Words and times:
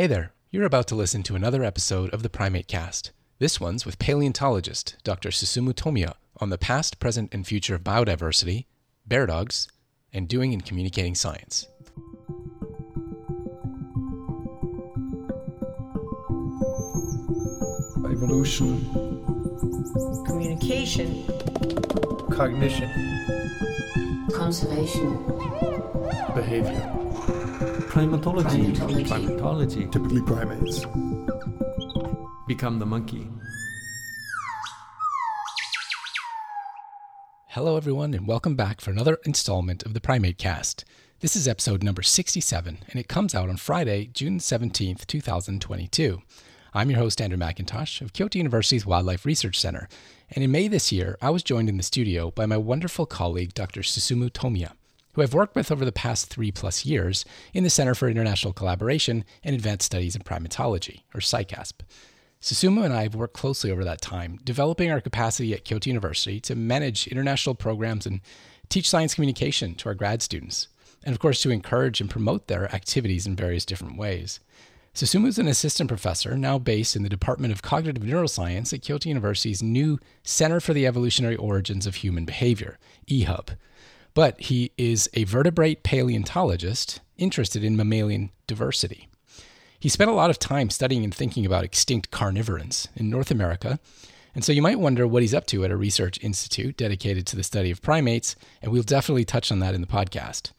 Hey 0.00 0.06
there, 0.06 0.32
you're 0.50 0.64
about 0.64 0.86
to 0.86 0.94
listen 0.94 1.22
to 1.24 1.36
another 1.36 1.62
episode 1.62 2.08
of 2.14 2.22
the 2.22 2.30
PrimateCast. 2.30 3.10
This 3.38 3.60
one's 3.60 3.84
with 3.84 3.98
paleontologist 3.98 4.96
Dr. 5.04 5.28
Susumu 5.28 5.74
Tomiya 5.74 6.14
on 6.38 6.48
the 6.48 6.56
past, 6.56 6.98
present, 6.98 7.34
and 7.34 7.46
future 7.46 7.74
of 7.74 7.84
biodiversity, 7.84 8.64
bear 9.04 9.26
dogs, 9.26 9.68
and 10.10 10.26
doing 10.26 10.54
and 10.54 10.64
communicating 10.64 11.14
science. 11.14 11.66
evolution, 18.10 18.80
communication, 20.24 21.26
cognition, 22.30 22.88
conservation, 24.32 25.22
behavior. 26.34 27.09
Primatology. 27.60 28.74
Primatology. 28.74 29.06
Primatology. 29.06 29.92
Typically 29.92 30.22
primates. 30.22 30.86
Become 32.48 32.78
the 32.78 32.86
monkey. 32.86 33.28
Hello, 37.48 37.76
everyone, 37.76 38.14
and 38.14 38.26
welcome 38.26 38.56
back 38.56 38.80
for 38.80 38.90
another 38.90 39.18
installment 39.26 39.82
of 39.82 39.92
the 39.92 40.00
PrimateCast. 40.00 40.84
This 41.18 41.36
is 41.36 41.46
episode 41.46 41.82
number 41.82 42.00
67, 42.00 42.78
and 42.88 42.98
it 42.98 43.08
comes 43.08 43.34
out 43.34 43.50
on 43.50 43.58
Friday, 43.58 44.06
June 44.06 44.38
17th, 44.38 45.06
2022. 45.06 46.22
I'm 46.72 46.88
your 46.88 47.00
host, 47.00 47.20
Andrew 47.20 47.38
McIntosh 47.38 48.00
of 48.00 48.14
Kyoto 48.14 48.38
University's 48.38 48.86
Wildlife 48.86 49.26
Research 49.26 49.60
Center, 49.60 49.86
and 50.30 50.42
in 50.42 50.50
May 50.50 50.66
this 50.66 50.92
year, 50.92 51.18
I 51.20 51.28
was 51.28 51.42
joined 51.42 51.68
in 51.68 51.76
the 51.76 51.82
studio 51.82 52.30
by 52.30 52.46
my 52.46 52.56
wonderful 52.56 53.04
colleague, 53.04 53.52
Dr. 53.52 53.82
Susumu 53.82 54.30
Tomiya, 54.30 54.72
who 55.12 55.22
I've 55.22 55.34
worked 55.34 55.56
with 55.56 55.72
over 55.72 55.84
the 55.84 55.92
past 55.92 56.28
three 56.28 56.52
plus 56.52 56.84
years 56.84 57.24
in 57.52 57.64
the 57.64 57.70
Center 57.70 57.94
for 57.94 58.08
International 58.08 58.52
Collaboration 58.52 59.24
and 59.42 59.54
Advanced 59.54 59.86
Studies 59.86 60.14
in 60.14 60.22
Primatology, 60.22 61.02
or 61.14 61.20
CICASP. 61.20 61.80
Susumu 62.40 62.84
and 62.84 62.94
I 62.94 63.02
have 63.02 63.14
worked 63.14 63.34
closely 63.34 63.70
over 63.70 63.84
that 63.84 64.00
time, 64.00 64.38
developing 64.44 64.90
our 64.90 65.00
capacity 65.00 65.52
at 65.52 65.64
Kyoto 65.64 65.90
University 65.90 66.40
to 66.40 66.54
manage 66.54 67.06
international 67.06 67.54
programs 67.54 68.06
and 68.06 68.20
teach 68.70 68.88
science 68.88 69.14
communication 69.14 69.74
to 69.74 69.88
our 69.90 69.94
grad 69.94 70.22
students, 70.22 70.68
and 71.04 71.12
of 71.12 71.18
course 71.18 71.42
to 71.42 71.50
encourage 71.50 72.00
and 72.00 72.08
promote 72.08 72.46
their 72.46 72.74
activities 72.74 73.26
in 73.26 73.36
various 73.36 73.66
different 73.66 73.98
ways. 73.98 74.40
Susumu 74.94 75.28
is 75.28 75.38
an 75.38 75.46
assistant 75.46 75.88
professor 75.88 76.36
now 76.36 76.58
based 76.58 76.96
in 76.96 77.02
the 77.02 77.08
Department 77.08 77.52
of 77.52 77.62
Cognitive 77.62 78.02
Neuroscience 78.02 78.72
at 78.72 78.82
Kyoto 78.82 79.08
University's 79.08 79.62
new 79.62 79.98
Center 80.24 80.60
for 80.60 80.72
the 80.72 80.86
Evolutionary 80.86 81.36
Origins 81.36 81.86
of 81.86 81.96
Human 81.96 82.24
Behavior, 82.24 82.78
EHUB. 83.06 83.50
But 84.14 84.40
he 84.40 84.72
is 84.76 85.08
a 85.14 85.24
vertebrate 85.24 85.82
paleontologist 85.82 87.00
interested 87.16 87.62
in 87.62 87.76
mammalian 87.76 88.30
diversity. 88.46 89.08
He 89.78 89.88
spent 89.88 90.10
a 90.10 90.14
lot 90.14 90.30
of 90.30 90.38
time 90.38 90.68
studying 90.68 91.04
and 91.04 91.14
thinking 91.14 91.46
about 91.46 91.64
extinct 91.64 92.10
carnivorans 92.10 92.88
in 92.96 93.08
North 93.08 93.30
America, 93.30 93.78
and 94.34 94.44
so 94.44 94.52
you 94.52 94.62
might 94.62 94.78
wonder 94.78 95.06
what 95.06 95.22
he's 95.22 95.34
up 95.34 95.46
to 95.46 95.64
at 95.64 95.70
a 95.70 95.76
research 95.76 96.22
institute 96.22 96.76
dedicated 96.76 97.26
to 97.26 97.36
the 97.36 97.42
study 97.42 97.70
of 97.70 97.82
primates, 97.82 98.36
and 98.62 98.70
we'll 98.70 98.82
definitely 98.82 99.24
touch 99.24 99.50
on 99.50 99.58
that 99.60 99.74
in 99.74 99.80
the 99.80 99.86
podcast. 99.86 100.52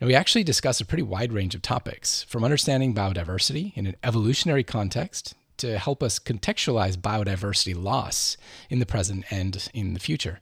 Now, 0.00 0.08
we 0.08 0.14
actually 0.14 0.42
discuss 0.42 0.80
a 0.80 0.84
pretty 0.84 1.04
wide 1.04 1.32
range 1.32 1.54
of 1.54 1.62
topics, 1.62 2.24
from 2.24 2.42
understanding 2.42 2.94
biodiversity 2.94 3.72
in 3.76 3.86
an 3.86 3.96
evolutionary 4.02 4.64
context 4.64 5.34
to 5.58 5.78
help 5.78 6.02
us 6.02 6.18
contextualize 6.18 6.96
biodiversity 6.96 7.80
loss 7.80 8.36
in 8.68 8.80
the 8.80 8.86
present 8.86 9.24
and 9.30 9.68
in 9.72 9.94
the 9.94 10.00
future, 10.00 10.40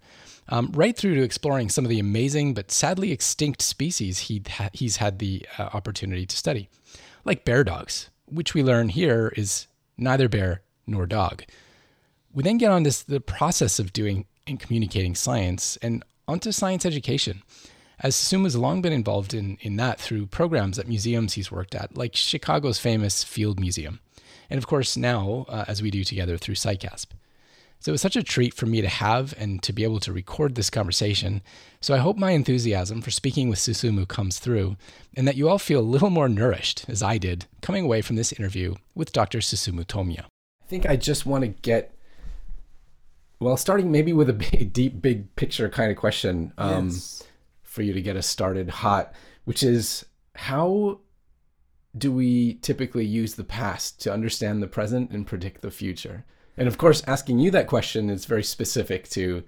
um, 0.50 0.70
right 0.74 0.96
through 0.96 1.14
to 1.14 1.22
exploring 1.22 1.68
some 1.68 1.84
of 1.84 1.88
the 1.88 2.00
amazing 2.00 2.54
but 2.54 2.70
sadly 2.70 3.12
extinct 3.12 3.62
species 3.62 4.18
he 4.18 4.42
ha- 4.48 4.70
he's 4.72 4.96
had 4.96 5.18
the 5.18 5.46
uh, 5.58 5.70
opportunity 5.72 6.26
to 6.26 6.36
study, 6.36 6.68
like 7.24 7.44
bear 7.44 7.64
dogs, 7.64 8.10
which 8.26 8.54
we 8.54 8.62
learn 8.62 8.88
here 8.88 9.32
is 9.36 9.66
neither 9.96 10.28
bear 10.28 10.62
nor 10.86 11.06
dog. 11.06 11.44
We 12.32 12.42
then 12.42 12.58
get 12.58 12.70
on 12.70 12.84
to 12.84 13.08
the 13.08 13.20
process 13.20 13.78
of 13.78 13.92
doing 13.92 14.26
and 14.46 14.58
communicating 14.58 15.14
science 15.14 15.76
and 15.82 16.04
onto 16.26 16.52
science 16.52 16.84
education 16.84 17.42
as 18.02 18.16
Susumu 18.16 18.44
has 18.44 18.56
long 18.56 18.80
been 18.80 18.92
involved 18.92 19.34
in, 19.34 19.58
in 19.60 19.76
that 19.76 20.00
through 20.00 20.26
programs 20.26 20.78
at 20.78 20.88
museums 20.88 21.34
he's 21.34 21.52
worked 21.52 21.74
at, 21.74 21.96
like 21.96 22.16
Chicago's 22.16 22.78
famous 22.78 23.22
Field 23.22 23.60
Museum, 23.60 24.00
and 24.48 24.58
of 24.58 24.66
course 24.66 24.96
now, 24.96 25.44
uh, 25.48 25.64
as 25.68 25.82
we 25.82 25.90
do 25.90 26.02
together 26.02 26.38
through 26.38 26.54
CICASP. 26.54 27.06
So 27.80 27.90
it 27.90 27.92
was 27.92 28.00
such 28.02 28.16
a 28.16 28.22
treat 28.22 28.54
for 28.54 28.66
me 28.66 28.80
to 28.80 28.88
have 28.88 29.34
and 29.38 29.62
to 29.62 29.72
be 29.72 29.84
able 29.84 30.00
to 30.00 30.12
record 30.12 30.54
this 30.54 30.70
conversation. 30.70 31.42
So 31.80 31.94
I 31.94 31.98
hope 31.98 32.16
my 32.16 32.32
enthusiasm 32.32 33.00
for 33.00 33.10
speaking 33.10 33.48
with 33.48 33.58
Susumu 33.58 34.06
comes 34.06 34.38
through, 34.38 34.76
and 35.16 35.26
that 35.26 35.36
you 35.36 35.48
all 35.48 35.58
feel 35.58 35.80
a 35.80 35.82
little 35.82 36.10
more 36.10 36.28
nourished, 36.28 36.84
as 36.88 37.02
I 37.02 37.16
did, 37.16 37.46
coming 37.62 37.84
away 37.84 38.02
from 38.02 38.16
this 38.16 38.32
interview 38.32 38.74
with 38.94 39.12
Dr. 39.12 39.38
Susumu 39.38 39.84
Tomiya. 39.84 40.24
I 40.62 40.66
think 40.66 40.86
I 40.86 40.96
just 40.96 41.26
want 41.26 41.42
to 41.42 41.48
get 41.48 41.94
well, 43.40 43.56
starting 43.56 43.90
maybe 43.90 44.12
with 44.12 44.28
a 44.28 44.32
big, 44.52 44.72
deep, 44.72 45.00
big 45.00 45.34
picture 45.34 45.68
kind 45.70 45.90
of 45.90 45.96
question. 45.96 46.52
Um, 46.58 46.88
yes 46.90 47.24
for 47.70 47.82
you 47.82 47.92
to 47.92 48.02
get 48.02 48.16
us 48.16 48.26
started 48.26 48.68
hot, 48.68 49.14
which 49.44 49.62
is 49.62 50.04
how 50.34 50.98
do 51.96 52.10
we 52.10 52.54
typically 52.54 53.04
use 53.04 53.36
the 53.36 53.44
past 53.44 54.00
to 54.00 54.12
understand 54.12 54.60
the 54.60 54.66
present 54.66 55.12
and 55.12 55.24
predict 55.24 55.62
the 55.62 55.70
future? 55.70 56.24
And 56.60 56.68
of 56.68 56.76
course, 56.76 57.02
asking 57.06 57.38
you 57.38 57.50
that 57.52 57.66
question 57.68 58.10
is 58.10 58.26
very 58.26 58.44
specific 58.44 59.08
to 59.10 59.42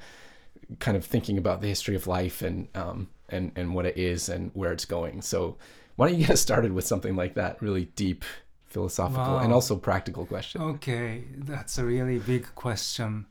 kind 0.79 0.97
of 0.97 1.05
thinking 1.05 1.37
about 1.37 1.61
the 1.61 1.69
history 1.69 1.95
of 1.95 2.07
life 2.07 2.41
and 2.41 2.69
um, 2.75 3.11
and 3.29 3.53
and 3.55 3.75
what 3.75 3.85
it 3.85 3.99
is 3.99 4.31
and 4.31 4.51
where 4.55 4.73
it's 4.73 4.87
going. 4.87 5.21
So, 5.21 5.59
why 5.97 6.09
don't 6.09 6.19
you 6.19 6.27
get 6.27 6.39
started 6.39 6.73
with 6.73 6.87
something 6.87 7.15
like 7.15 7.35
that, 7.35 7.61
really 7.61 7.85
deep, 7.97 8.25
philosophical, 8.65 9.35
wow. 9.35 9.41
and 9.41 9.53
also 9.53 9.77
practical 9.77 10.25
question? 10.25 10.63
Okay, 10.63 11.25
that's 11.37 11.77
a 11.77 11.85
really 11.85 12.19
big 12.19 12.47
question. 12.55 13.27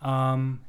Um, 0.00 0.60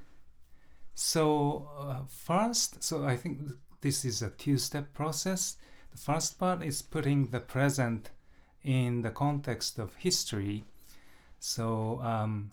so 0.96 1.70
uh, 1.80 2.02
first, 2.10 2.84
so 2.84 3.06
I 3.06 3.16
think 3.16 3.40
this 3.80 4.04
is 4.04 4.22
a 4.22 4.32
two-step 4.32 4.94
process. 4.94 5.56
The 5.92 5.98
first 5.98 6.38
part 6.38 6.62
is 6.62 6.82
putting 6.82 7.28
the 7.28 7.40
present 7.40 8.10
in 8.64 9.02
the 9.02 9.12
context 9.12 9.80
of 9.80 9.96
history. 9.96 10.66
So 11.40 12.00
um, 12.02 12.52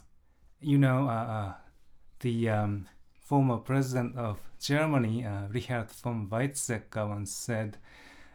you 0.60 0.78
know, 0.78 1.08
uh, 1.08 1.12
uh, 1.12 1.52
the 2.20 2.48
um, 2.50 2.86
former 3.20 3.58
president 3.58 4.16
of 4.16 4.38
Germany, 4.60 5.24
uh, 5.24 5.48
Richard 5.48 5.90
von 5.90 6.28
Weizsäcker, 6.28 7.08
once 7.08 7.32
said, 7.32 7.76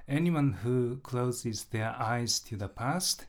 "Anyone 0.07 0.53
who 0.63 0.97
closes 0.97 1.65
their 1.65 1.95
eyes 1.99 2.39
to 2.41 2.55
the 2.55 2.67
past 2.67 3.25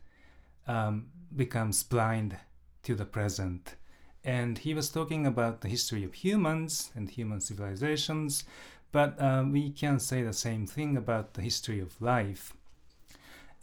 um, 0.67 1.07
becomes 1.35 1.83
blind 1.83 2.37
to 2.83 2.95
the 2.95 3.07
present." 3.07 3.77
and 4.25 4.59
he 4.59 4.75
was 4.75 4.89
talking 4.89 5.27
about 5.27 5.61
the 5.61 5.69
history 5.69 6.05
of 6.05 6.15
humans 6.15 6.93
and 6.95 7.11
human 7.11 7.41
civilizations, 7.41 8.45
but 8.93 9.21
uh, 9.21 9.45
we 9.51 9.71
can 9.71 9.99
say 9.99 10.23
the 10.23 10.33
same 10.33 10.67
thing 10.67 10.97
about 10.97 11.35
the 11.35 11.43
history 11.43 11.81
of 11.81 12.01
life. 12.01 12.55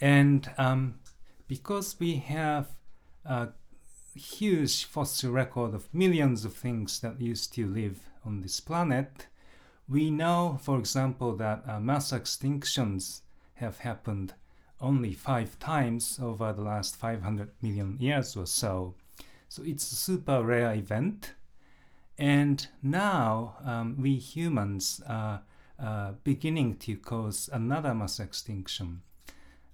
And 0.01 0.49
um, 0.57 0.99
because 1.47 1.97
we 1.99 2.15
have 2.15 2.67
a 3.29 3.49
huge 4.15 4.83
fossil 4.83 5.31
record 5.31 5.73
of 5.73 5.93
millions 5.93 6.43
of 6.43 6.53
things 6.53 6.99
that 6.99 7.21
used 7.21 7.53
to 7.53 7.67
live 7.67 8.09
on 8.25 8.41
this 8.41 8.59
planet, 8.59 9.27
we 9.87 10.09
know, 10.09 10.59
for 10.61 10.77
example, 10.79 11.35
that 11.35 11.63
uh, 11.67 11.79
mass 11.79 12.11
extinctions 12.11 13.21
have 13.55 13.79
happened 13.79 14.33
only 14.81 15.13
five 15.13 15.59
times 15.59 16.19
over 16.21 16.51
the 16.53 16.61
last 16.61 16.95
500 16.95 17.51
million 17.61 17.97
years 17.99 18.35
or 18.35 18.45
so. 18.45 18.95
So 19.47 19.63
it's 19.63 19.91
a 19.91 19.95
super 19.95 20.43
rare 20.43 20.73
event. 20.73 21.33
And 22.17 22.67
now 22.81 23.57
um, 23.63 23.95
we 23.99 24.15
humans 24.15 25.01
are 25.07 25.41
uh, 25.79 26.13
beginning 26.23 26.77
to 26.77 26.97
cause 26.97 27.49
another 27.51 27.93
mass 27.93 28.19
extinction. 28.19 29.01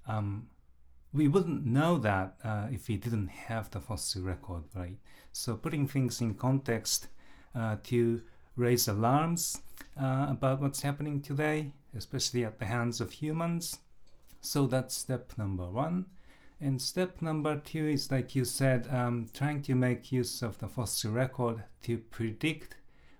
Um, 0.07 0.47
we 1.15 1.29
wouldn't 1.29 1.65
know 1.65 1.97
that 1.97 2.35
uh, 2.43 2.67
if 2.71 2.89
we 2.89 2.97
didn't 2.97 3.29
have 3.29 3.71
the 3.71 3.79
fossil 3.79 4.21
record, 4.21 4.63
right? 4.75 4.97
So 5.31 5.55
putting 5.55 5.87
things 5.87 6.19
in 6.19 6.33
context 6.33 7.07
uh, 7.55 7.77
to 7.83 8.21
raise 8.57 8.87
alarms 8.89 9.61
uh, 9.99 10.27
about 10.29 10.61
what's 10.61 10.81
happening 10.81 11.21
today, 11.21 11.71
especially 11.95 12.43
at 12.43 12.59
the 12.59 12.65
hands 12.65 12.99
of 12.99 13.11
humans. 13.11 13.79
So 14.41 14.67
that's 14.67 14.93
step 14.93 15.31
number 15.37 15.65
one. 15.65 16.05
And 16.59 16.81
step 16.81 17.21
number 17.21 17.59
two 17.59 17.87
is, 17.87 18.11
like 18.11 18.35
you 18.35 18.43
said, 18.45 18.87
um, 18.91 19.27
trying 19.33 19.61
to 19.63 19.75
make 19.75 20.11
use 20.11 20.41
of 20.41 20.59
the 20.59 20.67
fossil 20.67 21.11
record 21.11 21.63
to 21.83 21.97
predict 21.97 22.75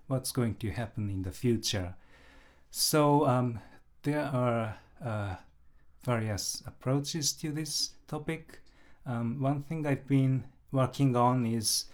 what's 0.06 0.32
going 0.32 0.56
to 0.56 0.70
happen 0.70 1.08
in 1.10 1.22
the 1.22 1.32
future. 1.32 1.94
So 2.70 3.26
um, 3.26 3.60
there 4.02 4.24
are 4.24 4.78
uh, 5.04 5.36
various 6.06 6.62
approaches 6.66 7.32
to 7.32 7.52
this 7.52 7.90
topic. 8.06 8.60
Um, 9.04 9.40
one 9.40 9.62
thing 9.62 9.86
I've 9.86 10.06
been 10.06 10.44
working 10.72 11.16
on 11.16 11.44
is 11.44 11.86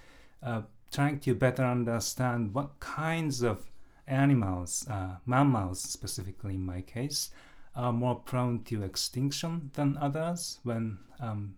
uh, 0.42 0.62
trying 0.92 1.18
to 1.20 1.34
better 1.34 1.64
understand 1.64 2.54
what 2.54 2.78
kinds 2.78 3.42
of 3.42 3.70
animals, 4.06 4.86
uh, 4.88 5.16
mammals 5.26 5.80
specifically 5.80 6.54
in 6.54 6.66
my 6.66 6.82
case, 6.82 7.30
are 7.74 7.92
more 7.92 8.16
prone 8.16 8.62
to 8.64 8.82
extinction 8.82 9.70
than 9.74 9.96
others 9.96 10.60
when 10.62 10.98
um, 11.18 11.54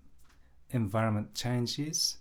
environment 0.71 1.35
changes. 1.35 2.19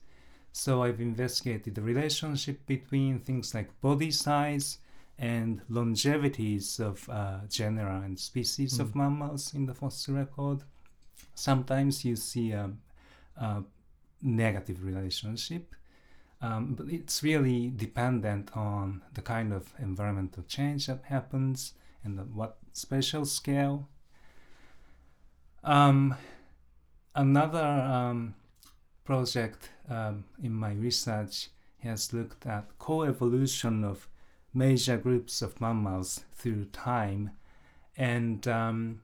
So 0.52 0.84
I've 0.84 1.02
investigated 1.02 1.76
the 1.76 1.82
relationship 1.82 2.66
between 2.66 3.20
things 3.20 3.54
like 3.54 3.82
body 3.82 4.12
size 4.12 4.80
and 5.18 5.62
longevities 5.70 6.80
of 6.80 7.08
uh, 7.10 7.40
genera 7.50 8.02
and 8.02 8.20
species 8.20 8.80
of 8.80 8.90
Mm. 8.90 8.96
mammals 8.96 9.54
in 9.54 9.66
the 9.66 9.74
fossil 9.74 10.16
record. 10.16 10.64
Sometimes 11.36 12.04
you 12.04 12.16
see 12.16 12.52
a, 12.52 12.72
a 13.38 13.64
negative 14.22 14.84
relationship, 14.84 15.76
um, 16.42 16.74
but 16.76 16.88
it's 16.90 17.24
really 17.24 17.70
dependent 17.76 18.56
on 18.56 19.02
the 19.14 19.22
kind 19.22 19.54
of 19.54 19.74
environmental 19.80 20.44
change 20.44 20.88
that 20.88 21.04
happens 21.06 21.74
and 22.04 22.20
at 22.20 22.28
what 22.28 22.58
spatial 22.74 23.26
scale. 23.26 23.88
Um, 25.64 26.16
another 27.16 27.60
um, 27.64 28.36
project 29.06 29.70
um, 29.90 30.26
in 30.42 30.54
my 30.54 30.74
research 30.74 31.50
has 31.80 32.14
looked 32.14 32.46
at 32.46 32.78
co-evolution 32.80 33.84
of 33.84 34.08
major 34.54 34.98
groups 34.98 35.42
of 35.42 35.60
mammals 35.60 36.26
through 36.34 36.66
time, 36.66 37.32
and 37.98 38.48
um, 38.48 39.02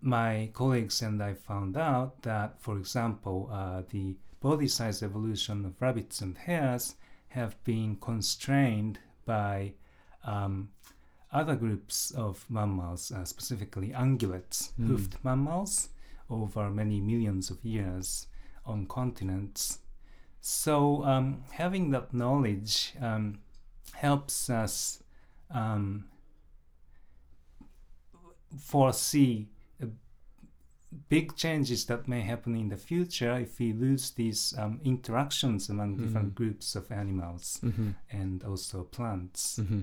my 0.00 0.50
colleagues 0.52 1.02
and 1.02 1.22
I 1.22 1.34
found 1.34 1.76
out 1.76 2.22
that, 2.22 2.60
for 2.60 2.76
example, 2.78 3.48
uh, 3.52 3.82
the 3.90 4.16
body 4.40 4.68
size 4.68 5.02
evolution 5.02 5.64
of 5.64 5.80
rabbits 5.80 6.20
and 6.20 6.36
hares 6.36 6.96
have 7.28 7.62
been 7.64 7.96
constrained 7.96 8.98
by 9.24 9.72
um, 10.24 10.68
other 11.32 11.56
groups 11.56 12.10
of 12.12 12.44
mammals, 12.48 13.10
uh, 13.10 13.24
specifically 13.24 13.88
ungulates, 13.90 14.72
Mm. 14.78 14.86
hoofed 14.86 15.24
mammals, 15.24 15.88
over 16.30 16.70
many 16.70 17.00
millions 17.00 17.50
of 17.50 17.64
years 17.64 18.28
on 18.64 18.86
continents. 18.86 19.80
So, 20.40 21.04
um, 21.04 21.44
having 21.52 21.90
that 21.90 22.12
knowledge 22.14 22.94
um, 23.00 23.38
helps 23.92 24.50
us 24.50 25.02
um, 25.50 26.04
foresee 28.58 29.48
uh, 29.82 29.86
big 31.08 31.34
changes 31.36 31.86
that 31.86 32.06
may 32.08 32.20
happen 32.20 32.54
in 32.54 32.68
the 32.68 32.76
future 32.76 33.36
if 33.38 33.58
we 33.58 33.72
lose 33.72 34.10
these 34.12 34.54
um, 34.58 34.80
interactions 34.84 35.68
among 35.68 35.96
different 35.96 36.30
Mhm. 36.32 36.34
groups 36.34 36.76
of 36.76 36.90
animals 36.92 37.60
Mm-hmm. 37.62 37.90
and 38.10 38.44
also 38.44 38.84
plants. 38.84 39.56
hmm 39.56 39.82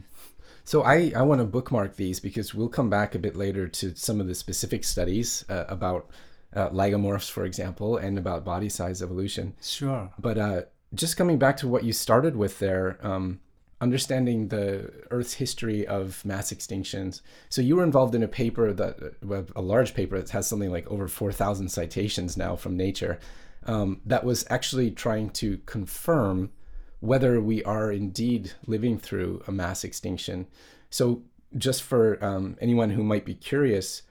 So 0.64 0.84
I, 0.84 1.12
I 1.16 1.22
want 1.22 1.40
to 1.42 1.46
bookmark 1.48 1.96
these 1.96 2.20
because 2.20 2.54
we'll 2.54 2.70
come 2.70 2.90
back 2.90 3.16
a 3.16 3.20
bit 3.20 3.36
later 3.36 3.68
to 3.68 3.96
some 3.96 4.20
of 4.22 4.28
the 4.28 4.36
specific 4.36 4.84
studies 4.84 5.46
uh, 5.50 5.66
about 5.68 6.10
uh, 6.54 6.70
lagomorphs, 6.70 7.32
for 7.32 7.46
example, 7.46 7.98
and 7.98 8.18
about 8.18 8.44
body 8.44 8.68
size 8.70 9.02
evolution. 9.02 9.54
Sure. 9.62 10.12
But 10.20 10.38
uh, 10.38 10.62
just 10.94 11.16
coming 11.18 11.40
back 11.40 11.56
to 11.58 11.68
what 11.68 11.84
you 11.86 11.94
started 11.94 12.36
with 12.36 12.60
there, 12.60 12.98
um, 13.02 13.40
understanding 13.82 14.48
the 14.48 14.92
Earth's 15.10 15.34
history 15.34 15.86
of 15.88 16.24
mass 16.24 16.54
extinctions. 16.54 17.22
So 17.50 17.62
you 17.62 17.76
were 17.76 17.84
involved 17.84 18.14
in 18.14 18.24
a 18.24 18.28
paper 18.28 18.72
that, 18.72 19.16
a 19.56 19.62
large 19.62 19.96
paper 19.96 20.20
that 20.20 20.30
has 20.30 20.48
something 20.48 20.72
like 20.72 20.90
over 20.90 21.08
4,000 21.08 21.68
citations 21.68 22.38
now 22.38 22.56
from 22.56 22.78
Nature, 22.78 23.20
um, 23.66 24.02
that 24.06 24.24
was 24.24 24.46
actually 24.50 24.92
trying 24.92 25.32
to 25.32 25.58
confirm 25.66 26.52
whether 27.00 27.42
we 27.42 27.64
are 27.64 27.92
indeed 27.92 28.52
living 28.68 28.98
through 28.98 29.44
a 29.48 29.52
mass 29.52 29.84
extinction. 29.84 30.48
So 30.92 31.24
just 31.58 31.82
for 31.82 32.24
um, 32.24 32.58
anyone 32.62 32.92
who 32.92 33.04
might 33.04 33.26
be 33.26 33.34
curious, 33.34 34.04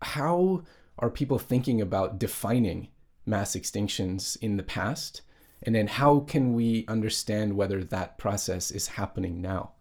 how 0.00 0.62
are 0.98 1.10
people 1.10 1.40
thinking 1.40 1.80
about 1.80 2.18
defining 2.18 2.88
mass 3.26 3.56
extinctions 3.56 4.36
in 4.40 4.56
the 4.56 4.62
past? 4.62 5.22
And 5.66 5.74
then 5.74 5.88
how 5.88 6.20
can 6.20 6.54
we 6.54 6.86
understand 6.86 7.56
whether 7.56 7.82
that 7.82 8.18
process 8.18 8.70
is 8.70 8.86
happening 8.86 9.42
now? 9.42 9.72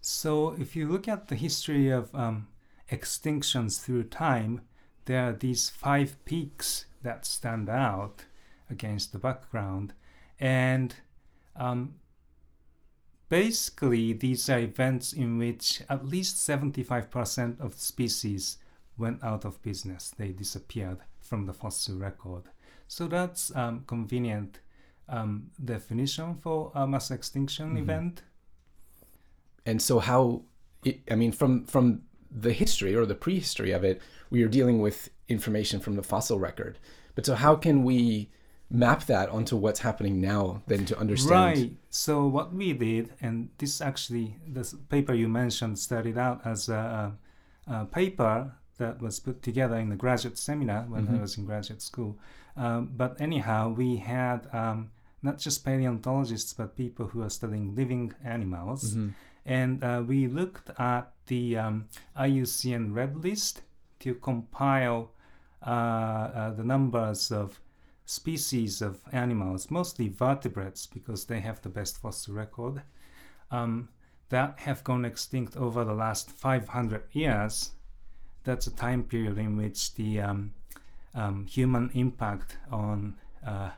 So, 0.00 0.56
if 0.58 0.74
you 0.74 0.88
look 0.88 1.06
at 1.06 1.28
the 1.28 1.36
history 1.36 1.90
of 1.90 2.12
um, 2.12 2.48
extinctions 2.90 3.80
through 3.80 4.04
time, 4.04 4.62
there 5.04 5.28
are 5.28 5.32
these 5.32 5.70
five 5.70 6.16
peaks 6.24 6.86
that 7.02 7.24
stand 7.24 7.70
out 7.70 8.24
against 8.68 9.12
the 9.12 9.18
background. 9.20 9.92
And 10.40 10.96
um, 11.54 11.94
basically, 13.28 14.12
these 14.12 14.50
are 14.50 14.58
events 14.58 15.12
in 15.12 15.38
which 15.38 15.82
at 15.88 16.04
least 16.04 16.36
75% 16.36 17.60
of 17.60 17.74
species 17.74 18.58
went 18.98 19.22
out 19.22 19.44
of 19.44 19.62
business, 19.62 20.12
they 20.18 20.32
disappeared 20.32 20.98
from 21.20 21.46
the 21.46 21.54
fossil 21.54 21.96
record. 21.96 22.42
So, 22.88 23.06
that's 23.06 23.54
um, 23.54 23.84
convenient 23.86 24.58
um, 25.08 25.50
definition 25.64 26.34
for 26.34 26.72
a 26.74 26.86
mass 26.86 27.10
extinction 27.10 27.74
Mhm. 27.74 27.82
event. 27.82 28.22
And 29.66 29.80
so 29.80 29.98
how 29.98 30.42
it, 30.84 31.00
I 31.10 31.14
mean 31.14 31.32
from 31.32 31.64
from 31.66 32.02
the 32.30 32.52
history 32.52 32.94
or 32.94 33.04
the 33.06 33.14
prehistory 33.14 33.72
of 33.72 33.84
it, 33.84 34.00
we 34.30 34.42
are 34.42 34.48
dealing 34.48 34.80
with 34.80 35.10
information 35.28 35.80
from 35.80 35.96
the 35.96 36.02
fossil 36.02 36.38
record. 36.38 36.78
But 37.14 37.26
so 37.26 37.34
how 37.34 37.56
can 37.56 37.84
we 37.84 38.30
map 38.70 39.04
that 39.04 39.28
onto 39.28 39.54
what's 39.54 39.80
happening 39.80 40.18
now 40.20 40.62
then 40.66 40.86
to 40.86 40.98
understand 40.98 41.58
Right. 41.58 41.72
So 41.90 42.26
what 42.26 42.54
we 42.54 42.72
did, 42.72 43.12
and 43.20 43.50
this 43.58 43.82
actually, 43.82 44.38
this 44.46 44.74
paper 44.88 45.12
you 45.12 45.28
mentioned 45.28 45.78
started 45.78 46.16
out 46.16 46.40
as 46.46 46.70
a, 46.70 47.18
a 47.66 47.84
paper 47.84 48.54
that 48.82 49.00
was 49.06 49.20
put 49.20 49.42
together 49.42 49.76
in 49.84 49.88
the 49.94 49.96
graduate 50.04 50.38
seminar 50.48 50.82
when 50.92 51.04
I 51.08 51.12
Mhm. 51.12 51.20
was 51.24 51.38
in 51.38 51.44
graduate 51.46 51.82
school. 51.90 52.12
Um, 52.56 52.80
but 53.02 53.12
anyhow, 53.26 53.60
we 53.82 53.88
had 54.14 54.40
um, 54.62 54.78
not 55.22 55.36
just 55.44 55.64
paleontologists, 55.64 56.52
but 56.60 56.76
people 56.84 57.06
who 57.10 57.20
are 57.26 57.30
studying 57.30 57.66
living 57.80 58.12
animals. 58.36 58.82
Mhm. 58.94 59.10
And 59.60 59.84
uh, 59.84 60.02
we 60.12 60.18
looked 60.40 60.68
at 60.78 61.04
the 61.26 61.44
um, 61.64 61.76
IUCN 62.16 62.84
Red 63.00 63.12
List 63.26 63.62
to 64.00 64.14
compile 64.14 65.02
uh, 65.64 65.70
uh, 65.70 66.50
the 66.58 66.64
numbers 66.64 67.30
of 67.30 67.60
species 68.04 68.82
of 68.82 68.94
animals, 69.12 69.70
mostly 69.70 70.08
vertebrates, 70.08 70.86
because 70.86 71.26
they 71.26 71.40
have 71.40 71.58
the 71.62 71.68
best 71.78 71.94
fossil 72.02 72.34
record, 72.34 72.82
um, 73.50 73.88
that 74.28 74.58
have 74.66 74.82
gone 74.82 75.04
extinct 75.04 75.56
over 75.56 75.84
the 75.84 75.94
last 75.94 76.30
500 76.30 77.02
years. 77.12 77.72
That's 78.44 78.66
a 78.66 78.70
time 78.74 79.04
period 79.04 79.38
in 79.38 79.56
which 79.56 79.94
the 79.94 80.20
um, 80.20 80.52
um, 81.14 81.46
human 81.46 81.90
impact 81.94 82.56
on 82.70 83.14
uh, 83.46 83.70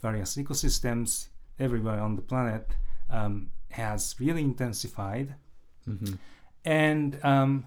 various 0.00 0.36
ecosystems 0.36 1.28
everywhere 1.58 2.00
on 2.00 2.16
the 2.16 2.22
planet 2.22 2.68
um, 3.10 3.50
has 3.70 4.16
really 4.18 4.42
intensified. 4.42 5.34
Mhm. 5.88 6.18
And 6.64 7.24
um, 7.24 7.66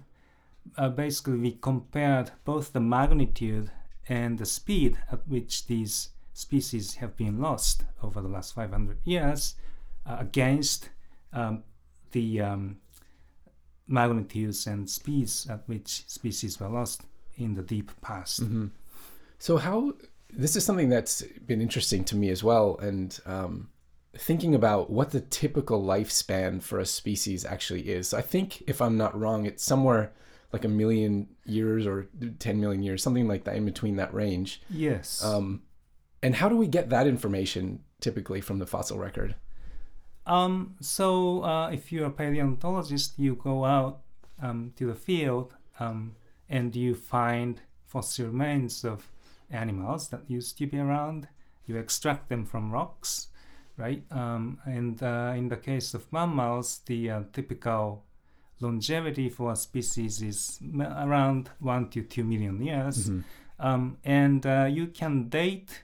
uh, 0.76 0.88
basically, 0.88 1.38
we 1.38 1.52
compared 1.52 2.32
both 2.44 2.72
the 2.72 2.80
magnitude 2.80 3.70
and 4.08 4.38
the 4.38 4.46
speed 4.46 4.98
at 5.10 5.26
which 5.28 5.66
these 5.66 6.10
species 6.32 6.96
have 6.96 7.16
been 7.16 7.40
lost 7.40 7.84
over 8.02 8.20
the 8.20 8.28
last 8.28 8.54
500 8.54 8.98
years 9.04 9.54
uh, 10.04 10.16
against 10.20 10.90
um, 11.32 11.64
the 12.12 12.40
um, 12.40 12.78
magnitudes 13.88 14.66
and 14.66 14.88
speeds 14.88 15.46
at 15.48 15.62
which 15.68 16.08
species 16.08 16.58
were 16.58 16.68
lost 16.68 17.02
in 17.36 17.54
the 17.54 17.62
deep 17.62 17.92
past. 18.00 18.42
Mhm. 18.42 18.70
So 19.38 19.58
how 19.58 19.94
this 20.30 20.56
is 20.56 20.64
something 20.64 20.88
that's 20.88 21.22
been 21.46 21.60
interesting 21.60 22.04
to 22.04 22.16
me 22.16 22.30
as 22.30 22.42
well, 22.42 22.76
and 22.78 23.18
um, 23.26 23.68
thinking 24.14 24.54
about 24.54 24.90
what 24.90 25.10
the 25.10 25.20
typical 25.20 25.82
lifespan 25.82 26.62
for 26.62 26.78
a 26.78 26.86
species 26.86 27.44
actually 27.44 27.88
is. 27.88 28.12
I 28.12 28.22
think 28.22 28.62
if 28.66 28.80
I'm 28.80 28.96
not 28.96 29.18
wrong, 29.18 29.46
it's 29.46 29.62
somewhere 29.62 30.12
like 30.52 30.64
a 30.64 30.68
million 30.68 31.28
years 31.44 31.86
or 31.86 32.08
10 32.38 32.60
million 32.60 32.82
years, 32.82 33.02
something 33.02 33.28
like 33.28 33.44
that, 33.44 33.56
in 33.56 33.64
between 33.64 33.96
that 33.96 34.14
range. 34.14 34.62
Yes. 34.70 35.22
Um, 35.22 35.62
and 36.22 36.34
how 36.34 36.48
do 36.48 36.56
we 36.56 36.66
get 36.66 36.88
that 36.90 37.06
information 37.06 37.80
typically 38.00 38.40
from 38.40 38.58
the 38.58 38.66
fossil 38.66 38.98
record? 38.98 39.34
Um, 40.26 40.74
so 40.80 41.42
uh, 41.44 41.70
if 41.70 41.92
you're 41.92 42.06
a 42.06 42.10
paleontologist, 42.10 43.18
you 43.18 43.36
go 43.36 43.64
out 43.64 44.00
um, 44.42 44.72
to 44.76 44.86
the 44.86 44.94
field 44.94 45.54
um, 45.78 46.16
and 46.48 46.74
you 46.74 46.94
find 46.94 47.60
fossil 47.86 48.26
remains 48.26 48.84
of 48.84 49.10
animals 49.50 50.08
that 50.08 50.22
used 50.28 50.58
to 50.58 50.66
be 50.66 50.78
around. 50.78 51.28
You 51.66 51.76
extract 51.76 52.28
them 52.28 52.44
from 52.44 52.72
rocks, 52.72 53.28
right? 53.76 54.02
Um, 54.10 54.58
and 54.64 55.00
uh, 55.02 55.32
in 55.36 55.48
the 55.48 55.56
case 55.56 55.94
of 55.94 56.12
mammals, 56.12 56.80
the 56.86 57.10
uh, 57.10 57.22
typical 57.32 58.02
longevity 58.60 59.28
for 59.28 59.52
a 59.52 59.56
species 59.56 60.22
is 60.22 60.58
m- 60.62 60.80
around 60.82 61.50
one 61.60 61.88
to 61.90 62.02
two 62.02 62.24
million 62.24 62.60
years. 62.62 63.10
Mhm. 63.10 63.24
Um, 63.58 63.96
and 64.04 64.44
uh, 64.46 64.66
you 64.70 64.88
can 64.88 65.28
date 65.28 65.82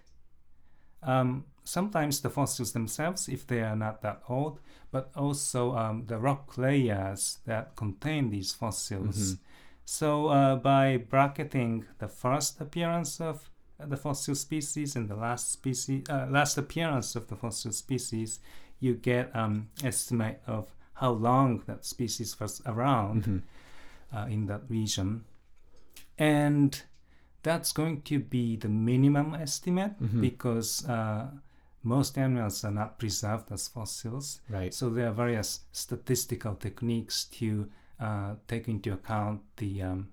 um, 1.02 1.44
sometimes 1.64 2.20
the 2.20 2.30
fossils 2.30 2.72
themselves 2.72 3.28
if 3.28 3.46
they 3.46 3.60
are 3.62 3.76
not 3.76 4.02
that 4.02 4.22
old, 4.28 4.60
but 4.90 5.10
also 5.16 5.76
um, 5.76 6.06
the 6.06 6.18
rock 6.18 6.58
layers 6.58 7.38
that 7.46 7.76
contain 7.76 8.30
these 8.30 8.52
fossils. 8.52 9.34
Mhm. 9.34 9.38
So 9.84 10.28
uh, 10.28 10.56
by 10.56 10.96
bracketing 10.96 11.84
the 11.98 12.08
first 12.08 12.60
appearance 12.60 13.20
of 13.20 13.50
the 13.78 13.96
fossil 13.96 14.34
species 14.34 14.96
and 14.96 15.08
the 15.08 15.16
last 15.16 15.50
species, 15.52 16.04
uh, 16.08 16.26
last 16.30 16.56
appearance 16.58 17.16
of 17.16 17.26
the 17.26 17.36
fossil 17.36 17.72
species, 17.72 18.38
you 18.78 18.94
get 18.94 19.34
um, 19.34 19.68
estimate 19.84 20.40
of 20.46 20.66
how 20.94 21.10
long 21.12 21.62
that 21.66 21.84
species 21.84 22.38
was 22.40 22.62
around 22.66 23.24
Mhm. 23.24 23.42
uh, 24.14 24.26
in 24.28 24.46
that 24.46 24.62
region, 24.68 25.24
and 26.18 26.82
that's 27.42 27.72
going 27.72 28.02
to 28.02 28.18
be 28.20 28.56
the 28.56 28.68
minimum 28.68 29.34
estimate 29.34 29.94
Mhm. 30.00 30.20
because 30.20 30.84
uh, 30.88 31.30
most 31.82 32.16
animals 32.16 32.64
are 32.64 32.70
not 32.70 32.98
preserved 32.98 33.50
as 33.50 33.68
fossils. 33.68 34.40
Right. 34.48 34.72
So 34.72 34.90
there 34.90 35.08
are 35.08 35.12
various 35.12 35.60
statistical 35.72 36.54
techniques 36.54 37.24
to 37.38 37.68
uh, 38.00 38.34
take 38.48 38.68
into 38.68 38.92
account 38.92 39.40
the 39.56 39.82
um, 39.82 40.08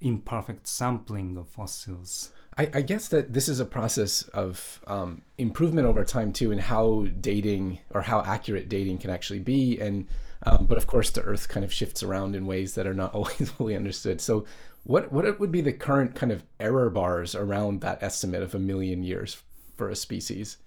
imperfect 0.00 0.66
sampling 0.66 1.36
of 1.36 1.48
fossils. 1.48 2.32
I, 2.56 2.70
I 2.74 2.82
guess 2.82 3.08
that 3.08 3.32
this 3.32 3.48
is 3.48 3.58
a 3.58 3.64
process 3.64 4.22
of 4.28 4.80
um, 4.86 5.22
improvement 5.38 5.86
over 5.86 6.04
time 6.04 6.32
too, 6.32 6.52
in 6.52 6.58
how 6.58 7.06
dating 7.20 7.80
or 7.90 8.02
how 8.02 8.20
accurate 8.22 8.68
dating 8.68 8.98
can 8.98 9.10
actually 9.10 9.40
be, 9.40 9.80
and 9.80 10.06
um, 10.44 10.66
but 10.66 10.78
of 10.78 10.86
course 10.86 11.10
the 11.10 11.22
Earth 11.22 11.48
kind 11.48 11.64
of 11.64 11.72
shifts 11.72 12.02
around 12.02 12.36
in 12.36 12.46
ways 12.46 12.74
that 12.74 12.86
are 12.86 12.94
not 12.94 13.14
always 13.14 13.50
fully 13.50 13.74
understood. 13.74 14.20
So, 14.20 14.44
what 14.84 15.10
what 15.10 15.40
would 15.40 15.50
be 15.50 15.62
the 15.62 15.72
current 15.72 16.14
kind 16.14 16.30
of 16.30 16.44
error 16.60 16.90
bars 16.90 17.34
around 17.34 17.80
that 17.80 18.02
estimate 18.02 18.42
of 18.42 18.54
a 18.54 18.60
million 18.60 19.02
years 19.02 19.42
for 19.76 19.88
a 19.88 19.96
species? 19.96 20.58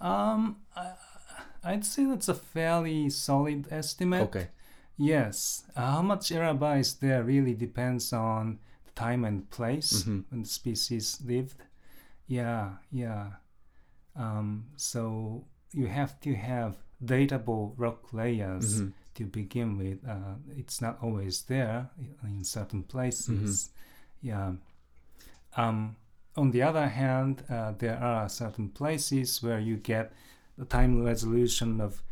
Um, 0.00 0.56
I, 0.76 0.92
I'd 1.62 1.84
say 1.84 2.04
that's 2.04 2.28
a 2.28 2.34
fairly 2.34 3.10
solid 3.10 3.66
estimate. 3.70 4.22
Okay. 4.22 4.48
Yes. 4.96 5.64
Uh, 5.74 5.92
how 5.92 6.02
much 6.02 6.30
error 6.30 6.76
is 6.76 6.94
there 6.94 7.22
really 7.24 7.54
depends 7.54 8.12
on 8.12 8.58
the 8.84 8.92
time 8.92 9.24
and 9.24 9.48
place 9.50 10.02
Mhm. 10.04 10.24
when 10.30 10.42
the 10.42 10.48
species 10.48 11.20
lived. 11.24 11.62
Yeah, 12.26 12.76
yeah. 12.92 13.32
Um, 14.16 14.66
so 14.76 15.44
you 15.72 15.86
have 15.88 16.20
to 16.20 16.34
have 16.34 16.76
datable 17.04 17.74
rock 17.76 18.12
layers 18.12 18.80
Mhm. 18.82 18.92
to 19.14 19.24
begin 19.26 19.76
with. 19.78 19.98
Uh, 20.06 20.36
it's 20.56 20.80
not 20.80 20.98
always 21.02 21.42
there 21.42 21.90
in 22.22 22.44
certain 22.44 22.82
places. 22.82 23.70
Yeah. 24.22 24.54
Um, 25.56 25.96
on 26.36 26.50
the 26.50 26.62
other 26.62 26.88
hand, 26.88 27.42
uh, 27.48 27.72
there 27.78 27.98
are 27.98 28.28
certain 28.28 28.68
places 28.68 29.42
where 29.42 29.58
you 29.60 29.76
get 29.76 30.12
the 30.58 30.64
time 30.64 31.02
resolution 31.02 31.80
of 31.80 32.02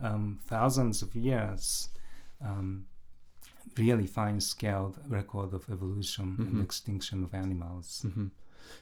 um, 0.00 0.38
thousands 0.46 1.02
of 1.02 1.14
years, 1.14 1.88
um, 2.44 2.86
really 3.78 4.06
fine 4.06 4.40
scaled 4.40 4.98
record 5.08 5.52
of 5.54 5.64
evolution 5.70 6.36
Mhm. 6.38 6.46
and 6.48 6.62
extinction 6.62 7.24
of 7.24 7.32
animals. 7.34 8.04
hmm 8.14 8.26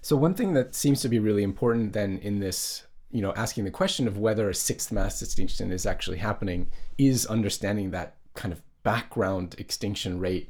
So 0.01 0.17
one 0.17 0.35
thing 0.35 0.53
that 0.55 0.75
seems 0.75 1.01
to 1.03 1.09
be 1.09 1.19
really 1.19 1.43
important 1.43 1.93
then 1.93 2.19
in 2.19 2.39
this, 2.41 2.85
you 3.11 3.21
know, 3.21 3.33
asking 3.35 3.65
the 3.65 3.71
question 3.71 4.07
of 4.09 4.17
whether 4.17 4.49
a 4.49 4.55
sixth 4.55 4.93
mass 4.93 5.21
extinction 5.23 5.73
is 5.73 5.87
actually 5.87 6.19
happening 6.19 6.71
is 6.99 7.27
understanding 7.27 7.91
that 7.91 8.17
kind 8.35 8.53
of 8.53 8.63
background 8.85 9.55
extinction 9.59 10.19
rate 10.19 10.49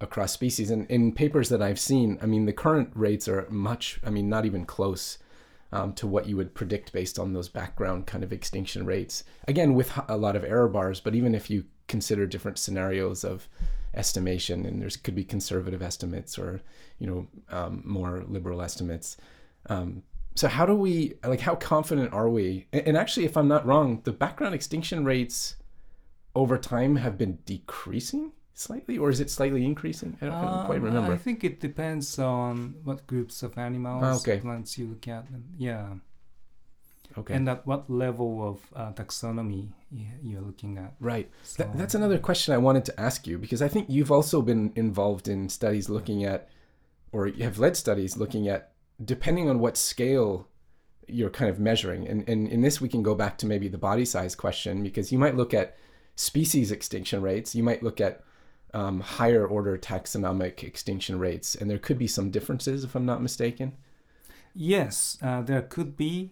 across 0.00 0.32
species. 0.32 0.70
And 0.70 0.88
in 0.90 1.12
papers 1.12 1.48
that 1.48 1.62
I've 1.62 1.80
seen, 1.80 2.18
I 2.22 2.26
mean, 2.26 2.46
the 2.46 2.52
current 2.52 2.90
rates 2.94 3.28
are 3.28 3.46
much, 3.50 4.00
I 4.04 4.10
mean, 4.10 4.28
not 4.28 4.46
even 4.46 4.64
close 4.64 5.18
um, 5.72 5.92
to 5.94 6.06
what 6.06 6.26
you 6.26 6.36
would 6.36 6.54
predict 6.54 6.92
based 6.92 7.18
on 7.18 7.32
those 7.32 7.48
background 7.48 8.06
kind 8.06 8.24
of 8.24 8.32
extinction 8.32 8.86
rates. 8.86 9.24
Again, 9.46 9.74
with 9.74 9.92
a 10.08 10.16
lot 10.16 10.36
of 10.36 10.44
error 10.44 10.68
bars, 10.68 11.00
but 11.00 11.14
even 11.14 11.34
if 11.34 11.50
you 11.50 11.64
consider 11.88 12.26
different 12.26 12.58
scenarios 12.58 13.24
of 13.24 13.48
estimation, 13.94 14.64
and 14.64 14.80
there's 14.80 14.96
could 14.96 15.14
be 15.14 15.24
conservative 15.24 15.82
estimates 15.82 16.38
or 16.38 16.60
you 16.98 17.06
know 17.06 17.26
um, 17.50 17.82
more 17.84 18.24
liberal 18.26 18.62
estimates. 18.62 19.16
Um, 19.66 20.02
so 20.34 20.48
how 20.48 20.66
do 20.66 20.74
we 20.74 21.14
like 21.24 21.40
how 21.40 21.56
confident 21.56 22.12
are 22.12 22.28
we? 22.28 22.66
And, 22.72 22.88
and 22.88 22.96
actually, 22.96 23.26
if 23.26 23.36
I'm 23.36 23.48
not 23.48 23.66
wrong, 23.66 24.00
the 24.04 24.12
background 24.12 24.54
extinction 24.54 25.04
rates 25.04 25.56
over 26.34 26.56
time 26.56 26.96
have 26.96 27.18
been 27.18 27.38
decreasing 27.44 28.32
slightly, 28.58 28.98
or 28.98 29.08
is 29.10 29.20
it 29.20 29.30
slightly 29.30 29.64
increasing? 29.64 30.16
I 30.20 30.26
don't, 30.26 30.34
I 30.34 30.44
don't 30.56 30.66
quite 30.66 30.78
Um, 30.78 30.84
remember. 30.84 31.12
I 31.12 31.16
think 31.16 31.44
it 31.44 31.60
depends 31.60 32.18
on 32.18 32.74
what 32.84 33.06
groups 33.06 33.42
of 33.42 33.56
animals, 33.56 34.02
Ah, 34.04 34.16
okay. 34.16 34.40
plants 34.40 34.76
you 34.78 34.86
look 34.88 35.06
at. 35.06 35.24
And, 35.30 35.44
yeah. 35.56 35.94
okay. 37.16 37.34
And 37.34 37.48
at 37.48 37.66
what 37.66 37.88
level 37.88 38.32
of 38.48 38.58
uh, 38.74 38.92
taxonomy 38.92 39.68
you're 40.22 40.40
looking 40.42 40.76
at. 40.78 40.94
Right. 41.00 41.30
So, 41.44 41.62
That, 41.62 41.78
that's 41.78 41.94
another 41.94 42.18
question 42.18 42.52
I 42.52 42.58
wanted 42.58 42.84
to 42.86 43.00
ask 43.00 43.26
you 43.26 43.38
because 43.38 43.62
I 43.62 43.68
think 43.68 43.86
you've 43.88 44.10
also 44.12 44.42
been 44.42 44.72
involved 44.74 45.28
in 45.28 45.48
studies 45.48 45.88
looking 45.88 46.24
at, 46.24 46.48
or 47.12 47.26
you 47.26 47.44
have 47.44 47.58
led 47.58 47.76
studies 47.76 48.16
looking 48.16 48.48
at, 48.48 48.72
depending 49.02 49.48
on 49.48 49.60
what 49.60 49.76
scale 49.76 50.48
you're 51.06 51.30
kind 51.30 51.48
of 51.50 51.58
measuring. 51.58 52.06
And, 52.06 52.28
and 52.28 52.48
in 52.48 52.60
this, 52.60 52.80
we 52.80 52.88
can 52.88 53.02
go 53.02 53.14
back 53.14 53.38
to 53.38 53.46
maybe 53.46 53.68
the 53.68 53.78
body 53.78 54.04
size 54.04 54.34
question 54.34 54.82
because 54.82 55.10
you 55.12 55.18
might 55.18 55.36
look 55.36 55.54
at 55.54 55.76
species 56.16 56.70
extinction 56.72 57.22
rates, 57.22 57.54
you 57.54 57.62
might 57.62 57.82
look 57.82 58.00
at 58.00 58.22
um, 58.74 59.00
higher 59.00 59.46
order 59.46 59.76
taxonomic 59.78 60.62
extinction 60.62 61.18
rates, 61.18 61.54
and 61.54 61.70
there 61.70 61.78
could 61.78 61.98
be 61.98 62.06
some 62.06 62.30
differences 62.30 62.84
if 62.84 62.94
I'm 62.94 63.06
not 63.06 63.22
mistaken. 63.22 63.72
Yes, 64.54 65.18
uh, 65.22 65.42
there 65.42 65.62
could 65.62 65.96
be. 65.96 66.30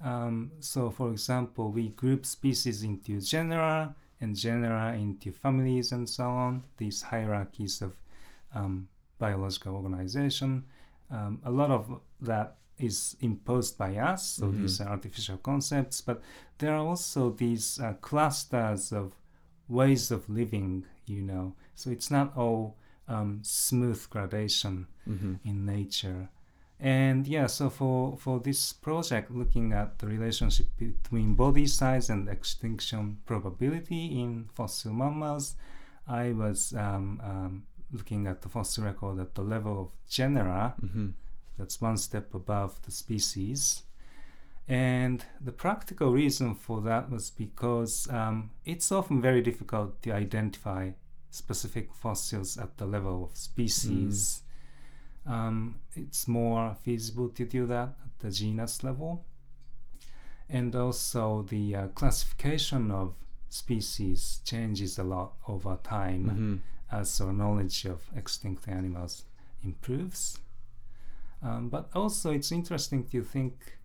Um, 0.00 0.52
so, 0.60 0.90
for 0.90 1.10
example, 1.10 1.70
we 1.72 1.88
group 1.90 2.26
species 2.26 2.82
into 2.82 3.20
genera 3.20 3.94
and 4.20 4.36
genera 4.36 4.94
into 4.94 5.32
families 5.32 5.92
and 5.92 6.08
so 6.08 6.24
on, 6.24 6.64
these 6.76 7.02
hierarchies 7.02 7.82
of 7.82 7.96
um, 8.54 8.88
biological 9.18 9.74
organization. 9.74 10.64
Um, 11.10 11.40
a 11.44 11.50
lot 11.50 11.70
of 11.70 12.00
that 12.20 12.56
is 12.78 13.16
imposed 13.20 13.78
by 13.78 13.96
us, 13.96 14.26
so 14.36 14.46
Mhm. 14.46 14.60
these 14.62 14.80
are 14.80 14.88
artificial 14.88 15.38
concepts, 15.38 16.00
but 16.02 16.22
there 16.58 16.74
are 16.74 16.86
also 16.86 17.30
these 17.30 17.80
uh, 17.80 17.94
clusters 18.00 18.92
of 18.92 19.14
ways 19.68 20.10
of 20.10 20.28
living, 20.28 20.84
you 21.06 21.22
know. 21.22 21.54
So, 21.74 21.90
it's 21.90 22.10
not 22.10 22.36
all 22.36 22.76
um, 23.08 23.40
smooth 23.42 24.08
gradation 24.10 24.86
Mm-hmm. 25.08 25.34
in 25.44 25.64
nature. 25.64 26.28
And 26.80 27.26
yeah, 27.28 27.46
so 27.46 27.70
for, 27.70 28.16
for 28.18 28.40
this 28.40 28.72
project, 28.72 29.30
looking 29.30 29.72
at 29.72 29.98
the 30.00 30.06
relationship 30.08 30.66
between 30.76 31.34
body 31.34 31.66
size 31.66 32.10
and 32.10 32.28
extinction 32.28 33.18
probability 33.24 34.20
in 34.20 34.48
fossil 34.52 34.92
mammals, 34.92 35.54
I 36.08 36.32
was 36.32 36.74
um, 36.76 37.20
um, 37.24 37.62
looking 37.92 38.26
at 38.26 38.42
the 38.42 38.48
fossil 38.48 38.84
record 38.84 39.20
at 39.20 39.34
the 39.36 39.42
level 39.42 39.80
of 39.80 39.88
genera, 40.10 40.74
Mm-hmm. 40.84 41.10
that's 41.56 41.80
one 41.80 41.96
step 41.96 42.34
above 42.34 42.82
the 42.82 42.90
species. 42.90 43.84
And 44.68 45.24
the 45.40 45.52
practical 45.52 46.10
reason 46.12 46.54
for 46.54 46.80
that 46.82 47.08
was 47.10 47.30
because 47.30 48.08
um, 48.10 48.50
it's 48.64 48.90
often 48.90 49.22
very 49.22 49.40
difficult 49.40 50.02
to 50.02 50.10
identify 50.12 50.90
specific 51.30 51.94
fossils 51.94 52.56
at 52.58 52.76
the 52.78 52.86
level 52.86 53.24
of 53.24 53.36
species. 53.36 54.42
Um, 55.24 55.76
it's 55.94 56.26
more 56.26 56.76
feasible 56.82 57.28
to 57.30 57.44
do 57.44 57.66
that 57.66 57.90
at 58.04 58.18
the 58.20 58.30
genus 58.30 58.82
level. 58.82 59.24
And 60.48 60.74
also, 60.74 61.42
the 61.48 61.74
uh, 61.74 61.86
classification 61.88 62.90
of 62.90 63.14
species 63.48 64.40
changes 64.44 64.98
a 64.98 65.04
lot 65.04 65.34
over 65.48 65.78
time 65.82 66.24
Mm-hmm. 66.26 66.56
as 66.90 67.20
our 67.20 67.32
knowledge 67.32 67.84
of 67.84 68.02
extinct 68.16 68.68
animals 68.68 69.24
improves. 69.64 70.38
Um, 71.42 71.68
but 71.68 71.90
also, 71.94 72.30
it's 72.32 72.52
interesting 72.52 73.04
to 73.08 73.22
think 73.22 73.76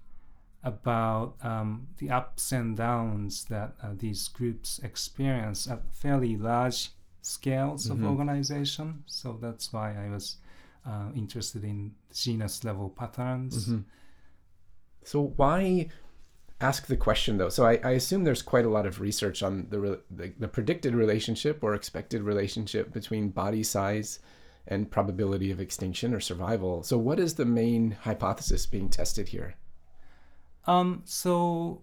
about 0.64 1.36
um, 1.44 1.88
the 1.98 2.10
ups 2.10 2.52
and 2.52 2.78
downs 2.78 3.46
that 3.46 3.74
uh, 3.84 3.90
these 3.98 4.28
groups 4.28 4.80
experience 4.84 5.68
at 5.70 5.82
fairly 5.94 6.38
large 6.38 6.90
scales 7.22 7.88
Mhm. 7.88 7.92
of 7.92 8.04
organization. 8.04 9.04
So 9.08 9.38
that's 9.42 9.74
why 9.74 9.96
I 10.06 10.10
was 10.10 10.38
uh, 10.86 11.10
interested 11.16 11.64
in 11.64 11.94
genus 12.14 12.64
level 12.64 12.90
patterns. 12.90 13.68
Mhm. 13.68 13.84
So 15.04 15.34
why 15.36 15.90
ask 16.60 16.86
the 16.88 16.98
question 16.98 17.38
though? 17.38 17.50
So 17.50 17.66
I, 17.66 17.80
I 17.84 17.92
assume 17.92 18.24
there's 18.24 18.42
quite 18.44 18.66
a 18.66 18.70
lot 18.70 18.86
of 18.86 19.00
research 19.02 19.42
on 19.44 19.68
the, 19.70 19.80
re- 19.80 19.98
the 20.12 20.34
the 20.40 20.48
predicted 20.48 20.94
relationship 20.96 21.64
or 21.64 21.74
expected 21.76 22.22
relationship 22.22 22.92
between 22.94 23.30
body 23.30 23.64
size 23.64 24.20
and 24.68 24.90
probability 24.92 25.50
of 25.52 25.60
extinction 25.60 26.14
or 26.14 26.20
survival. 26.20 26.84
So 26.84 26.98
what 27.00 27.20
is 27.20 27.34
the 27.36 27.46
main 27.46 27.92
hypothesis 28.02 28.68
being 28.68 28.90
tested 28.90 29.30
here? 29.30 29.56
Um, 30.68 31.02
so, 31.06 31.82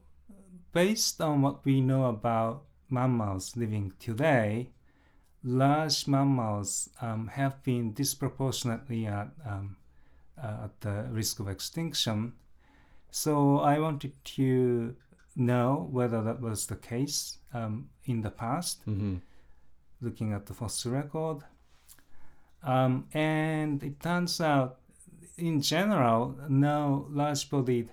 based 0.73 1.21
on 1.21 1.43
what 1.43 1.65
we 1.65 1.81
know 1.81 2.05
about 2.07 2.65
mammals 2.91 3.57
living 3.57 3.93
today, 3.99 4.71
large 5.43 6.07
mammals 6.07 6.91
um, 7.01 7.29
have 7.29 7.63
been 7.63 7.93
disproportionately 7.93 9.07
at, 9.07 9.29
um, 9.47 9.77
uh, 10.43 10.65
at 10.65 10.81
the 10.81 11.07
risk 11.11 11.41
of 11.41 11.49
extinction. 11.49 12.35
So, 13.11 13.59
I 13.61 13.79
wanted 13.79 14.13
to 14.37 14.95
know 15.35 15.89
whether 15.91 16.23
that 16.23 16.41
was 16.41 16.67
the 16.67 16.77
case 16.77 17.39
um, 17.55 17.89
in 18.05 18.23
the 18.23 18.31
past, 18.31 18.87
Mm-hmm. 18.87 19.17
looking 20.01 20.33
at 20.33 20.47
the 20.47 20.55
fossil 20.55 20.93
record. 20.93 21.39
Um, 22.63 23.07
and 23.13 23.83
it 23.83 24.01
turns 24.01 24.41
out 24.41 24.79
in 25.37 25.61
general, 25.61 26.37
no 26.49 27.07
large-bodied 27.11 27.91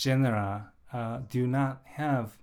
genera 0.00 0.72
uh, 0.92 1.18
do 1.28 1.46
not 1.46 1.82
have 1.84 2.38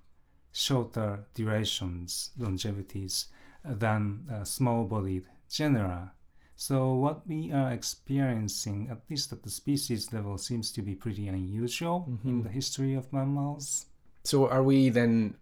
shorter 0.51 1.25
durations, 1.33 2.31
longevities 2.37 3.25
than 3.65 4.25
uh, 4.31 4.43
small-bodied 4.43 5.25
genera. 5.49 6.13
So 6.55 6.93
what 6.93 7.27
we 7.27 7.51
are 7.51 7.71
experiencing, 7.71 8.89
at 8.91 9.01
least 9.09 9.31
at 9.33 9.41
the 9.43 9.49
species 9.49 10.13
level, 10.13 10.37
seems 10.37 10.71
to 10.73 10.81
be 10.81 10.95
pretty 10.95 11.27
unusual 11.27 12.05
in 12.07 12.17
Mhm. 12.17 12.43
the 12.43 12.49
history 12.49 12.93
of 12.95 13.11
mammals. 13.11 13.87
So 14.23 14.47
are 14.49 14.63
we 14.63 14.89
then 14.89 15.35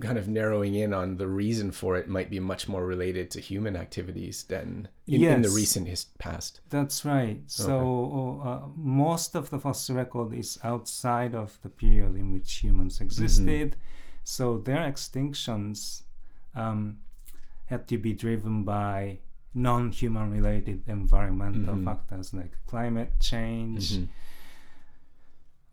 kind 0.00 0.18
of 0.18 0.28
narrowing 0.28 0.74
in 0.74 0.92
on 0.94 1.16
the 1.16 1.26
reason 1.28 1.70
for 1.70 1.96
it 1.96 2.08
might 2.08 2.30
be 2.30 2.40
much 2.40 2.68
more 2.68 2.84
related 2.86 3.30
to 3.32 3.40
human 3.40 3.76
activities 3.76 4.44
than 4.44 4.88
in, 5.06 5.22
in 5.22 5.42
the 5.42 5.50
recent 5.50 5.88
past? 6.18 6.60
That's 6.70 7.04
right. 7.04 7.40
So 7.46 8.40
uh, 8.44 8.68
most 8.76 9.34
of 9.34 9.50
the 9.50 9.58
fossil 9.58 9.96
record 9.96 10.34
is 10.34 10.58
outside 10.64 11.34
of 11.34 11.58
the 11.62 11.68
period 11.68 12.16
in 12.16 12.32
which 12.32 12.52
humans 12.62 13.00
existed. 13.00 13.76
So 14.24 14.58
their 14.58 14.78
extinctions 14.90 16.02
um, 16.54 16.98
had 17.66 17.86
to 17.88 17.98
be 17.98 18.12
driven 18.12 18.64
by 18.64 19.18
non-human 19.54 20.30
related 20.32 20.82
environmental 20.88 21.74
Mhm. 21.76 21.84
factors 21.84 22.34
like 22.34 22.56
climate 22.66 23.12
change. 23.20 23.92
Mhm. 23.98 24.08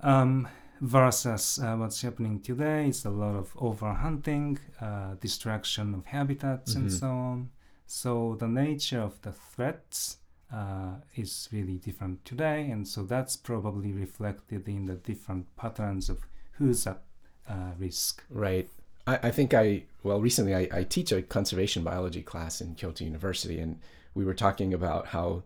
Um, 0.02 0.48
versus 0.82 1.60
uh, 1.60 1.76
what's 1.76 2.02
happening 2.02 2.40
today 2.42 2.88
It's 2.88 3.06
a 3.06 3.10
lot 3.10 3.36
of 3.36 3.54
overhunting, 3.56 4.58
uh, 4.82 5.14
destruction 5.22 5.94
of 5.94 6.06
habitats, 6.06 6.76
and 6.76 6.88
Mhm. 6.88 7.00
so 7.00 7.08
on. 7.08 7.50
So 7.86 8.36
the 8.40 8.48
nature 8.48 9.00
of 9.02 9.22
the 9.22 9.32
threats 9.32 10.18
uh, 10.52 10.96
is 11.16 11.48
really 11.52 11.78
different 11.78 12.26
today, 12.26 12.70
and 12.72 12.86
so 12.88 13.04
that's 13.04 13.38
probably 13.38 13.94
reflected 13.94 14.68
in 14.68 14.86
the 14.86 14.96
different 14.96 15.56
patterns 15.56 16.10
of 16.10 16.28
who's 16.54 16.86
at 16.88 17.02
uh, 17.48 17.72
risk. 17.80 18.24
Right. 18.30 18.70
I, 19.08 19.20
I 19.24 19.32
think 19.32 19.54
I, 19.54 19.84
well, 20.04 20.20
recently 20.22 20.56
I, 20.56 20.68
I 20.80 20.84
teach 20.84 21.12
a 21.12 21.22
conservation 21.22 21.84
biology 21.84 22.22
class 22.22 22.60
in 22.62 22.76
Kyoto 22.76 23.04
University, 23.06 23.60
and 23.60 23.80
we 24.14 24.26
were 24.26 24.34
talking 24.34 24.74
about 24.74 25.08
how 25.08 25.44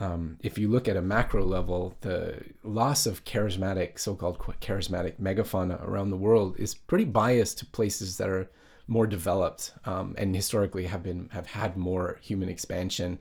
um, 0.00 0.38
if 0.42 0.58
you 0.58 0.68
look 0.68 0.88
at 0.88 0.96
a 0.96 1.02
macro 1.02 1.44
level, 1.44 1.94
the 2.00 2.42
loss 2.62 3.06
of 3.06 3.24
charismatic, 3.24 3.98
so 3.98 4.14
called 4.14 4.38
charismatic 4.60 5.14
megafauna 5.20 5.80
around 5.86 6.10
the 6.10 6.16
world 6.16 6.56
is 6.58 6.74
pretty 6.74 7.04
biased 7.04 7.58
to 7.58 7.66
places 7.66 8.16
that 8.18 8.28
are 8.28 8.50
more 8.88 9.06
developed 9.06 9.72
um, 9.84 10.14
and 10.18 10.34
historically 10.34 10.86
have 10.86 11.02
been 11.02 11.28
have 11.32 11.46
had 11.46 11.76
more 11.76 12.18
human 12.22 12.48
expansion. 12.48 13.18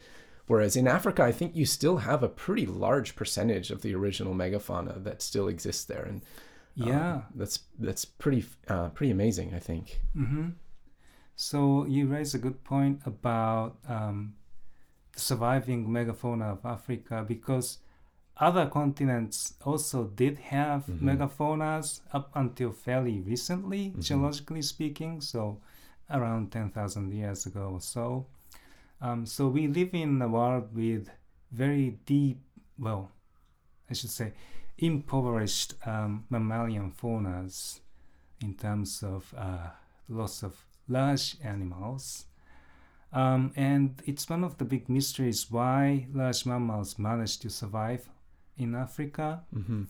Whereas 0.48 0.76
in 0.76 0.88
Africa, 0.88 1.22
I 1.24 1.32
think 1.32 1.56
you 1.56 1.66
still 1.66 1.98
have 1.98 2.24
a 2.24 2.30
pretty 2.30 2.66
large 2.66 3.16
percentage 3.16 3.70
of 3.70 3.82
the 3.84 3.94
original 3.94 4.34
megafauna 4.34 5.04
that 5.04 5.22
still 5.22 5.48
exists 5.48 5.86
there, 5.86 6.04
and 6.04 6.22
um, 6.82 6.88
Yeah. 6.88 7.22
that's 7.36 7.60
that's 7.78 8.06
pretty 8.06 8.46
uh, 8.68 8.90
pretty 8.90 9.12
amazing. 9.12 9.54
I 9.54 9.60
think. 9.60 10.00
hmm 10.14 10.50
So 11.36 11.86
you 11.86 12.08
raise 12.08 12.34
a 12.34 12.40
good 12.40 12.64
point 12.64 13.02
about 13.06 13.78
um, 13.88 14.34
surviving 15.20 15.88
megafauna 15.88 16.52
of 16.54 16.66
Africa 16.66 17.24
because 17.28 17.80
other 18.38 18.68
continents 18.68 19.54
also 19.66 20.06
did 20.08 20.38
have 20.38 20.86
Mhm. 20.88 21.00
megafaunas 21.02 22.02
up 22.14 22.32
until 22.36 22.72
fairly 22.72 23.20
recently, 23.22 23.92
Mhm. 23.92 24.02
geologically 24.02 24.62
speaking. 24.62 25.22
So 25.22 25.60
around 26.10 26.52
ten 26.52 26.70
thousand 26.72 27.14
years 27.14 27.46
ago 27.46 27.70
or 27.74 27.82
so. 27.82 28.26
Um, 29.02 29.26
so 29.26 29.48
we 29.48 29.68
live 29.68 29.94
in 29.94 30.22
a 30.22 30.28
world 30.28 30.74
with 30.74 31.10
very 31.52 32.00
deep, 32.06 32.42
well, 32.78 33.12
I 33.90 33.94
should 33.94 34.10
say, 34.10 34.34
impoverished 34.78 35.76
um, 35.86 36.26
mammalian 36.30 36.92
faunas 36.92 37.82
in 38.42 38.54
terms 38.56 39.04
of 39.04 39.34
uh, 39.38 39.72
loss 40.08 40.44
of 40.44 40.66
large 40.88 41.38
animals. 41.44 42.26
Um, 43.12 43.52
and 43.56 44.02
it's 44.06 44.30
one 44.30 44.44
of 44.44 44.58
the 44.58 44.66
big 44.66 44.88
mysteries 44.88 45.50
why 45.50 46.08
large 46.14 46.46
mammals 46.46 47.00
manage 47.00 47.40
to 47.40 47.50
survive 47.50 48.08
in 48.58 48.76
Africa. 48.76 49.42
Mm-hmm. 49.56 49.84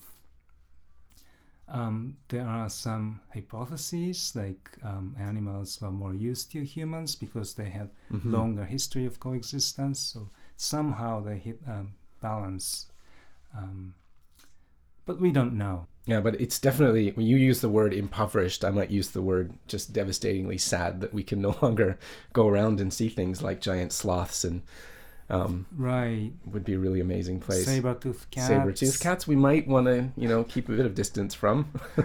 Um, 1.67 2.17
there 2.29 2.47
are 2.47 2.67
some 2.69 3.19
hypotheses 3.31 4.33
like 4.35 4.71
um, 4.83 5.15
animals 5.19 5.79
were 5.81 5.91
more 5.91 6.15
used 6.15 6.51
to 6.53 6.63
humans 6.65 7.15
because 7.15 7.53
they 7.53 7.69
had 7.69 7.89
Mm-hmm. 8.11 8.33
longer 8.33 8.65
history 8.65 9.05
of 9.05 9.19
coexistence. 9.19 9.99
So 9.99 10.29
somehow 10.57 11.21
they 11.21 11.37
hit 11.37 11.59
um, 11.67 11.93
balance. 12.21 12.87
Um, 13.55 13.93
but 15.05 15.19
we 15.21 15.31
don't 15.31 15.53
know. 15.53 15.85
Yeah, 16.09 16.21
but 16.21 16.41
it's 16.41 16.59
definitely 16.59 17.11
when 17.11 17.27
you 17.27 17.37
use 17.37 17.61
the 17.61 17.69
word 17.69 17.93
impoverished, 17.93 18.65
I 18.65 18.71
might 18.71 18.89
use 18.89 19.09
the 19.09 19.21
word 19.21 19.53
just 19.67 19.93
devastatingly 19.93 20.57
sad 20.57 21.01
that 21.01 21.13
we 21.13 21.21
can 21.23 21.39
no 21.39 21.55
longer 21.61 21.99
go 22.33 22.47
around 22.47 22.81
and 22.81 22.91
see 22.91 23.09
things 23.09 23.43
like 23.43 23.61
giant 23.61 23.91
sloths 23.93 24.43
and 24.43 24.63
um, 25.29 25.67
Right. 25.77 26.31
would 26.51 26.65
be 26.65 26.73
a 26.73 26.79
really 26.79 26.99
amazing 26.99 27.39
place. 27.39 27.65
Saber-toothed 27.65 28.31
cats. 28.31 28.47
Saber-toothed 28.47 28.99
cats, 28.99 29.27
we 29.27 29.35
might 29.35 29.67
want 29.67 29.85
to, 29.85 30.09
you 30.17 30.27
know, 30.27 30.43
keep 30.43 30.67
a 30.69 30.71
bit 30.71 30.87
of 30.87 30.95
distance 30.95 31.35
from. 31.35 31.71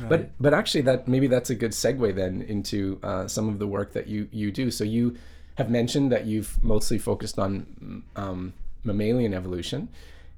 Right. 0.00 0.08
But 0.08 0.30
but 0.40 0.54
actually, 0.54 0.82
that 0.82 1.06
maybe 1.06 1.26
that's 1.26 1.50
a 1.50 1.54
good 1.54 1.72
segue 1.72 2.14
then 2.14 2.42
into 2.42 2.98
uh, 3.02 3.28
some 3.28 3.48
of 3.48 3.58
the 3.58 3.66
work 3.66 3.92
that 3.92 4.06
you 4.06 4.28
you 4.32 4.50
do. 4.50 4.70
So 4.70 4.84
you 4.84 5.16
have 5.56 5.68
mentioned 5.70 6.10
that 6.12 6.24
you've 6.26 6.62
mostly 6.62 6.98
focused 6.98 7.38
on 7.38 8.02
um, 8.14 8.52
mammalian 8.84 9.34
evolution, 9.34 9.88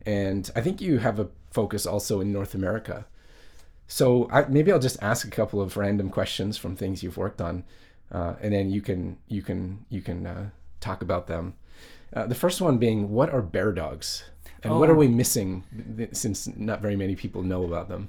and 0.08 0.42
I 0.58 0.60
think 0.64 0.80
you 0.80 0.98
have 0.98 1.18
a 1.20 1.28
focus 1.50 1.86
also 1.86 2.20
in 2.20 2.32
North 2.32 2.54
America. 2.54 2.96
So 3.86 4.28
I, 4.30 4.40
maybe 4.48 4.70
I'll 4.72 4.86
just 4.88 5.02
ask 5.02 5.26
a 5.26 5.30
couple 5.30 5.60
of 5.60 5.76
random 5.76 6.10
questions 6.10 6.58
from 6.58 6.76
things 6.76 7.02
you've 7.02 7.16
worked 7.24 7.40
on, 7.40 7.64
uh, 8.16 8.34
and 8.42 8.52
then 8.54 8.70
you 8.70 8.80
can 8.88 9.00
you 9.28 9.42
can 9.48 9.60
you 9.88 10.02
can 10.08 10.26
uh, 10.26 10.50
talk 10.80 11.02
about 11.02 11.26
them. 11.26 11.54
Uh, 12.16 12.26
the 12.26 12.34
first 12.44 12.60
one 12.60 12.78
being, 12.78 13.10
what 13.10 13.30
are 13.34 13.42
bear 13.42 13.72
dogs, 13.72 14.24
and 14.62 14.78
what 14.78 14.88
Oh. 14.88 14.92
are 14.92 14.96
we 15.04 15.08
missing 15.08 15.64
th- 15.98 16.14
since 16.14 16.38
not 16.56 16.80
very 16.82 16.96
many 16.96 17.14
people 17.16 17.42
know 17.42 17.64
about 17.64 17.88
them? 17.88 18.08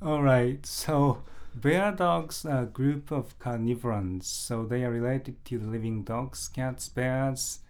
All 0.00 0.22
right. 0.22 0.64
So 0.66 1.22
bear 1.54 1.92
dogs 1.92 2.44
are 2.44 2.62
a 2.62 2.66
group 2.66 3.10
of 3.10 3.38
carnivores, 3.38 4.26
So 4.26 4.64
they 4.66 4.84
are 4.84 4.90
related 4.92 5.36
to 5.46 5.58
the 5.58 5.66
living 5.66 6.04
dogs, 6.04 6.48
cats, 6.48 6.88
bears. 6.88 7.60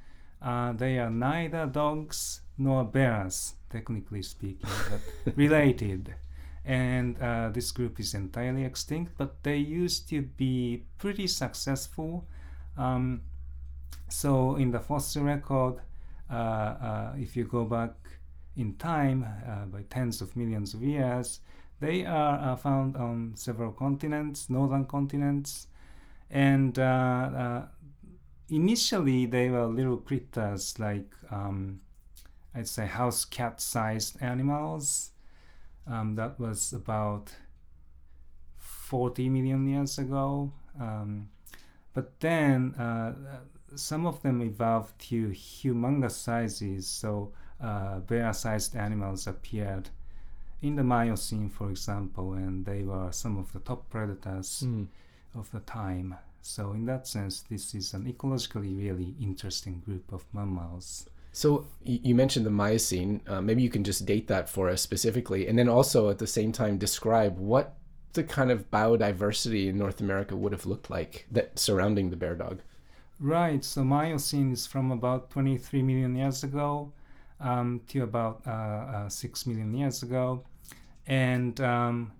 Uh, 0.42 0.72
they 0.72 0.98
are 0.98 1.10
neither 1.10 1.66
dogs 1.66 2.40
nor 2.58 2.84
bears, 2.84 3.54
technically 3.70 4.22
speaking, 4.22 4.70
but 4.90 5.36
related. 5.36 6.14
And 6.64 7.20
uh, 7.20 7.50
this 7.50 7.70
group 7.70 8.00
is 8.00 8.14
entirely 8.14 8.64
extinct, 8.64 9.12
but 9.16 9.42
they 9.42 9.56
used 9.56 10.08
to 10.10 10.22
be 10.22 10.84
pretty 10.98 11.28
successful. 11.28 12.26
Um, 12.76 13.22
so 14.08 14.56
in 14.56 14.70
the 14.72 14.80
fossil 14.80 15.24
record, 15.24 15.80
uh, 16.30 16.34
uh, 16.34 17.12
if 17.16 17.36
you 17.36 17.44
go 17.44 17.64
back 17.64 17.92
in 18.56 18.74
time 18.76 19.24
uh, 19.46 19.66
by 19.66 19.82
tens 19.90 20.20
of 20.20 20.34
millions 20.36 20.74
of 20.74 20.82
years, 20.82 21.40
they 21.80 22.04
are 22.04 22.38
uh, 22.38 22.56
found 22.56 22.96
on 22.96 23.32
several 23.36 23.70
continents, 23.70 24.48
northern 24.48 24.86
continents, 24.86 25.68
and 26.30 26.78
uh, 26.78 26.82
uh, 26.82 27.66
initially 28.48 29.26
they 29.26 29.50
were 29.50 29.66
little 29.66 29.98
critters 29.98 30.78
like 30.78 31.12
um, 31.30 31.80
I'd 32.56 32.68
say 32.68 32.86
house 32.86 33.26
cat-sized 33.26 34.16
animals. 34.22 35.10
Um, 35.86 36.14
that 36.14 36.40
was 36.40 36.72
about 36.72 37.30
40 38.56 39.28
million 39.28 39.68
years 39.68 39.98
ago. 39.98 40.52
Um, 40.80 41.28
but 41.92 42.18
then 42.20 42.74
uh, 42.74 43.12
some 43.74 44.06
of 44.06 44.22
them 44.22 44.40
evolved 44.42 44.98
to 45.08 45.28
humongous 45.28 46.12
sizes. 46.12 46.86
So 46.86 47.32
uh, 47.60 47.98
bear-sized 48.00 48.74
animals 48.74 49.26
appeared 49.26 49.90
in 50.62 50.76
the 50.76 50.84
Miocene, 50.84 51.50
for 51.50 51.70
example, 51.70 52.32
and 52.32 52.64
they 52.64 52.82
were 52.82 53.12
some 53.12 53.38
of 53.38 53.52
the 53.52 53.60
top 53.60 53.88
predators 53.90 54.64
of 55.34 55.50
the 55.50 55.60
time. 55.60 56.14
So 56.40 56.72
in 56.72 56.86
that 56.86 57.06
sense, 57.06 57.42
this 57.42 57.74
is 57.74 57.92
an 57.92 58.10
ecologically 58.10 58.76
really 58.76 59.14
interesting 59.20 59.82
group 59.84 60.12
of 60.12 60.24
mammals. 60.32 61.08
So 61.36 61.66
you 61.84 62.14
mentioned 62.14 62.46
the 62.46 62.50
Miocene. 62.50 63.20
Uh, 63.26 63.42
maybe 63.42 63.62
you 63.62 63.68
can 63.68 63.84
just 63.84 64.06
date 64.06 64.26
that 64.28 64.48
for 64.48 64.70
us 64.70 64.80
specifically, 64.80 65.46
and 65.46 65.58
then 65.58 65.68
also 65.68 66.08
at 66.08 66.16
the 66.16 66.26
same 66.26 66.50
time 66.50 66.78
describe 66.78 67.38
what 67.38 67.76
the 68.14 68.24
kind 68.24 68.50
of 68.50 68.70
biodiversity 68.70 69.68
in 69.68 69.76
North 69.76 70.00
America 70.00 70.34
would 70.34 70.52
have 70.52 70.64
looked 70.64 70.88
like 70.88 71.26
that 71.30 71.58
surrounding 71.58 72.08
the 72.08 72.16
bear 72.16 72.34
dog. 72.34 72.62
Right. 73.20 73.62
So 73.62 73.84
Miocene 73.84 74.50
is 74.50 74.66
from 74.66 74.90
about 74.90 75.28
23 75.28 75.82
million 75.82 76.16
years 76.16 76.42
ago 76.42 76.90
um, 77.38 77.82
to 77.88 78.04
about 78.04 78.40
uh, 78.46 79.04
uh, 79.04 79.08
6 79.10 79.46
million 79.46 79.74
years 79.74 80.02
ago. 80.02 80.42
And 81.06 81.60
um, 81.60 82.12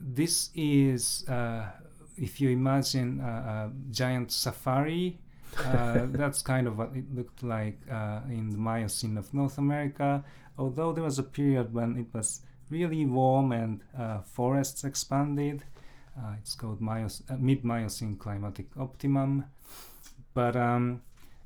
this 0.00 0.50
is, 0.56 1.24
uh, 1.28 1.66
if 2.16 2.40
you 2.40 2.50
imagine 2.50 3.20
a, 3.20 3.70
a 3.70 3.72
giant 3.92 4.32
safari 4.32 5.20
uh, 5.58 6.06
that's 6.10 6.42
kind 6.42 6.66
of 6.66 6.78
what 6.78 6.90
it 6.94 7.14
looked 7.14 7.42
like 7.42 7.78
uh, 7.90 8.20
in 8.28 8.50
the 8.50 8.58
Miocene 8.58 9.16
of 9.16 9.32
North 9.32 9.58
America. 9.58 10.24
Although 10.58 10.92
there 10.92 11.04
was 11.04 11.18
a 11.18 11.22
period 11.22 11.74
when 11.74 11.96
it 11.96 12.06
was 12.12 12.42
really 12.70 13.04
warm 13.06 13.52
and 13.52 13.80
uh, 13.98 14.20
forests 14.20 14.84
expanded. 14.84 15.64
Uh, 16.16 16.34
it's 16.38 16.54
called 16.54 16.78
uh, 16.80 17.08
mid 17.38 17.64
Miocene 17.64 18.16
climatic 18.16 18.66
optimum. 18.78 19.44
But 20.32 20.56
um, 20.56 21.02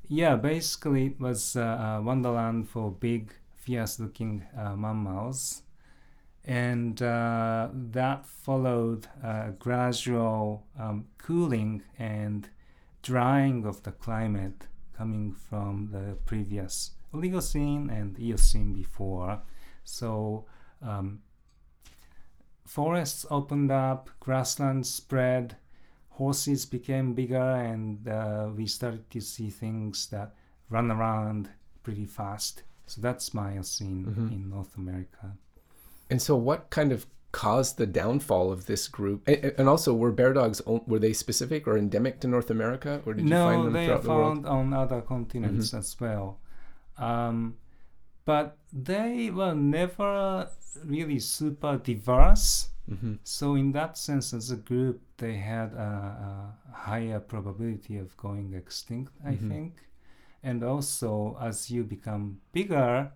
yeah, 0.07 0.35
basically 0.35 1.07
it 1.07 1.19
was 1.19 1.55
uh, 1.55 1.97
a 1.97 2.01
wonderland 2.01 2.69
for 2.69 2.91
big, 2.91 3.33
fierce 3.55 3.99
looking 3.99 4.45
uh, 4.57 4.75
mammals. 4.75 5.63
And 6.45 7.01
uh, 7.01 7.69
that 7.73 8.25
followed 8.25 9.07
gradual 9.59 10.65
um, 10.79 11.05
cooling 11.19 11.83
and 11.99 12.49
drying 13.01 13.65
of 13.65 13.83
the 13.83 13.91
climate 13.91 14.67
coming 14.93 15.31
from 15.33 15.89
the 15.91 16.15
previous 16.25 16.91
Oligocene 17.13 17.89
and 17.91 18.17
Eocene 18.19 18.73
before. 18.73 19.41
So 19.83 20.45
um, 20.81 21.21
forests 22.65 23.25
opened 23.31 23.71
up, 23.71 24.09
grasslands 24.19 24.89
spread, 24.89 25.55
horses 26.09 26.65
became 26.65 27.13
bigger, 27.13 27.51
and 27.55 28.07
uh, 28.07 28.49
we 28.55 28.65
started 28.67 29.09
to 29.11 29.21
see 29.21 29.49
things 29.49 30.07
that 30.07 30.35
run 30.69 30.91
around 30.91 31.49
pretty 31.83 32.05
fast. 32.05 32.63
So 32.85 33.01
that's 33.01 33.33
Miocene 33.33 34.05
Mhm. 34.05 34.31
in 34.31 34.49
North 34.49 34.75
America. 34.77 35.37
And 36.09 36.21
so, 36.21 36.35
what 36.35 36.69
kind 36.69 36.91
of 36.91 37.05
caused 37.31 37.77
the 37.77 37.85
downfall 37.85 38.51
of 38.51 38.65
this 38.65 38.87
group? 38.87 39.27
And, 39.27 39.53
and 39.57 39.69
also, 39.69 39.93
were 39.93 40.11
bear 40.11 40.33
dogs 40.33 40.61
were 40.65 40.99
they 40.99 41.13
specific 41.13 41.67
or 41.67 41.77
endemic 41.77 42.19
to 42.21 42.27
North 42.27 42.49
America, 42.49 43.01
or 43.05 43.13
did 43.13 43.29
you 43.29 43.35
find 43.35 43.65
them 43.65 43.77
throughout 43.83 44.03
the 44.03 44.09
world? 44.09 44.35
No, 44.37 44.41
they 44.41 44.47
found 44.47 44.73
on 44.73 44.73
other 44.73 45.01
continents 45.01 45.73
as 45.73 45.99
well. 45.99 46.39
Um, 46.97 47.55
but 48.25 48.57
they 48.73 49.31
were 49.31 49.55
never 49.55 50.49
really 50.85 51.19
super 51.19 51.77
diverse. 51.77 52.69
hmm 52.87 53.15
So 53.23 53.55
in 53.55 53.71
that 53.73 53.97
sense, 53.97 54.33
as 54.33 54.51
a 54.51 54.55
group, 54.55 55.01
they 55.17 55.35
had 55.37 55.73
a, 55.73 56.55
a 56.69 56.75
higher 56.75 57.19
probability 57.19 57.97
of 57.97 58.15
going 58.17 58.53
extinct, 58.53 59.13
I 59.25 59.33
Mhm. 59.33 59.49
think. 59.49 59.73
And 60.43 60.63
also, 60.63 61.37
as 61.41 61.69
you 61.69 61.83
become 61.83 62.39
bigger, 62.53 63.11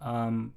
um, 0.00 0.52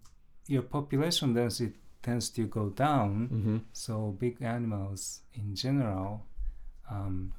your 0.48 0.63
population 0.63 1.34
density 1.34 1.74
tends 2.01 2.29
to 2.31 2.45
go 2.47 2.69
down. 2.69 3.27
hmm 3.27 3.57
So 3.73 4.15
big 4.19 4.41
animals 4.41 5.21
in 5.33 5.55
general 5.55 6.25
um, 6.89 7.33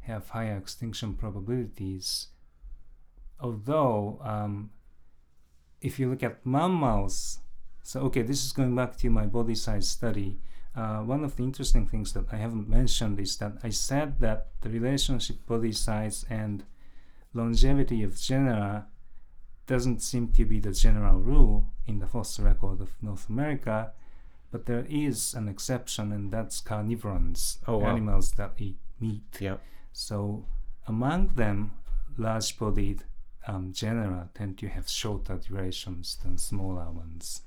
have 0.00 0.28
higher 0.30 0.56
extinction 0.56 1.14
probabilities. 1.14 2.28
Although, 3.40 4.18
um, 4.22 4.70
if 5.80 5.98
you 5.98 6.08
look 6.10 6.22
at 6.22 6.44
mammals, 6.46 7.40
so 7.82 8.00
okay, 8.00 8.22
this 8.22 8.44
is 8.44 8.52
going 8.52 8.74
back 8.74 8.96
to 8.96 9.10
my 9.10 9.26
body 9.26 9.54
size 9.54 9.88
study. 9.88 10.38
Uh, 10.74 11.00
one 11.00 11.24
of 11.24 11.36
the 11.36 11.42
interesting 11.42 11.86
things 11.86 12.12
that 12.12 12.26
I 12.32 12.36
haven't 12.36 12.68
mentioned 12.68 13.18
is 13.18 13.36
that 13.38 13.52
I 13.62 13.70
said 13.70 14.20
that 14.20 14.48
the 14.60 14.68
relationship 14.68 15.46
body 15.46 15.72
size 15.72 16.26
and 16.28 16.64
longevity 17.32 18.02
of 18.02 18.18
genera 18.20 18.86
doesn't 19.66 20.00
seem 20.02 20.28
to 20.32 20.44
be 20.44 20.60
the 20.60 20.72
general 20.72 21.18
rule 21.20 21.66
in 21.86 21.98
the 21.98 22.06
fossil 22.06 22.44
record 22.44 22.80
of 22.80 22.90
North 23.02 23.28
America, 23.28 23.92
but 24.50 24.66
there 24.66 24.86
is 24.88 25.34
an 25.34 25.48
exception, 25.48 26.12
and 26.12 26.30
that's 26.32 26.60
carnivorans, 26.60 27.58
Oh, 27.66 27.78
wow. 27.78 27.88
animals 27.90 28.32
that 28.32 28.52
eat 28.58 28.76
meat. 29.00 29.22
Yeah. 29.40 29.56
So 29.92 30.44
among 30.86 31.28
them, 31.34 31.72
large-bodied 32.16 33.04
um, 33.46 33.72
genera 33.72 34.28
tend 34.34 34.58
to 34.58 34.68
have 34.68 34.88
shorter 34.88 35.36
durations 35.36 36.16
than 36.22 36.38
smaller 36.38 36.90
ones. 36.90 37.42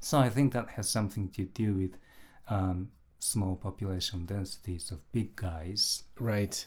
So 0.00 0.18
I 0.18 0.28
think 0.28 0.52
that 0.52 0.70
has 0.70 0.88
something 0.88 1.28
to 1.30 1.44
do 1.44 1.74
with 1.74 1.96
um, 2.48 2.90
small 3.20 3.56
population 3.56 4.26
densities 4.26 4.90
of 4.90 5.00
big 5.12 5.34
guys. 5.36 6.04
Right. 6.20 6.66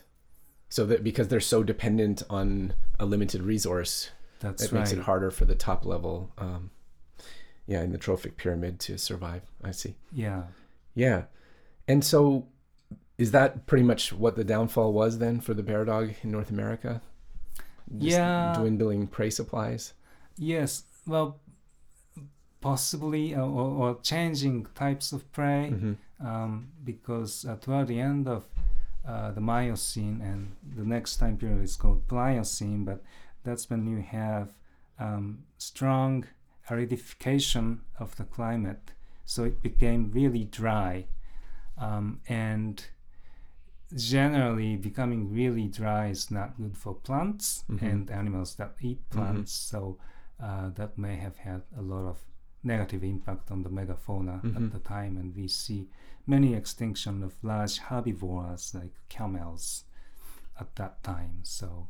So 0.69 0.85
that 0.87 1.03
because 1.03 1.27
they're 1.29 1.39
so 1.39 1.63
dependent 1.63 2.23
on 2.29 2.73
a 2.99 3.05
limited 3.05 3.41
resource, 3.41 4.09
That's 4.39 4.63
it 4.63 4.71
right. 4.71 4.79
makes 4.79 4.91
it 4.91 4.99
harder 4.99 5.31
for 5.31 5.45
the 5.45 5.55
top 5.55 5.85
level, 5.85 6.31
um, 6.37 6.69
yeah, 7.65 7.81
in 7.81 7.91
the 7.91 7.97
trophic 7.97 8.37
pyramid 8.37 8.79
to 8.81 8.97
survive. 8.97 9.43
I 9.63 9.71
see. 9.71 9.95
Yeah. 10.11 10.43
Yeah. 10.95 11.23
And 11.87 12.03
so 12.03 12.47
is 13.17 13.31
that 13.31 13.65
pretty 13.65 13.83
much 13.83 14.13
what 14.13 14.35
the 14.35 14.43
downfall 14.43 14.93
was 14.93 15.17
then 15.19 15.39
for 15.39 15.53
the 15.53 15.63
bear 15.63 15.85
dog 15.85 16.13
in 16.23 16.31
North 16.31 16.49
America? 16.49 17.01
Just 17.97 18.11
Yeah. 18.17 18.53
Dwindling 18.55 19.07
prey 19.07 19.29
supplies? 19.29 19.93
Yes. 20.37 20.83
Well, 21.05 21.39
possibly, 22.61 23.33
uh, 23.35 23.41
or, 23.41 23.69
or 23.89 23.99
changing 24.01 24.67
types 24.75 25.11
of 25.11 25.31
prey. 25.31 25.69
hmm 25.69 25.93
um, 26.19 26.69
because 26.83 27.45
uh, 27.45 27.55
toward 27.61 27.87
the 27.87 27.99
end 27.99 28.27
of 28.27 28.43
uh, 29.07 29.29
the 29.31 29.39
Miocene 29.39 30.19
and 30.19 30.55
the 30.75 30.83
next 30.83 31.17
time 31.17 31.37
period 31.37 31.63
is 31.63 31.75
called 31.75 32.07
Pliocene, 32.07 32.83
but 32.85 33.03
that's 33.47 33.69
when 33.69 33.87
you 33.87 34.01
have 34.01 34.49
um, 34.99 35.43
strong 35.57 36.25
aridification 36.69 37.79
of 37.97 38.15
the 38.17 38.23
climate. 38.25 38.91
So 39.25 39.43
it 39.45 39.61
became 39.61 40.11
really 40.11 40.43
dry. 40.43 41.07
Um, 41.77 42.19
and 42.27 42.75
generally, 43.95 44.75
becoming 44.75 45.31
really 45.31 45.67
dry 45.67 46.07
is 46.07 46.29
not 46.29 46.57
good 46.57 46.75
for 46.77 46.93
plants 47.07 47.63
Mhm. 47.69 47.81
and 47.91 48.11
animals 48.11 48.55
that 48.55 48.75
eat 48.81 49.09
plants. 49.09 49.51
So 49.53 49.97
uh, 50.39 50.69
that 50.79 50.97
may 50.97 51.15
have 51.15 51.37
had 51.37 51.61
a 51.75 51.81
lot 51.81 52.05
of 52.05 52.17
negative 52.63 53.03
impact 53.03 53.49
on 53.51 53.63
the 53.63 53.69
megafauna 53.69 54.41
Mhm. 54.43 54.55
at 54.57 54.71
the 54.71 54.79
time, 54.79 55.17
and 55.17 55.35
we 55.35 55.47
see 55.47 55.89
many 56.27 56.53
extinction 56.53 57.23
of 57.23 57.33
large 57.43 57.77
herbivores 57.79 58.75
like 58.75 58.93
camels 59.09 59.85
at 60.59 60.75
that 60.75 61.01
time. 61.03 61.39
So 61.43 61.87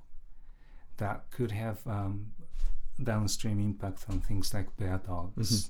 that 0.98 1.30
could 1.32 1.52
have 1.52 1.80
um, 1.88 2.32
downstream 3.04 3.60
impact 3.60 4.06
on 4.10 4.20
things 4.20 4.54
like 4.54 4.76
bear 4.78 5.02
dogs. 5.06 5.70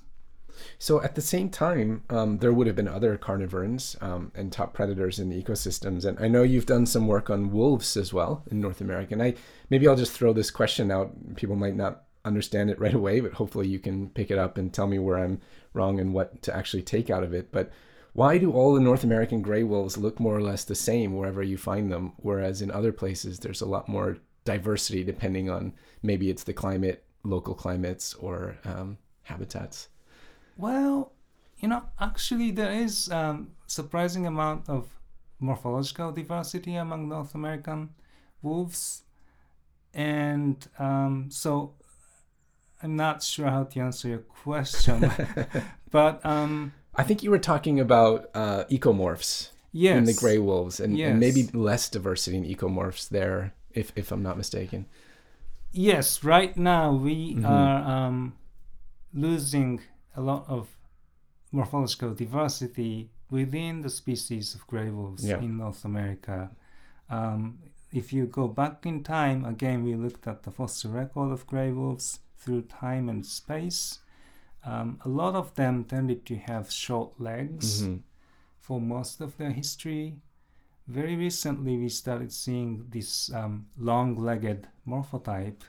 So 0.79 1.01
at 1.03 1.15
the 1.15 1.21
same 1.21 1.49
time, 1.49 2.03
um, 2.09 2.39
there 2.39 2.53
would 2.53 2.67
have 2.67 2.75
been 2.75 2.87
other 2.87 3.17
carnivores 3.17 3.95
um, 4.01 4.31
and 4.35 4.51
top 4.51 4.73
predators 4.73 5.19
in 5.19 5.29
the 5.29 5.41
ecosystems. 5.41 6.05
And 6.05 6.19
I 6.19 6.27
know 6.27 6.43
you've 6.43 6.65
done 6.65 6.85
some 6.85 7.07
work 7.07 7.29
on 7.29 7.51
wolves 7.51 7.95
as 7.95 8.13
well 8.13 8.43
in 8.49 8.59
North 8.59 8.81
America. 8.81 9.13
And 9.13 9.23
I 9.23 9.35
maybe 9.69 9.87
I'll 9.87 9.95
just 9.95 10.13
throw 10.13 10.33
this 10.33 10.51
question 10.51 10.89
out. 10.91 11.35
People 11.35 11.55
might 11.55 11.75
not 11.75 12.03
understand 12.25 12.69
it 12.69 12.79
right 12.79 12.93
away, 12.93 13.19
but 13.19 13.33
hopefully 13.33 13.67
you 13.67 13.79
can 13.79 14.09
pick 14.09 14.31
it 14.31 14.37
up 14.37 14.57
and 14.57 14.73
tell 14.73 14.87
me 14.87 14.99
where 14.99 15.19
I'm 15.19 15.41
wrong 15.73 15.99
and 15.99 16.13
what 16.13 16.41
to 16.43 16.55
actually 16.55 16.83
take 16.83 17.09
out 17.09 17.23
of 17.23 17.33
it. 17.33 17.51
But 17.51 17.71
why 18.13 18.39
do 18.39 18.51
all 18.51 18.73
the 18.73 18.81
North 18.81 19.03
American 19.03 19.43
gray 19.43 19.63
wolves 19.63 19.97
look 19.97 20.19
more 20.19 20.35
or 20.35 20.41
less 20.41 20.63
the 20.63 20.75
same 20.75 21.15
wherever 21.15 21.43
you 21.43 21.57
find 21.57 21.91
them, 21.91 22.13
whereas 22.17 22.63
in 22.63 22.71
other 22.71 22.91
places 22.91 23.39
there's 23.39 23.61
a 23.61 23.67
lot 23.67 23.87
more 23.87 24.17
diversity 24.53 25.03
depending 25.03 25.49
on 25.55 25.73
maybe 26.01 26.29
it's 26.31 26.43
the 26.49 26.53
climate, 26.63 27.03
local 27.23 27.53
climates, 27.63 28.13
or 28.25 28.57
um, 28.71 28.97
habitats? 29.23 29.89
Well, 30.65 31.11
you 31.61 31.67
know, 31.71 31.83
actually, 31.99 32.51
there 32.51 32.71
is 32.85 33.09
um, 33.11 33.51
surprising 33.67 34.25
amount 34.25 34.69
of 34.69 34.87
morphological 35.39 36.11
diversity 36.11 36.75
among 36.75 37.09
North 37.09 37.35
American 37.35 37.89
wolves, 38.41 39.03
and 39.93 40.57
um, 40.79 41.27
so 41.29 41.73
I'm 42.81 42.95
not 42.95 43.23
sure 43.23 43.49
how 43.49 43.63
to 43.65 43.79
answer 43.79 44.07
your 44.07 44.23
question, 44.45 45.11
but 45.91 46.25
um, 46.25 46.73
I 46.95 47.03
think 47.03 47.23
you 47.23 47.31
were 47.31 47.39
talking 47.53 47.79
about 47.79 48.29
uh, 48.33 48.63
ecomorphs 48.69 49.49
yes, 49.71 49.97
in 49.97 50.05
the 50.05 50.13
gray 50.13 50.37
wolves, 50.39 50.79
and, 50.79 50.97
Yes. 50.97 51.11
and 51.11 51.19
maybe 51.19 51.43
less 51.53 51.89
diversity 51.89 52.37
in 52.37 52.45
ecomorphs 52.45 53.09
there, 53.09 53.53
if 53.77 53.91
if 53.95 54.11
I'm 54.11 54.23
not 54.23 54.37
mistaken. 54.37 54.85
Yes, 55.71 56.23
right 56.23 56.55
now 56.57 56.85
we 56.93 57.35
Mhm. 57.35 57.45
are 57.45 57.79
um, 57.95 58.33
losing 59.13 59.81
a 60.15 60.21
lot 60.21 60.43
of 60.47 60.63
morphological 61.51 62.13
diversity 62.13 63.09
within 63.29 63.81
the 63.81 63.89
species 63.89 64.55
of 64.55 64.65
gray 64.67 64.89
wolves 64.89 65.23
Yeah. 65.25 65.39
in 65.45 65.57
North 65.57 65.83
America. 65.85 66.51
Um, 67.09 67.59
if 67.91 68.11
you 68.13 68.25
go 68.25 68.47
back 68.47 68.85
in 68.85 69.03
time, 69.03 69.45
again, 69.45 69.83
we 69.83 69.95
looked 69.95 70.27
at 70.27 70.43
the 70.43 70.51
fossil 70.51 70.91
record 70.91 71.31
of 71.31 71.45
gray 71.47 71.71
wolves 71.71 72.19
through 72.37 72.63
time 72.63 73.09
and 73.09 73.25
space. 73.25 73.99
Um, 74.63 74.99
a 75.05 75.09
lot 75.09 75.35
of 75.35 75.53
them 75.55 75.83
tended 75.85 76.25
to 76.25 76.35
have 76.37 76.71
short 76.71 77.19
legs 77.19 77.83
Mhm. 77.83 78.01
for 78.59 78.81
most 78.81 79.21
of 79.21 79.37
their 79.37 79.51
history. 79.51 80.15
Very 80.87 81.15
recently, 81.17 81.77
we 81.77 81.89
started 81.89 82.31
seeing 82.31 82.85
this 82.89 83.31
um, 83.33 83.67
long-legged 83.77 84.67
morphotype 84.87 85.61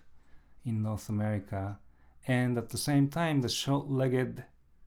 in 0.64 0.82
North 0.82 1.08
America, 1.08 1.78
and 2.26 2.56
at 2.56 2.68
the 2.68 2.78
same 2.78 3.08
time, 3.08 3.40
the 3.40 3.48
short-legged 3.48 4.44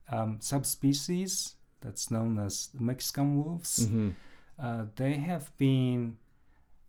um, 0.08 0.38
subspecies 0.40 1.56
that's 1.80 2.10
known 2.10 2.38
as 2.38 2.68
the 2.68 2.82
Mexican 2.82 3.44
wolves. 3.44 3.86
Mhm. 3.86 4.14
Uh, 4.58 4.86
they 4.96 5.14
have 5.14 5.54
been 5.58 6.16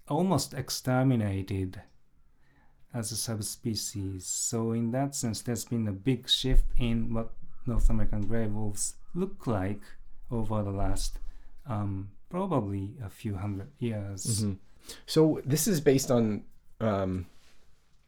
almost 0.07 0.53
exterminated 0.53 1.81
as 2.93 3.11
a 3.11 3.15
subspecies. 3.15 4.25
So 4.25 4.71
in 4.71 4.91
that 4.91 5.15
sense, 5.15 5.41
there's 5.41 5.65
been 5.65 5.87
a 5.87 5.91
big 5.91 6.29
shift 6.29 6.65
in 6.77 7.13
what 7.13 7.33
North 7.65 7.89
American 7.89 8.27
gray 8.27 8.47
wolves 8.47 8.95
look 9.15 9.47
like 9.47 9.81
over 10.29 10.61
the 10.63 10.71
last 10.71 11.19
um, 11.65 12.11
probably 12.37 12.95
a 13.05 13.09
few 13.09 13.35
hundred 13.35 13.69
years. 13.77 14.43
Mhm. 14.43 14.57
So 15.05 15.39
this 15.45 15.67
is 15.67 15.79
based 15.79 16.09
on, 16.09 16.43
um, 16.81 17.27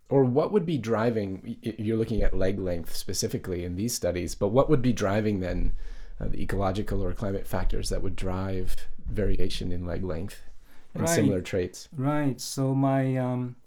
or 0.10 0.24
what 0.26 0.52
would 0.52 0.66
be 0.66 0.80
driving? 0.80 1.58
You're 1.62 1.98
looking 2.04 2.24
at 2.24 2.36
leg 2.36 2.58
length 2.60 2.96
specifically 2.96 3.64
in 3.64 3.76
these 3.76 3.94
studies, 3.94 4.34
but 4.34 4.48
what 4.50 4.68
would 4.70 4.82
be 4.82 4.94
driving 4.94 5.42
then 5.42 5.74
uh, 6.20 6.28
the 6.30 6.42
ecological 6.42 7.04
or 7.04 7.14
climate 7.14 7.46
factors 7.46 7.90
that 7.90 8.02
would 8.02 8.16
drive 8.16 8.76
variation 9.06 9.72
in 9.72 9.86
leg 9.86 10.04
length 10.04 10.42
and 10.96 11.04
Right. 11.04 11.10
similar 11.16 11.42
traits? 11.42 11.88
Right. 11.96 12.42
So 12.42 12.74
my 12.74 13.18
um, 13.18 13.58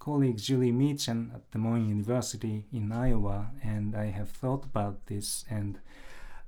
colleague 0.00 0.38
Julie 0.38 0.72
Meachen 0.72 1.30
at 1.34 1.48
Des 1.52 1.58
Moines 1.58 1.88
University 1.88 2.64
in 2.72 2.90
Iowa, 2.90 3.52
and 3.62 3.94
I 3.94 4.06
have 4.06 4.30
thought 4.30 4.64
about 4.64 5.06
this, 5.06 5.44
and 5.48 5.78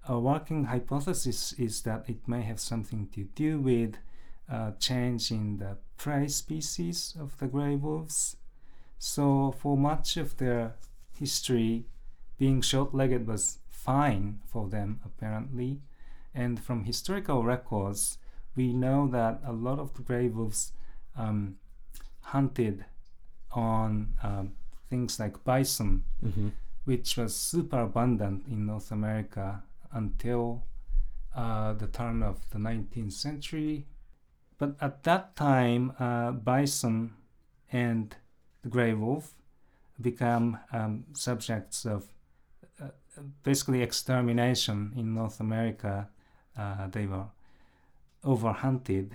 a 0.09 0.19
working 0.19 0.65
hypothesis 0.65 1.53
is 1.55 1.83
that 1.83 2.09
it 2.09 2.27
may 2.27 2.43
have 2.43 2.59
something 2.61 3.09
to 3.15 3.25
do 3.35 3.61
with 3.61 3.97
uh, 4.51 4.73
change 4.79 5.31
in 5.31 5.59
the 5.59 5.77
prey 5.97 6.29
species 6.29 7.15
of 7.19 7.39
the 7.39 7.47
gray 7.47 7.77
wolves. 7.77 8.37
So 8.99 9.55
for 9.59 9.77
much 9.77 10.17
of 10.17 10.37
their 10.39 10.75
history, 11.19 11.85
being 12.39 12.61
short-legged 12.61 13.27
was 13.27 13.59
fine 13.69 14.41
for 14.47 14.69
them 14.69 15.01
apparently, 15.05 15.81
and 16.35 16.59
from 16.63 16.85
historical 16.85 17.43
records, 17.45 18.19
we 18.57 18.73
know 18.73 19.07
that 19.09 19.41
a 19.45 19.53
lot 19.53 19.79
of 19.79 19.95
the 19.95 20.03
gray 20.03 20.29
wolves 20.29 20.73
um, 21.17 21.57
hunted 22.21 22.85
on 23.53 24.15
um, 24.23 24.53
things 24.91 25.19
like 25.21 25.43
bison, 25.45 26.05
Mm-hmm. 26.25 26.49
which 26.85 27.17
was 27.17 27.35
super 27.37 27.81
abundant 27.83 28.45
in 28.51 28.67
North 28.67 28.91
America 28.91 29.63
until 29.93 30.65
uh, 31.35 31.73
the 31.75 31.87
turn 31.87 32.23
of 32.23 32.49
the 32.51 32.59
19th 32.59 33.13
century. 33.13 33.87
But 34.59 34.77
at 34.81 35.03
that 35.05 35.35
time, 35.37 35.93
uh, 35.99 36.33
bison 36.33 37.15
and 37.73 38.15
the 38.63 38.69
gray 38.69 38.93
wolf 38.93 39.35
become 40.01 40.59
um, 40.73 41.05
subjects 41.15 41.85
of 41.85 42.07
uh, 42.81 42.89
basically 43.43 43.83
extermination 43.83 44.93
in 44.97 45.15
North 45.15 45.41
America. 45.41 46.09
Uh, 46.57 46.87
they 46.89 47.07
were 47.07 47.27
overhunted. 48.25 49.13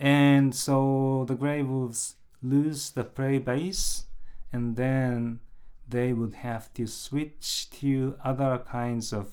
And 0.00 0.54
so 0.54 1.24
the 1.26 1.34
gray 1.34 1.62
wolves 1.62 2.16
lose 2.42 2.90
the 2.90 3.04
prey 3.04 3.38
base 3.38 4.04
and 4.52 4.76
then 4.76 5.40
they 5.88 6.12
would 6.12 6.34
have 6.34 6.72
to 6.74 6.86
switch 6.86 7.68
to 7.70 8.16
other 8.22 8.62
kinds 8.70 9.12
of 9.12 9.32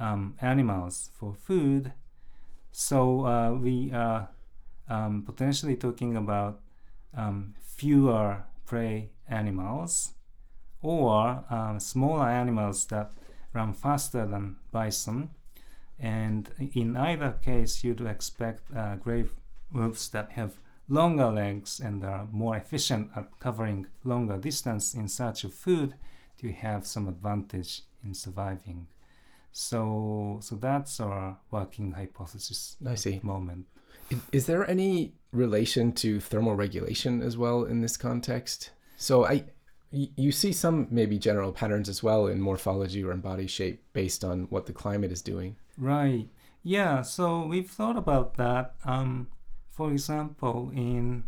um, 0.00 0.34
animals 0.40 1.10
for 1.14 1.34
food. 1.34 1.92
So 2.72 3.26
uh, 3.26 3.52
we 3.52 3.92
are 3.92 4.30
um, 4.88 5.22
potentially 5.22 5.76
talking 5.76 6.16
about 6.16 6.60
um, 7.16 7.54
fewer 7.62 8.44
prey 8.66 9.10
animals 9.28 10.12
or 10.82 11.44
um, 11.50 11.78
smaller 11.78 12.28
animals 12.28 12.86
that 12.86 13.12
run 13.52 13.74
faster 13.74 14.26
than 14.26 14.56
bison. 14.72 15.30
And 15.98 16.48
in 16.74 16.96
either 16.96 17.32
case, 17.42 17.84
you'd 17.84 18.00
expect 18.00 18.62
uh, 18.74 18.96
wolves 19.72 20.08
that 20.08 20.30
have 20.32 20.54
longer 20.88 21.30
legs 21.30 21.78
and 21.78 22.02
are 22.04 22.26
more 22.32 22.56
efficient 22.56 23.10
at 23.14 23.38
covering 23.38 23.86
longer 24.02 24.38
distance 24.38 24.94
in 24.94 25.08
search 25.08 25.44
of 25.44 25.54
food 25.54 25.94
to 26.38 26.50
have 26.52 26.86
some 26.86 27.06
advantage 27.06 27.82
in 28.02 28.14
surviving. 28.14 28.86
So, 29.52 30.38
so 30.42 30.56
that's 30.56 31.00
our 31.00 31.38
working 31.50 31.92
hypothesis 31.92 32.76
I 32.86 32.94
see. 32.94 33.20
moment. 33.22 33.66
Is 34.32 34.46
there 34.46 34.68
any 34.68 35.12
relation 35.32 35.92
to 35.92 36.20
thermal 36.20 36.54
regulation 36.56 37.22
as 37.22 37.36
well 37.36 37.64
in 37.64 37.80
this 37.80 37.96
context? 37.96 38.70
So 38.96 39.24
I, 39.26 39.44
you 39.92 40.32
see 40.32 40.52
some 40.52 40.88
maybe 40.90 41.18
general 41.18 41.52
patterns 41.52 41.88
as 41.88 42.02
well 42.02 42.26
in 42.26 42.40
morphology 42.40 43.02
or 43.04 43.12
in 43.12 43.20
body 43.20 43.46
shape 43.46 43.82
based 43.92 44.24
on 44.24 44.44
what 44.50 44.66
the 44.66 44.72
climate 44.72 45.12
is 45.12 45.22
doing. 45.22 45.56
Right. 45.78 46.28
Yeah. 46.62 47.02
So 47.02 47.46
we've 47.46 47.70
thought 47.70 47.96
about 47.96 48.34
that. 48.34 48.74
Um, 48.84 49.28
for 49.70 49.90
example, 49.92 50.70
in 50.74 51.24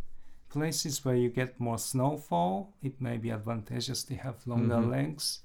places 0.50 1.04
where 1.04 1.14
you 1.16 1.28
get 1.30 1.58
more 1.58 1.78
snowfall, 1.78 2.72
it 2.82 3.00
may 3.00 3.16
be 3.16 3.30
advantageous 3.30 4.02
to 4.04 4.14
have 4.16 4.46
longer 4.46 4.74
Mhm. 4.76 4.90
legs. 4.90 5.40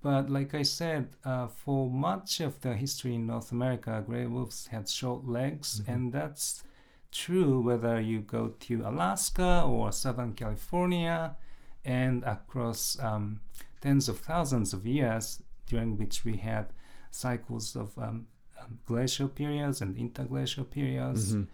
But 0.00 0.30
like 0.30 0.54
I 0.54 0.62
said, 0.62 1.08
uh, 1.24 1.48
for 1.48 1.90
much 1.90 2.40
of 2.40 2.60
the 2.60 2.74
history 2.74 3.14
in 3.16 3.26
North 3.26 3.50
America, 3.52 4.02
gray 4.06 4.26
wolves 4.26 4.68
had 4.68 4.88
short 4.88 5.26
legs, 5.26 5.80
Mhm. 5.80 5.88
and 5.94 6.12
that's 6.12 6.62
true 7.10 7.60
whether 7.60 8.00
you 8.00 8.20
go 8.20 8.48
to 8.48 8.82
Alaska 8.86 9.62
or 9.66 9.90
Southern 9.92 10.34
California 10.34 11.36
and 11.84 12.22
across 12.24 12.98
um, 13.00 13.40
tens 13.80 14.08
of 14.08 14.18
thousands 14.20 14.72
of 14.72 14.86
years 14.86 15.42
during 15.66 15.96
which 15.96 16.24
we 16.24 16.36
had 16.36 16.66
cycles 17.10 17.74
of 17.74 17.96
um, 17.98 18.26
um, 18.60 18.78
glacial 18.86 19.28
periods 19.28 19.80
and 19.80 19.96
interglacial 19.96 20.64
periods. 20.64 21.34
Mhm. 21.34 21.46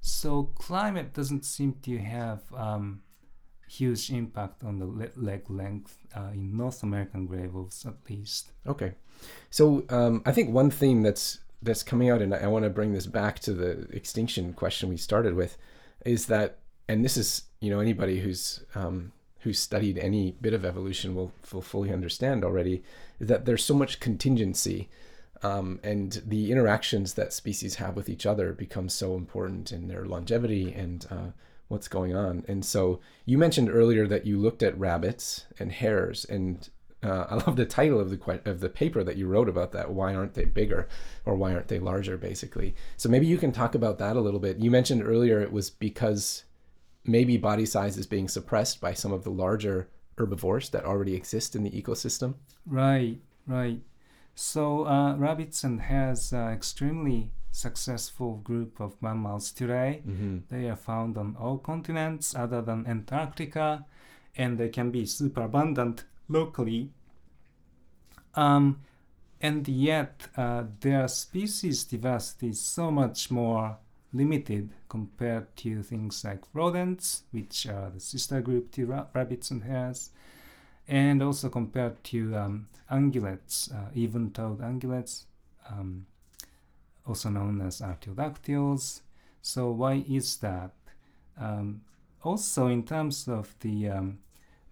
So 0.00 0.44
climate 0.56 1.12
doesn't 1.12 1.44
seem 1.44 1.74
to 1.82 1.98
have 1.98 2.40
um, 2.54 3.02
huge 3.72 4.10
impact 4.10 4.62
on 4.64 4.78
the 4.78 4.86
le- 4.86 5.16
leg 5.16 5.48
length 5.48 5.96
uh, 6.14 6.30
in 6.34 6.56
North 6.56 6.82
American 6.82 7.26
gray 7.26 7.46
wolves, 7.46 7.86
at 7.86 7.94
least. 8.08 8.52
Okay, 8.66 8.92
so 9.50 9.84
um, 9.88 10.22
I 10.26 10.32
think 10.32 10.50
one 10.50 10.70
theme 10.70 11.02
that's 11.02 11.38
that's 11.62 11.82
coming 11.82 12.10
out, 12.10 12.20
and 12.20 12.34
I 12.34 12.48
want 12.48 12.64
to 12.64 12.70
bring 12.70 12.92
this 12.92 13.06
back 13.06 13.38
to 13.40 13.52
the 13.52 13.86
extinction 13.92 14.52
question 14.52 14.88
we 14.88 14.96
started 14.96 15.34
with, 15.34 15.56
is 16.04 16.26
that, 16.26 16.58
and 16.88 17.04
this 17.04 17.16
is 17.16 17.44
you 17.60 17.70
know 17.70 17.80
anybody 17.80 18.20
who's 18.20 18.64
um, 18.74 19.12
who's 19.40 19.58
studied 19.58 19.98
any 19.98 20.32
bit 20.40 20.52
of 20.52 20.64
evolution 20.64 21.14
will 21.14 21.32
will 21.52 21.62
fully 21.62 21.92
understand 21.92 22.44
already, 22.44 22.82
is 23.20 23.28
that 23.28 23.44
there's 23.44 23.64
so 23.64 23.74
much 23.74 24.00
contingency. 24.00 24.88
Um, 25.44 25.80
and 25.82 26.22
the 26.24 26.52
interactions 26.52 27.14
that 27.14 27.32
species 27.32 27.74
have 27.74 27.96
with 27.96 28.08
each 28.08 28.26
other 28.26 28.52
become 28.52 28.88
so 28.88 29.16
important 29.16 29.72
in 29.72 29.88
their 29.88 30.04
longevity 30.04 30.72
and 30.72 31.04
uh, 31.10 31.30
what's 31.72 31.88
going 31.88 32.14
on. 32.14 32.44
And 32.46 32.64
so 32.64 33.00
you 33.24 33.38
mentioned 33.38 33.70
earlier 33.70 34.06
that 34.06 34.26
you 34.26 34.38
looked 34.38 34.62
at 34.62 34.78
rabbits 34.78 35.46
and 35.58 35.72
hares, 35.72 36.24
and 36.26 36.68
uh, 37.02 37.26
I 37.30 37.34
love 37.34 37.56
the 37.56 37.64
title 37.64 37.98
of 37.98 38.10
the 38.10 38.40
of 38.44 38.60
the 38.60 38.68
paper 38.68 39.02
that 39.02 39.16
you 39.16 39.26
wrote 39.26 39.48
about 39.48 39.72
that. 39.72 39.90
Why 39.90 40.14
aren't 40.14 40.34
they 40.34 40.44
bigger, 40.44 40.86
or 41.24 41.34
why 41.34 41.52
aren't 41.54 41.68
they 41.68 41.80
larger? 41.80 42.16
Basically, 42.16 42.74
so 42.96 43.08
maybe 43.08 43.26
you 43.26 43.38
can 43.38 43.50
talk 43.50 43.74
about 43.74 43.98
that 43.98 44.16
a 44.16 44.20
little 44.20 44.38
bit. 44.38 44.58
You 44.58 44.70
mentioned 44.70 45.02
earlier 45.02 45.40
it 45.40 45.50
was 45.50 45.70
because 45.70 46.44
maybe 47.04 47.36
body 47.36 47.66
size 47.66 47.96
is 47.96 48.06
being 48.06 48.28
suppressed 48.28 48.80
by 48.80 48.92
some 48.92 49.12
of 49.12 49.24
the 49.24 49.30
larger 49.30 49.88
herbivores 50.18 50.68
that 50.70 50.84
already 50.84 51.14
exist 51.14 51.56
in 51.56 51.64
the 51.64 51.70
ecosystem. 51.70 52.34
Right, 52.66 53.18
right. 53.46 53.80
So 54.34 54.86
uh, 54.86 55.16
rabbits 55.16 55.64
and 55.64 55.80
hares 55.80 56.32
are 56.32 56.52
extremely 56.52 57.32
successful 57.52 58.36
group 58.38 58.80
of 58.80 59.00
mammals 59.00 59.52
today. 59.52 60.02
Mm-hmm. 60.06 60.38
They 60.48 60.68
are 60.68 60.76
found 60.76 61.16
on 61.16 61.36
all 61.38 61.58
continents 61.58 62.34
other 62.34 62.62
than 62.62 62.86
Antarctica, 62.86 63.84
and 64.36 64.58
they 64.58 64.70
can 64.70 64.90
be 64.90 65.06
super 65.06 65.42
abundant 65.42 66.04
locally. 66.28 66.90
Um, 68.34 68.80
and 69.40 69.68
yet, 69.68 70.28
uh, 70.36 70.64
their 70.80 71.06
species 71.08 71.84
diversity 71.84 72.48
is 72.48 72.60
so 72.60 72.90
much 72.90 73.30
more 73.30 73.76
limited 74.12 74.70
compared 74.88 75.54
to 75.56 75.82
things 75.82 76.24
like 76.24 76.40
rodents, 76.54 77.24
which 77.32 77.66
are 77.66 77.90
the 77.90 78.00
sister 78.00 78.40
group 78.40 78.70
to 78.72 78.86
ra- 78.86 79.06
rabbits 79.14 79.50
and 79.50 79.64
hares, 79.64 80.10
and 80.88 81.22
also 81.22 81.48
compared 81.48 82.02
to 82.04 82.34
um, 82.36 82.68
ungulates, 82.90 83.72
uh, 83.74 83.90
even-toed 83.94 84.58
ungulates, 84.58 85.24
um, 85.70 86.06
also 87.06 87.30
known 87.30 87.60
as 87.60 87.80
artiodactyls. 87.80 89.00
So 89.40 89.70
why 89.70 90.04
is 90.08 90.36
that? 90.38 90.72
Um, 91.38 91.82
also, 92.22 92.68
in 92.68 92.84
terms 92.84 93.26
of 93.26 93.54
the 93.60 93.88
um, 93.88 94.18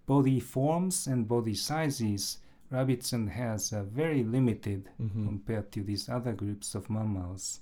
body 0.06 0.38
forms 0.40 1.06
and 1.06 1.26
body 1.26 1.54
sizes, 1.54 2.38
rabbits 2.70 3.12
and 3.12 3.28
hares 3.28 3.72
are 3.72 3.82
very 3.82 4.22
limited 4.22 4.88
Mm-hmm. 5.00 5.26
compared 5.26 5.72
to 5.72 5.82
these 5.82 6.08
other 6.08 6.32
groups 6.32 6.74
of 6.74 6.88
mammals. 6.90 7.60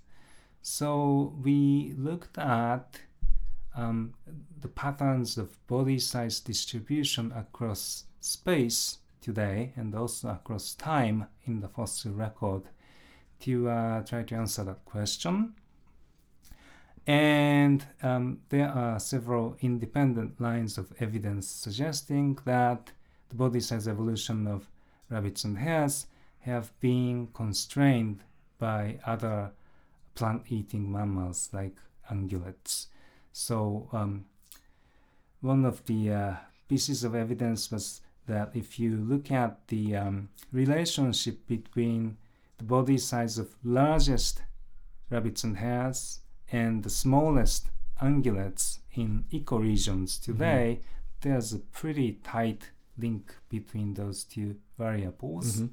So 0.60 1.34
we 1.42 1.94
looked 1.96 2.36
at 2.36 3.00
um, 3.74 4.12
the 4.60 4.68
patterns 4.68 5.38
of 5.38 5.66
body 5.66 5.98
size 5.98 6.40
distribution 6.40 7.32
across 7.32 8.04
space 8.20 8.98
today 9.20 9.72
and 9.76 9.94
also 9.94 10.28
across 10.28 10.74
time 10.74 11.26
in 11.46 11.60
the 11.60 11.68
fossil 11.68 12.12
record 12.12 12.62
to 13.40 13.68
uh, 13.68 14.02
try 14.02 14.22
to 14.22 14.34
answer 14.34 14.64
that 14.64 14.84
question. 14.84 15.54
And 17.06 17.86
um, 18.02 18.40
there 18.50 18.68
are 18.68 19.00
several 19.00 19.56
independent 19.60 20.40
lines 20.40 20.76
of 20.76 20.92
evidence 21.00 21.48
suggesting 21.48 22.38
that 22.44 22.92
the 23.30 23.34
body 23.34 23.60
size 23.60 23.88
evolution 23.88 24.46
of 24.46 24.68
rabbits 25.08 25.44
and 25.44 25.58
hares 25.58 26.06
have 26.40 26.78
been 26.80 27.28
constrained 27.32 28.24
by 28.58 28.98
other 29.06 29.52
plant-eating 30.14 30.90
mammals 30.90 31.48
like 31.52 31.76
ungulates. 32.10 32.86
So 33.32 33.88
um, 33.92 34.26
one 35.40 35.64
of 35.64 35.84
the 35.86 36.12
uh, 36.12 36.34
pieces 36.68 37.04
of 37.04 37.14
evidence 37.14 37.70
was 37.70 38.02
that 38.26 38.50
if 38.54 38.78
you 38.78 38.96
look 38.96 39.30
at 39.30 39.66
the 39.68 39.96
um, 39.96 40.28
relationship 40.52 41.46
between 41.46 42.18
the 42.58 42.64
body 42.64 42.98
size 42.98 43.38
of 43.38 43.54
largest 43.64 44.42
rabbits 45.10 45.44
and 45.44 45.56
hares 45.56 46.20
and 46.50 46.82
the 46.82 46.90
smallest 46.90 47.70
ungulates 48.02 48.78
in 48.94 49.24
ecoregions 49.32 50.20
today, 50.22 50.80
there's 51.20 51.52
a 51.52 51.58
pretty 51.58 52.12
tight 52.22 52.70
link 52.96 53.34
between 53.48 53.94
those 53.94 54.24
two 54.24 54.56
variables. 54.76 55.60
Mhm. 55.60 55.70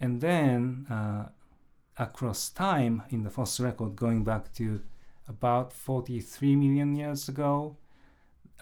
And 0.00 0.20
then 0.20 0.86
uh, 0.90 1.28
across 1.96 2.50
time 2.50 3.02
in 3.10 3.22
the 3.22 3.30
fossil 3.30 3.66
record 3.66 3.96
going 3.96 4.24
back 4.24 4.52
to 4.54 4.82
about 5.28 5.72
43 5.72 6.56
million 6.56 6.94
years 6.96 7.28
ago, 7.28 7.76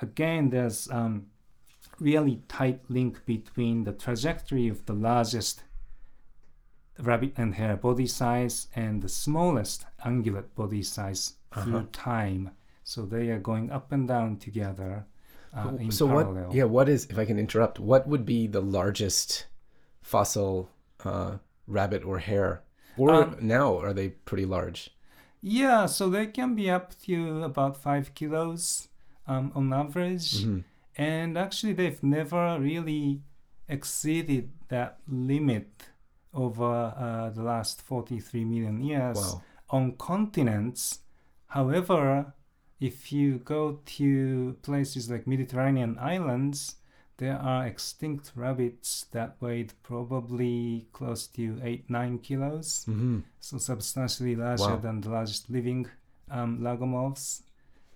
again 0.02 0.50
there's 0.50 0.90
um, 0.90 1.26
really 1.98 2.42
tight 2.48 2.80
link 2.88 3.24
between 3.26 3.84
the 3.84 3.92
trajectory 3.92 4.68
of 4.68 4.86
the 4.86 4.94
largest 4.94 5.62
rabbit 7.02 7.32
and 7.36 7.54
hare 7.54 7.76
body 7.76 8.06
size 8.06 8.68
and 8.74 9.02
the 9.02 9.08
smallest 9.08 9.86
ungulate 10.04 10.54
body 10.54 10.82
size 10.82 11.34
through 11.52 11.76
Uh-huh. 11.76 11.86
time. 11.92 12.50
So 12.84 13.06
they 13.06 13.30
are 13.30 13.38
going 13.40 13.70
up 13.70 13.92
and 13.92 14.06
down 14.08 14.36
together 14.36 15.06
uh, 15.52 15.72
so 15.90 16.06
parallel. 16.06 16.44
what? 16.46 16.54
Yeah, 16.54 16.64
what 16.64 16.88
is? 16.88 17.06
If 17.06 17.18
I 17.18 17.24
can 17.24 17.38
interrupt, 17.38 17.80
what 17.80 18.06
would 18.06 18.24
be 18.24 18.46
the 18.46 18.60
largest 18.62 19.46
fossil 20.02 20.70
uh, 21.04 21.38
rabbit 21.66 22.04
or 22.04 22.18
hare? 22.18 22.62
Or 22.96 23.14
Um, 23.24 23.36
now 23.40 23.78
are 23.78 23.92
they 23.92 24.10
pretty 24.10 24.46
large? 24.46 24.90
Yeah, 25.40 25.86
so 25.86 26.10
they 26.10 26.26
can 26.26 26.54
be 26.54 26.70
up 26.70 26.94
to 27.06 27.42
about 27.42 27.76
five 27.76 28.14
kilos 28.14 28.88
um, 29.26 29.50
on 29.54 29.72
average. 29.72 30.44
Mhm. 30.44 30.64
And 30.96 31.38
actually, 31.38 31.72
they've 31.72 32.02
never 32.02 32.58
really 32.60 33.22
exceeded 33.68 34.50
that 34.68 34.98
limit 35.08 35.68
over 36.32 36.94
uh, 36.96 37.30
the 37.30 37.42
last 37.42 37.82
43 37.82 38.44
million 38.44 38.80
years 38.82 39.16
Wow. 39.16 39.42
on 39.70 39.92
continents. 39.96 41.00
However, 41.46 42.34
if 42.80 43.12
you 43.12 43.38
go 43.38 43.80
to 43.84 44.56
places 44.62 45.10
like 45.10 45.26
Mediterranean 45.26 45.98
islands, 45.98 46.76
there 47.18 47.36
are 47.38 47.66
extinct 47.66 48.32
rabbits 48.34 49.06
that 49.12 49.36
weighed 49.40 49.72
probably 49.82 50.88
close 50.92 51.26
to 51.26 51.60
8 51.62 51.90
9 51.90 52.18
kilos 52.18 52.84
hmm 52.86 53.20
so 53.42 53.58
substantially 53.58 54.36
larger 54.36 54.76
Wow. 54.76 54.76
than 54.78 55.00
the 55.00 55.10
largest 55.10 55.48
living 55.50 55.86
um, 56.30 56.58
lagomorphs. 56.60 57.42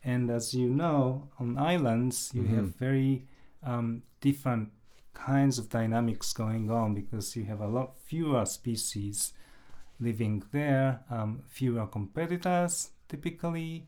And 0.03 0.31
as 0.31 0.53
you 0.55 0.69
know, 0.69 1.29
on 1.39 1.57
islands, 1.59 2.31
you 2.35 2.45
have 2.57 2.67
Mhm. 2.67 2.79
very 2.79 3.27
um, 3.63 4.03
different 4.21 4.69
kinds 5.15 5.59
of 5.59 5.69
dynamics 5.69 6.33
going 6.33 6.71
on 6.71 6.95
because 6.95 7.37
you 7.37 7.45
have 7.45 7.61
a 7.61 7.67
lot 7.69 7.97
fewer 7.97 8.45
species 8.45 9.33
living 10.01 10.43
there, 10.53 11.01
um, 11.11 11.43
fewer 11.49 11.87
competitors 11.87 12.91
typically. 13.09 13.87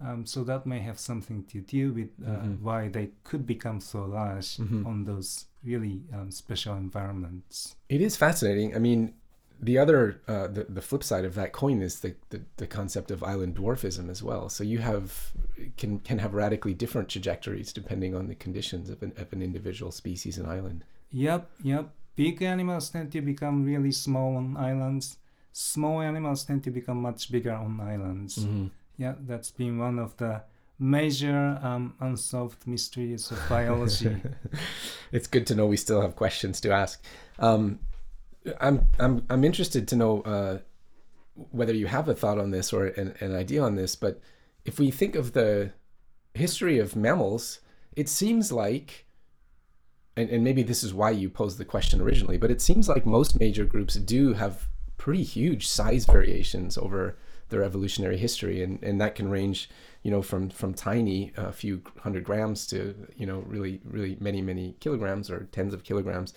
Um, 0.00 0.24
so 0.26 0.44
that 0.44 0.64
may 0.66 0.78
have 0.78 0.98
something 1.00 1.42
to 1.46 1.60
do 1.60 1.92
with 1.92 2.10
uh, 2.24 2.30
Mhm. 2.44 2.60
why 2.60 2.88
they 2.88 3.10
could 3.24 3.44
become 3.46 3.80
so 3.80 4.04
large 4.04 4.56
Mhm. 4.58 4.86
on 4.86 5.04
those 5.04 5.46
really 5.64 6.04
um, 6.12 6.30
special 6.30 6.76
environments. 6.76 7.74
It 7.88 8.00
is 8.00 8.16
fascinating. 8.16 8.76
I 8.76 8.78
mean, 8.78 9.14
the 9.60 9.78
other, 9.78 10.20
uh, 10.28 10.46
the, 10.46 10.66
the 10.68 10.80
flip 10.80 11.02
side 11.02 11.24
of 11.24 11.34
that 11.34 11.52
coin 11.52 11.82
is 11.82 12.00
the, 12.00 12.14
the, 12.30 12.42
the 12.58 12.66
concept 12.66 13.10
of 13.10 13.22
island 13.22 13.56
dwarfism 13.56 14.08
as 14.08 14.22
well. 14.22 14.48
So 14.48 14.62
you 14.62 14.78
have 14.78 15.32
can 15.76 15.98
can 16.00 16.18
have 16.18 16.34
radically 16.34 16.74
different 16.74 17.08
trajectories 17.08 17.72
depending 17.72 18.14
on 18.14 18.28
the 18.28 18.34
conditions 18.34 18.88
of 18.88 19.02
an, 19.02 19.12
of 19.16 19.32
an 19.32 19.42
individual 19.42 19.90
species 19.90 20.38
and 20.38 20.46
island. 20.46 20.84
Yep, 21.10 21.50
yep. 21.62 21.90
Big 22.14 22.42
animals 22.42 22.90
tend 22.90 23.12
to 23.12 23.20
become 23.20 23.64
really 23.64 23.92
small 23.92 24.36
on 24.36 24.56
islands. 24.56 25.16
Small 25.52 26.00
animals 26.00 26.44
tend 26.44 26.62
to 26.64 26.70
become 26.70 27.02
much 27.02 27.30
bigger 27.30 27.52
on 27.52 27.80
islands. 27.80 28.46
Yeah, 28.96 29.14
that's 29.20 29.50
been 29.50 29.78
one 29.78 29.98
of 29.98 30.16
the 30.16 30.42
major 30.78 31.58
um, 31.62 31.94
unsolved 32.00 32.66
mysteries 32.66 33.30
of 33.30 33.40
biology. 33.48 34.16
it's 35.12 35.26
good 35.26 35.46
to 35.46 35.54
know 35.54 35.66
we 35.66 35.76
still 35.76 36.00
have 36.00 36.16
questions 36.16 36.60
to 36.60 36.72
ask. 36.72 37.02
Um, 37.38 37.78
I'm 38.60 38.86
I'm 38.98 39.24
I'm 39.28 39.44
interested 39.44 39.88
to 39.88 39.96
know 39.96 40.22
uh, 40.22 40.58
whether 41.50 41.74
you 41.74 41.86
have 41.86 42.08
a 42.08 42.14
thought 42.14 42.38
on 42.38 42.50
this 42.50 42.72
or 42.72 42.86
an, 42.86 43.14
an 43.20 43.34
idea 43.34 43.62
on 43.62 43.74
this. 43.74 43.96
But 43.96 44.20
if 44.64 44.78
we 44.78 44.90
think 44.90 45.14
of 45.14 45.32
the 45.32 45.72
history 46.34 46.78
of 46.78 46.96
mammals, 46.96 47.60
it 47.96 48.08
seems 48.08 48.52
like, 48.52 49.06
and, 50.16 50.28
and 50.30 50.44
maybe 50.44 50.62
this 50.62 50.82
is 50.84 50.94
why 50.94 51.10
you 51.10 51.28
posed 51.28 51.58
the 51.58 51.64
question 51.64 52.00
originally, 52.00 52.38
but 52.38 52.50
it 52.50 52.60
seems 52.60 52.88
like 52.88 53.06
most 53.06 53.38
major 53.38 53.64
groups 53.64 53.94
do 53.94 54.34
have 54.34 54.68
pretty 54.96 55.22
huge 55.22 55.66
size 55.66 56.04
variations 56.04 56.76
over 56.76 57.16
their 57.48 57.62
evolutionary 57.62 58.18
history, 58.18 58.62
and, 58.62 58.82
and 58.82 59.00
that 59.00 59.14
can 59.14 59.30
range, 59.30 59.70
you 60.02 60.10
know, 60.10 60.20
from 60.20 60.50
from 60.50 60.74
tiny, 60.74 61.32
a 61.36 61.52
few 61.52 61.82
hundred 62.00 62.24
grams 62.24 62.66
to 62.66 62.94
you 63.16 63.26
know 63.26 63.38
really 63.46 63.80
really 63.84 64.16
many 64.20 64.42
many 64.42 64.76
kilograms 64.80 65.30
or 65.30 65.48
tens 65.52 65.72
of 65.72 65.82
kilograms. 65.82 66.34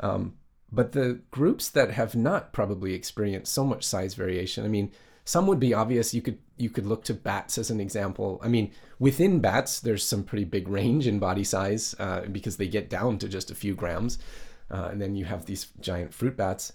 Um, 0.00 0.34
but 0.72 0.92
the 0.92 1.20
groups 1.30 1.68
that 1.70 1.92
have 1.92 2.14
not 2.14 2.52
probably 2.52 2.94
experienced 2.94 3.52
so 3.52 3.64
much 3.64 3.84
size 3.84 4.14
variation, 4.14 4.64
I 4.64 4.68
mean, 4.68 4.92
some 5.24 5.46
would 5.46 5.60
be 5.60 5.74
obvious. 5.74 6.14
You 6.14 6.22
could 6.22 6.38
you 6.56 6.70
could 6.70 6.86
look 6.86 7.04
to 7.04 7.14
bats 7.14 7.58
as 7.58 7.70
an 7.70 7.80
example. 7.80 8.40
I 8.42 8.48
mean, 8.48 8.72
within 8.98 9.40
bats, 9.40 9.80
there's 9.80 10.04
some 10.04 10.24
pretty 10.24 10.44
big 10.44 10.68
range 10.68 11.06
in 11.06 11.18
body 11.18 11.44
size 11.44 11.94
uh, 11.98 12.22
because 12.30 12.56
they 12.56 12.68
get 12.68 12.90
down 12.90 13.18
to 13.18 13.28
just 13.28 13.50
a 13.50 13.54
few 13.54 13.74
grams, 13.74 14.18
uh, 14.70 14.88
and 14.90 15.00
then 15.00 15.16
you 15.16 15.24
have 15.24 15.46
these 15.46 15.68
giant 15.80 16.14
fruit 16.14 16.36
bats. 16.36 16.72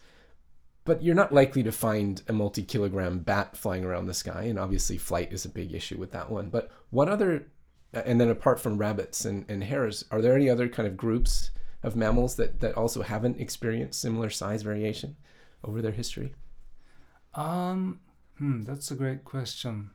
But 0.83 1.01
you're 1.01 1.15
not 1.15 1.33
likely 1.33 1.63
to 1.63 1.71
find 1.71 2.21
a 2.27 2.33
multi-kilogram 2.33 3.19
bat 3.19 3.57
flying 3.57 3.83
around 3.83 4.05
the 4.05 4.13
sky, 4.13 4.43
and 4.43 4.59
obviously 4.59 4.97
flight 4.97 5.33
is 5.33 5.43
a 5.43 5.49
big 5.49 5.73
issue 5.73 5.97
with 5.97 6.11
that 6.11 6.29
one. 6.29 6.49
But 6.49 6.69
what 6.91 7.09
other, 7.09 7.47
and 7.91 8.21
then 8.21 8.29
apart 8.29 8.59
from 8.59 8.77
rabbits 8.77 9.25
and, 9.25 9.49
and 9.49 9.63
hares, 9.63 10.05
are 10.11 10.21
there 10.21 10.35
any 10.35 10.49
other 10.49 10.69
kind 10.69 10.87
of 10.87 10.95
groups 10.95 11.49
of 11.85 11.95
mammals 11.95 12.35
that, 12.35 12.59
that 12.59 12.75
also 12.75 13.01
haven't 13.01 13.39
experienced 13.39 14.01
similar 14.01 14.29
size 14.29 14.63
variation 14.63 15.15
over 15.63 15.81
their 15.81 15.91
history? 15.91 16.33
um, 17.33 17.99
hmm, 18.37 18.63
that's 18.63 18.91
a 18.91 18.95
great 18.95 19.23
question. 19.23 19.91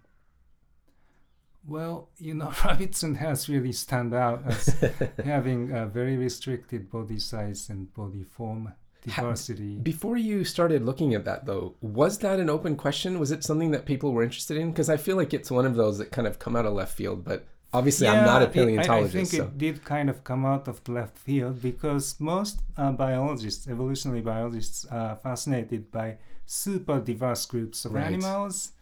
Well, 1.66 2.09
you 2.18 2.35
know, 2.35 2.53
rabbits 2.64 3.03
and 3.03 3.16
hares 3.16 3.48
really 3.48 3.72
stand 3.72 4.14
out 4.14 4.42
as 4.46 4.76
having 5.24 5.72
a 5.72 5.87
very 5.87 6.16
restricted 6.16 6.90
body 6.90 7.18
size 7.18 7.68
and 7.68 7.92
body 7.94 8.24
form 8.24 8.72
diversity. 9.07 9.79
Before 9.79 10.16
you 10.16 10.44
started 10.44 10.85
looking 10.85 11.14
at 11.14 11.24
that, 11.24 11.46
though, 11.46 11.74
was 11.81 12.18
that 12.18 12.40
an 12.40 12.50
open 12.50 12.76
question? 12.76 13.18
Was 13.18 13.31
it 13.31 13.44
something 13.44 13.70
that 13.70 13.87
people 13.87 14.12
were 14.12 14.22
interested 14.22 14.57
in? 14.57 14.70
Because 14.70 14.90
I 14.90 14.96
feel 14.96 15.16
like 15.16 15.35
it's 15.35 15.50
one 15.50 15.66
of 15.66 15.74
those 15.74 15.98
that 15.98 16.12
kind 16.12 16.26
of 16.26 16.38
come 16.38 16.57
out 16.57 16.66
of 16.66 16.74
left 16.74 16.94
field. 16.94 17.24
But 17.24 17.46
obviously, 17.72 18.09
I'm 18.09 18.24
not 18.24 18.42
a 18.42 18.44
it- 18.44 18.48
I- 18.50 18.52
paleontologist. 18.52 19.14
I, 19.14 19.18
think 19.18 19.28
so. 19.28 19.44
it 19.44 19.59
did 19.59 19.85
kind 19.85 20.09
of 20.11 20.22
come 20.24 20.44
out 20.44 20.68
of 20.68 20.83
the 20.85 20.92
left 20.92 21.18
field 21.18 21.61
because 21.62 22.18
most 22.20 22.61
uh, 22.76 22.92
biologists, 22.92 23.68
evolutionary 23.68 24.20
biologists, 24.22 24.85
are 24.87 25.16
fascinated 25.16 25.90
by 25.90 26.18
super 26.46 27.00
diverse 27.00 27.46
groups 27.46 27.85
of 27.85 27.92
Right. 27.94 28.06
animals, 28.06 28.72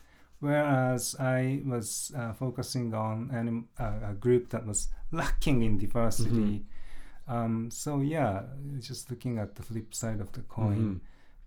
whereas 0.40 1.16
I 1.18 1.62
was 1.66 2.12
uh, 2.16 2.33
focusing 2.33 2.94
on 2.94 3.31
anim- 3.33 3.68
uh, 3.79 4.11
a 4.11 4.14
group 4.14 4.48
that 4.51 4.66
was 4.66 4.88
lacking 5.12 5.62
in 5.62 5.79
diversity. 5.79 6.31
Mm-hmm. 6.31 7.35
Um, 7.35 7.71
so 7.71 8.00
yeah, 8.00 8.42
just 8.81 9.10
looking 9.10 9.38
at 9.38 9.54
the 9.56 9.62
flip 9.62 9.94
side 9.94 10.21
of 10.21 10.33
the 10.33 10.40
coin. 10.42 10.79
Mhm. 10.79 11.00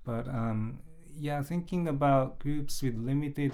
But 0.05 0.28
um, 0.28 0.80
yeah, 1.18 1.41
thinking 1.43 1.88
about 1.88 2.38
groups 2.39 2.82
with 2.84 2.95
limited 2.95 3.53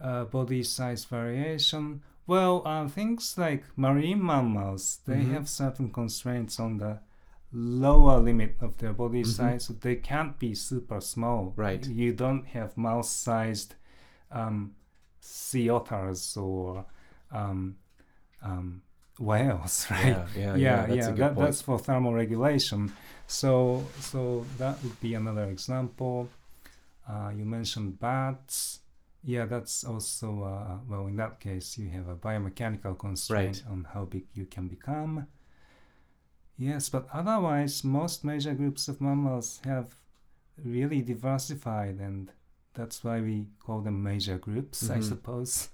uh, 0.00 0.24
body 0.24 0.62
size 0.62 1.04
variation. 1.06 2.02
Well, 2.26 2.62
uh, 2.66 2.88
things 2.88 3.36
like 3.38 3.64
marine 3.76 4.24
mammals, 4.24 4.98
they 5.06 5.18
Mhm. 5.24 5.30
have 5.32 5.48
certain 5.48 5.90
constraints 5.92 6.58
on 6.58 6.78
the 6.78 6.98
lower 7.52 8.18
limit 8.20 8.56
of 8.60 8.76
their 8.78 8.92
body 8.92 9.22
Mhm. 9.22 9.26
size, 9.26 9.64
so 9.64 9.74
they 9.74 9.96
can't 9.96 10.38
be 10.38 10.54
super 10.54 11.00
small. 11.00 11.52
Right. 11.56 11.86
You 11.86 12.12
don't 12.12 12.46
have 12.46 12.76
mouse-sized 12.76 13.74
um, 14.30 14.74
sea 15.20 15.68
otters 15.70 16.36
or 16.36 16.84
um, 17.30 17.76
um, 18.42 18.82
whales, 19.18 19.86
right? 19.90 20.06
Yeah, 20.06 20.26
yeah, 20.36 20.42
yeah. 20.44 20.56
yeah, 20.56 20.86
that's 20.86 20.96
yeah, 20.96 21.08
a 21.08 21.10
good 21.12 21.18
that, 21.18 21.34
point. 21.34 21.46
that's 21.46 21.62
for 21.62 21.78
thermoregulation. 21.78 22.90
So, 23.28 23.84
so 24.00 24.44
that 24.58 24.82
would 24.82 24.98
be 25.00 25.14
another 25.14 25.44
example. 25.44 26.28
Uh, 27.08 27.30
you 27.36 27.44
mentioned 27.44 27.98
bats. 28.00 28.80
Yeah, 29.26 29.44
that's 29.44 29.82
also 29.82 30.44
uh, 30.44 30.78
well. 30.88 31.08
In 31.08 31.16
that 31.16 31.40
case, 31.40 31.76
you 31.76 31.90
have 31.90 32.08
a 32.08 32.14
biomechanical 32.14 32.96
constraint 32.96 33.64
on 33.68 33.88
how 33.92 34.04
big 34.04 34.24
you 34.34 34.46
can 34.46 34.68
become. 34.68 35.26
Yes, 36.56 36.88
but 36.88 37.08
otherwise, 37.12 37.82
most 37.84 38.24
major 38.24 38.54
groups 38.54 38.86
of 38.88 39.00
mammals 39.00 39.60
have 39.64 39.96
really 40.64 41.02
diversified, 41.02 41.98
and 41.98 42.30
that's 42.72 43.02
why 43.02 43.20
we 43.20 43.48
call 43.58 43.80
them 43.80 44.00
major 44.02 44.38
groups, 44.38 44.88
I 44.88 44.98
Mhm. 44.98 45.02
suppose. 45.02 45.68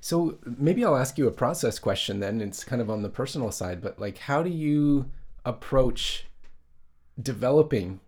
So 0.00 0.38
maybe 0.58 0.84
I'll 0.84 0.96
ask 0.96 1.16
you 1.16 1.28
a 1.28 1.32
process 1.32 1.78
question 1.78 2.18
then. 2.20 2.40
It's 2.40 2.64
kind 2.64 2.82
of 2.82 2.90
on 2.90 3.02
the 3.02 3.08
personal 3.08 3.52
side, 3.52 3.80
but 3.80 4.00
like, 4.00 4.18
how 4.18 4.42
do 4.42 4.50
you 4.50 5.10
approach 5.44 6.26
developing 7.22 8.00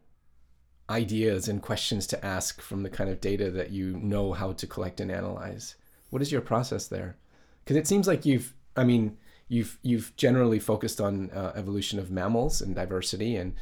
ideas 0.90 1.48
and 1.48 1.62
questions 1.62 2.06
to 2.08 2.24
ask 2.24 2.60
from 2.60 2.82
the 2.82 2.90
kind 2.90 3.08
of 3.08 3.20
data 3.20 3.50
that 3.50 3.70
you 3.70 3.96
know 3.98 4.32
how 4.32 4.52
to 4.52 4.66
collect 4.66 5.00
and 5.00 5.10
analyze? 5.10 5.76
What 6.10 6.22
is 6.22 6.32
your 6.32 6.40
process 6.40 6.86
there? 6.88 7.16
Because 7.64 7.76
it 7.76 7.86
seems 7.86 8.06
like 8.06 8.26
you've, 8.26 8.54
I 8.76 8.84
mean, 8.84 9.16
you've 9.48 9.78
you've 9.82 10.14
generally 10.16 10.58
focused 10.58 11.00
on 11.00 11.30
uh, 11.30 11.52
evolution 11.54 11.98
of 11.98 12.10
mammals 12.10 12.60
and 12.60 12.74
diversity 12.74 13.36
and 13.36 13.54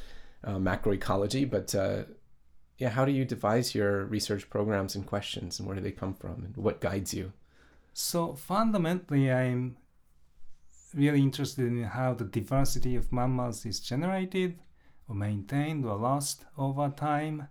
uh, 0.44 0.54
macroecology, 0.56 1.48
but 1.48 1.74
uh, 1.74 2.04
yeah, 2.78 2.88
how 2.88 3.04
do 3.04 3.12
you 3.12 3.24
devise 3.24 3.74
your 3.74 4.04
research 4.06 4.48
programs 4.48 4.94
and 4.94 5.06
questions, 5.06 5.58
and 5.58 5.66
where 5.66 5.76
do 5.76 5.82
they 5.82 5.92
come 5.92 6.14
from, 6.14 6.44
and 6.44 6.56
what 6.56 6.80
guides 6.80 7.12
you? 7.12 7.32
So 7.92 8.34
fundamentally, 8.34 9.30
I'm 9.30 9.76
really 10.94 11.20
interested 11.20 11.66
in 11.66 11.84
how 11.84 12.14
the 12.14 12.24
diversity 12.24 12.96
of 12.96 13.12
mammals 13.12 13.66
is 13.66 13.80
generated 13.80 14.58
maintained 15.14 15.84
or 15.84 15.96
lost 15.96 16.44
over 16.56 16.88
time, 16.90 17.48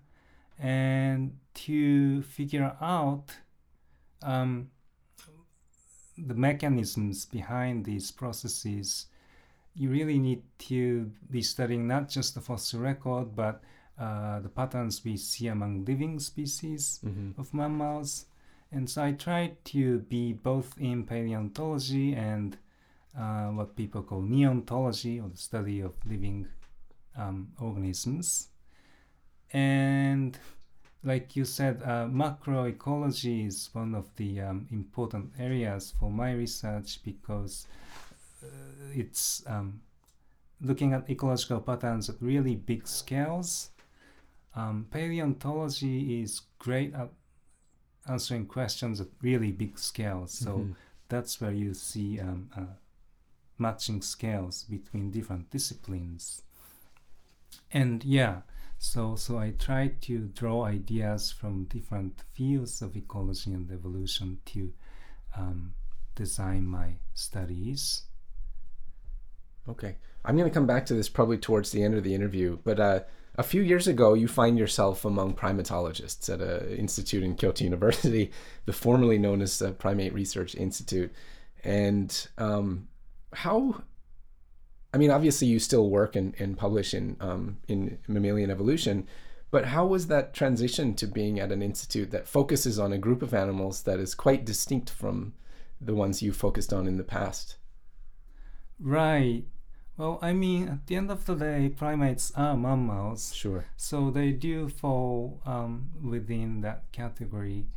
and 0.57 1.38
to 1.53 2.22
figure 2.24 2.76
out 2.82 3.26
um, 4.22 4.70
the 6.18 6.34
mechanisms 6.36 7.26
behind 7.26 7.86
these 7.86 8.12
processes. 8.12 9.07
You 9.76 9.89
really 9.89 10.20
need 10.20 10.43
to 10.70 11.12
be 11.32 11.41
studying 11.41 11.88
not 11.88 12.10
just 12.10 12.36
the 12.36 12.41
fossil 12.41 12.82
record, 12.82 13.36
but 13.36 13.62
uh, 13.99 14.39
the 14.39 14.49
patterns 14.49 15.03
we 15.05 15.16
see 15.18 15.47
among 15.47 15.86
living 15.86 16.20
species 16.20 16.99
Mm-hmm. 17.05 17.39
of 17.39 17.53
mammals. 17.53 18.26
And 18.72 18.89
so 18.89 19.03
I 19.03 19.14
tried 19.14 19.64
to 19.66 19.99
be 19.99 20.34
both 20.34 20.76
in 20.78 21.03
paleontology 21.05 22.14
and 22.14 22.57
uh, 23.18 23.47
what 23.47 23.76
people 23.76 24.03
call 24.03 24.22
neontology, 24.22 25.24
or 25.24 25.30
the 25.30 25.38
study 25.38 25.80
of 25.80 25.93
living 26.05 26.47
um, 27.20 27.51
organisms. 27.59 28.47
And 29.51 30.38
like 31.03 31.36
you 31.36 31.45
said, 31.45 31.82
uh, 31.84 32.05
macroecology 32.07 33.47
is 33.47 33.70
one 33.74 33.95
of 33.95 34.09
the 34.15 34.41
um, 34.41 34.67
important 34.72 35.32
areas 35.39 35.93
for 35.99 36.11
my 36.11 36.34
research 36.34 36.99
because 37.03 37.67
uh, 38.43 38.47
it's 38.93 39.43
um, 39.47 39.82
looking 40.61 40.93
at 40.93 41.09
ecological 41.09 41.61
patterns 41.61 42.09
at 42.09 42.15
really 42.22 42.55
big 42.55 42.88
scales. 42.88 43.72
Um, 44.55 44.88
paleontology 44.91 46.22
is 46.22 46.41
great 46.57 46.93
at 46.93 47.09
answering 48.07 48.45
questions 48.45 48.99
at 48.99 49.07
really 49.22 49.51
big 49.51 49.78
scales. 49.78 50.32
So 50.32 50.59
Mhm. 50.59 50.76
that's 51.07 51.39
where 51.39 51.51
you 51.53 51.74
see 51.74 52.20
um, 52.20 52.49
uh, 52.55 52.74
matching 53.57 54.01
scales 54.01 54.63
between 54.63 55.11
different 55.11 55.49
disciplines. 55.49 56.43
And 57.72 58.04
yeah, 58.04 58.41
so 58.78 59.16
so 59.16 59.38
I 59.38 59.52
try 59.52 59.91
to 60.02 60.30
draw 60.34 60.66
ideas 60.66 61.32
from 61.32 61.66
different 61.66 62.22
fields 62.34 62.82
of 62.82 62.95
ecology 62.95 63.52
and 63.54 63.72
evolution 63.72 64.39
to 64.45 64.74
um, 65.38 65.74
design 66.16 66.66
my 66.66 66.93
studies. 67.14 68.04
Okay. 69.68 69.97
I'm 70.26 70.36
going 70.36 70.50
to 70.50 70.54
come 70.54 70.68
back 70.68 70.86
to 70.88 70.93
this 70.93 71.08
probably 71.08 71.38
towards 71.38 71.72
the 71.72 71.82
end 71.82 71.95
of 71.95 72.04
the 72.04 72.14
interview, 72.14 72.58
but 72.64 72.80
uh, 72.80 73.00
a 73.39 73.43
few 73.43 73.62
years 73.62 73.88
ago, 73.88 74.16
you 74.16 74.28
find 74.28 74.60
yourself 74.60 75.06
among 75.06 75.34
primatologists 75.34 76.32
at 76.32 76.41
an 76.41 76.76
institute 76.76 77.24
in 77.24 77.36
Kyoto 77.36 77.64
University, 77.72 78.32
the 78.66 78.74
formerly 78.74 79.18
known 79.18 79.41
as 79.41 79.60
the 79.60 79.72
Primate 79.72 80.14
Research 80.14 80.56
Institute. 80.56 81.12
And 81.64 82.28
um, 82.38 82.89
how, 83.32 83.84
I 84.94 84.98
mean, 84.98 85.12
obviously 85.12 85.48
you 85.48 85.60
still 85.60 85.90
work 85.90 86.16
and, 86.16 86.34
and 86.40 86.58
publish 86.58 86.94
in, 86.94 87.16
um, 87.20 87.58
in 87.68 88.00
mammalian 88.08 88.50
evolution, 88.50 89.08
but 89.52 89.66
how 89.66 89.86
was 89.86 90.08
that 90.08 90.34
transition 90.34 90.94
to 90.96 91.08
being 91.08 91.40
at 91.40 91.52
an 91.52 91.62
institute 91.62 92.12
that 92.12 92.28
focuses 92.28 92.80
on 92.80 92.94
a 92.94 92.98
group 92.98 93.22
of 93.22 93.34
animals 93.34 93.84
that 93.84 94.00
is 94.00 94.16
quite 94.16 94.46
distinct 94.46 94.90
from 94.90 95.34
the 95.82 95.96
ones 95.96 96.22
you 96.22 96.34
focused 96.34 96.74
on 96.74 96.88
in 96.88 96.98
the 96.98 97.04
past? 97.04 97.58
Right. 98.80 99.46
Well, 99.98 100.18
I 100.22 100.34
mean, 100.34 100.70
at 100.70 100.88
the 100.88 100.96
end 100.96 101.12
of 101.12 101.26
the 101.26 101.36
day, 101.36 101.70
primates 101.76 102.32
are 102.36 102.56
mammals. 102.56 103.34
Sure. 103.36 103.66
So 103.76 104.10
they 104.10 104.32
do 104.32 104.70
fall 104.70 105.42
um, 105.46 105.90
within 106.02 106.62
that 106.62 106.92
category. 106.92 107.68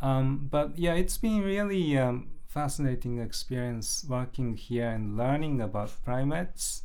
Um, 0.00 0.48
but 0.50 0.78
yeah, 0.78 0.94
it's 0.94 1.18
been 1.18 1.42
really 1.42 1.98
um, 1.98 2.30
fascinating 2.48 3.18
experience 3.18 4.04
working 4.08 4.56
here 4.56 4.88
and 4.88 5.16
learning 5.16 5.60
about 5.60 5.92
primates. 6.04 6.82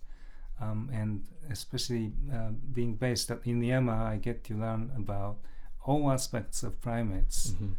Um, 0.61 0.89
and 0.93 1.24
especially 1.49 2.14
uh, 2.32 2.51
being 2.74 2.95
based 2.95 3.32
at 3.32 3.43
Inuyama, 3.43 3.97
I 4.14 4.18
get 4.18 4.43
to 4.45 4.53
learn 4.53 4.91
about 4.95 5.38
all 5.86 6.11
aspects 6.11 6.64
of 6.64 6.80
primates. 6.82 7.51
Mhm. 7.51 7.76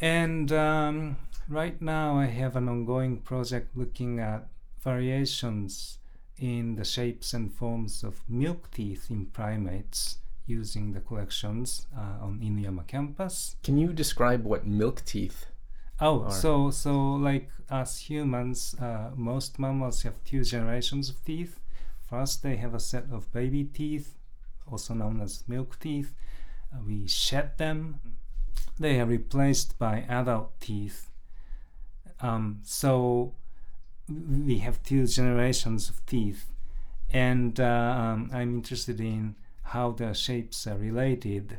And 0.00 0.52
um, 0.52 1.16
right 1.48 1.80
now, 1.80 2.18
I 2.18 2.26
have 2.26 2.56
an 2.56 2.68
ongoing 2.68 3.18
project 3.18 3.76
looking 3.76 4.20
at 4.20 4.48
variations 4.80 5.98
in 6.38 6.76
the 6.76 6.84
shapes 6.84 7.34
and 7.34 7.52
forms 7.52 8.04
of 8.04 8.20
milk 8.28 8.70
teeth 8.70 9.10
in 9.10 9.26
primates 9.26 10.18
using 10.46 10.92
the 10.92 11.00
collections 11.00 11.86
uh, 11.96 12.24
on 12.24 12.40
Inuyama 12.40 12.86
campus. 12.86 13.56
Can 13.62 13.76
you 13.76 13.92
describe 13.92 14.44
what 14.44 14.66
milk 14.66 15.04
teeth? 15.04 15.46
Oh, 16.00 16.22
Are- 16.24 16.30
so 16.30 16.70
so 16.70 17.14
like 17.14 17.50
us 17.70 17.98
humans, 17.98 18.74
uh, 18.80 19.10
most 19.16 19.58
mammals 19.58 20.02
have 20.02 20.22
two 20.24 20.44
generations 20.44 21.08
of 21.10 21.24
teeth. 21.24 21.58
First, 22.08 22.42
they 22.42 22.56
have 22.56 22.74
a 22.74 22.80
set 22.80 23.04
of 23.12 23.30
baby 23.32 23.64
teeth, 23.64 24.16
also 24.66 24.94
known 24.94 25.20
as 25.20 25.44
milk 25.48 25.78
teeth. 25.80 26.14
Uh, 26.72 26.78
we 26.86 27.06
shed 27.06 27.58
them. 27.58 28.00
They 28.78 29.00
are 29.00 29.06
replaced 29.06 29.78
by 29.78 30.04
adult 30.08 30.58
teeth. 30.60 31.10
Um, 32.20 32.60
so 32.62 33.34
we 34.08 34.58
have 34.58 34.82
two 34.82 35.06
generations 35.06 35.88
of 35.90 36.04
teeth, 36.06 36.52
and 37.10 37.58
uh, 37.60 37.64
um, 37.98 38.30
I'm 38.32 38.54
interested 38.54 39.00
in 39.00 39.36
how 39.62 39.90
their 39.92 40.14
shapes 40.14 40.66
are 40.66 40.78
related 40.78 41.58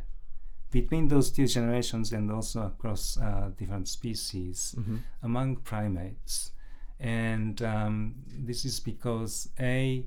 between 0.72 1.08
those 1.08 1.32
two 1.32 1.48
generations 1.48 2.12
and 2.12 2.32
also 2.32 2.64
across 2.64 3.18
uh, 3.18 3.50
different 3.58 3.88
species 3.88 4.76
among 5.24 5.58
primates. 5.58 6.52
And 7.00 7.62
um, 7.62 8.16
this 8.28 8.66
is 8.66 8.80
because 8.80 9.50
A, 9.60 10.06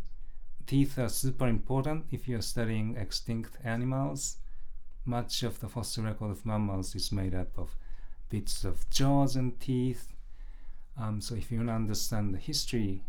teeth 0.67 0.99
are 0.99 1.09
super 1.09 1.49
important 1.49 2.05
if 2.11 2.29
you're 2.29 2.43
studying 2.43 2.97
extinct 2.97 3.57
animals. 3.65 4.37
Much 5.05 5.43
of 5.43 5.59
the 5.59 5.69
fossil 5.69 6.05
record 6.05 6.31
of 6.31 6.47
mammals 6.47 6.95
is 6.95 7.11
made 7.11 7.35
up 7.35 7.59
of 7.59 7.75
bits 8.29 8.65
of 8.65 8.89
jaws 8.91 9.35
and 9.37 9.59
teeth. 9.59 10.13
Um, 10.97 11.21
so 11.21 11.35
if 11.35 11.51
you 11.51 11.59
want 11.59 11.71
to 11.71 11.75
understand 11.75 12.35
the 12.35 12.39
history, 12.39 13.03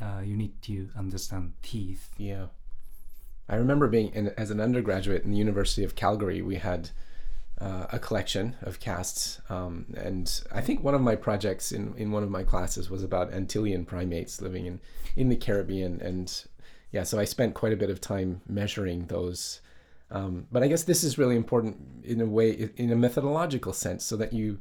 uh, 0.00 0.20
you 0.22 0.36
need 0.36 0.60
to 0.62 0.90
understand 0.96 1.54
teeth. 1.62 2.10
Yeah. 2.18 2.46
I 3.50 3.56
remember 3.56 3.88
being 3.88 4.14
in, 4.14 4.28
as 4.36 4.52
an 4.52 4.60
undergraduate 4.60 5.24
in 5.24 5.32
the 5.32 5.36
University 5.36 5.82
of 5.82 5.96
Calgary, 5.96 6.40
we 6.40 6.54
had 6.54 6.90
uh, 7.60 7.86
a 7.90 7.98
collection 7.98 8.54
of 8.62 8.78
casts. 8.78 9.40
Um, 9.50 9.86
and 9.96 10.40
I 10.52 10.60
think 10.60 10.84
one 10.84 10.94
of 10.94 11.00
my 11.00 11.16
projects 11.16 11.72
in, 11.72 11.92
in 11.96 12.12
one 12.12 12.22
of 12.22 12.30
my 12.30 12.44
classes 12.44 12.88
was 12.88 13.02
about 13.02 13.32
Antillean 13.32 13.84
primates 13.84 14.40
living 14.40 14.66
in, 14.66 14.80
in 15.16 15.30
the 15.30 15.36
Caribbean. 15.36 16.00
And 16.00 16.32
yeah, 16.92 17.02
so 17.02 17.18
I 17.18 17.24
spent 17.24 17.54
quite 17.54 17.72
a 17.72 17.76
bit 17.76 17.90
of 17.90 18.00
time 18.00 18.40
measuring 18.46 19.06
those. 19.06 19.60
Um, 20.12 20.46
but 20.52 20.62
I 20.62 20.68
guess 20.68 20.84
this 20.84 21.02
is 21.02 21.18
really 21.18 21.36
important 21.36 22.04
in 22.04 22.20
a 22.20 22.26
way, 22.26 22.70
in 22.76 22.92
a 22.92 22.96
methodological 22.96 23.72
sense, 23.72 24.04
so 24.04 24.16
that 24.16 24.32
you 24.32 24.60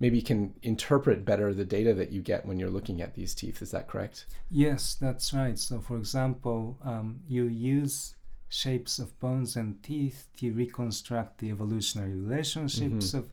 maybe 0.00 0.22
can 0.22 0.54
interpret 0.62 1.24
better 1.24 1.52
the 1.52 1.64
data 1.64 1.92
that 1.94 2.12
you 2.12 2.22
get 2.22 2.46
when 2.46 2.60
you're 2.60 2.70
looking 2.70 3.02
at 3.02 3.14
these 3.14 3.34
teeth. 3.34 3.62
Is 3.62 3.72
that 3.72 3.88
correct? 3.88 4.26
Yes, 4.48 4.96
that's 5.00 5.34
right. 5.34 5.58
So, 5.58 5.80
for 5.80 5.96
example, 5.96 6.78
um, 6.84 7.20
you 7.26 7.44
use 7.44 8.14
shapes 8.48 8.98
of 8.98 9.18
bones 9.20 9.56
and 9.56 9.82
teeth 9.82 10.28
to 10.38 10.52
reconstruct 10.52 11.38
the 11.38 11.50
evolutionary 11.50 12.14
relationships 12.14 13.14
of 13.14 13.30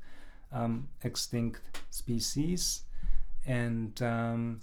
um, 0.52 0.88
extinct 1.04 1.62
species, 1.90 2.84
and 3.46 4.02
um, 4.02 4.62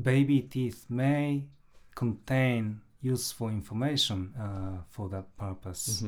baby 0.00 0.40
teeth 0.40 0.86
may 0.88 1.44
contain 1.94 2.80
useful 3.02 3.48
information 3.48 4.34
uh, 4.38 4.82
for 4.88 5.08
that 5.08 5.36
purpose. 5.36 6.02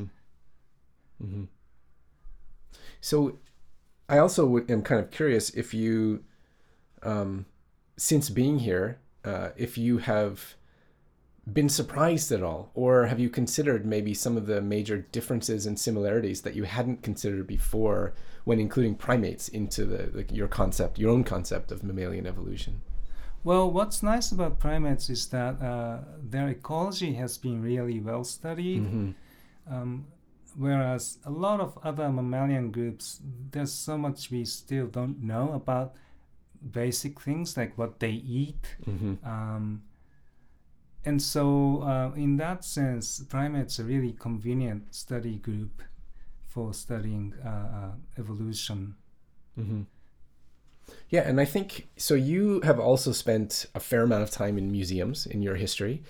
Mm-hmm. 1.21 1.43
So 3.01 3.39
I 4.07 4.17
also 4.19 4.45
would, 4.45 4.69
am 4.69 4.81
kind 4.81 5.01
of 5.01 5.11
curious 5.11 5.49
if 5.51 5.73
you, 5.73 6.23
um, 7.01 7.45
since 7.97 8.29
being 8.29 8.59
here, 8.59 8.99
uh, 9.25 9.49
if 9.55 9.77
you 9.77 9.97
have 9.99 10.55
been 11.51 11.67
surprised 11.67 12.31
at 12.31 12.41
all, 12.41 12.71
or 12.73 13.07
have 13.07 13.19
you 13.19 13.29
considered 13.29 13.85
maybe 13.85 14.13
some 14.13 14.37
of 14.37 14.45
the 14.45 14.61
major 14.61 14.99
differences 15.11 15.65
and 15.65 15.77
similarities 15.77 16.41
that 16.41 16.55
you 16.55 16.63
hadn't 16.63 17.03
considered 17.03 17.47
before 17.47 18.13
when 18.45 18.59
including 18.59 18.95
primates 18.95 19.49
into 19.49 19.85
the, 19.85 20.03
the 20.03 20.33
your 20.33 20.47
concept, 20.47 20.97
your 20.97 21.11
own 21.11 21.23
concept 21.23 21.71
of 21.71 21.83
mammalian 21.83 22.25
evolution? 22.25 22.81
Well, 23.43 23.69
what's 23.69 24.01
nice 24.01 24.31
about 24.31 24.59
primates 24.59 25.09
is 25.09 25.27
that 25.27 25.61
uh, 25.61 25.99
their 26.21 26.47
ecology 26.47 27.13
has 27.15 27.37
been 27.37 27.61
really 27.61 27.99
well 27.99 28.23
studied. 28.23 28.83
Mm-hmm. 28.83 29.11
Um, 29.69 30.05
whereas 30.55 31.17
a 31.25 31.29
lot 31.29 31.59
of 31.59 31.77
other 31.83 32.09
mammalian 32.09 32.71
groups, 32.71 33.19
there's 33.51 33.73
so 33.73 33.97
much 33.97 34.31
we 34.31 34.45
still 34.45 34.87
don't 34.87 35.21
know 35.21 35.51
about 35.51 35.93
basic 36.71 37.19
things 37.19 37.57
like 37.57 37.77
what 37.77 37.99
they 37.99 38.11
eat. 38.11 38.77
Mm-hmm. 38.87 39.27
Um, 39.27 39.81
and 41.05 41.21
so, 41.21 41.81
uh, 41.83 42.11
in 42.15 42.37
that 42.37 42.63
sense, 42.63 43.23
primates 43.29 43.79
are 43.79 43.83
really 43.83 44.13
convenient 44.13 44.95
study 44.95 45.35
group 45.35 45.81
for 46.47 46.73
studying 46.73 47.33
uh, 47.43 47.49
uh, 47.49 47.91
evolution. 48.17 48.95
Mm-hmm. 49.59 49.81
Yeah, 51.09 51.27
and 51.27 51.41
I 51.41 51.45
think 51.45 51.87
so. 51.97 52.13
You 52.13 52.61
have 52.61 52.79
also 52.79 53.11
spent 53.11 53.65
a 53.75 53.79
fair 53.79 54.03
amount 54.03 54.23
of 54.23 54.31
time 54.31 54.57
in 54.57 54.71
museums 54.71 55.25
in 55.25 55.41
your 55.41 55.55
history, 55.55 56.03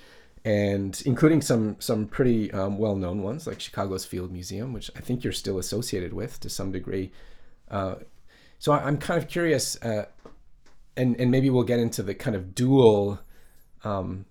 and 0.46 1.02
including 1.06 1.42
some 1.42 1.78
some 1.80 2.08
pretty 2.08 2.52
um, 2.52 2.78
well 2.78 2.96
known 2.96 3.24
ones 3.24 3.48
like 3.48 3.60
Chicago's 3.60 4.06
Field 4.06 4.32
Museum, 4.32 4.74
which 4.74 4.92
I 4.96 5.00
think 5.00 5.24
you're 5.24 5.34
still 5.34 5.58
associated 5.58 6.14
with 6.14 6.40
to 6.42 6.50
some 6.50 6.72
degree. 6.72 7.12
Uh, 7.70 7.96
so 8.60 8.72
I, 8.72 8.88
am 8.88 8.98
kind 8.98 9.22
of 9.22 9.28
curious, 9.28 9.82
uh, 9.82 10.06
and 10.96 11.20
and 11.20 11.32
maybe 11.32 11.50
we'll 11.50 11.64
get 11.64 11.80
into 11.80 12.04
the 12.04 12.14
kind 12.14 12.36
of 12.36 12.54
dual. 12.54 13.20
Um, 13.84 14.26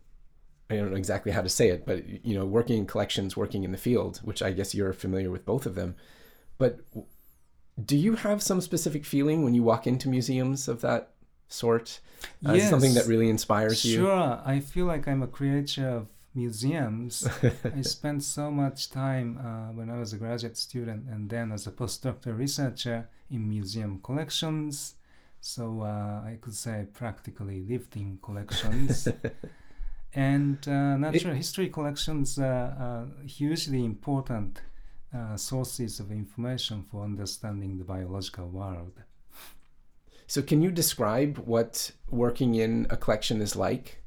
I 0.72 0.76
don't 0.76 0.90
know 0.90 0.96
exactly 0.96 1.32
how 1.32 1.42
to 1.42 1.48
say 1.48 1.68
it, 1.68 1.84
but 1.86 2.24
you 2.24 2.34
know, 2.34 2.44
working 2.44 2.78
in 2.78 2.86
collections, 2.86 3.36
working 3.36 3.64
in 3.64 3.72
the 3.72 3.78
field, 3.78 4.20
which 4.22 4.42
I 4.42 4.52
guess 4.52 4.74
you're 4.74 4.92
familiar 4.92 5.30
with 5.30 5.44
both 5.44 5.66
of 5.66 5.74
them. 5.74 5.94
But 6.58 6.80
do 7.82 7.96
you 7.96 8.14
have 8.16 8.42
some 8.42 8.60
specific 8.60 9.04
feeling 9.04 9.44
when 9.44 9.54
you 9.54 9.62
walk 9.62 9.86
into 9.86 10.08
museums 10.08 10.68
of 10.68 10.80
that 10.82 11.10
sort? 11.48 12.00
Uh, 12.46 12.52
yes. 12.52 12.70
Something 12.70 12.94
that 12.94 13.06
really 13.06 13.28
inspires 13.28 13.84
you? 13.84 13.98
Sure. 13.98 14.40
I 14.44 14.60
feel 14.60 14.86
like 14.86 15.08
I'm 15.08 15.22
a 15.22 15.26
creature 15.26 15.88
of 15.88 16.06
museums. 16.34 17.28
I 17.64 17.82
spent 17.82 18.22
so 18.22 18.50
much 18.50 18.90
time 18.90 19.38
uh, 19.38 19.72
when 19.72 19.90
I 19.90 19.98
was 19.98 20.12
a 20.12 20.16
graduate 20.16 20.56
student 20.56 21.08
and 21.08 21.28
then 21.28 21.52
as 21.52 21.66
a 21.66 21.72
postdoctoral 21.72 22.38
researcher 22.38 23.08
in 23.30 23.48
museum 23.48 24.00
collections. 24.02 24.94
So 25.40 25.82
uh, 25.82 26.22
I 26.24 26.38
could 26.40 26.54
say 26.54 26.86
practically 26.92 27.60
lived 27.60 27.96
in 27.96 28.18
collections. 28.22 29.08
and 30.14 30.58
uh, 30.68 30.96
natural 30.96 31.32
it, 31.32 31.36
history 31.36 31.68
collections 31.68 32.38
are 32.38 33.06
hugely 33.26 33.84
important 33.84 34.60
uh, 35.14 35.36
sources 35.36 36.00
of 36.00 36.10
information 36.10 36.82
for 36.90 37.04
understanding 37.04 37.78
the 37.78 37.84
biological 37.84 38.48
world. 38.48 38.92
So, 40.26 40.40
can 40.40 40.62
you 40.62 40.70
describe 40.70 41.36
what 41.38 41.90
working 42.08 42.54
in 42.54 42.86
a 42.88 42.96
collection 42.96 43.42
is 43.42 43.54
like 43.54 44.02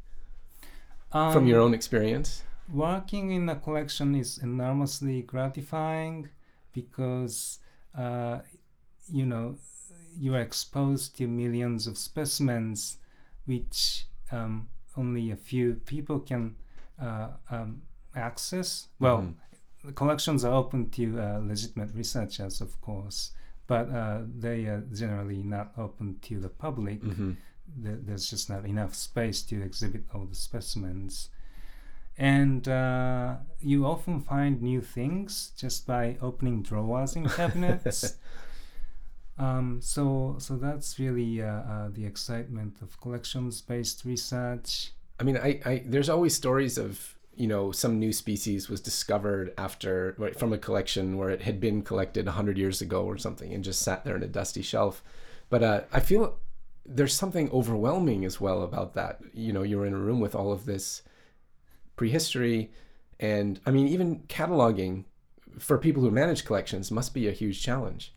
um, 1.12 1.32
from 1.32 1.46
your 1.46 1.60
own 1.62 1.74
experience? 1.74 2.42
Working 2.74 3.32
in 3.32 3.48
a 3.50 3.56
collection 3.56 4.16
is 4.16 4.40
enormously 4.40 5.22
gratifying 5.22 6.30
because, 6.74 7.60
uh, 7.96 8.40
you 9.08 9.28
know, 9.28 9.58
you 10.18 10.34
are 10.34 10.42
exposed 10.42 11.16
to 11.18 11.28
millions 11.28 11.86
of 11.86 11.98
specimens 11.98 12.98
which 13.46 14.08
um, 14.32 14.68
only 14.98 15.32
a 15.32 15.36
few 15.36 15.76
people 15.86 16.20
can 16.20 16.56
uh, 17.02 17.30
um, 17.50 17.82
access. 18.16 18.88
Well, 19.00 19.20
mm 19.20 19.34
the 19.86 19.92
collections 19.92 20.44
are 20.44 20.54
open 20.54 20.90
to 20.90 21.20
uh, 21.20 21.40
legitimate 21.44 21.94
researchers, 21.94 22.62
of 22.62 22.80
course, 22.82 23.32
but 23.68 23.90
uh, 23.90 24.22
they 24.38 24.66
are 24.66 24.84
generally 24.94 25.44
not 25.44 25.72
open 25.78 26.18
to 26.24 26.40
the 26.40 26.50
public. 26.50 27.02
Mm-hmm. 27.02 27.32
there's 27.78 28.30
just 28.30 28.50
not 28.50 28.66
enough 28.66 28.94
space 28.94 29.42
to 29.44 29.62
exhibit 29.62 30.04
all 30.14 30.26
the 30.26 30.36
specimens. 30.36 31.30
And 32.18 32.68
uh, 32.68 33.36
you 33.60 33.86
often 33.86 34.22
find 34.22 34.62
new 34.62 34.82
things 34.82 35.52
just 35.58 35.86
by 35.86 36.18
opening 36.22 36.62
drawers 36.62 37.16
in 37.16 37.28
cabinets. 37.40 38.18
Um, 39.38 39.80
so, 39.82 40.36
so 40.40 40.56
that's 40.56 41.00
really 41.00 41.42
uh, 41.42 41.48
uh, 41.48 41.90
the 41.92 42.06
excitement 42.06 42.78
of 42.82 43.00
collections-based 43.02 44.06
research. 44.06 44.92
I 45.20 45.24
mean, 45.24 45.38
I, 45.38 45.60
I 45.66 45.84
there's 45.86 46.10
always 46.10 46.36
stories 46.36 46.78
of 46.78 47.16
you 47.36 47.48
know 47.48 47.72
some 47.72 48.00
new 48.00 48.14
species 48.14 48.70
was 48.70 48.80
discovered 48.80 49.54
after 49.58 50.34
from 50.38 50.54
a 50.54 50.58
collection 50.58 51.18
where 51.18 51.30
it 51.30 51.42
had 51.42 51.60
been 51.60 51.82
collected 51.82 52.26
100 52.26 52.58
years 52.58 52.82
ago 52.82 53.04
or 53.04 53.18
something 53.18 53.54
and 53.54 53.64
just 53.64 53.82
sat 53.82 54.06
there 54.06 54.16
in 54.16 54.24
a 54.24 54.28
dusty 54.28 54.62
shelf. 54.62 55.04
But 55.50 55.64
uh, 55.64 55.82
i 55.92 56.00
feel 56.00 56.38
there's 56.86 57.14
something 57.14 57.50
overwhelming 57.52 58.26
as 58.26 58.40
well 58.40 58.62
about 58.62 58.94
that. 58.94 59.20
You 59.34 59.52
know 59.54 59.64
you're 59.64 59.86
in 59.86 59.94
a 59.94 59.98
room 59.98 60.20
with 60.20 60.36
all 60.36 60.52
of 60.52 60.66
this 60.66 61.02
prehistory 61.96 62.72
and 63.20 63.60
i 63.66 63.72
mean 63.72 63.88
even 63.88 64.20
cataloging 64.28 65.06
for 65.58 65.78
people 65.78 66.02
who 66.02 66.12
manage 66.12 66.46
collections 66.46 66.92
must 66.92 67.14
be 67.14 67.28
a 67.28 67.32
huge 67.32 67.62
challenge 67.62 68.14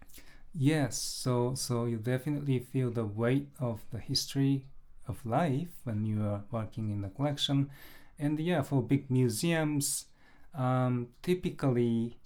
yes 0.54 0.98
so 0.98 1.54
so 1.54 1.84
you 1.84 1.96
definitely 1.96 2.58
feel 2.58 2.90
the 2.90 3.04
weight 3.04 3.48
of 3.60 3.80
the 3.90 3.98
history 3.98 4.64
of 5.06 5.24
life 5.24 5.68
when 5.84 6.04
you 6.04 6.22
are 6.22 6.42
working 6.50 6.90
in 6.90 7.02
the 7.02 7.08
collection 7.08 7.70
and 8.18 8.38
yeah, 8.40 8.62
for 8.62 8.82
big 8.82 9.10
museums, 9.10 10.06
um, 10.54 11.08
typically 11.22 12.18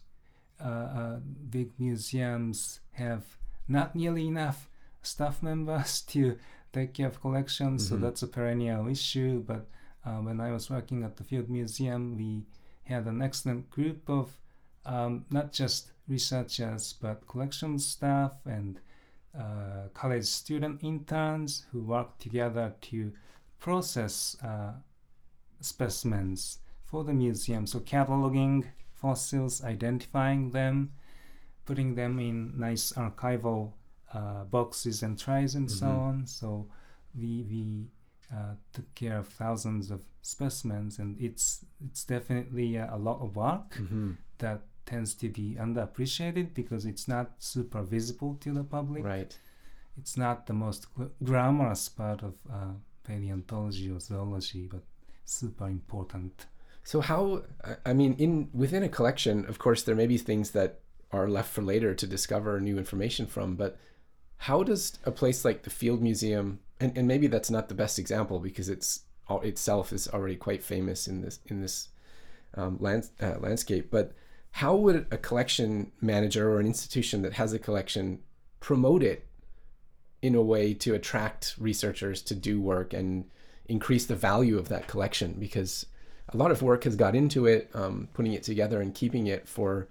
uh, 0.61 0.69
uh, 0.69 1.17
big 1.51 1.71
museums 1.79 2.81
have 2.93 3.25
not 3.69 3.95
nearly 3.95 4.27
enough 4.27 4.69
staff 5.03 5.43
members 5.43 6.01
to 6.09 6.39
take 6.73 6.95
care 6.95 7.09
of 7.09 7.21
collections, 7.21 7.85
mm-hmm. 7.85 7.95
so 7.95 8.01
that's 8.01 8.23
a 8.23 8.27
perennial 8.27 8.89
issue. 8.89 9.41
But 9.47 9.67
uh, 10.05 10.17
when 10.17 10.41
I 10.41 10.53
was 10.53 10.71
working 10.71 11.05
at 11.05 11.17
the 11.17 11.25
Field 11.25 11.51
Museum, 11.51 12.17
we 12.17 12.45
had 12.85 13.07
an 13.07 13.21
excellent 13.21 13.71
group 13.71 14.09
of 14.09 14.39
um, 14.87 15.27
not 15.31 15.53
just 15.53 15.93
researchers 16.13 16.95
but 17.01 17.27
collection 17.27 17.79
staff 17.79 18.35
and 18.45 18.79
uh, 19.39 19.89
college 19.95 20.27
student 20.27 20.85
interns 20.85 21.65
who 21.73 21.81
work 21.83 22.19
together 22.19 22.75
to 22.83 23.13
process 23.59 24.37
uh, 24.45 24.73
specimens 25.61 26.59
for 26.85 27.05
the 27.05 27.15
museum. 27.15 27.67
So 27.67 27.81
cataloging 27.81 28.67
fossils, 28.93 29.65
identifying 29.65 30.51
them, 30.51 30.93
putting 31.65 31.95
them 31.95 32.19
in 32.19 32.59
nice 32.59 32.93
archival 32.93 33.73
uh, 34.13 34.45
boxes 34.45 35.03
and 35.03 35.19
trays 35.19 35.55
and 35.55 35.69
mm-hmm. 35.69 35.79
so 35.79 35.87
on. 35.87 36.27
So 36.27 36.67
we 37.15 37.47
we 37.49 37.87
uh, 38.35 38.55
took 38.73 38.95
care 38.95 39.19
of 39.19 39.29
thousands 39.29 39.91
of 39.91 40.03
specimens, 40.23 40.99
and 40.99 41.19
it's 41.19 41.65
it's 41.87 42.05
definitely 42.05 42.77
a, 42.77 42.91
a 42.93 42.99
lot 42.99 43.21
of 43.21 43.37
work 43.37 43.75
mm-hmm. 43.77 44.13
that 44.39 44.61
tends 44.87 45.15
to 45.15 45.29
be 45.29 45.57
underappreciated 45.59 46.55
because 46.55 46.85
it's 46.85 47.09
not 47.09 47.33
super 47.39 47.83
visible 47.83 48.37
to 48.41 48.53
the 48.53 48.65
public. 48.65 49.05
Right. 49.05 49.37
It's 49.99 50.17
not 50.17 50.47
the 50.47 50.55
most 50.55 50.87
glamorous 51.23 51.89
part 51.89 52.23
of 52.23 52.37
uh, 52.51 52.75
paleontology 53.05 53.91
or 53.91 54.01
zoology, 54.01 54.69
but 54.71 54.83
super 55.25 55.67
important. 55.67 56.47
So 56.85 57.01
how 57.01 57.43
I 57.87 57.93
mean 57.93 58.15
in 58.19 58.49
within 58.53 58.83
a 58.83 58.89
collection, 58.89 59.47
of 59.47 59.59
course 59.59 59.83
there 59.83 59.95
may 59.95 60.07
be 60.07 60.19
things 60.19 60.51
that 60.53 60.81
are 61.13 61.29
left 61.29 61.53
for 61.53 61.63
later 61.63 61.95
to 61.95 62.07
discover 62.07 62.61
new 62.61 62.79
information 62.79 63.27
from, 63.27 63.55
but 63.55 63.79
how 64.39 64.63
does 64.63 64.99
a 65.05 65.13
place 65.13 65.45
like 65.45 65.63
the 65.63 65.71
Field 65.71 66.03
Museum 66.03 66.59
and, 66.81 66.97
and 66.99 67.07
maybe 67.07 67.29
that's 67.29 67.51
not 67.51 67.69
the 67.69 67.75
best 67.75 67.99
example 67.99 68.41
because 68.41 68.69
it's 68.69 69.03
itself 69.43 69.93
is 69.93 70.09
already 70.09 70.37
quite 70.37 70.63
famous 70.63 71.07
in 71.07 71.23
this 71.23 71.39
in 71.47 71.61
this 71.61 71.89
um, 72.55 72.77
land, 72.81 73.09
uh, 73.21 73.39
landscape, 73.39 73.91
but 73.91 74.13
how 74.53 74.77
would 74.77 75.07
a 75.11 75.17
collection 75.17 75.93
manager 76.01 76.51
or 76.51 76.61
an 76.61 76.67
institution 76.67 77.23
that 77.23 77.35
has 77.35 77.53
a 77.53 77.59
collection 77.59 78.21
promote 78.61 79.03
it 79.03 79.27
in 80.21 80.35
a 80.35 80.43
way 80.43 80.73
to 80.73 80.95
attract 80.95 81.55
researchers 81.59 82.23
to 82.23 82.35
do 82.35 82.61
work 82.61 82.93
and 82.93 83.25
increase 83.67 84.07
the 84.07 84.15
value 84.15 84.59
of 84.59 84.69
that 84.69 84.87
collection 84.87 85.35
because 85.39 85.87
a 86.29 86.37
lot 86.37 86.51
of 86.51 86.63
work 86.63 86.85
has 86.85 86.97
got 86.97 87.17
into 87.17 87.47
it, 87.47 87.71
um, 87.75 88.09
putting 88.15 88.33
it 88.33 88.43
together 88.43 88.81
and 88.81 88.95
keeping 88.95 89.27
it 89.27 89.49
for 89.49 89.89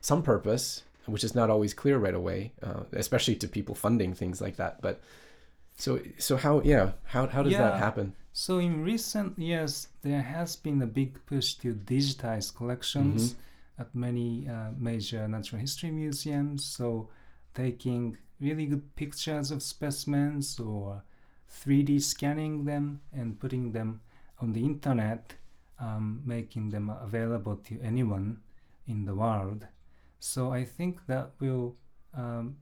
some 0.00 0.22
purpose, 0.22 0.82
which 1.06 1.24
is 1.24 1.34
not 1.34 1.48
always 1.48 1.72
clear 1.72 1.98
right 1.98 2.14
away, 2.14 2.52
uh, 2.62 2.82
especially 2.92 3.36
to 3.36 3.48
people 3.48 3.74
funding 3.74 4.14
things 4.14 4.40
like 4.40 4.56
that. 4.56 4.80
But 4.82 5.00
so 5.76 6.00
so 6.18 6.36
how 6.36 6.60
yeah 6.62 6.92
how 7.04 7.26
how 7.26 7.42
does 7.42 7.52
yeah. 7.52 7.62
that 7.62 7.78
happen? 7.78 8.14
So 8.32 8.58
in 8.58 8.84
recent 8.84 9.38
years, 9.38 9.88
there 10.02 10.22
has 10.22 10.56
been 10.56 10.82
a 10.82 10.86
big 10.86 11.24
push 11.26 11.54
to 11.54 11.74
digitize 11.74 12.54
collections 12.54 13.32
mm-hmm. 13.32 13.40
At 13.80 13.94
many 13.94 14.46
uh, 14.46 14.70
major 14.76 15.26
natural 15.26 15.60
history 15.60 15.90
museums. 15.90 16.64
So 16.64 17.08
taking 17.54 18.18
really 18.40 18.66
good 18.66 18.94
pictures 18.94 19.50
of 19.50 19.62
specimens 19.62 20.60
or 20.60 21.02
3D 21.50 22.00
scanning 22.02 22.64
them 22.64 23.00
and 23.12 23.40
putting 23.40 23.72
them 23.72 24.00
on 24.40 24.52
the 24.52 24.64
internet, 24.64 25.34
um, 25.80 26.22
making 26.24 26.70
them 26.70 26.90
available 26.90 27.56
to 27.56 27.80
anyone 27.82 28.40
in 28.86 29.06
the 29.06 29.14
world. 29.14 29.66
So 30.18 30.52
I 30.52 30.64
think 30.64 31.06
that 31.06 31.30
will 31.40 31.76
um, 32.14 32.56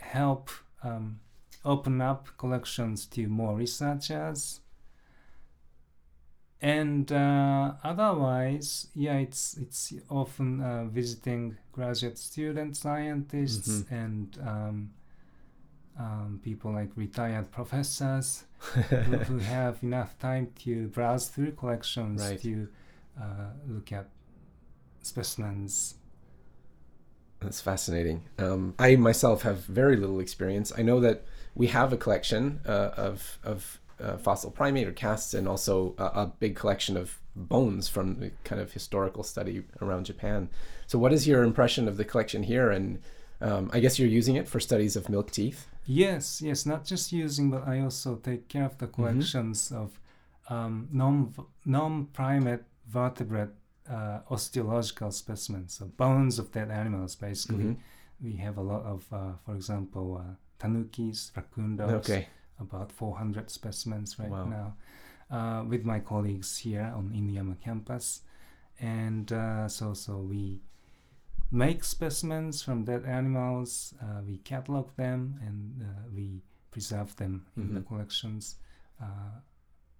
help 0.00 0.50
um, 0.82 1.20
open 1.64 2.00
up 2.00 2.28
collections 2.36 3.06
to 3.06 3.28
more 3.28 3.54
researchers. 3.54 4.60
And 6.62 7.10
uh, 7.12 7.74
otherwise, 7.82 8.86
yeah, 8.94 9.16
it's 9.18 9.56
it's 9.58 9.92
often 10.08 10.60
uh, 10.60 10.84
visiting 10.84 11.56
graduate 11.72 12.18
student 12.18 12.76
scientists 12.76 13.82
Mhm. 13.82 13.92
and 13.92 14.38
um, 14.46 14.90
um, 15.98 16.40
people 16.42 16.72
like 16.72 16.90
retired 16.96 17.50
professors 17.50 18.44
who, 19.04 19.18
who 19.18 19.38
have 19.56 19.82
enough 19.82 20.18
time 20.18 20.52
to 20.60 20.88
browse 20.88 21.28
through 21.28 21.52
collections 21.52 22.20
Right. 22.22 22.40
to 22.42 22.68
uh, 23.20 23.50
look 23.68 23.92
at 23.92 24.08
specimens. 25.02 25.96
That's 27.40 27.60
fascinating. 27.60 28.22
Um, 28.38 28.74
I 28.78 28.96
myself 28.96 29.42
have 29.42 29.64
very 29.64 29.96
little 29.96 30.20
experience. 30.20 30.72
I 30.78 30.82
know 30.82 31.00
that 31.00 31.24
we 31.54 31.66
have 31.68 31.92
a 31.92 31.96
collection 31.96 32.60
uh, 32.64 32.90
of 32.96 33.38
of 33.42 33.80
uh, 34.02 34.16
fossil 34.16 34.50
primate 34.50 34.88
or 34.88 34.92
casts, 34.92 35.34
and 35.34 35.46
also 35.48 35.94
a, 35.98 36.04
a 36.04 36.32
big 36.38 36.56
collection 36.56 36.96
of 36.96 37.18
bones 37.36 37.88
from 37.88 38.18
the 38.20 38.30
kind 38.44 38.60
of 38.60 38.72
historical 38.72 39.22
study 39.22 39.62
around 39.80 40.06
Japan. 40.06 40.48
So, 40.86 40.98
what 40.98 41.12
is 41.12 41.26
your 41.26 41.42
impression 41.44 41.88
of 41.88 41.96
the 41.96 42.04
collection 42.04 42.42
here? 42.42 42.70
And 42.70 42.98
um, 43.40 43.70
I 43.72 43.80
guess 43.80 43.98
you're 43.98 44.08
using 44.08 44.36
it 44.36 44.48
for 44.48 44.60
studies 44.60 44.96
of 44.96 45.08
milk 45.08 45.30
teeth. 45.30 45.66
Yes, 45.86 46.42
yes, 46.42 46.66
not 46.66 46.84
just 46.84 47.12
using, 47.12 47.50
but 47.50 47.66
I 47.66 47.80
also 47.80 48.16
take 48.16 48.48
care 48.48 48.64
of 48.66 48.78
the 48.78 48.86
collections 48.86 49.72
of 49.72 49.98
um, 50.48 50.88
non 50.92 51.32
non 51.64 52.06
primate 52.06 52.64
vertebrate 52.88 53.50
uh, 53.90 54.20
osteological 54.30 55.10
specimens, 55.12 55.74
so 55.74 55.86
bones 55.86 56.38
of 56.38 56.52
dead 56.52 56.70
animals. 56.70 57.16
Basically, 57.16 57.64
Mhm. 57.64 57.76
we 58.22 58.36
have 58.36 58.58
a 58.58 58.62
lot 58.62 58.84
of, 58.84 59.06
uh, 59.12 59.32
for 59.44 59.54
example, 59.56 60.20
uh, 60.20 60.34
tanukis, 60.60 61.32
raccoon 61.36 61.76
dogs. 61.76 62.10
Okay. 62.10 62.28
About 62.62 62.90
400 62.92 63.50
specimens 63.50 64.18
right 64.18 64.30
Wow. 64.30 64.44
now 64.44 64.76
uh, 65.36 65.64
with 65.68 65.84
my 65.84 66.00
colleagues 66.00 66.58
here 66.58 66.92
on 66.96 67.10
Inuyama 67.10 67.56
campus. 67.60 68.22
And 68.80 69.30
uh, 69.32 69.68
so, 69.68 69.94
so 69.94 70.18
we 70.18 70.60
make 71.50 71.84
specimens 71.84 72.62
from 72.62 72.84
dead 72.84 73.04
animals, 73.04 73.94
uh, 74.02 74.20
we 74.26 74.38
catalog 74.38 74.86
them, 74.96 75.38
and 75.46 75.82
uh, 75.82 76.08
we 76.14 76.42
preserve 76.70 77.14
them 77.16 77.46
in 77.56 77.74
the 77.74 77.80
Mhm. 77.80 77.86
collections. 77.86 78.56
Uh, 79.00 79.40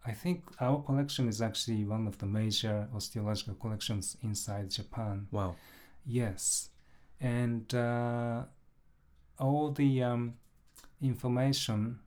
I 0.04 0.12
think 0.14 0.44
our 0.60 0.82
collection 0.82 1.28
is 1.28 1.40
actually 1.40 1.84
one 1.84 2.06
of 2.08 2.16
the 2.18 2.26
major 2.26 2.88
osteological 2.94 3.54
collections 3.54 4.16
inside 4.22 4.70
Japan. 4.70 5.28
Wow. 5.30 5.54
Yes, 6.04 6.70
and 7.20 7.72
uh, 7.74 8.44
all 9.38 9.70
the 9.72 10.02
um, 10.02 10.34
information 11.00 11.98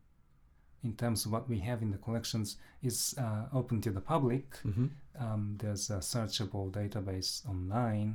in 0.86 0.94
terms 0.96 1.26
of 1.26 1.32
what 1.32 1.50
we 1.50 1.60
have 1.60 1.82
in 1.82 1.92
the 1.92 1.98
collections 1.98 2.58
is 2.84 3.16
uh, 3.18 3.44
open 3.60 3.82
to 3.82 3.92
the 3.92 4.02
public. 4.14 4.46
hmm 4.64 4.88
Um, 5.18 5.56
there's 5.62 5.90
a 5.90 6.00
searchable 6.14 6.68
database 6.72 7.32
online, 7.54 8.12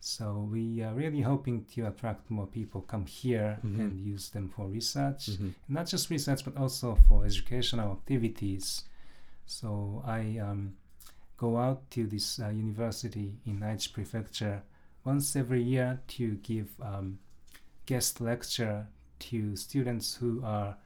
so 0.00 0.24
we 0.54 0.82
are 0.86 0.94
really 1.02 1.20
hoping 1.32 1.56
to 1.74 1.80
attract 1.90 2.30
more 2.30 2.46
people 2.58 2.80
come 2.92 3.04
here 3.22 3.58
Mhm. 3.62 3.80
and 3.80 3.92
use 4.14 4.30
them 4.30 4.48
for 4.48 4.64
research, 4.78 5.22
hmm 5.38 5.50
not 5.68 5.86
just 5.92 6.10
research 6.10 6.44
but 6.46 6.56
also 6.56 6.94
for 7.06 7.18
educational 7.26 7.92
activities. 7.98 8.84
So 9.46 10.02
I 10.06 10.38
um, 10.48 10.62
go 11.36 11.56
out 11.66 11.80
to 11.90 12.06
this 12.06 12.38
uh, 12.38 12.48
university 12.66 13.28
in 13.46 13.60
Aichi 13.60 13.92
Prefecture 13.92 14.62
once 15.04 15.38
every 15.40 15.62
year 15.62 16.00
to 16.16 16.24
give 16.50 16.68
um, 16.80 17.18
guest 17.86 18.20
lecture 18.20 18.86
to 19.28 19.56
students 19.56 20.16
who 20.20 20.30
are 20.44 20.76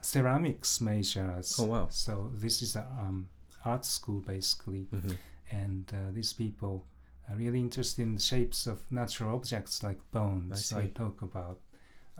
ceramics 0.00 0.80
majors. 0.80 1.56
Oh, 1.58 1.64
wow. 1.64 1.86
So 1.90 2.30
this 2.34 2.62
is 2.62 2.76
a 2.76 2.86
um, 3.00 3.28
art 3.64 3.84
school 3.84 4.20
basically, 4.20 4.86
hmm 4.90 5.12
and 5.50 5.90
uh, 5.94 6.12
these 6.12 6.34
people 6.34 6.84
are 7.30 7.36
really 7.36 7.58
interested 7.60 8.02
in 8.02 8.14
the 8.14 8.20
shapes 8.20 8.66
of 8.66 8.80
natural 8.90 9.34
objects 9.34 9.82
like 9.82 9.98
bones. 10.10 10.52
I 10.52 10.56
so 10.56 10.78
I 10.78 10.86
talk 10.88 11.22
about 11.22 11.58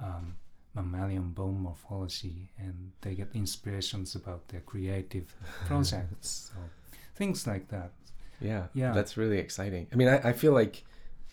um, 0.03 0.37
mammalian 0.75 1.31
bone 1.33 1.61
morphology, 1.61 2.51
and 2.59 2.93
they 3.03 3.15
get 3.15 3.29
inspirations 3.35 4.15
about 4.15 4.49
their 4.49 4.61
creative 4.63 5.35
projects. 5.67 6.51
So 6.53 6.59
things 7.17 7.47
like 7.47 7.69
that. 7.69 7.93
Yeah, 8.41 8.69
Yeah. 8.75 8.93
that's 8.93 9.17
really 9.17 9.39
exciting. 9.39 9.89
I 9.93 9.97
mean, 9.97 10.09
I, 10.09 10.29
I 10.31 10.33
feel 10.33 10.53
like 10.53 10.85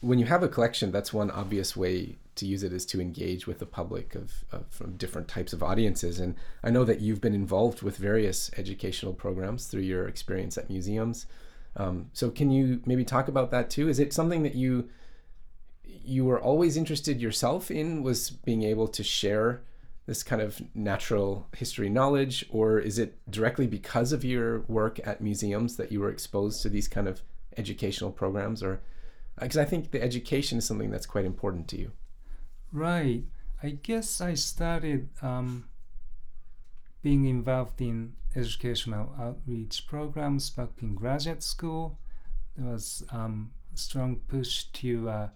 when 0.01 0.19
you 0.19 0.25
have 0.25 0.43
a 0.43 0.49
collection, 0.49 0.91
that's 0.91 1.13
one 1.13 1.31
obvious 1.31 1.77
way 1.77 2.17
to 2.36 2.45
use 2.45 2.63
it 2.63 2.73
is 2.73 2.86
to 2.88 3.01
engage 3.01 3.47
with 3.47 3.59
the 3.59 3.65
public 3.65 4.15
of, 4.15 4.43
of 4.51 4.65
from 4.69 4.97
different 4.97 5.27
types 5.27 5.53
of 5.53 5.63
audiences. 5.63 6.19
And 6.19 6.36
I 6.63 6.69
know 6.69 6.83
that 6.83 7.01
you've 7.01 7.21
been 7.21 7.33
involved 7.33 7.81
with 7.81 7.97
various 7.97 8.51
educational 8.57 9.13
programs 9.13 9.67
through 9.67 9.81
your 9.81 10.07
experience 10.07 10.57
at 10.57 10.69
museums. 10.69 11.25
Um, 11.77 12.09
so 12.13 12.29
can 12.29 12.51
you 12.51 12.81
maybe 12.86 13.03
talk 13.03 13.27
about 13.27 13.51
that 13.51 13.69
too? 13.69 13.89
Is 13.89 13.99
it 13.99 14.13
something 14.13 14.43
that 14.43 14.55
you 14.55 14.89
you 15.83 16.23
were 16.23 16.39
always 16.39 16.77
interested 16.77 17.19
yourself 17.19 17.71
in? 17.71 18.03
Was 18.03 18.29
being 18.29 18.63
able 18.63 18.88
to 18.89 19.03
share 19.03 19.61
this 20.05 20.21
kind 20.21 20.41
of 20.41 20.61
natural 20.75 21.47
history 21.55 21.89
knowledge, 21.89 22.45
or 22.49 22.79
is 22.79 22.99
it 22.99 23.17
directly 23.29 23.65
because 23.65 24.11
of 24.11 24.23
your 24.23 24.59
work 24.67 24.99
at 25.05 25.19
museums 25.19 25.77
that 25.77 25.91
you 25.91 25.99
were 25.99 26.11
exposed 26.11 26.61
to 26.61 26.69
these 26.69 26.88
kind 26.88 27.07
of 27.07 27.21
educational 27.57 28.11
programs? 28.11 28.61
Or 28.61 28.81
because 29.39 29.57
I 29.57 29.65
think 29.65 29.91
the 29.91 30.01
education 30.01 30.59
is 30.59 30.65
something 30.65 30.91
that's 30.91 31.07
quite 31.07 31.25
important 31.25 31.67
to 31.69 31.79
you. 31.79 31.91
Right. 32.76 33.23
I 33.63 33.69
guess 33.69 34.19
I 34.19 34.34
started 34.34 35.07
um, 35.21 35.69
being 37.01 37.23
involved 37.23 37.80
in 37.80 38.17
educational 38.36 39.15
outreach 39.17 39.88
programs 39.88 40.49
back 40.49 40.71
in 40.82 40.93
graduate 40.93 41.41
school. 41.41 41.97
There 42.57 42.69
was 42.69 43.01
um, 43.11 43.51
a 43.73 43.78
strong 43.78 44.17
push 44.28 44.65
to 44.73 45.07
uh, 45.07 45.30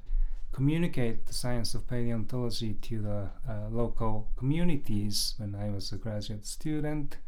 communicate 0.52 1.28
the 1.28 1.34
science 1.34 1.74
of 1.74 1.88
paleontology 1.88 2.74
to 2.74 3.02
the 3.02 3.30
uh, 3.50 3.70
local 3.72 4.28
communities 4.36 5.36
when 5.38 5.56
I 5.56 5.70
was 5.70 5.94
a 5.94 5.96
graduate 5.96 6.46
student. 6.46 7.20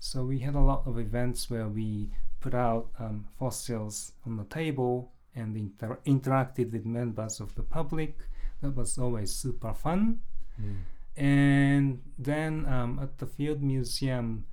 So 0.00 0.24
we 0.24 0.40
had 0.40 0.56
a 0.56 0.60
lot 0.60 0.82
of 0.86 0.98
events 0.98 1.48
where 1.48 1.68
we 1.68 2.10
put 2.40 2.52
out 2.52 2.88
um, 2.98 3.28
fossils 3.38 4.10
on 4.26 4.38
the 4.38 4.44
table 4.46 5.12
and 5.36 5.56
inter- 5.56 6.00
interacted 6.04 6.72
with 6.72 6.84
members 6.84 7.38
of 7.38 7.54
the 7.54 7.62
public 7.62 8.18
that 8.66 8.76
was 8.76 8.98
always 8.98 9.30
super 9.32 9.72
fun. 9.72 10.20
And 11.16 12.02
then 12.18 12.66
um, 12.66 12.98
at 13.00 13.18
the 13.18 13.26
Field 13.26 13.62
Museum, 13.62 14.44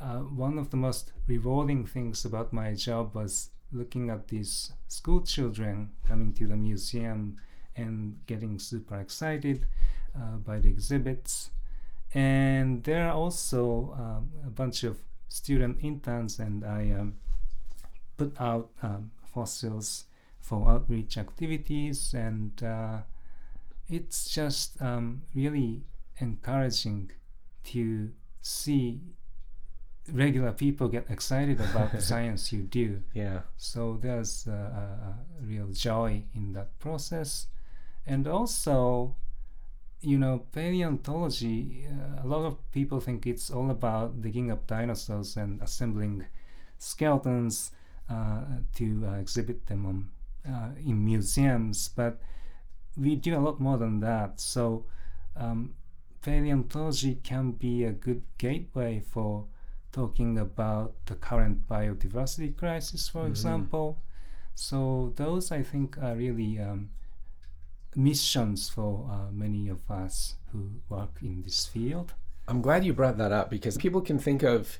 uh, 0.00 0.20
one 0.20 0.58
of 0.58 0.70
the 0.70 0.76
most 0.76 1.12
rewarding 1.26 1.84
things 1.86 2.24
about 2.24 2.52
my 2.52 2.74
job 2.74 3.14
was 3.14 3.50
looking 3.72 4.10
at 4.10 4.28
these 4.28 4.72
school 4.88 5.20
children 5.20 5.90
coming 6.08 6.32
to 6.34 6.46
the 6.46 6.56
museum 6.56 7.36
and 7.76 8.18
getting 8.26 8.58
super 8.58 8.98
excited 8.98 9.66
uh, 10.16 10.36
by 10.38 10.58
the 10.58 10.68
exhibits. 10.68 11.50
And 12.12 12.82
there 12.82 13.08
are 13.08 13.14
also 13.14 13.94
um, 13.96 14.30
a 14.44 14.50
bunch 14.50 14.82
of 14.82 14.98
student 15.28 15.78
interns, 15.82 16.40
and 16.40 16.64
I 16.64 16.90
um, 16.98 17.14
put 18.16 18.40
out 18.40 18.70
um, 18.82 19.12
fossils 19.32 20.06
for 20.40 20.68
outreach 20.68 21.16
activities 21.16 22.12
and 22.14 22.60
uh, 22.64 23.02
it's 23.90 24.30
just 24.30 24.80
um, 24.80 25.22
really 25.34 25.82
encouraging 26.18 27.10
to 27.64 28.10
see 28.40 29.00
regular 30.12 30.52
people 30.52 30.88
get 30.88 31.06
excited 31.10 31.60
about 31.60 31.92
the 31.92 32.00
science 32.10 32.52
you 32.52 32.62
do. 32.62 33.02
Yeah. 33.12 33.40
So 33.56 33.98
there's 34.00 34.46
a, 34.46 34.52
a, 34.52 35.44
real 35.44 35.68
joy 35.68 36.24
in 36.34 36.52
that 36.52 36.78
process. 36.78 37.46
And 38.06 38.26
also, 38.26 39.16
you 40.00 40.18
know, 40.18 40.46
paleontology, 40.52 41.86
uh, 41.88 42.24
a 42.24 42.26
lot 42.26 42.44
of 42.44 42.58
people 42.72 43.00
think 43.00 43.26
it's 43.26 43.50
all 43.50 43.70
about 43.70 44.20
digging 44.20 44.50
up 44.50 44.66
dinosaurs 44.66 45.36
and 45.36 45.60
assembling 45.62 46.26
skeletons 46.78 47.72
uh, 48.08 48.40
to 48.74 49.04
uh, 49.06 49.14
exhibit 49.14 49.66
them 49.66 49.86
on, 49.86 50.08
uh, 50.52 50.70
in 50.84 51.04
museums. 51.04 51.88
But 51.88 52.20
we 52.96 53.16
do 53.16 53.36
a 53.36 53.40
lot 53.40 53.60
more 53.60 53.78
than 53.78 54.00
that. 54.00 54.40
So 54.40 54.84
um, 55.36 55.74
paleontology 56.22 57.16
can 57.22 57.52
be 57.52 57.84
a 57.84 57.92
good 57.92 58.22
gateway 58.38 59.00
for 59.00 59.46
talking 59.92 60.38
about 60.38 60.94
the 61.06 61.14
current 61.14 61.66
biodiversity 61.68 62.56
crisis, 62.56 63.08
for 63.08 63.24
Mhm. 63.24 63.28
example. 63.28 63.98
So 64.54 65.12
those 65.16 65.50
I 65.50 65.62
think 65.62 65.96
are 65.98 66.14
really 66.16 66.58
um, 66.58 66.90
missions 67.96 68.68
for 68.68 69.08
uh, 69.10 69.30
many 69.32 69.68
of 69.68 69.90
us 69.90 70.36
who 70.52 70.70
work 70.88 71.18
in 71.22 71.42
this 71.42 71.66
field. 71.66 72.14
I'm 72.46 72.62
glad 72.62 72.84
you 72.84 72.92
brought 72.92 73.18
that 73.18 73.32
up 73.32 73.50
because 73.50 73.76
people 73.76 74.00
can 74.00 74.18
think 74.18 74.42
of 74.42 74.78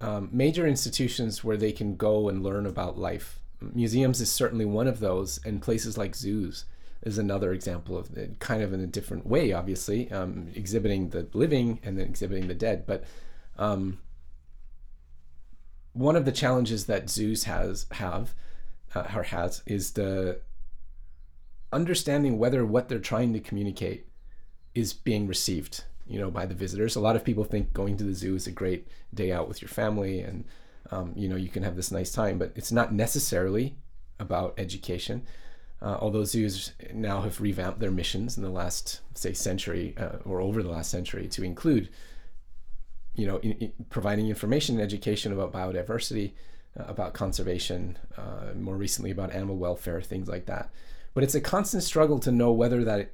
um, 0.00 0.28
major 0.32 0.66
institutions 0.66 1.42
where 1.42 1.56
they 1.56 1.72
can 1.72 1.96
go 1.96 2.28
and 2.28 2.42
learn 2.42 2.66
about 2.66 2.98
life. 2.98 3.40
Museums 3.60 4.20
is 4.20 4.30
certainly 4.30 4.66
one 4.66 4.86
of 4.86 5.00
those, 5.00 5.40
and 5.46 5.62
places 5.62 5.96
like 5.96 6.14
zoos 6.14 6.66
is 7.02 7.18
another 7.18 7.52
example 7.52 7.96
of 7.96 8.10
kind 8.38 8.62
of 8.62 8.72
in 8.72 8.80
a 8.80 8.86
different 8.86 9.26
way, 9.26 9.52
obviously, 9.52 10.10
um, 10.10 10.48
exhibiting 10.54 11.10
the 11.10 11.28
living 11.32 11.80
and 11.82 11.98
then 11.98 12.06
exhibiting 12.06 12.48
the 12.48 12.54
dead. 12.54 12.86
But 12.86 13.04
um, 13.58 13.98
one 15.92 16.16
of 16.16 16.24
the 16.24 16.32
challenges 16.32 16.86
that 16.86 17.08
zoos 17.08 17.44
has 17.44 17.86
have 17.92 18.34
uh, 18.94 19.06
or 19.14 19.22
has 19.24 19.62
is 19.66 19.92
the 19.92 20.40
understanding 21.72 22.38
whether 22.38 22.64
what 22.64 22.88
they're 22.88 22.98
trying 22.98 23.32
to 23.32 23.40
communicate 23.40 24.06
is 24.74 24.92
being 24.92 25.26
received 25.26 25.84
you 26.06 26.18
know 26.18 26.30
by 26.30 26.46
the 26.46 26.54
visitors 26.54 26.96
a 26.96 27.00
lot 27.00 27.16
of 27.16 27.24
people 27.24 27.44
think 27.44 27.72
going 27.72 27.96
to 27.96 28.04
the 28.04 28.14
zoo 28.14 28.34
is 28.34 28.46
a 28.46 28.52
great 28.52 28.86
day 29.12 29.32
out 29.32 29.48
with 29.48 29.60
your 29.60 29.68
family 29.68 30.20
and 30.20 30.44
um, 30.90 31.12
you 31.16 31.28
know 31.28 31.36
you 31.36 31.48
can 31.48 31.62
have 31.62 31.76
this 31.76 31.90
nice 31.90 32.12
time 32.12 32.38
but 32.38 32.52
it's 32.54 32.70
not 32.70 32.92
necessarily 32.92 33.76
about 34.20 34.54
education 34.58 35.22
uh, 35.82 35.98
although 36.00 36.24
zoos 36.24 36.72
now 36.92 37.20
have 37.20 37.40
revamped 37.40 37.80
their 37.80 37.90
missions 37.90 38.36
in 38.36 38.42
the 38.42 38.50
last 38.50 39.00
say 39.14 39.32
century 39.32 39.94
uh, 39.98 40.16
or 40.24 40.40
over 40.40 40.62
the 40.62 40.70
last 40.70 40.90
century 40.90 41.28
to 41.28 41.42
include 41.42 41.88
you 43.14 43.26
know 43.26 43.38
in, 43.38 43.52
in 43.52 43.72
providing 43.90 44.28
information 44.28 44.76
and 44.76 44.84
education 44.84 45.32
about 45.32 45.52
biodiversity 45.52 46.32
uh, 46.78 46.84
about 46.84 47.14
conservation 47.14 47.98
uh, 48.16 48.52
more 48.54 48.76
recently 48.76 49.10
about 49.10 49.32
animal 49.32 49.56
welfare 49.56 50.00
things 50.00 50.28
like 50.28 50.46
that. 50.46 50.70
But 51.14 51.24
it's 51.24 51.34
a 51.34 51.40
constant 51.40 51.82
struggle 51.82 52.18
to 52.20 52.30
know 52.30 52.52
whether 52.52 52.84
that 52.84 53.12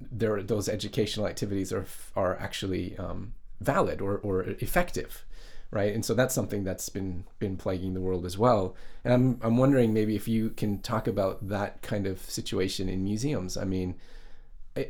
there 0.00 0.42
those 0.42 0.68
educational 0.68 1.26
activities 1.26 1.72
are 1.72 1.86
are 2.16 2.36
actually 2.38 2.96
um, 2.98 3.34
valid 3.60 4.00
or, 4.00 4.18
or 4.18 4.42
effective 4.60 5.24
right 5.72 5.92
and 5.94 6.04
so 6.04 6.14
that's 6.14 6.34
something 6.34 6.62
that's 6.62 6.88
been 6.88 7.24
been 7.40 7.56
plaguing 7.56 7.94
the 7.94 8.00
world 8.00 8.24
as 8.24 8.38
well 8.38 8.76
and 9.04 9.12
I'm, 9.12 9.40
I'm 9.42 9.56
wondering 9.56 9.92
maybe 9.92 10.14
if 10.14 10.28
you 10.28 10.50
can 10.50 10.78
talk 10.78 11.08
about 11.08 11.48
that 11.48 11.82
kind 11.82 12.06
of 12.06 12.20
situation 12.20 12.88
in 12.88 13.02
museums 13.02 13.56
i 13.56 13.64
mean 13.64 13.96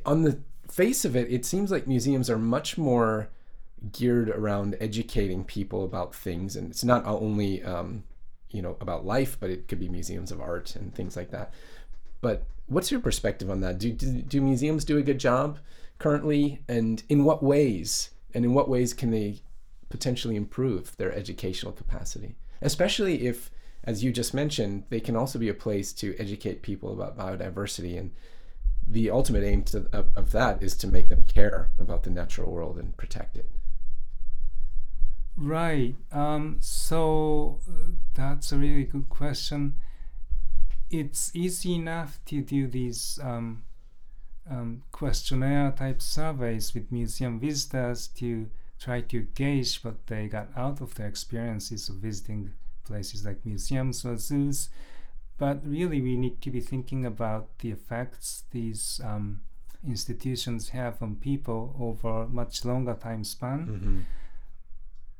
on 0.05 0.23
the 0.23 0.39
face 0.71 1.05
of 1.05 1.17
it 1.17 1.33
it 1.33 1.45
seems 1.47 1.71
like 1.71 1.87
museums 1.87 2.29
are 2.29 2.39
much 2.39 2.77
more 2.77 3.29
geared 3.93 4.29
around 4.29 4.77
educating 4.81 5.45
people 5.45 5.85
about 5.85 6.15
things 6.15 6.57
and 6.57 6.71
it's 6.71 6.85
not 6.85 7.05
only 7.07 7.63
um, 7.65 8.05
you 8.51 8.63
know 8.63 8.77
about 8.81 9.07
life 9.07 9.37
but 9.41 9.51
it 9.51 9.67
could 9.67 9.81
be 9.81 9.89
museums 9.89 10.31
of 10.31 10.41
art 10.41 10.77
and 10.77 10.95
things 10.95 11.17
like 11.17 11.31
that 11.31 11.53
but 12.21 12.45
what's 12.67 12.91
your 12.91 13.01
perspective 13.01 13.51
on 13.51 13.61
that? 13.61 13.79
Do, 13.79 13.93
do, 13.93 14.23
do 14.23 14.41
museums 14.41 14.85
do 14.85 14.99
a 14.99 15.03
good 15.03 15.19
job 15.19 15.59
currently? 15.99 16.61
And 16.69 17.03
in 17.09 17.25
what 17.25 17.43
ways? 17.43 18.11
And 18.35 18.45
in 18.45 18.55
what 18.55 18.69
ways 18.69 18.95
can 18.95 19.11
they 19.11 19.41
potentially 19.93 20.35
improve 20.35 20.97
their 20.97 21.13
educational 21.13 21.73
capacity? 21.73 22.35
Especially 22.61 23.27
if, 23.27 23.51
as 23.85 24.03
you 24.03 24.11
just 24.13 24.35
mentioned, 24.35 24.85
they 24.89 24.99
can 24.99 25.15
also 25.15 25.39
be 25.39 25.49
a 25.49 25.55
place 25.55 25.93
to 25.95 26.17
educate 26.19 26.63
people 26.63 26.93
about 26.93 27.17
biodiversity. 27.17 27.97
And 27.97 28.11
the 28.87 29.11
ultimate 29.11 29.45
aim 29.45 29.63
to, 29.65 29.87
of, 29.93 30.09
of 30.17 30.33
that 30.33 30.61
is 30.63 30.75
to 30.79 30.89
make 30.89 31.09
them 31.09 31.25
care 31.25 31.71
about 31.79 32.03
the 32.03 32.11
natural 32.11 32.51
world 32.51 32.79
and 32.79 32.97
protect 32.97 33.37
it. 33.37 33.49
Right. 35.37 35.95
Um, 36.11 36.57
so 36.61 37.61
uh, 37.69 37.93
that's 38.15 38.51
a 38.51 38.59
really 38.59 38.85
good 38.85 39.09
question 39.09 39.75
it's 40.93 41.35
easy 41.35 41.75
enough 41.75 42.21
to 42.27 42.43
do 42.43 42.67
these 42.67 43.19
um, 43.23 43.65
um, 44.49 44.83
questionnaire 44.93 45.73
type 45.73 46.03
surveys 46.03 46.75
with 46.75 46.93
museum 46.93 47.41
visitors 47.41 48.09
to 48.09 48.51
try 48.83 49.01
to 49.01 49.21
gauge 49.35 49.77
what 49.85 50.07
they 50.07 50.27
got 50.27 50.49
out 50.57 50.81
of 50.81 50.95
their 50.95 51.07
experiences 51.07 51.89
of 51.89 51.97
visiting 51.97 52.53
places 52.85 53.25
like 53.25 53.47
museums 53.47 54.05
or 54.05 54.17
zoos. 54.17 54.69
But 55.39 55.61
really, 55.65 56.01
we 56.01 56.17
need 56.17 56.41
to 56.43 56.51
be 56.51 56.61
thinking 56.61 57.07
about 57.07 57.59
the 57.59 57.71
effects 57.71 58.45
these 58.51 59.01
um, 59.05 59.41
institutions 59.87 60.71
have 60.71 61.03
on 61.03 61.17
people 61.17 61.77
over 61.81 62.27
much 62.29 62.65
longer 62.65 62.95
time 62.95 63.25
span. 63.25 63.67
Mm-hmm 63.67 64.01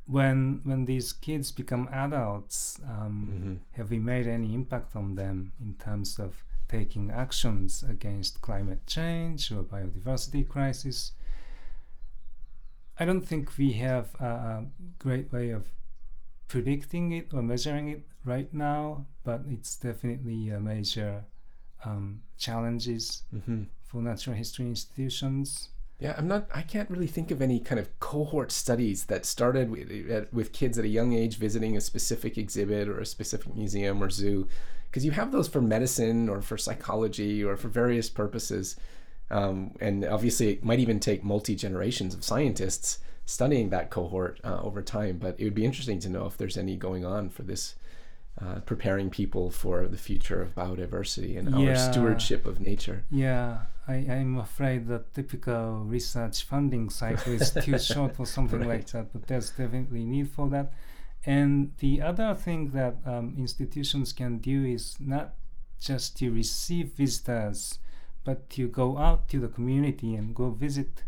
when 0.05 0.59
when 0.63 0.85
these 0.85 1.13
kids 1.13 1.51
become 1.51 1.87
adults, 1.91 2.79
um, 2.87 3.29
mm-hmm. 3.31 3.53
have 3.71 3.89
we 3.89 3.99
made 3.99 4.27
any 4.27 4.53
impact 4.53 4.95
on 4.95 5.15
them 5.15 5.53
in 5.61 5.73
terms 5.75 6.19
of 6.19 6.43
taking 6.67 7.11
actions 7.11 7.83
against 7.87 8.41
climate 8.41 8.85
change 8.85 9.51
or 9.51 9.63
biodiversity 9.63 10.47
crisis? 10.47 11.13
I 13.03 13.05
don't 13.05 13.19
think 13.19 13.57
we 13.57 13.73
have 13.73 14.15
a, 14.21 14.25
a 14.25 14.65
great 14.97 15.29
way 15.33 15.49
of 15.49 15.65
predicting 16.47 17.11
it 17.11 17.33
or 17.33 17.41
measuring 17.41 17.89
it 17.89 18.03
right 18.23 18.47
now, 18.53 19.07
but 19.25 19.41
it's 19.49 19.75
definitely 19.75 20.47
a 20.51 20.59
major 20.61 21.25
um, 21.83 22.21
challenges 22.37 23.23
mm-hmm. 23.35 23.63
for 23.83 24.01
natural 24.01 24.37
history 24.37 24.67
institutions. 24.67 25.67
Yeah, 25.99 26.15
I'm 26.17 26.29
not. 26.29 26.47
I 26.55 26.61
can't 26.61 26.89
really 26.89 27.07
think 27.07 27.29
of 27.29 27.41
any 27.41 27.59
kind 27.59 27.77
of 27.77 27.99
cohort 27.99 28.53
studies 28.53 29.03
that 29.07 29.25
started 29.25 29.69
with, 29.69 30.31
with 30.31 30.53
kids 30.53 30.79
at 30.79 30.85
a 30.85 30.87
young 30.87 31.11
age 31.11 31.35
visiting 31.35 31.75
a 31.75 31.81
specific 31.81 32.37
exhibit 32.37 32.87
or 32.87 33.01
a 33.01 33.05
specific 33.05 33.53
museum 33.53 34.01
or 34.01 34.09
zoo, 34.09 34.47
because 34.89 35.03
you 35.03 35.11
have 35.11 35.33
those 35.33 35.49
for 35.49 35.61
medicine 35.61 36.29
or 36.29 36.41
for 36.41 36.57
psychology 36.57 37.43
or 37.43 37.57
for 37.57 37.67
various 37.67 38.09
purposes, 38.09 38.77
um, 39.33 39.71
and 39.81 40.05
obviously 40.05 40.53
it 40.53 40.63
might 40.63 40.79
even 40.79 40.99
take 40.99 41.23
multi 41.23 41.55
generations 41.55 42.13
of 42.13 42.23
scientists 42.23 42.99
studying 43.25 43.69
that 43.69 43.89
cohort 43.89 44.39
uh, 44.43 44.59
over 44.61 44.81
time. 44.81 45.17
But 45.17 45.39
it 45.39 45.43
would 45.43 45.55
be 45.55 45.65
interesting 45.65 45.99
to 45.99 46.09
know 46.09 46.27
if 46.27 46.37
there's 46.37 46.57
any 46.57 46.75
going 46.75 47.03
on 47.03 47.29
for 47.29 47.41
this 47.41 47.75
uh, 48.39 48.59
preparing 48.65 49.09
people 49.09 49.49
for 49.49 49.87
the 49.87 49.97
future 49.97 50.41
of 50.41 50.53
biodiversity 50.53 51.37
and 51.37 51.49
yeah. 51.59 51.69
our 51.69 51.75
stewardship 51.75 52.45
of 52.45 52.59
nature. 52.59 53.05
Yeah, 53.09 53.63
I, 53.87 53.95
I'm 53.95 54.37
afraid 54.37 54.87
the 54.87 55.03
typical 55.13 55.83
research 55.85 56.43
funding 56.43 56.91
cycle 56.91 57.33
is 57.33 57.51
too 57.51 57.79
short 57.93 58.15
for 58.15 58.27
something 58.27 58.59
right. 58.59 58.69
like 58.69 58.87
that, 58.87 59.13
but 59.13 59.27
there's 59.27 59.49
definitely 59.49 60.05
need 60.05 60.29
for 60.29 60.47
that. 60.49 60.73
And 61.25 61.71
the 61.79 62.01
other 62.01 62.35
thing 62.35 62.71
that 62.71 62.97
um, 63.05 63.33
institutions 63.37 64.13
can 64.13 64.39
do 64.39 64.63
is 64.65 64.95
not 64.99 65.33
just 65.79 66.17
to 66.17 66.31
receive 66.31 66.93
visitors, 66.93 67.79
but 68.23 68.49
to 68.51 68.67
go 68.67 68.97
out 68.97 69.27
to 69.29 69.39
the 69.39 69.47
community 69.47 70.15
and 70.15 70.35
go 70.35 70.49
visit 70.49 71.03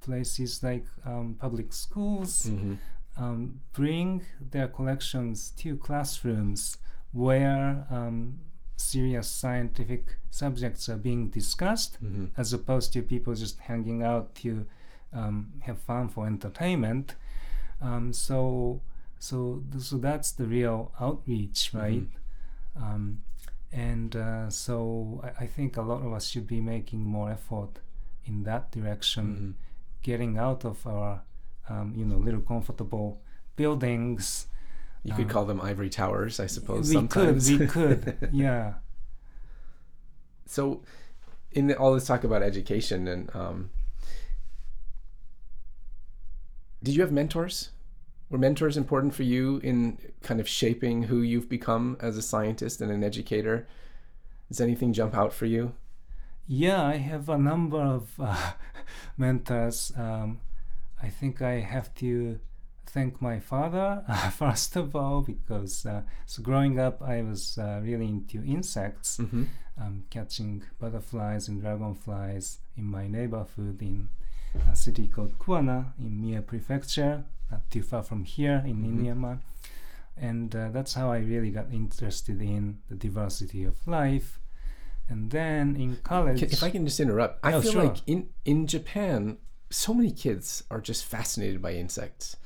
places 0.00 0.62
like 0.62 0.86
um, 1.04 1.36
public 1.38 1.72
schools, 1.72 2.46
mm-hmm 2.46 2.74
um, 3.20 3.60
bring 3.72 4.22
their 4.50 4.68
collections 4.68 5.50
to 5.58 5.76
classrooms 5.76 6.78
where 7.12 7.86
um, 7.90 8.38
serious 8.76 9.28
scientific 9.28 10.16
subjects 10.30 10.88
are 10.88 10.96
being 10.96 11.28
discussed, 11.28 12.02
mm-hmm. 12.02 12.26
as 12.36 12.52
opposed 12.52 12.92
to 12.92 13.02
people 13.02 13.34
just 13.34 13.58
hanging 13.60 14.02
out 14.02 14.34
to 14.36 14.66
um, 15.12 15.52
have 15.60 15.78
fun 15.78 16.08
for 16.08 16.26
entertainment. 16.26 17.14
Um, 17.82 18.12
so, 18.12 18.80
so, 19.18 19.62
so 19.78 19.96
that's 19.96 20.32
the 20.32 20.44
real 20.44 20.92
outreach, 21.00 21.70
right? 21.74 22.04
Mm-hmm. 22.78 22.92
And 23.72 24.16
uh, 24.16 24.50
so, 24.50 25.20
I, 25.22 25.44
I, 25.44 25.46
think 25.46 25.76
a 25.76 25.82
lot 25.82 26.02
of 26.04 26.12
us 26.12 26.28
should 26.28 26.46
be 26.46 26.60
making 26.60 27.04
more 27.04 27.30
effort 27.30 27.78
in 28.24 28.42
that 28.42 28.72
direction, 28.72 29.24
mm-hmm. 29.24 29.50
getting 30.02 30.38
out 30.38 30.64
of 30.64 30.84
our 30.86 31.22
um, 31.70 31.94
you 31.96 32.04
know, 32.04 32.16
little 32.16 32.40
comfortable 32.40 33.20
buildings. 33.56 34.46
You 35.04 35.14
could 35.14 35.26
um, 35.26 35.30
call 35.30 35.44
them 35.46 35.60
ivory 35.60 35.88
towers, 35.88 36.40
I 36.40 36.46
suppose. 36.46 36.88
We 36.88 36.94
sometimes. 36.94 37.48
could, 37.48 37.60
we 37.60 37.66
could, 37.66 38.28
yeah. 38.32 38.74
So, 40.46 40.82
in 41.52 41.68
the, 41.68 41.76
all 41.76 41.94
this 41.94 42.06
talk 42.06 42.24
about 42.24 42.42
education, 42.42 43.06
and 43.08 43.34
um, 43.34 43.70
did 46.82 46.94
you 46.94 47.00
have 47.02 47.12
mentors? 47.12 47.70
Were 48.30 48.38
mentors 48.38 48.76
important 48.76 49.12
for 49.12 49.24
you 49.24 49.58
in 49.58 49.98
kind 50.22 50.40
of 50.40 50.48
shaping 50.48 51.04
who 51.04 51.20
you've 51.20 51.48
become 51.48 51.96
as 52.00 52.16
a 52.16 52.22
scientist 52.22 52.80
and 52.80 52.90
an 52.90 53.02
educator? 53.02 53.66
Does 54.48 54.60
anything 54.60 54.92
jump 54.92 55.16
out 55.16 55.32
for 55.32 55.46
you? 55.46 55.74
Yeah, 56.46 56.84
I 56.84 56.96
have 56.96 57.28
a 57.28 57.36
number 57.36 57.80
of 57.80 58.12
uh, 58.20 58.52
mentors. 59.16 59.92
Um, 59.96 60.40
I 61.02 61.08
think 61.08 61.42
I 61.42 61.60
have 61.60 61.92
to 61.96 62.38
thank 62.86 63.20
my 63.22 63.38
father 63.38 64.04
uh, 64.08 64.30
first 64.42 64.76
of 64.76 64.96
all 64.96 65.22
because 65.22 65.86
uh, 65.86 66.02
so 66.26 66.42
growing 66.42 66.78
up 66.78 67.00
I 67.02 67.22
was 67.22 67.58
uh, 67.58 67.80
really 67.82 68.06
into 68.06 68.44
insects, 68.44 69.18
mm-hmm. 69.18 69.44
um, 69.80 70.04
catching 70.10 70.62
butterflies 70.78 71.48
and 71.48 71.60
dragonflies 71.60 72.58
in 72.76 72.84
my 72.84 73.06
neighborhood 73.06 73.80
in 73.80 74.08
a 74.70 74.74
city 74.74 75.06
called 75.06 75.38
Kuwana 75.38 75.92
in 75.98 76.20
Mie 76.20 76.40
Prefecture, 76.40 77.24
not 77.50 77.70
too 77.70 77.82
far 77.82 78.02
from 78.02 78.24
here 78.24 78.62
in 78.64 78.76
mm-hmm. 78.76 79.06
Inuyama. 79.06 79.40
And 80.16 80.54
uh, 80.54 80.68
that's 80.70 80.94
how 80.94 81.10
I 81.10 81.18
really 81.18 81.50
got 81.50 81.72
interested 81.72 82.42
in 82.42 82.78
the 82.88 82.96
diversity 82.96 83.64
of 83.64 83.86
life 83.86 84.40
and 85.10 85.30
then 85.30 85.76
in 85.76 85.96
college, 85.96 86.42
If 86.42 86.62
I 86.62 86.70
can 86.70 86.86
just 86.86 87.00
interrupt, 87.00 87.44
I 87.44 87.52
Oh, 87.52 87.60
feel 87.60 87.72
sure. 87.72 87.84
like 87.84 87.96
in 88.06 88.28
in 88.44 88.66
Japan, 88.66 89.38
so 89.68 89.92
many 89.92 90.12
kids 90.12 90.62
are 90.70 90.80
just 90.80 91.04
fascinated 91.04 91.60
by 91.60 91.74
insects, 91.74 92.36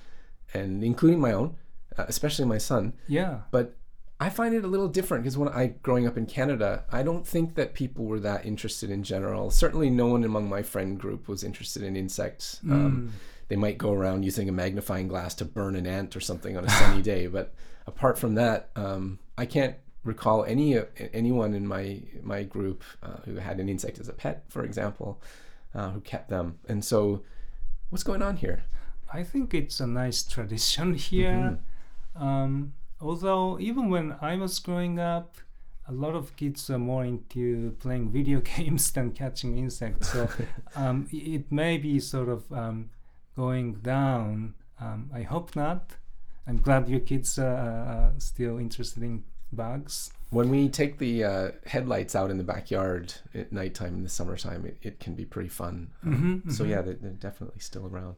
and 0.54 0.82
including 0.82 1.20
my 1.20 1.32
own, 1.32 1.56
uh, 1.96 2.06
especially 2.08 2.46
my 2.46 2.58
son. 2.58 2.94
yeah, 3.06 3.42
But 3.50 3.76
I 4.18 4.30
find 4.30 4.54
it 4.54 4.64
a 4.64 4.68
little 4.68 4.88
different 4.88 5.24
because 5.24 5.36
when 5.36 5.50
I 5.50 5.74
growing 5.82 6.06
up 6.06 6.16
in 6.16 6.24
Canada, 6.24 6.84
I 6.90 7.02
don't 7.02 7.26
think 7.26 7.54
that 7.56 7.74
people 7.74 8.06
were 8.06 8.20
that 8.20 8.46
interested 8.46 8.90
in 8.90 9.02
general. 9.02 9.50
Certainly, 9.50 9.90
no 9.90 10.06
one 10.06 10.24
among 10.24 10.48
my 10.48 10.62
friend 10.62 10.98
group 10.98 11.28
was 11.28 11.44
interested 11.44 11.82
in 11.82 11.96
insects. 11.96 12.60
Mm. 12.64 13.10
They 13.48 13.56
might 13.56 13.78
go 13.78 13.92
around 13.92 14.24
using 14.24 14.48
a 14.48 14.52
magnifying 14.52 15.08
glass 15.08 15.34
to 15.36 15.44
burn 15.44 15.76
an 15.76 15.86
ant 15.86 16.16
or 16.16 16.20
something 16.20 16.56
on 16.56 16.64
a 16.64 16.70
sunny 16.70 17.02
day, 17.12 17.26
but 17.26 17.54
apart 17.86 18.18
from 18.18 18.34
that, 18.36 18.70
um, 18.76 19.18
I 19.36 19.46
can't 19.46 19.76
recall 20.04 20.44
any 20.44 20.78
anyone 21.12 21.54
in 21.54 21.66
my 21.66 22.00
my 22.22 22.42
group 22.42 22.82
uh, 23.02 23.18
who 23.24 23.36
had 23.36 23.58
an 23.60 23.68
insect 23.68 23.98
as 23.98 24.08
a 24.08 24.12
pet, 24.12 24.44
for 24.48 24.64
example, 24.64 25.20
uh, 25.74 25.90
who 25.90 26.00
kept 26.00 26.28
them. 26.28 26.58
And 26.68 26.84
so, 26.84 27.22
what's 27.90 28.04
going 28.04 28.22
on 28.22 28.36
here? 28.36 28.64
I 29.12 29.22
think 29.22 29.54
it's 29.54 29.80
a 29.80 29.86
nice 29.86 30.22
tradition 30.22 30.94
here. 31.10 31.58
Mm-hmm. 32.16 32.22
Um, 32.22 32.72
although 33.00 33.58
even 33.60 33.90
when 33.90 34.16
I 34.20 34.36
was 34.36 34.58
growing 34.58 34.98
up, 34.98 35.36
a 35.88 35.92
lot 35.92 36.14
of 36.14 36.34
kids 36.36 36.70
are 36.70 36.78
more 36.78 37.04
into 37.04 37.76
playing 37.80 38.10
video 38.10 38.40
games 38.56 38.90
than 38.92 39.12
catching 39.12 39.58
insects. 39.58 40.12
So 40.12 40.28
um, 40.76 41.08
it 41.12 41.50
may 41.50 41.78
be 41.78 42.00
sort 42.00 42.28
of 42.28 42.50
um, 42.52 42.90
going 43.36 43.74
down. 43.74 44.54
Um, 44.80 45.10
I 45.14 45.22
hope 45.22 45.54
not. 45.56 45.92
I'm 46.46 46.58
glad 46.58 46.88
your 46.88 47.00
kids 47.00 47.38
are 47.38 48.12
uh, 48.14 48.18
still 48.18 48.58
interested 48.58 49.02
in 49.02 49.24
bugs. 49.52 50.10
When 50.30 50.50
we 50.50 50.68
take 50.68 50.98
the 50.98 51.24
uh, 51.24 51.50
headlights 51.66 52.14
out 52.14 52.30
in 52.30 52.38
the 52.38 52.44
backyard 52.44 53.14
at 53.34 53.52
nighttime 53.52 53.94
in 53.94 54.02
the 54.02 54.08
summertime, 54.08 54.66
it, 54.66 54.76
it 54.82 55.00
can 55.00 55.14
be 55.14 55.24
pretty 55.24 55.48
fun. 55.48 55.90
Um, 56.04 56.42
Mhm, 56.44 56.52
So 56.52 56.64
mhm. 56.64 56.70
yeah, 56.70 56.82
they're, 56.82 56.94
they're 56.94 57.12
definitely 57.12 57.60
still 57.60 57.86
around. 57.86 58.16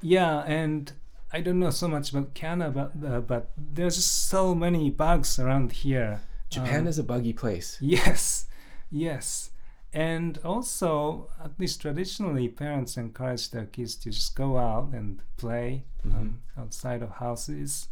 Yeah, 0.00 0.38
and 0.46 0.90
I 1.32 1.42
don't 1.42 1.60
know 1.60 1.70
so 1.70 1.86
much 1.86 2.10
about 2.10 2.32
Canada, 2.34 2.90
but, 2.94 3.06
uh, 3.12 3.20
but 3.20 3.50
there's 3.56 3.96
just 3.96 4.28
so 4.28 4.54
many 4.54 4.90
bugs 4.90 5.38
around 5.38 5.72
here. 5.72 6.22
Japan 6.48 6.80
Um, 6.80 6.86
is 6.88 6.98
a 6.98 7.04
buggy 7.04 7.32
place. 7.34 7.76
Yes, 7.82 8.46
yes. 8.90 9.50
And 9.92 10.38
also, 10.44 11.28
at 11.42 11.58
least 11.58 11.80
traditionally, 11.80 12.48
parents 12.48 12.96
encourage 12.96 13.50
their 13.50 13.66
kids 13.66 13.96
to 13.96 14.10
just 14.10 14.36
go 14.36 14.56
out 14.56 14.92
and 14.92 15.20
play 15.36 15.84
um, 16.04 16.42
outside 16.56 17.02
of 17.02 17.10
houses. 17.10 17.88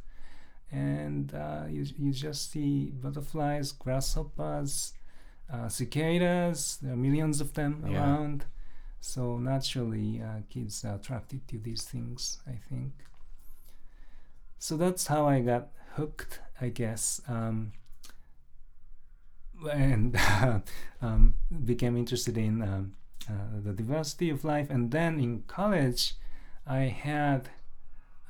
And 0.71 1.35
uh, 1.35 1.65
you, 1.69 1.87
you 1.99 2.13
just 2.13 2.53
see 2.53 2.93
butterflies, 3.03 3.73
grasshoppers, 3.73 4.93
uh, 5.53 5.69
cicadas, 5.69 6.79
there 6.83 6.93
are 6.93 6.97
millions 6.97 7.41
of 7.41 7.55
them 7.55 7.83
Yeah. 7.85 7.99
around. 7.99 8.45
So 9.01 9.39
naturally, 9.39 10.21
uh, 10.23 10.43
kids 10.51 10.85
are 10.85 10.97
attracted 10.97 11.49
to 11.49 11.59
these 11.59 11.83
things, 11.83 12.39
I 12.47 12.59
think. 12.69 12.93
So 14.59 14.77
that's 14.77 15.07
how 15.07 15.27
I 15.27 15.41
got 15.41 15.69
hooked, 15.95 16.41
I 16.61 16.69
guess. 16.69 17.21
Um, 17.29 17.73
and 19.71 20.17
um, 21.03 21.35
became 21.65 21.97
interested 21.97 22.37
in 22.37 22.63
um, 22.63 22.93
uh, 23.29 23.61
the 23.65 23.73
diversity 23.73 24.31
of 24.31 24.45
life. 24.45 24.71
And 24.71 24.91
then 24.91 25.19
in 25.19 25.43
college, 25.47 26.15
I 26.67 26.81
had 26.81 27.51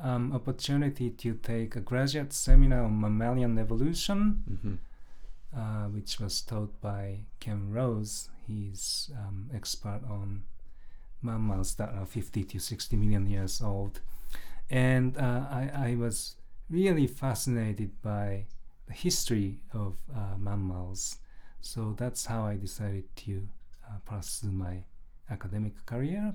um, 0.01 0.33
opportunity 0.33 1.11
to 1.11 1.35
take 1.35 1.77
a 1.77 1.81
graduate 1.81 2.33
seminar 2.33 2.85
on 2.85 3.01
mammalian 3.01 3.59
evolution, 3.59 4.43
hmm 4.63 4.75
uh, 5.57 5.85
which 5.87 6.21
was 6.21 6.41
taught 6.43 6.79
by 6.81 7.21
Ken 7.41 7.71
Rose. 7.73 8.29
He's 8.47 9.11
um, 9.17 9.51
expert 9.55 10.01
on 10.09 10.43
mammals 11.23 11.75
that 11.77 11.91
are 11.95 12.07
50 12.07 12.45
to 12.45 12.59
60 12.59 12.97
million 12.97 13.27
years 13.27 13.61
old. 13.63 14.01
And 14.71 15.17
uh, 15.17 15.47
I, 15.51 15.71
I 15.75 15.97
was 15.99 16.37
really 16.71 17.07
fascinated 17.07 17.91
by 18.03 18.45
history 18.93 19.61
of 19.73 19.97
uh, 20.15 20.37
mammals. 20.39 21.19
So 21.61 21.95
that's 21.97 22.27
how 22.27 22.45
I 22.45 22.57
decided 22.57 23.05
to 23.17 23.49
uh, 23.87 23.99
pursue 24.05 24.51
my 24.51 24.85
academic 25.31 25.85
career. 25.87 26.35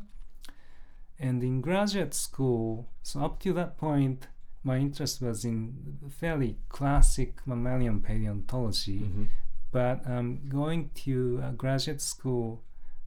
And 1.20 1.44
in 1.44 1.62
graduate 1.62 2.14
school, 2.14 2.90
so 3.02 3.22
up 3.22 3.40
to 3.42 3.54
that 3.54 3.78
point, 3.78 4.28
my 4.64 4.78
interest 4.78 5.22
was 5.22 5.46
in 5.46 6.00
fairly 6.10 6.58
classic 6.70 7.36
mammalian 7.46 8.02
paleontology. 8.02 9.00
hmm 9.00 9.26
But 9.72 10.08
um, 10.08 10.40
going 10.48 10.92
to 11.06 11.42
uh, 11.44 11.52
graduate 11.52 12.02
school 12.02 12.62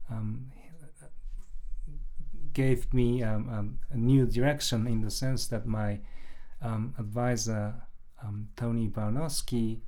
um, 0.09 0.51
gave 2.53 2.91
me 2.93 3.23
um, 3.23 3.49
um, 3.49 3.79
a 3.91 3.97
new 3.97 4.25
direction 4.25 4.87
in 4.87 5.01
the 5.01 5.11
sense 5.11 5.47
that 5.47 5.65
my 5.65 5.99
um, 6.61 6.93
advisor, 6.97 7.75
um, 8.23 8.49
Tony 8.55 8.87
Barnosky, 8.87 9.79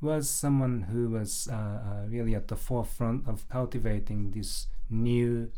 was 0.00 0.28
someone 0.28 0.82
who 0.82 1.08
was 1.10 1.48
uh, 1.50 1.54
uh, 1.54 2.06
really 2.08 2.34
at 2.34 2.48
the 2.48 2.56
forefront 2.56 3.26
of 3.26 3.48
cultivating 3.48 4.30
this 4.32 4.66
new 4.90 5.50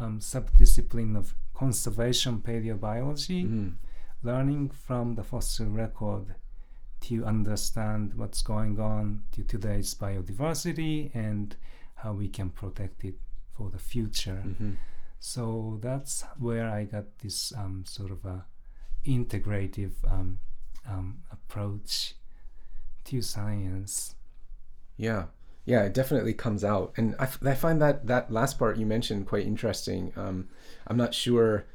um, 0.00 0.18
subdiscipline 0.20 1.16
of 1.16 1.34
conservation 1.54 2.38
paleobiology 2.40 3.46
hmm 3.46 3.68
learning 4.22 4.70
from 4.70 5.16
the 5.16 5.22
fossil 5.22 5.66
record 5.66 6.34
to 6.98 7.26
understand 7.26 8.14
what's 8.14 8.40
going 8.40 8.80
on 8.80 9.22
to 9.30 9.42
today's 9.44 9.92
biodiversity 9.94 11.14
and 11.14 11.56
how 11.96 12.14
we 12.14 12.26
can 12.26 12.48
protect 12.48 13.04
it 13.04 13.16
for 13.52 13.68
the 13.68 13.78
future. 13.78 14.36
hmm 14.36 14.72
So 15.20 15.78
that's 15.82 16.24
where 16.38 16.70
I 16.70 16.84
got 16.84 17.18
this 17.18 17.52
um, 17.52 17.84
sort 17.86 18.10
of 18.10 18.24
a 18.24 18.46
integrative 19.06 19.92
um, 20.10 20.38
um, 20.88 21.18
approach 21.30 22.14
to 23.04 23.22
science. 23.22 24.14
Yeah, 24.96 25.26
yeah, 25.64 25.82
it 25.84 25.94
definitely 25.94 26.34
comes 26.34 26.64
out, 26.64 26.92
and 26.96 27.14
I, 27.18 27.26
find 27.26 27.80
that 27.80 28.06
that 28.06 28.30
last 28.30 28.58
part 28.58 28.76
you 28.76 28.86
mentioned 28.86 29.26
quite 29.26 29.46
interesting. 29.46 30.12
Um, 30.16 30.48
I'm 30.86 30.96
not 30.96 31.14
sure. 31.14 31.66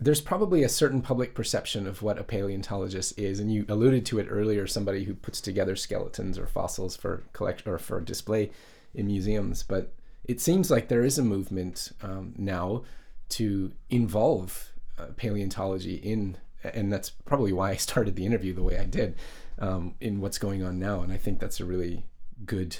There's 0.00 0.20
probably 0.20 0.64
a 0.64 0.68
certain 0.68 1.00
public 1.00 1.34
perception 1.34 1.86
of 1.86 2.02
what 2.02 2.18
a 2.18 2.24
paleontologist 2.24 3.18
is, 3.18 3.40
and 3.40 3.52
you 3.52 3.64
alluded 3.68 4.04
to 4.06 4.18
it 4.18 4.26
earlier. 4.28 4.66
Somebody 4.66 5.04
who 5.04 5.14
puts 5.14 5.40
together 5.40 5.76
skeletons 5.76 6.38
or 6.38 6.46
fossils 6.46 6.96
for 6.96 7.22
collect 7.32 7.66
or 7.66 7.78
for 7.78 8.00
display 8.00 8.50
in 8.94 9.06
museums. 9.06 9.62
But 9.62 9.92
it 10.24 10.40
seems 10.40 10.70
like 10.70 10.88
there 10.88 11.04
is 11.04 11.18
a 11.18 11.22
movement 11.22 11.92
um, 12.02 12.34
now 12.36 12.84
to 13.30 13.72
involve 13.90 14.72
uh, 14.98 15.06
paleontology 15.16 15.96
in, 15.96 16.36
and 16.72 16.92
that's 16.92 17.10
probably 17.10 17.52
why 17.52 17.70
I 17.70 17.76
started 17.76 18.16
the 18.16 18.26
interview 18.26 18.54
the 18.54 18.62
way 18.62 18.78
I 18.78 18.84
did, 18.84 19.16
um, 19.58 19.94
in 20.00 20.20
what's 20.20 20.38
going 20.38 20.62
on 20.62 20.78
now. 20.78 21.00
And 21.00 21.12
I 21.12 21.16
think 21.16 21.38
that's 21.38 21.60
a 21.60 21.64
really 21.64 22.04
good 22.44 22.76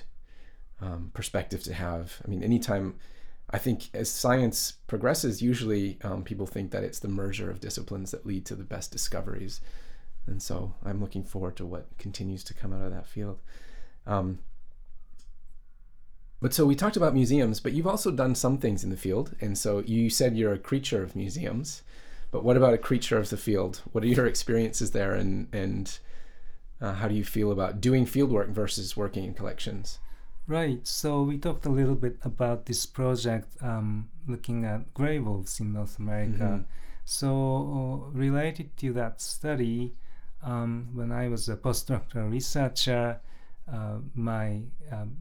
um, 0.80 1.10
perspective 1.14 1.62
to 1.64 1.74
have. 1.74 2.20
I 2.24 2.28
mean, 2.28 2.42
anytime 2.42 2.96
I 3.50 3.58
think 3.58 3.90
as 3.94 4.10
science 4.10 4.74
progresses, 4.86 5.42
usually 5.42 5.98
um, 6.02 6.24
people 6.24 6.46
think 6.46 6.70
that 6.70 6.84
it's 6.84 6.98
the 6.98 7.08
merger 7.08 7.50
of 7.50 7.60
disciplines 7.60 8.10
that 8.10 8.26
lead 8.26 8.46
to 8.46 8.54
the 8.54 8.64
best 8.64 8.90
discoveries. 8.90 9.60
And 10.26 10.42
so 10.42 10.74
I'm 10.84 11.00
looking 11.00 11.22
forward 11.22 11.56
to 11.56 11.66
what 11.66 11.86
continues 11.98 12.42
to 12.44 12.54
come 12.54 12.72
out 12.72 12.82
of 12.82 12.92
that 12.92 13.06
field. 13.06 13.40
Um, 14.06 14.40
but 16.40 16.52
so 16.52 16.66
we 16.66 16.74
talked 16.74 16.96
about 16.96 17.14
museums, 17.14 17.60
but 17.60 17.72
you've 17.72 17.86
also 17.86 18.10
done 18.10 18.34
some 18.34 18.58
things 18.58 18.84
in 18.84 18.90
the 18.90 18.96
field. 18.96 19.34
And 19.40 19.56
so 19.56 19.80
you 19.86 20.10
said 20.10 20.36
you're 20.36 20.52
a 20.52 20.58
creature 20.58 21.02
of 21.02 21.16
museums. 21.16 21.82
But 22.34 22.42
what 22.42 22.56
about 22.56 22.74
a 22.74 22.78
creature 22.78 23.16
of 23.16 23.30
the 23.30 23.36
field? 23.36 23.80
What 23.92 24.02
are 24.02 24.08
your 24.08 24.26
experiences 24.26 24.90
there, 24.90 25.14
and 25.14 25.46
and 25.52 25.96
uh, 26.80 26.94
how 26.94 27.06
do 27.06 27.14
you 27.14 27.22
feel 27.22 27.52
about 27.52 27.80
doing 27.80 28.06
field 28.06 28.32
work 28.32 28.48
versus 28.48 28.96
working 28.96 29.22
in 29.22 29.34
collections? 29.34 30.00
Right. 30.48 30.84
So 30.84 31.22
we 31.22 31.38
talked 31.38 31.64
a 31.64 31.68
little 31.68 31.94
bit 31.94 32.18
about 32.22 32.66
this 32.66 32.86
project 32.86 33.46
um, 33.62 34.10
looking 34.26 34.64
at 34.64 34.92
gray 34.94 35.20
wolves 35.20 35.60
in 35.60 35.74
North 35.74 36.00
America. 36.00 36.48
Mhm. 36.58 36.64
So 37.04 37.30
uh, 37.30 38.10
related 38.10 38.76
to 38.78 38.92
that 38.94 39.20
study, 39.20 39.94
um, 40.42 40.88
when 40.92 41.12
I 41.12 41.28
was 41.28 41.48
a 41.48 41.56
postdoctoral 41.56 42.32
researcher, 42.32 43.20
uh, 43.72 43.98
my 44.12 44.62
um, 44.90 45.18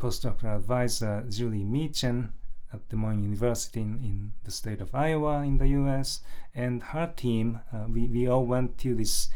postdoctoral 0.00 0.56
advisor 0.56 1.24
Julie 1.30 1.62
Meachen 1.62 2.32
at 2.72 2.88
Des 2.88 2.96
Moines 2.96 3.22
University 3.22 3.80
in, 3.80 3.94
in 4.04 4.32
the 4.44 4.50
state 4.50 4.80
of 4.80 4.94
Iowa 4.94 5.42
in 5.42 5.58
the 5.58 5.68
U.S. 5.68 6.20
and 6.54 6.82
her 6.82 7.12
team, 7.16 7.60
uh, 7.72 7.86
we 7.88 8.06
we 8.06 8.26
all 8.28 8.44
went 8.44 8.76
to 8.78 8.94
this 8.94 9.28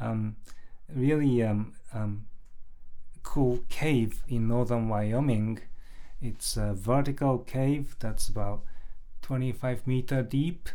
um, 0.00 0.36
really 0.94 1.42
um, 1.42 1.74
um, 1.92 2.26
cool 3.22 3.60
cave 3.68 4.22
in 4.28 4.48
northern 4.48 4.88
Wyoming. 4.88 5.60
It's 6.20 6.56
a 6.56 6.72
vertical 6.74 7.38
cave 7.38 7.94
that's 8.00 8.28
about 8.28 8.62
25 9.22 9.86
meter 9.86 10.22
deep. 10.22 10.68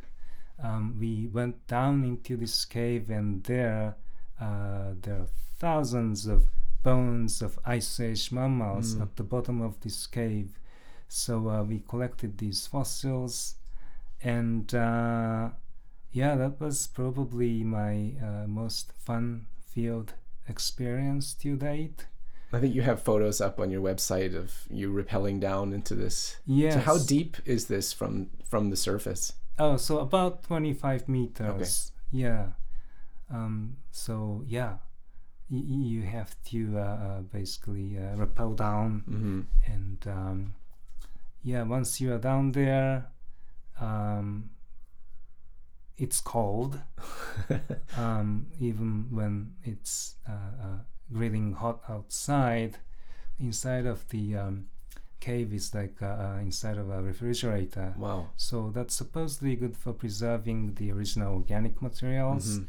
Um, 0.62 0.96
we 1.00 1.28
went 1.28 1.66
down 1.68 2.04
into 2.04 2.38
this 2.38 2.64
cave, 2.66 3.10
and 3.10 3.44
there, 3.44 3.96
uh, 4.40 4.94
there 5.02 5.16
are 5.22 5.28
thousands 5.58 6.28
of 6.28 6.48
bones 6.84 7.42
of 7.42 7.58
ice 7.66 8.00
age 8.00 8.32
mammals 8.32 8.96
Mm. 8.96 9.02
at 9.02 9.16
the 9.16 9.24
bottom 9.24 9.62
of 9.62 9.80
this 9.82 10.06
cave. 10.08 10.60
So 11.14 11.48
uh, 11.48 11.64
we 11.64 11.84
collected 11.88 12.40
these 12.40 12.66
fossils, 12.66 13.54
and 14.24 14.74
uh, 14.74 15.50
yeah, 16.12 16.34
that 16.34 16.60
was 16.60 16.88
probably 16.88 17.64
my 17.64 18.14
uh, 18.20 18.48
most 18.48 18.92
fun 18.94 19.46
field 19.64 20.16
experience 20.50 21.36
to 21.36 21.56
date. 21.56 22.08
I 22.52 22.60
think 22.60 22.74
you 22.74 22.82
have 22.82 23.00
photos 23.00 23.42
up 23.42 23.60
on 23.60 23.70
your 23.70 23.82
website 23.82 24.36
of 24.36 24.66
you 24.72 24.92
rappelling 24.92 25.40
down 25.40 25.72
into 25.72 25.94
this. 25.94 26.38
Yes. 26.48 26.74
So 26.74 26.80
how 26.80 26.98
deep 26.98 27.38
is 27.46 27.68
this 27.68 27.94
from 27.94 28.32
from 28.44 28.72
the 28.72 28.76
surface? 28.76 29.34
Oh, 29.60 29.78
so 29.78 30.00
about 30.00 30.42
25 30.42 31.08
meters. 31.08 31.92
Okay. 32.12 32.24
Yeah. 32.24 32.46
Um, 33.32 33.78
so, 33.92 34.44
yeah, 34.48 34.78
y- 35.48 35.62
you 35.64 36.02
have 36.02 36.36
to 36.46 36.80
uh, 36.80 36.82
uh, 36.82 37.22
basically 37.22 38.00
uh, 38.00 38.16
rappel 38.18 38.56
down. 38.56 39.04
Mm-hmm. 39.08 39.42
And 39.72 40.08
um, 40.08 40.54
yeah, 41.44 41.64
once 41.64 42.00
you 42.02 42.14
are 42.14 42.18
down 42.20 42.52
there, 42.54 43.08
um, 43.80 44.50
it's 45.98 46.20
cold, 46.22 46.80
um, 47.98 48.48
even 48.60 49.08
when 49.12 49.54
it's 49.64 50.16
uh, 50.28 50.32
uh, 50.64 50.78
grilling 51.12 51.54
hot 51.54 51.82
outside. 51.90 52.78
Inside 53.40 53.86
of 53.86 54.08
the 54.10 54.36
um, 54.38 54.68
cave 55.20 55.54
is 55.54 55.74
like 55.74 56.02
uh, 56.02 56.06
uh, 56.06 56.38
inside 56.42 56.78
of 56.78 56.90
a 56.90 57.02
refrigerator. 57.02 57.94
wow. 57.98 58.30
So 58.38 58.72
that's 58.74 58.94
supposedly 58.96 59.56
good 59.56 59.76
for 59.76 59.92
preserving 59.94 60.76
the 60.76 60.92
original 60.92 61.34
organic 61.36 61.82
materials 61.82 62.60
Mhm. 62.60 62.68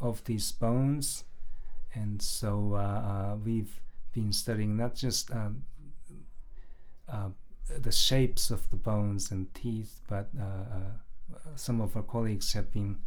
of 0.00 0.22
these 0.24 0.52
bones. 0.52 1.24
And 1.94 2.20
so 2.22 2.74
uh, 2.74 2.78
uh, 2.78 3.36
we've 3.44 3.80
been 4.12 4.32
studying 4.32 4.76
not 4.76 4.94
just 4.94 5.30
um, 5.30 5.64
uh, 7.08 7.30
the 7.80 7.92
shapes 7.92 8.50
of 8.50 8.68
the 8.70 8.76
bones 8.76 9.30
and 9.30 9.52
teeth, 9.54 10.00
but 10.08 10.28
uh, 10.38 10.42
uh, 10.44 11.36
some 11.56 11.80
of 11.80 11.96
our 11.96 12.02
colleagues 12.02 12.52
have 12.52 12.70
been 12.72 12.98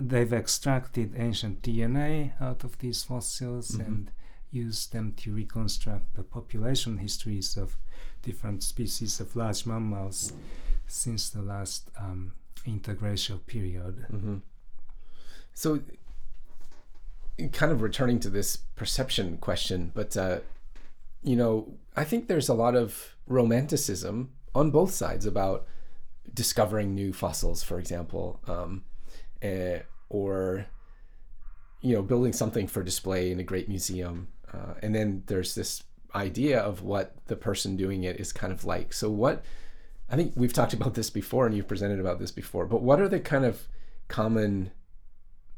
they've 0.00 0.32
extracted 0.32 1.12
ancient 1.16 1.60
DNA 1.62 2.32
out 2.40 2.64
of 2.64 2.78
these 2.78 3.02
fossils 3.02 3.72
Mhm. 3.72 3.86
and 3.86 4.10
used 4.50 4.92
them 4.92 5.12
to 5.18 5.34
reconstruct 5.34 6.14
the 6.14 6.22
population 6.22 6.98
histories 6.98 7.56
of 7.56 7.76
different 8.22 8.62
species 8.62 9.20
of 9.20 9.36
large 9.36 9.66
mammals 9.66 10.32
since 10.86 11.28
the 11.30 11.42
last 11.42 11.90
um, 11.98 12.32
interglacial 12.66 13.38
period. 13.46 14.06
hmm 14.10 14.38
So, 15.54 15.80
kind 17.52 17.72
of 17.72 17.82
returning 17.82 18.20
to 18.20 18.30
this 18.30 18.56
perception 18.56 19.36
question, 19.38 19.90
but 19.94 20.16
uh, 20.16 20.40
you 21.22 21.36
know, 21.36 21.74
I 21.96 22.04
think 22.04 22.28
there's 22.28 22.48
a 22.48 22.54
lot 22.54 22.74
of 22.74 23.16
romanticism 23.26 24.32
on 24.54 24.70
both 24.70 24.92
sides 24.92 25.26
about 25.26 25.66
discovering 26.34 26.94
new 26.94 27.12
fossils, 27.12 27.62
for 27.62 27.78
example, 27.78 28.40
um, 28.46 28.84
eh, 29.40 29.80
or 30.08 30.66
you 31.80 31.94
know, 31.94 32.02
building 32.02 32.32
something 32.32 32.68
for 32.68 32.82
display 32.82 33.32
in 33.32 33.40
a 33.40 33.44
great 33.44 33.68
museum, 33.68 34.28
uh, 34.52 34.74
and 34.82 34.94
then 34.94 35.24
there's 35.26 35.56
this 35.56 35.82
idea 36.14 36.60
of 36.60 36.82
what 36.82 37.16
the 37.26 37.34
person 37.34 37.76
doing 37.76 38.04
it 38.04 38.20
is 38.20 38.32
kind 38.32 38.52
of 38.52 38.64
like. 38.64 38.92
So, 38.92 39.10
what 39.10 39.44
I 40.08 40.16
think 40.16 40.34
we've 40.36 40.52
talked 40.52 40.74
about 40.74 40.94
this 40.94 41.10
before, 41.10 41.46
and 41.46 41.56
you've 41.56 41.68
presented 41.68 41.98
about 41.98 42.20
this 42.20 42.30
before, 42.30 42.66
but 42.66 42.82
what 42.82 43.00
are 43.00 43.08
the 43.08 43.18
kind 43.18 43.44
of 43.44 43.66
common 44.08 44.70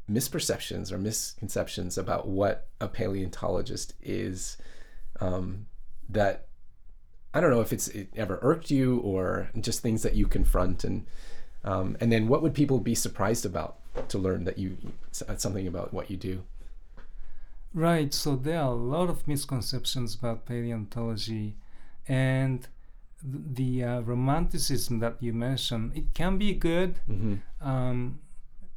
misperceptions 0.09 0.91
or 0.91 0.97
misconceptions 0.97 1.97
about 1.97 2.27
what 2.27 2.67
a 2.79 2.87
paleontologist 2.87 3.93
is 4.01 4.57
um, 5.19 5.67
that 6.09 6.47
I 7.33 7.41
don't 7.41 7.51
know 7.51 7.61
if 7.61 7.73
it's 7.73 7.87
it 7.89 8.09
ever 8.15 8.39
irked 8.41 8.71
you 8.71 8.99
or 8.99 9.49
just 9.59 9.81
things 9.81 10.03
that 10.03 10.15
you 10.15 10.27
confront 10.27 10.83
and 10.83 11.05
um, 11.63 11.97
and 11.99 12.11
then 12.11 12.27
what 12.27 12.41
would 12.41 12.53
people 12.53 12.79
be 12.79 12.95
surprised 12.95 13.45
about 13.45 13.77
to 14.09 14.17
learn 14.17 14.43
that 14.43 14.57
you 14.57 14.77
something 15.11 15.67
about 15.67 15.93
what 15.93 16.11
you 16.11 16.17
do 16.17 16.43
Right, 17.75 18.13
so 18.13 18.37
there 18.37 18.61
are 18.61 18.71
a 18.71 18.73
lot 18.73 19.09
of 19.09 19.27
misconceptions 19.27 20.15
about 20.15 20.45
paleontology, 20.45 21.57
and 22.07 22.65
the 23.21 23.83
uh, 23.83 23.99
romanticism 23.99 24.99
that 24.99 25.21
you 25.21 25.33
mentioned, 25.33 25.91
it 25.93 26.13
can 26.13 26.37
be 26.37 26.53
good. 26.53 26.95
mm-hmm. 27.09 27.35
Um, 27.59 28.19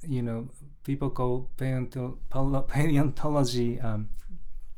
you 0.03 0.21
know, 0.21 0.49
people 0.83 1.11
call 1.11 1.49
paleonto- 1.57 2.17
paleontology 2.69 3.81
um, 3.81 4.09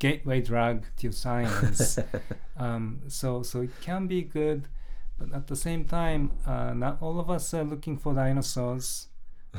gateway 0.01 0.41
drug 0.43 0.85
to 0.97 1.13
science. 1.13 1.99
um, 2.57 3.03
so, 3.07 3.43
so 3.45 3.61
it 3.63 3.71
can 3.81 4.09
be 4.09 4.23
good, 4.23 4.67
but 5.19 5.33
at 5.33 5.47
the 5.47 5.55
same 5.57 5.85
time, 5.85 6.33
uh, 6.47 6.73
not 6.75 6.99
all 7.01 7.21
of 7.21 7.31
us 7.31 7.55
are 7.55 7.63
looking 7.65 7.97
for 7.97 8.13
dinosaurs. 8.15 9.09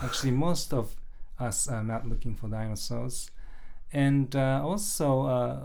Actually, 0.03 0.31
most 0.49 0.73
of 0.73 0.95
us 1.39 1.67
are 1.69 1.83
not 1.83 2.05
looking 2.07 2.35
for 2.35 2.47
dinosaurs 2.49 3.31
and 3.93 4.35
uh, 4.35 4.61
also 4.63 5.23
uh, 5.25 5.59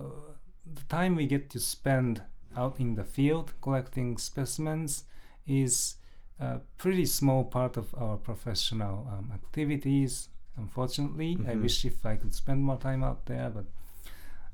the 0.75 0.83
time 0.89 1.15
we 1.15 1.27
get 1.27 1.51
to 1.51 1.61
spend 1.61 2.23
out 2.57 2.81
in 2.81 2.95
the 2.95 3.05
field 3.05 3.53
collecting 3.61 4.17
specimens 4.19 5.05
is 5.47 5.97
a 6.41 6.59
pretty 6.79 7.05
small 7.07 7.45
part 7.45 7.77
of 7.77 7.95
our 7.95 8.17
professional 8.17 9.07
um, 9.13 9.31
activities 9.35 10.29
unfortunately 10.57 11.37
i 11.47 11.55
Mhm. 11.55 11.63
wish 11.63 11.85
if 11.85 12.05
i 12.07 12.17
could 12.17 12.35
spend 12.35 12.65
more 12.65 12.79
time 12.79 13.05
out 13.05 13.27
there 13.27 13.51
but 13.51 13.67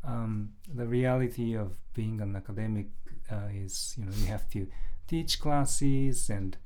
um, 0.05 0.53
the 0.75 0.87
reality 0.87 1.55
of 1.57 1.77
being 1.95 2.21
an 2.21 2.37
academic 2.37 2.87
uh, 3.31 3.49
is 3.55 3.95
you 3.97 4.05
know 4.05 4.13
you 4.21 4.27
have 4.27 4.49
to 4.51 4.67
teach 5.09 5.41
classes 5.41 6.31
and 6.31 6.57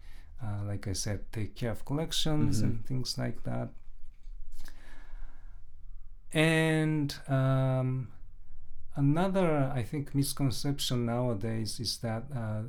uh, 0.42 0.62
like 0.66 0.86
i 0.88 0.92
said 0.92 1.20
take 1.32 1.54
care 1.54 1.70
of 1.72 1.84
collections 1.84 2.60
Mhm. 2.60 2.64
and 2.64 2.86
things 2.86 3.18
like 3.18 3.42
that 3.44 3.68
and 6.32 7.14
um, 7.28 8.08
another, 8.96 9.72
I 9.74 9.82
think, 9.82 10.14
misconception 10.14 11.06
nowadays 11.06 11.80
is 11.80 11.98
that 11.98 12.24
uh, 12.34 12.62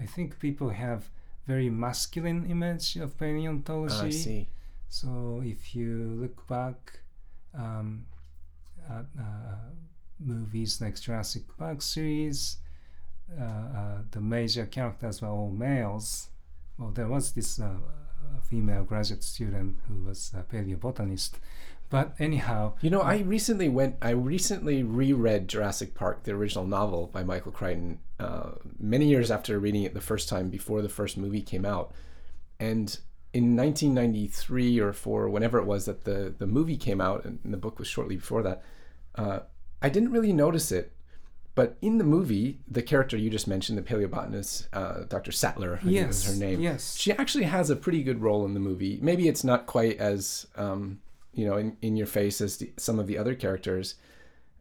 I 0.00 0.06
think 0.06 0.38
people 0.38 0.70
have 0.70 1.10
very 1.46 1.68
masculine 1.68 2.46
image 2.46 2.96
of 2.96 3.18
paleontology. 3.18 3.94
Ah, 3.94 4.04
I 4.06 4.10
see 4.10 4.48
So 4.88 5.42
if 5.44 5.74
you 5.74 6.16
look 6.20 6.46
back 6.46 7.00
um, 7.52 8.06
at 8.88 9.06
uh, 9.18 9.70
movies 10.18 10.80
like 10.80 11.00
Jurassic 11.00 11.42
Park 11.58 11.82
series, 11.82 12.58
uh, 13.38 13.44
uh, 13.44 13.98
the 14.10 14.20
major 14.20 14.66
characters 14.66 15.22
were 15.22 15.28
all 15.28 15.50
males. 15.50 16.28
Well, 16.78 16.90
there 16.90 17.08
was 17.08 17.32
this 17.32 17.60
uh, 17.60 17.76
female 18.48 18.84
graduate 18.84 19.22
student 19.22 19.76
who 19.88 20.04
was 20.04 20.32
a 20.36 20.42
paleobotanist. 20.42 21.32
But 21.90 22.14
anyhow, 22.18 22.74
you 22.80 22.90
know 22.90 23.02
I 23.02 23.18
recently 23.18 23.68
went 23.68 23.96
I 24.02 24.10
recently 24.10 24.82
reread 24.82 25.48
Jurassic 25.48 25.94
Park 25.94 26.24
the 26.24 26.32
original 26.32 26.66
novel 26.66 27.06
by 27.06 27.22
Michael 27.22 27.52
Crichton 27.52 28.00
uh, 28.18 28.52
many 28.78 29.06
years 29.06 29.30
after 29.30 29.58
reading 29.58 29.82
it 29.82 29.94
the 29.94 30.00
first 30.00 30.28
time 30.28 30.48
before 30.48 30.82
the 30.82 30.88
first 30.88 31.16
movie 31.16 31.42
came 31.42 31.64
out 31.64 31.92
and 32.58 32.98
in 33.32 33.56
1993 33.56 34.80
or 34.80 34.92
4 34.92 35.28
whenever 35.28 35.58
it 35.58 35.66
was 35.66 35.84
that 35.84 36.04
the 36.04 36.34
the 36.38 36.46
movie 36.46 36.76
came 36.76 37.00
out 37.00 37.24
and 37.24 37.38
the 37.44 37.56
book 37.56 37.78
was 37.78 37.86
shortly 37.86 38.16
before 38.16 38.42
that 38.42 38.62
uh, 39.16 39.40
I 39.84 39.90
didn't 39.90 40.12
really 40.12 40.32
notice 40.32 40.72
it 40.72 40.94
but 41.54 41.76
in 41.80 41.98
the 41.98 42.04
movie 42.04 42.60
the 42.66 42.82
character 42.82 43.16
you 43.16 43.30
just 43.30 43.46
mentioned 43.46 43.78
the 43.78 43.82
paleobotanist 43.82 44.66
uh, 44.72 45.04
Dr. 45.08 45.30
Sattler 45.30 45.74
I 45.74 45.78
think 45.78 45.92
yes, 45.92 46.26
her 46.26 46.38
name 46.38 46.60
yes, 46.60 46.96
she 46.96 47.12
actually 47.12 47.44
has 47.44 47.70
a 47.70 47.76
pretty 47.76 48.02
good 48.02 48.22
role 48.22 48.44
in 48.44 48.54
the 48.54 48.60
movie. 48.60 48.98
Maybe 49.02 49.28
it's 49.28 49.44
not 49.44 49.66
quite 49.66 49.98
as 49.98 50.46
um, 50.56 51.00
you 51.32 51.46
know 51.46 51.56
in, 51.56 51.76
in 51.82 51.96
your 51.96 52.06
face 52.06 52.40
as 52.40 52.56
the, 52.56 52.72
some 52.76 52.98
of 52.98 53.06
the 53.06 53.18
other 53.18 53.34
characters 53.34 53.96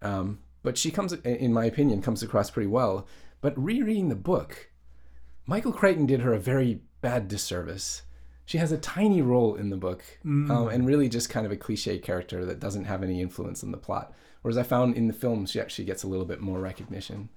um, 0.01 0.39
but 0.61 0.77
she 0.77 0.91
comes 0.91 1.13
in 1.13 1.53
my 1.53 1.65
opinion 1.65 2.01
comes 2.01 2.21
across 2.21 2.51
pretty 2.51 2.67
well. 2.67 3.07
But 3.41 3.57
rereading 3.57 4.09
the 4.09 4.15
book 4.15 4.69
michael 5.45 5.73
crichton 5.73 6.05
did 6.05 6.21
her 6.21 6.33
a 6.33 6.39
very 6.39 6.81
bad 7.01 7.27
disservice 7.27 8.03
she 8.45 8.57
has 8.57 8.71
a 8.71 8.77
tiny 8.77 9.21
role 9.21 9.55
in 9.55 9.69
the 9.69 9.77
book 9.77 10.03
Mm. 10.25 10.49
um, 10.51 10.67
and 10.69 10.85
really 10.85 11.09
just 11.09 11.29
kind 11.29 11.45
of 11.45 11.51
a 11.51 11.57
cliche 11.57 11.97
character 11.97 12.45
that 12.45 12.59
doesn't 12.59 12.85
have 12.85 13.03
any 13.03 13.21
influence 13.21 13.63
on 13.63 13.71
the 13.71 13.77
plot 13.77 14.13
whereas 14.41 14.57
i 14.57 14.63
found 14.63 14.95
in 14.95 15.07
the 15.07 15.13
film 15.13 15.45
she 15.45 15.59
actually 15.61 15.85
gets 15.85 16.03
a 16.03 16.07
little 16.07 16.25
bit 16.25 16.41
more 16.41 16.59
recognition 16.59 17.29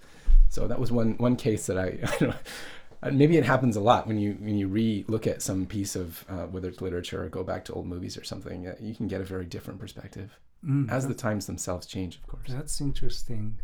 so 0.48 0.66
that 0.66 0.78
was 0.80 0.90
one 0.92 1.14
one 1.18 1.36
case 1.36 1.66
that 1.66 1.78
i, 1.78 1.86
I 2.02 2.16
don't 2.18 2.28
know, 2.30 3.10
maybe 3.12 3.36
it 3.36 3.44
happens 3.44 3.76
a 3.76 3.80
lot 3.80 4.06
when 4.06 4.18
you 4.18 4.32
when 4.40 4.56
you 4.56 4.68
re-look 4.68 5.26
at 5.26 5.42
some 5.42 5.66
piece 5.66 5.94
of 5.96 6.24
uh, 6.28 6.46
whether 6.46 6.68
it's 6.68 6.80
literature 6.80 7.22
or 7.24 7.28
go 7.28 7.44
back 7.44 7.64
to 7.66 7.72
old 7.72 7.86
movies 7.86 8.16
or 8.16 8.24
something 8.24 8.66
uh, 8.66 8.74
you 8.80 8.94
can 8.94 9.06
get 9.06 9.20
a 9.20 9.24
very 9.24 9.44
different 9.44 9.78
perspective 9.80 10.38
Mm, 10.66 10.90
as 10.90 11.06
the 11.06 11.14
times 11.14 11.46
themselves 11.46 11.86
change 11.86 12.16
of 12.16 12.26
course 12.26 12.48
That's 12.48 12.80
interesting. 12.80 13.58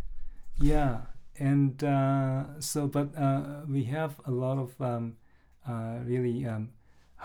Yeah, 0.60 0.98
and 1.38 1.82
uh, 1.82 2.60
so, 2.60 2.86
but 2.86 3.08
uh, 3.16 3.62
we 3.66 3.84
have 3.84 4.20
a 4.26 4.30
lot 4.30 4.58
of 4.58 4.70
um, 4.80 5.16
uh, 5.66 5.96
really 6.04 6.44
um, 6.46 6.68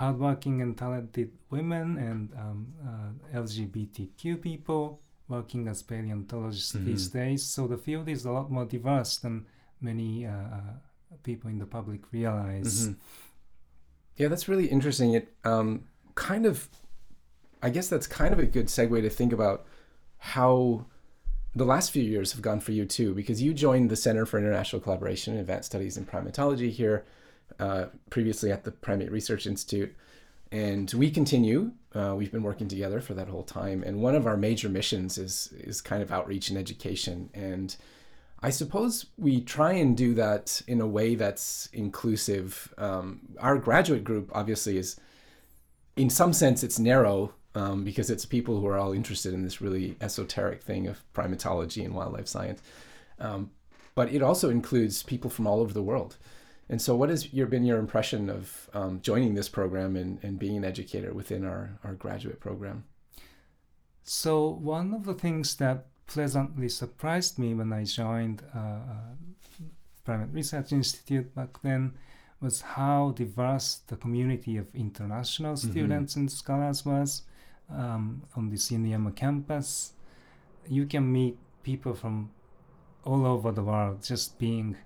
hardworking 0.01 0.61
and 0.61 0.77
talented 0.77 1.31
women 1.49 1.97
and 1.97 2.29
um, 2.43 2.67
uh, 2.87 3.37
LGBTQ 3.41 4.39
people 4.41 5.01
working 5.27 5.67
as 5.67 5.81
paleontologists 5.81 6.73
Mhm. 6.75 6.85
these 6.85 7.07
days. 7.09 7.41
So 7.43 7.67
the 7.67 7.77
field 7.77 8.07
is 8.07 8.23
a 8.25 8.31
lot 8.31 8.51
more 8.51 8.65
diverse 8.65 9.17
than 9.17 9.45
many 9.81 10.25
uh, 10.25 10.31
uh, 10.31 10.73
people 11.23 11.49
in 11.49 11.57
the 11.57 11.65
public 11.65 12.01
realize. 12.13 12.89
Mhm. 12.89 12.95
Yeah, 14.17 14.27
that's 14.29 14.47
really 14.47 14.67
interesting. 14.67 15.13
It 15.13 15.33
um, 15.43 15.69
kind 16.15 16.45
of, 16.45 16.69
I 17.63 17.69
guess 17.71 17.87
that's 17.89 18.07
kind 18.07 18.31
of 18.33 18.39
a 18.39 18.45
good 18.45 18.67
segue 18.67 19.01
to 19.01 19.09
think 19.09 19.33
about 19.33 19.65
how 20.33 20.85
the 21.55 21.65
last 21.65 21.89
few 21.91 22.03
years 22.03 22.33
have 22.33 22.41
gone 22.43 22.59
for 22.59 22.71
you 22.71 22.85
too, 22.85 23.15
because 23.15 23.41
you 23.41 23.51
joined 23.53 23.89
the 23.89 23.95
Center 23.95 24.25
for 24.27 24.37
International 24.37 24.79
Collaboration 24.79 25.33
and 25.33 25.41
Advanced 25.41 25.69
Studies 25.71 25.97
in 25.97 26.05
Primatology 26.05 26.69
here, 26.69 27.03
uh, 27.59 27.85
previously 28.09 28.51
at 28.51 28.63
the 28.63 28.71
Primate 28.71 29.11
Research 29.11 29.47
Institute. 29.47 29.95
And 30.51 30.91
we 30.93 31.11
continue. 31.11 31.71
Uh, 31.93 32.15
we've 32.17 32.31
been 32.31 32.43
working 32.43 32.67
together 32.67 33.01
for 33.01 33.13
that 33.15 33.27
whole 33.27 33.43
time. 33.43 33.83
And 33.83 34.01
one 34.01 34.15
of 34.15 34.25
our 34.25 34.37
major 34.37 34.69
missions 34.69 35.17
is 35.17 35.53
is 35.57 35.81
kind 35.81 36.01
of 36.01 36.11
outreach 36.11 36.49
and 36.49 36.57
education. 36.57 37.29
And 37.33 37.75
I 38.41 38.51
suppose 38.51 39.07
we 39.17 39.41
try 39.41 39.73
and 39.73 39.97
do 39.97 40.13
that 40.13 40.61
in 40.67 40.79
a 40.79 40.87
way 40.87 41.15
that's 41.15 41.67
inclusive. 41.73 42.73
Um, 42.77 43.21
our 43.39 43.57
graduate 43.57 44.03
group 44.03 44.29
obviously 44.33 44.77
is, 44.77 44.95
in 45.95 46.09
some 46.09 46.33
sense, 46.33 46.63
it's 46.63 46.79
narrow 46.79 47.33
um, 47.55 47.83
because 47.83 48.11
it's 48.11 48.25
people 48.25 48.59
who 48.59 48.67
are 48.67 48.77
all 48.77 48.93
interested 48.93 49.33
in 49.33 49.43
this 49.43 49.59
really 49.59 49.97
esoteric 49.99 50.61
thing 50.61 50.87
of 50.87 51.01
primatology 51.13 51.83
and 51.83 51.95
wildlife 51.95 52.27
science. 52.27 52.61
Um, 53.19 53.49
but 53.95 54.13
it 54.13 54.21
also 54.21 54.51
includes 54.51 55.01
people 55.01 55.31
from 55.31 55.47
all 55.47 55.59
over 55.59 55.73
the 55.73 55.81
world. 55.81 56.17
And 56.69 56.81
so, 56.81 56.95
what 56.95 57.09
has 57.09 57.33
your, 57.33 57.47
been 57.47 57.63
your 57.63 57.79
impression 57.79 58.29
of 58.29 58.69
um, 58.73 58.99
joining 59.01 59.35
this 59.35 59.47
program 59.49 59.95
and, 59.95 60.19
and 60.21 60.37
being 60.37 60.57
an 60.57 60.65
educator 60.65 61.13
within 61.13 61.45
our, 61.45 61.79
our 61.83 61.93
graduate 61.93 62.39
program? 62.39 62.83
So 64.03 64.47
one 64.49 64.93
of 64.93 65.03
the 65.05 65.13
things 65.13 65.55
that 65.57 65.85
pleasantly 66.07 66.69
surprised 66.69 67.37
me 67.37 67.53
when 67.53 67.73
I 67.73 67.83
joined 67.83 68.41
uh, 68.55 68.59
uh, 68.59 69.13
Primate 70.05 70.33
Research 70.33 70.71
Institute 70.71 71.35
back 71.35 71.61
then 71.61 71.93
was 72.39 72.61
how 72.61 73.11
diverse 73.11 73.81
the 73.87 73.97
community 73.97 74.55
of 74.55 74.73
international 74.73 75.55
Mhm. 75.55 75.71
students 75.71 76.15
and 76.15 76.31
scholars 76.31 76.85
was 76.85 77.23
um, 77.69 78.23
on 78.35 78.49
this 78.49 78.71
Inuyama 78.71 79.13
campus. 79.13 79.91
You 80.69 80.85
can 80.85 81.11
meet 81.11 81.37
people 81.63 81.93
from 81.93 82.29
all 83.03 83.25
over 83.25 83.51
the 83.51 83.63
world 83.63 84.03
just 84.03 84.39
being 84.39 84.77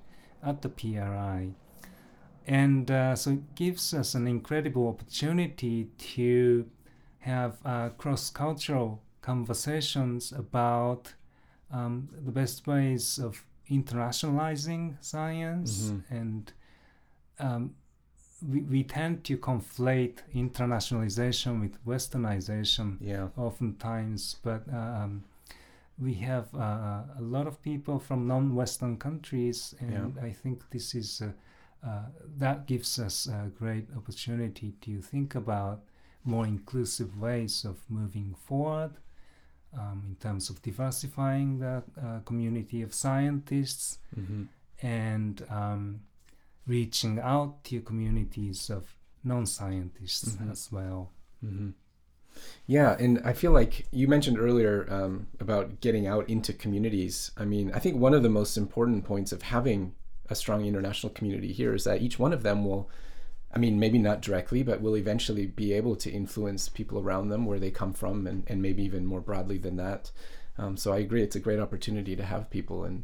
at 0.42 0.64
the 0.64 0.70
PRI. 0.70 1.54
And 2.52 2.92
uh, 2.92 3.16
so 3.16 3.32
it 3.32 3.56
gives 3.56 3.94
us 3.94 4.14
an 4.14 4.28
incredible 4.28 4.88
opportunity 4.90 5.86
to 6.16 6.66
have 7.20 7.54
uh, 7.64 7.90
cross 7.98 8.30
cultural 8.30 9.02
conversations 9.22 10.34
about 10.34 11.14
um, 11.72 12.10
the 12.26 12.32
best 12.32 12.68
ways 12.68 13.20
of 13.20 13.46
internationalizing 13.70 14.96
science 15.00 15.92
Mhm. 15.92 16.02
and 16.20 16.54
um, 17.40 17.76
we, 18.52 18.60
we 18.62 18.84
tend 18.84 19.24
to 19.24 19.38
conflate 19.38 20.18
internationalization 20.36 21.62
with 21.62 21.74
westernization 21.86 22.98
Yeah. 23.00 23.30
oftentimes 23.38 24.36
but 24.44 24.64
um, 24.74 25.24
we 25.98 26.16
have 26.16 26.48
uh, 26.54 27.04
a 27.18 27.22
lot 27.22 27.48
of 27.48 27.62
people 27.62 28.00
from 28.00 28.28
non-western 28.28 28.98
countries 28.98 29.76
and 29.80 30.18
i 30.20 30.32
think 30.42 30.70
this 30.72 30.94
is 30.96 31.22
uh, 31.22 31.32
uh, 31.86 32.06
that 32.38 32.68
gives 32.68 33.00
us 33.00 33.28
a 33.28 33.50
great 33.58 33.88
opportunity 33.96 34.74
to 34.82 35.02
think 35.02 35.36
about 35.36 35.82
more 36.24 36.46
inclusive 36.46 37.18
ways 37.20 37.66
of 37.66 37.78
moving 37.90 38.36
forward 38.36 38.92
um, 39.74 40.04
in 40.10 40.16
terms 40.16 40.50
of 40.50 40.62
diversifying 40.62 41.60
the 41.60 41.84
uh, 42.02 42.20
community 42.26 42.82
of 42.82 42.94
scientists 42.94 44.00
hmm 44.16 44.44
and 44.84 45.46
um, 45.50 46.02
reaching 46.66 47.20
out 47.20 47.64
to 47.64 47.80
communities 47.82 48.70
of 48.72 48.96
non-scientists 49.24 50.36
Mhm. 50.36 50.52
as 50.52 50.72
well. 50.72 51.12
hmm 51.42 51.70
Yeah, 52.66 52.96
and 53.00 53.20
I 53.24 53.34
feel 53.34 53.52
like 53.52 53.86
you 53.92 54.08
mentioned 54.08 54.40
earlier 54.40 54.88
um, 54.90 55.28
about 55.40 55.82
getting 55.82 56.08
out 56.08 56.30
into 56.30 56.54
communities. 56.54 57.32
I 57.38 57.46
mean, 57.46 57.72
I 57.74 57.80
think 57.80 57.98
one 57.98 58.14
of 58.14 58.24
the 58.24 58.30
most 58.30 58.58
important 58.58 59.04
points 59.04 59.32
of 59.32 59.42
having 59.44 59.94
a 60.30 60.36
strong 60.36 60.66
international 60.66 61.14
community 61.14 61.52
here 61.52 61.74
is 61.74 61.84
that 61.84 62.02
each 62.02 62.20
one 62.20 62.34
of 62.34 62.44
them 62.44 62.66
will, 62.66 62.90
I 63.54 63.60
mean, 63.60 63.80
maybe 63.80 63.98
not 63.98 64.22
directly, 64.22 64.64
but 64.64 64.82
will 64.82 64.96
eventually 64.98 65.46
be 65.46 65.74
able 65.74 65.96
to 65.98 66.10
influence 66.12 66.70
people 66.70 67.00
around 67.00 67.30
them 67.30 67.46
where 67.46 67.60
they 67.60 67.72
come 67.72 67.94
from, 67.94 68.28
and, 68.28 68.44
and 68.48 68.62
maybe 68.62 68.84
even 68.84 69.06
more 69.06 69.22
broadly 69.22 69.58
than 69.58 69.78
that. 69.78 70.12
Um, 70.58 70.78
so 70.78 70.94
I 70.94 71.00
agree, 71.00 71.24
it's 71.24 71.36
a 71.36 71.40
great 71.40 71.60
opportunity 71.60 72.16
to 72.16 72.26
have 72.26 72.50
people 72.50 72.84
and. 72.84 73.04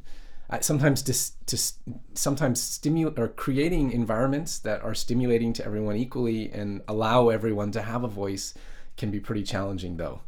I 0.50 0.62
sometimes 0.62 1.02
dis, 1.02 1.34
to 1.48 1.58
sometimes 2.14 2.62
stimulate 2.62 3.20
or 3.20 3.28
creating 3.28 3.92
environments 3.92 4.60
that 4.60 4.82
are 4.82 4.96
stimulating 4.96 5.52
to 5.52 5.66
everyone 5.66 5.98
equally 5.98 6.50
and 6.50 6.82
allow 6.88 7.28
everyone 7.28 7.72
to 7.74 7.82
have 7.82 8.06
a 8.06 8.08
voice 8.08 8.54
can 8.96 9.12
be 9.12 9.20
pretty 9.20 9.44
challenging 9.44 9.98
though. 9.98 10.22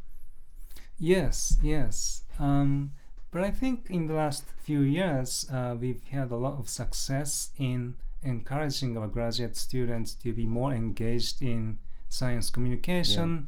Yes, 0.98 1.58
yes. 1.64 2.24
Um, 2.38 2.92
but 3.32 3.44
I 3.44 3.52
think 3.52 3.88
in 3.90 4.08
the 4.08 4.14
last 4.14 4.46
few 4.64 4.82
years, 4.82 5.46
uh, 5.52 5.76
we've 5.80 6.04
had 6.12 6.32
a 6.32 6.36
lot 6.36 6.60
of 6.60 6.68
success 6.70 7.52
in 7.58 7.96
encouraging 8.24 8.98
our 8.98 9.08
graduate 9.08 9.56
students 9.56 10.14
to 10.16 10.34
be 10.34 10.46
more 10.46 10.74
engaged 10.74 11.42
in 11.42 11.78
science 12.10 12.50
communication, 12.50 13.48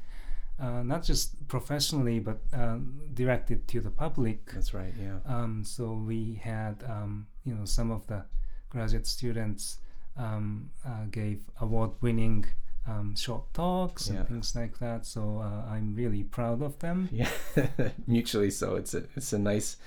uh, 0.59 0.83
not 0.83 1.03
just 1.03 1.47
professionally, 1.47 2.19
but 2.19 2.39
uh, 2.53 2.77
directed 3.13 3.67
to 3.67 3.81
the 3.81 3.89
public. 3.89 4.51
That's 4.53 4.73
right. 4.73 4.93
Yeah. 4.99 5.17
Um, 5.25 5.63
so 5.65 5.93
we 5.93 6.39
had, 6.41 6.83
um, 6.87 7.27
you 7.43 7.55
know, 7.55 7.65
some 7.65 7.91
of 7.91 8.05
the 8.07 8.23
graduate 8.69 9.07
students 9.07 9.79
um, 10.15 10.69
uh, 10.85 11.05
gave 11.09 11.43
award-winning 11.59 12.45
um, 12.87 13.15
short 13.15 13.53
talks 13.53 14.09
Yeah. 14.09 14.19
and 14.19 14.27
things 14.27 14.55
like 14.55 14.79
that. 14.79 15.05
So 15.05 15.39
uh, 15.43 15.69
I'm 15.71 15.93
really 15.95 16.23
proud 16.23 16.61
of 16.61 16.79
them. 16.79 17.09
Yeah. 17.11 17.29
Mutually 18.07 18.51
so. 18.51 18.75
It's 18.75 18.93
a 18.93 19.03
it's 19.15 19.33
a 19.33 19.39
nice. 19.39 19.77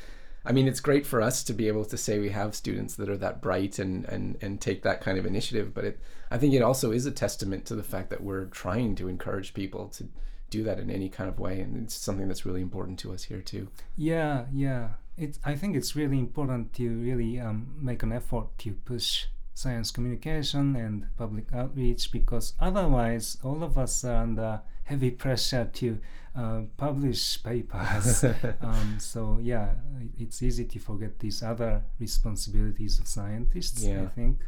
I 0.46 0.52
mean, 0.52 0.68
it's 0.68 0.80
great 0.80 1.06
for 1.06 1.22
us 1.22 1.42
to 1.44 1.54
be 1.54 1.68
able 1.68 1.86
to 1.86 1.96
say 1.96 2.18
we 2.18 2.28
have 2.28 2.54
students 2.54 2.96
that 2.96 3.08
are 3.08 3.16
that 3.16 3.40
bright 3.40 3.78
and 3.78 4.04
and 4.06 4.36
and 4.42 4.60
take 4.60 4.82
that 4.82 5.00
kind 5.00 5.18
of 5.18 5.26
initiative. 5.26 5.72
But 5.74 5.84
it, 5.84 6.00
I 6.30 6.38
think 6.38 6.54
it 6.54 6.62
also 6.62 6.92
is 6.92 7.06
a 7.06 7.10
testament 7.10 7.64
to 7.66 7.74
the 7.74 7.82
fact 7.82 8.10
that 8.10 8.22
we're 8.22 8.46
trying 8.46 8.94
to 8.96 9.08
encourage 9.08 9.54
people 9.54 9.88
to 9.90 10.08
do 10.50 10.62
that 10.64 10.78
in 10.78 10.90
any 10.90 11.08
kind 11.08 11.28
of 11.28 11.38
way, 11.40 11.60
and 11.60 11.82
it's 11.84 11.94
something 11.94 12.28
that's 12.28 12.46
really 12.46 12.60
important 12.60 12.98
to 13.00 13.12
us 13.12 13.24
here 13.24 13.40
too. 13.40 13.68
Yeah, 13.96 14.44
yeah. 14.52 14.90
It's. 15.16 15.38
I 15.44 15.54
think 15.56 15.76
it's 15.76 15.96
really 15.96 16.18
important 16.18 16.72
to 16.74 16.88
really 17.00 17.40
um, 17.40 17.74
make 17.80 18.02
an 18.02 18.12
effort 18.12 18.46
to 18.58 18.72
push 18.84 19.26
science 19.54 19.90
communication 19.90 20.76
and 20.76 21.06
public 21.16 21.46
outreach 21.54 22.10
because 22.12 22.54
otherwise, 22.60 23.38
all 23.42 23.62
of 23.62 23.78
us 23.78 24.04
are 24.04 24.16
under 24.16 24.60
heavy 24.84 25.10
pressure 25.10 25.70
to 25.72 25.98
uh, 26.36 26.62
publish 26.76 27.42
papers. 27.42 28.24
um, 28.60 28.96
so 28.98 29.38
yeah, 29.40 29.70
it's 30.18 30.42
easy 30.42 30.64
to 30.64 30.78
forget 30.78 31.18
these 31.20 31.42
other 31.42 31.82
responsibilities 31.98 32.98
of 32.98 33.06
scientists. 33.06 33.84
I 33.86 34.06
think. 34.06 34.40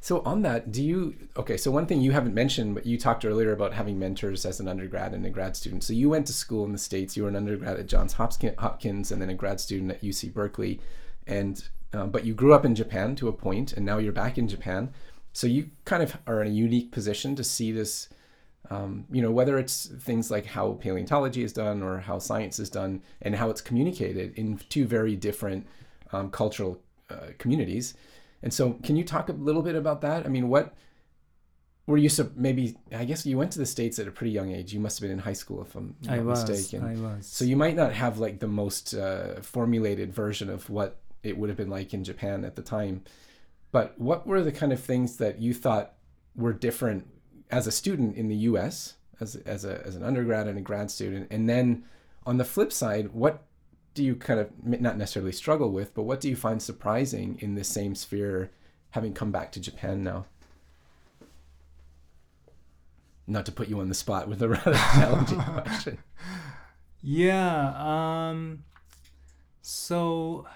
So 0.00 0.20
on 0.20 0.42
that, 0.42 0.70
do 0.70 0.82
you 0.82 1.14
okay? 1.36 1.56
So 1.56 1.70
one 1.70 1.86
thing 1.86 2.00
you 2.00 2.12
haven't 2.12 2.34
mentioned, 2.34 2.74
but 2.74 2.86
you 2.86 2.98
talked 2.98 3.24
earlier 3.24 3.52
about 3.52 3.72
having 3.72 3.98
mentors 3.98 4.44
as 4.44 4.60
an 4.60 4.68
undergrad 4.68 5.12
and 5.12 5.24
a 5.24 5.30
grad 5.30 5.56
student. 5.56 5.82
So 5.82 5.92
you 5.92 6.10
went 6.10 6.26
to 6.26 6.32
school 6.32 6.64
in 6.64 6.72
the 6.72 6.78
states. 6.78 7.16
You 7.16 7.24
were 7.24 7.28
an 7.28 7.36
undergrad 7.36 7.78
at 7.78 7.86
Johns 7.86 8.14
Hopkins, 8.14 8.54
Hopkins 8.58 9.12
and 9.12 9.20
then 9.20 9.30
a 9.30 9.34
grad 9.34 9.60
student 9.60 9.90
at 9.90 10.02
UC 10.02 10.32
Berkeley, 10.32 10.80
and 11.26 11.66
um, 11.94 12.10
but 12.10 12.24
you 12.24 12.34
grew 12.34 12.52
up 12.52 12.64
in 12.64 12.74
Japan 12.74 13.14
to 13.16 13.28
a 13.28 13.32
point, 13.32 13.72
and 13.72 13.86
now 13.86 13.98
you're 13.98 14.12
back 14.12 14.36
in 14.36 14.48
Japan. 14.48 14.92
So 15.32 15.46
you 15.46 15.70
kind 15.84 16.02
of 16.02 16.18
are 16.26 16.42
in 16.42 16.48
a 16.48 16.54
unique 16.54 16.90
position 16.90 17.36
to 17.36 17.44
see 17.44 17.72
this. 17.72 18.08
Um, 18.70 19.04
you 19.10 19.20
know, 19.20 19.30
whether 19.30 19.58
it's 19.58 19.86
things 19.86 20.30
like 20.30 20.46
how 20.46 20.72
paleontology 20.72 21.42
is 21.42 21.52
done 21.52 21.82
or 21.82 21.98
how 21.98 22.18
science 22.18 22.58
is 22.58 22.70
done 22.70 23.02
and 23.20 23.36
how 23.36 23.50
it's 23.50 23.60
communicated 23.60 24.32
in 24.38 24.58
two 24.70 24.86
very 24.86 25.16
different 25.16 25.66
um, 26.12 26.30
cultural 26.30 26.80
uh, 27.10 27.28
communities. 27.38 27.94
And 28.42 28.52
so, 28.52 28.72
can 28.82 28.96
you 28.96 29.04
talk 29.04 29.28
a 29.28 29.32
little 29.32 29.62
bit 29.62 29.74
about 29.74 30.00
that? 30.00 30.24
I 30.24 30.28
mean, 30.28 30.48
what 30.48 30.74
were 31.86 31.98
you 31.98 32.08
sup- 32.08 32.36
maybe? 32.36 32.76
I 32.92 33.04
guess 33.04 33.26
you 33.26 33.36
went 33.36 33.52
to 33.52 33.58
the 33.58 33.66
states 33.66 33.98
at 33.98 34.08
a 34.08 34.10
pretty 34.10 34.32
young 34.32 34.50
age. 34.50 34.72
You 34.72 34.80
must 34.80 34.98
have 34.98 35.02
been 35.02 35.12
in 35.12 35.18
high 35.18 35.34
school, 35.34 35.62
if 35.62 35.74
I'm 35.74 35.94
not 36.02 36.18
I 36.18 36.20
was. 36.20 36.48
mistaken. 36.48 36.86
I 36.86 36.96
was. 36.96 37.26
So 37.26 37.44
you 37.44 37.56
might 37.56 37.76
not 37.76 37.92
have 37.92 38.18
like 38.18 38.38
the 38.40 38.48
most 38.48 38.94
uh, 38.94 39.42
formulated 39.42 40.12
version 40.12 40.48
of 40.48 40.70
what 40.70 40.98
it 41.24 41.36
would 41.36 41.48
have 41.48 41.56
been 41.56 41.70
like 41.70 41.92
in 41.94 42.04
Japan 42.04 42.44
at 42.44 42.54
the 42.54 42.62
time. 42.62 43.02
But 43.72 43.98
what 43.98 44.26
were 44.26 44.42
the 44.42 44.52
kind 44.52 44.72
of 44.72 44.80
things 44.80 45.16
that 45.16 45.40
you 45.40 45.52
thought 45.52 45.94
were 46.36 46.52
different 46.52 47.08
as 47.50 47.66
a 47.66 47.72
student 47.72 48.16
in 48.16 48.28
the 48.28 48.36
U.S. 48.36 48.94
as 49.20 49.36
as 49.36 49.64
a 49.64 49.84
as 49.84 49.96
an 49.96 50.04
undergrad 50.04 50.46
and 50.46 50.58
a 50.58 50.62
grad 50.62 50.90
student, 50.90 51.28
and 51.30 51.48
then 51.48 51.84
on 52.26 52.36
the 52.36 52.44
flip 52.44 52.72
side, 52.72 53.12
what 53.12 53.42
do 53.94 54.02
you 54.02 54.16
kind 54.16 54.40
of 54.40 54.50
not 54.64 54.96
necessarily 54.96 55.32
struggle 55.32 55.70
with, 55.70 55.94
but 55.94 56.02
what 56.02 56.20
do 56.20 56.28
you 56.28 56.36
find 56.36 56.60
surprising 56.60 57.38
in 57.40 57.54
this 57.54 57.68
same 57.68 57.94
sphere, 57.94 58.50
having 58.90 59.14
come 59.14 59.30
back 59.30 59.52
to 59.52 59.60
Japan 59.60 60.02
now? 60.02 60.26
Not 63.26 63.46
to 63.46 63.52
put 63.52 63.68
you 63.68 63.80
on 63.80 63.88
the 63.88 63.94
spot 63.94 64.28
with 64.28 64.42
a 64.42 64.48
rather 64.50 64.74
challenging 64.74 65.40
question. 65.40 65.98
Yeah. 67.06 67.74
Um, 68.30 68.64
so, 69.60 70.46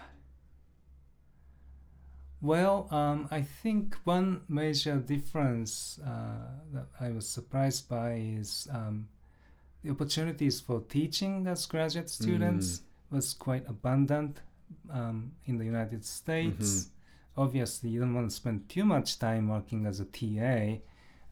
well, 2.41 2.87
um, 2.91 3.29
I 3.31 3.43
think 3.43 3.97
one 4.05 4.43
major 4.49 4.97
difference 4.97 5.99
uh, 6.05 6.51
that 6.73 6.87
I 7.01 7.11
was 7.11 7.29
surprised 7.29 7.89
by 7.89 8.15
is 8.39 8.69
um, 8.73 9.09
the 9.83 9.91
opportunities 9.91 10.61
for 10.61 10.81
teaching 10.89 11.47
as 11.47 11.67
graduate 11.67 12.11
students 12.11 12.83
was 13.11 13.35
quite 13.35 13.69
abundant 13.69 14.41
um, 14.93 15.33
in 15.47 15.59
the 15.59 15.65
United 15.65 16.05
States. 16.05 16.91
Obviously, 17.37 17.91
you 17.91 18.01
don't 18.01 18.15
want 18.15 18.29
to 18.31 18.35
spend 18.37 18.69
too 18.69 18.85
much 18.85 19.19
time 19.19 19.49
working 19.49 19.87
as 19.87 20.01
a 20.01 20.05
TA, 20.05 20.81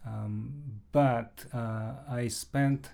um, 0.07 0.81
but 0.93 1.45
uh, 1.53 1.93
I 2.09 2.29
spent 2.29 2.91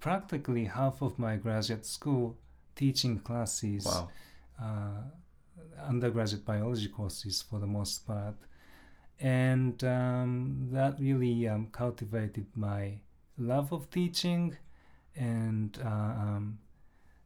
practically 0.00 0.64
half 0.64 1.02
of 1.02 1.18
my 1.18 1.36
graduate 1.36 1.84
school 1.86 2.36
teaching 2.74 3.18
classes, 3.20 3.84
Wow. 3.86 4.08
uh, 4.60 5.02
undergraduate 5.88 6.44
biology 6.44 6.88
courses 6.88 7.42
for 7.42 7.58
the 7.58 7.66
most 7.66 8.06
part. 8.06 8.34
And 9.18 9.82
um, 9.84 10.68
that 10.72 10.98
really 11.00 11.48
um, 11.48 11.68
cultivated 11.72 12.46
my 12.54 13.00
love 13.38 13.72
of 13.72 13.90
teaching. 13.90 14.56
And 15.14 15.78
uh, 15.84 15.88
um, 15.88 16.58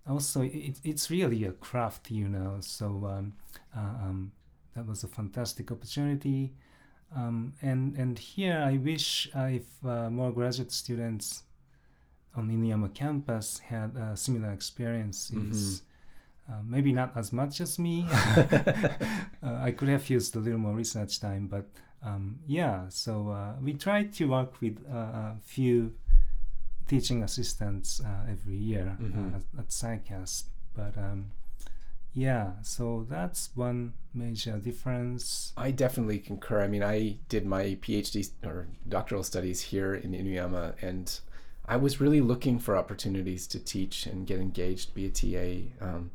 also, 0.09 0.43
it, 0.43 0.81
it's 0.85 1.11
really 1.11 1.45
a 1.45 1.53
craft, 1.53 2.11
you 2.11 2.29
know. 2.29 2.59
So 2.61 2.87
um, 2.87 3.33
uh, 3.77 3.81
um, 3.81 4.33
that 4.75 4.87
was 4.87 5.03
a 5.05 5.09
fantastic 5.09 5.71
opportunity. 5.73 6.55
And, 7.61 7.97
and 7.97 8.19
here, 8.19 8.63
I 8.65 8.77
wish 8.77 9.29
uh, 9.35 9.49
if 9.51 9.85
uh, 9.85 10.11
more 10.11 10.31
graduate 10.31 10.71
students 10.71 11.43
on 12.37 12.47
the 12.47 12.55
Inuyama 12.55 12.95
campus 12.95 13.59
had 13.59 13.97
uh, 13.97 14.15
similar 14.15 14.53
experiences. 14.53 15.83
Uh, 16.51 16.63
maybe 16.67 16.93
not 16.93 17.13
as 17.17 17.33
much 17.33 17.61
as 17.61 17.79
me. 17.79 18.07
uh, 18.11 18.97
I 19.43 19.71
could 19.71 19.89
have 19.89 20.09
used 20.11 20.35
a 20.35 20.41
little 20.41 20.59
more 20.59 20.75
research 20.75 21.21
time, 21.21 21.47
but 21.47 21.67
um, 22.03 22.41
yeah. 22.47 22.87
So 22.89 23.29
uh, 23.31 23.53
we 23.63 23.75
try 23.75 24.05
to 24.05 24.25
work 24.29 24.61
with 24.61 24.79
uh, 24.93 24.97
a 24.97 25.37
few 25.43 25.93
teaching 26.89 27.23
assistants 27.23 28.01
uh, 28.01 28.27
every 28.29 28.57
year 28.57 28.97
Mhm. 29.01 29.33
uh, 29.33 29.37
at, 29.37 29.43
at 29.61 29.69
CICASP. 29.69 30.45
But 30.75 30.97
um, 30.99 31.31
yeah, 32.13 32.55
so 32.63 33.07
that's 33.09 33.51
one 33.55 33.93
major 34.13 34.59
difference. 34.59 35.53
I 35.57 35.71
definitely 35.71 36.19
concur. 36.19 36.63
I 36.63 36.69
mean, 36.69 36.83
I 36.83 37.19
did 37.29 37.47
my 37.47 37.77
PhD 37.81 38.29
or 38.45 38.67
doctoral 38.89 39.23
studies 39.23 39.61
here 39.61 39.95
in 39.95 40.11
Inuyama, 40.13 40.75
and 40.83 41.21
I 41.67 41.77
was 41.77 42.01
really 42.01 42.21
looking 42.21 42.59
for 42.59 42.77
opportunities 42.77 43.47
to 43.49 43.61
teach 43.61 44.07
and 44.07 44.27
get 44.27 44.41
engaged, 44.41 44.93
be 44.95 45.07
a 45.07 45.11
TA, 45.11 45.87
um, 45.87 46.11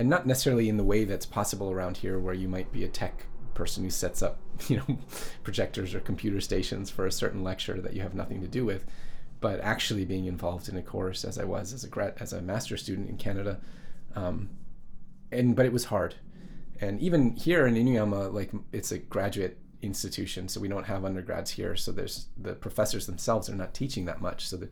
and 0.00 0.08
not 0.08 0.26
necessarily 0.26 0.68
in 0.68 0.76
the 0.76 0.84
way 0.84 1.04
that's 1.04 1.26
possible 1.26 1.70
around 1.70 1.98
here, 1.98 2.18
where 2.18 2.34
you 2.34 2.48
might 2.48 2.72
be 2.72 2.82
a 2.82 2.88
tech 2.88 3.26
person 3.54 3.84
who 3.84 3.90
sets 3.90 4.22
up, 4.22 4.40
you 4.68 4.78
know, 4.78 4.98
projectors 5.44 5.94
or 5.94 6.00
computer 6.00 6.40
stations 6.40 6.90
for 6.90 7.06
a 7.06 7.12
certain 7.12 7.44
lecture 7.44 7.80
that 7.80 7.92
you 7.92 8.00
have 8.00 8.14
nothing 8.14 8.40
to 8.40 8.48
do 8.48 8.64
with, 8.64 8.84
but 9.40 9.60
actually 9.60 10.04
being 10.04 10.26
involved 10.26 10.68
in 10.68 10.76
a 10.76 10.82
course, 10.82 11.24
as 11.24 11.38
I 11.38 11.44
was 11.44 11.72
as 11.72 11.84
a 11.84 11.88
grad, 11.88 12.14
as 12.18 12.32
a 12.32 12.42
master 12.42 12.76
student 12.76 13.08
in 13.08 13.16
Canada, 13.16 13.60
um, 14.16 14.50
and 15.30 15.54
but 15.54 15.66
it 15.66 15.72
was 15.72 15.84
hard 15.84 16.16
and 16.80 17.00
even 17.00 17.36
here 17.36 17.66
in 17.66 17.74
Inuyama, 17.74 18.32
like 18.32 18.50
it's 18.72 18.90
a 18.90 18.98
graduate 18.98 19.58
institution, 19.82 20.48
so 20.48 20.60
we 20.60 20.68
don't 20.68 20.86
have 20.86 21.04
undergrads 21.04 21.50
here. 21.50 21.76
So 21.76 21.92
there's 21.92 22.26
the 22.38 22.54
professors 22.54 23.06
themselves 23.06 23.50
are 23.50 23.54
not 23.54 23.74
teaching 23.74 24.06
that 24.06 24.20
much. 24.20 24.46
So, 24.48 24.56
the, 24.56 24.68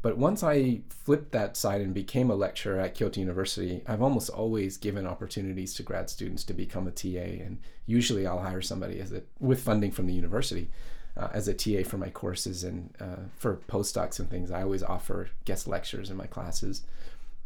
but 0.00 0.16
once 0.16 0.42
I 0.42 0.80
flipped 0.88 1.32
that 1.32 1.56
side 1.56 1.80
and 1.80 1.92
became 1.92 2.30
a 2.30 2.36
lecturer 2.36 2.78
at 2.78 2.94
Kyoto 2.94 3.20
University, 3.20 3.82
I've 3.86 4.02
almost 4.02 4.30
always 4.30 4.76
given 4.76 5.06
opportunities 5.06 5.74
to 5.74 5.82
grad 5.82 6.08
students 6.08 6.44
to 6.44 6.54
become 6.54 6.86
a 6.86 6.92
TA, 6.92 7.44
and 7.44 7.58
usually 7.86 8.26
I'll 8.26 8.40
hire 8.40 8.62
somebody 8.62 9.00
as 9.00 9.12
a 9.12 9.22
with 9.40 9.62
funding 9.62 9.90
from 9.90 10.06
the 10.06 10.14
university. 10.14 10.70
Uh, 11.16 11.28
as 11.32 11.48
a 11.48 11.54
TA 11.54 11.82
for 11.82 11.98
my 11.98 12.10
courses 12.10 12.62
and 12.62 12.94
uh, 13.00 13.26
for 13.36 13.56
postdocs 13.68 14.20
and 14.20 14.30
things, 14.30 14.52
I 14.52 14.62
always 14.62 14.84
offer 14.84 15.30
guest 15.44 15.66
lectures 15.66 16.10
in 16.10 16.16
my 16.16 16.28
classes 16.28 16.82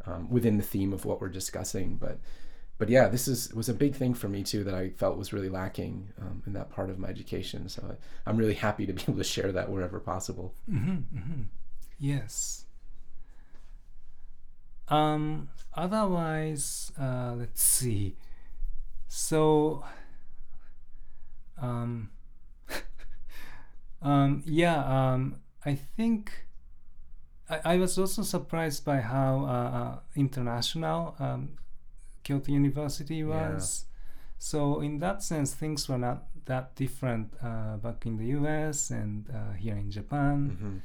um, 0.04 0.28
within 0.28 0.58
the 0.58 0.62
theme 0.62 0.92
of 0.92 1.06
what 1.06 1.22
we're 1.22 1.30
discussing. 1.30 1.96
But 1.96 2.18
but 2.76 2.90
yeah, 2.90 3.08
this 3.08 3.28
is 3.28 3.50
was 3.54 3.70
a 3.70 3.74
big 3.74 3.94
thing 3.94 4.12
for 4.12 4.28
me 4.28 4.42
too 4.42 4.62
that 4.64 4.74
I 4.74 4.90
felt 4.90 5.16
was 5.16 5.32
really 5.32 5.48
lacking 5.48 6.10
um, 6.20 6.42
in 6.46 6.52
that 6.52 6.68
part 6.68 6.90
of 6.90 6.98
my 6.98 7.08
education. 7.08 7.68
So 7.70 7.82
I, 7.92 8.28
I'm 8.28 8.36
really 8.36 8.54
happy 8.54 8.84
to 8.84 8.92
be 8.92 9.02
able 9.02 9.16
to 9.16 9.24
share 9.24 9.52
that 9.52 9.70
wherever 9.70 10.00
possible. 10.00 10.54
Mm-hmm, 10.70 10.90
mm-hmm. 11.16 11.42
Yes. 12.02 12.64
Um. 14.88 15.50
Otherwise, 15.72 16.90
uh, 17.00 17.34
let's 17.36 17.62
see. 17.62 18.16
So. 19.06 19.84
Um. 21.56 22.10
um. 24.02 24.42
Yeah. 24.44 24.82
Um. 24.82 25.36
I 25.64 25.76
think. 25.76 26.32
I, 27.48 27.60
I 27.64 27.76
was 27.76 27.96
also 27.96 28.22
surprised 28.22 28.84
by 28.84 28.98
how 29.00 29.44
uh, 29.44 29.78
uh, 29.78 29.98
international 30.16 31.14
um, 31.20 31.50
Kyoto 32.24 32.50
University 32.50 33.22
was. 33.22 33.84
So 34.40 34.80
in 34.80 34.98
that 34.98 35.22
sense, 35.22 35.54
things 35.54 35.88
were 35.88 35.98
not 35.98 36.24
that 36.46 36.74
different 36.74 37.34
uh, 37.40 37.76
back 37.76 38.06
in 38.06 38.16
the 38.16 38.26
U.S. 38.38 38.90
and 38.90 39.30
uh, 39.30 39.52
here 39.52 39.76
in 39.76 39.88
Japan. 39.88 40.50
Mm-hmm. 40.50 40.78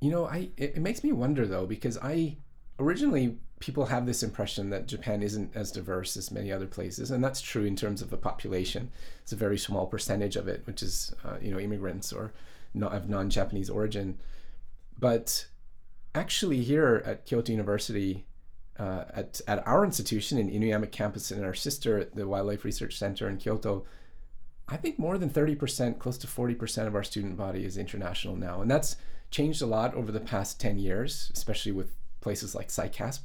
You 0.00 0.10
know, 0.10 0.26
I 0.26 0.50
it, 0.56 0.74
it 0.76 0.80
makes 0.80 1.02
me 1.02 1.12
wonder 1.12 1.46
though 1.46 1.66
because 1.66 1.98
I 1.98 2.36
originally 2.78 3.38
people 3.58 3.86
have 3.86 4.04
this 4.04 4.22
impression 4.22 4.68
that 4.70 4.86
Japan 4.86 5.22
isn't 5.22 5.56
as 5.56 5.72
diverse 5.72 6.16
as 6.16 6.30
many 6.30 6.52
other 6.52 6.66
places, 6.66 7.10
and 7.10 7.24
that's 7.24 7.40
true 7.40 7.64
in 7.64 7.76
terms 7.76 8.02
of 8.02 8.10
the 8.10 8.16
population. 8.16 8.90
It's 9.22 9.32
a 9.32 9.36
very 9.36 9.58
small 9.58 9.86
percentage 9.86 10.36
of 10.36 10.48
it, 10.48 10.66
which 10.66 10.82
is 10.82 11.14
uh, 11.24 11.36
you 11.40 11.50
know 11.50 11.58
immigrants 11.58 12.12
or 12.12 12.32
not 12.74 12.92
of 12.92 13.08
non-Japanese 13.08 13.70
origin. 13.70 14.18
But 14.98 15.46
actually, 16.14 16.62
here 16.62 17.02
at 17.06 17.24
Kyoto 17.24 17.52
University, 17.52 18.26
uh, 18.78 19.04
at 19.14 19.40
at 19.48 19.66
our 19.66 19.84
institution 19.84 20.38
in 20.38 20.50
Inuyama 20.50 20.90
campus 20.90 21.30
and 21.30 21.44
our 21.44 21.54
sister 21.54 21.98
at 21.98 22.14
the 22.14 22.28
Wildlife 22.28 22.64
Research 22.64 22.98
Center 22.98 23.28
in 23.28 23.38
Kyoto, 23.38 23.86
I 24.68 24.76
think 24.76 24.98
more 24.98 25.16
than 25.16 25.30
30%, 25.30 25.98
close 25.98 26.18
to 26.18 26.26
40% 26.26 26.86
of 26.86 26.94
our 26.94 27.04
student 27.04 27.36
body 27.36 27.64
is 27.64 27.78
international 27.78 28.36
now. 28.36 28.60
And 28.60 28.70
that's 28.70 28.96
changed 29.30 29.62
a 29.62 29.66
lot 29.66 29.94
over 29.94 30.12
the 30.12 30.20
past 30.20 30.60
10 30.60 30.78
years, 30.78 31.30
especially 31.34 31.72
with 31.72 31.92
places 32.20 32.54
like 32.54 32.68
CICASP 32.68 33.20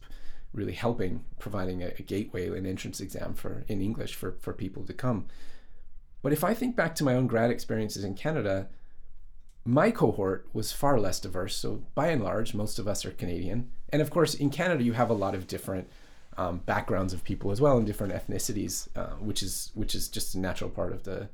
really 0.54 0.74
helping, 0.74 1.24
providing 1.40 1.82
a, 1.82 1.88
a 1.98 2.02
gateway, 2.02 2.48
an 2.50 2.66
entrance 2.66 3.00
exam 3.00 3.34
for 3.34 3.64
in 3.68 3.82
English 3.82 4.16
for, 4.16 4.34
for 4.40 4.54
people 4.54 4.84
to 4.84 4.94
come. 4.94 5.28
But 6.22 6.34
if 6.34 6.44
I 6.44 6.54
think 6.54 6.76
back 6.76 6.94
to 6.96 7.04
my 7.04 7.16
own 7.16 7.28
grad 7.28 7.50
experiences 7.50 8.04
in 8.04 8.16
Canada, 8.16 8.68
my 9.64 9.92
cohort 9.92 10.48
was 10.54 10.72
far 10.72 11.00
less 11.00 11.20
diverse. 11.20 11.56
So 11.56 11.84
by 11.96 12.08
and 12.08 12.24
large, 12.24 12.54
most 12.54 12.80
of 12.80 12.88
us 12.88 13.06
are 13.06 13.12
Canadian. 13.12 13.72
And 13.90 14.02
of 14.02 14.10
course, 14.10 14.34
in 14.34 14.50
Canada, 14.50 14.84
you 14.84 14.94
have 14.94 15.10
a 15.10 15.16
lot 15.16 15.36
of 15.36 15.48
different 15.48 15.90
um, 16.38 16.60
backgrounds 16.60 17.14
of 17.14 17.24
people 17.24 17.52
as 17.52 17.60
well 17.60 17.78
and 17.78 17.86
different 17.86 18.14
ethnicities, 18.14 18.88
uh, 18.96 19.16
which 19.20 19.44
is 19.44 19.72
which 19.74 19.94
is 19.96 20.08
just 20.08 20.34
a 20.34 20.40
natural 20.40 20.70
part 20.70 20.94
of 20.94 21.04
the 21.04 21.30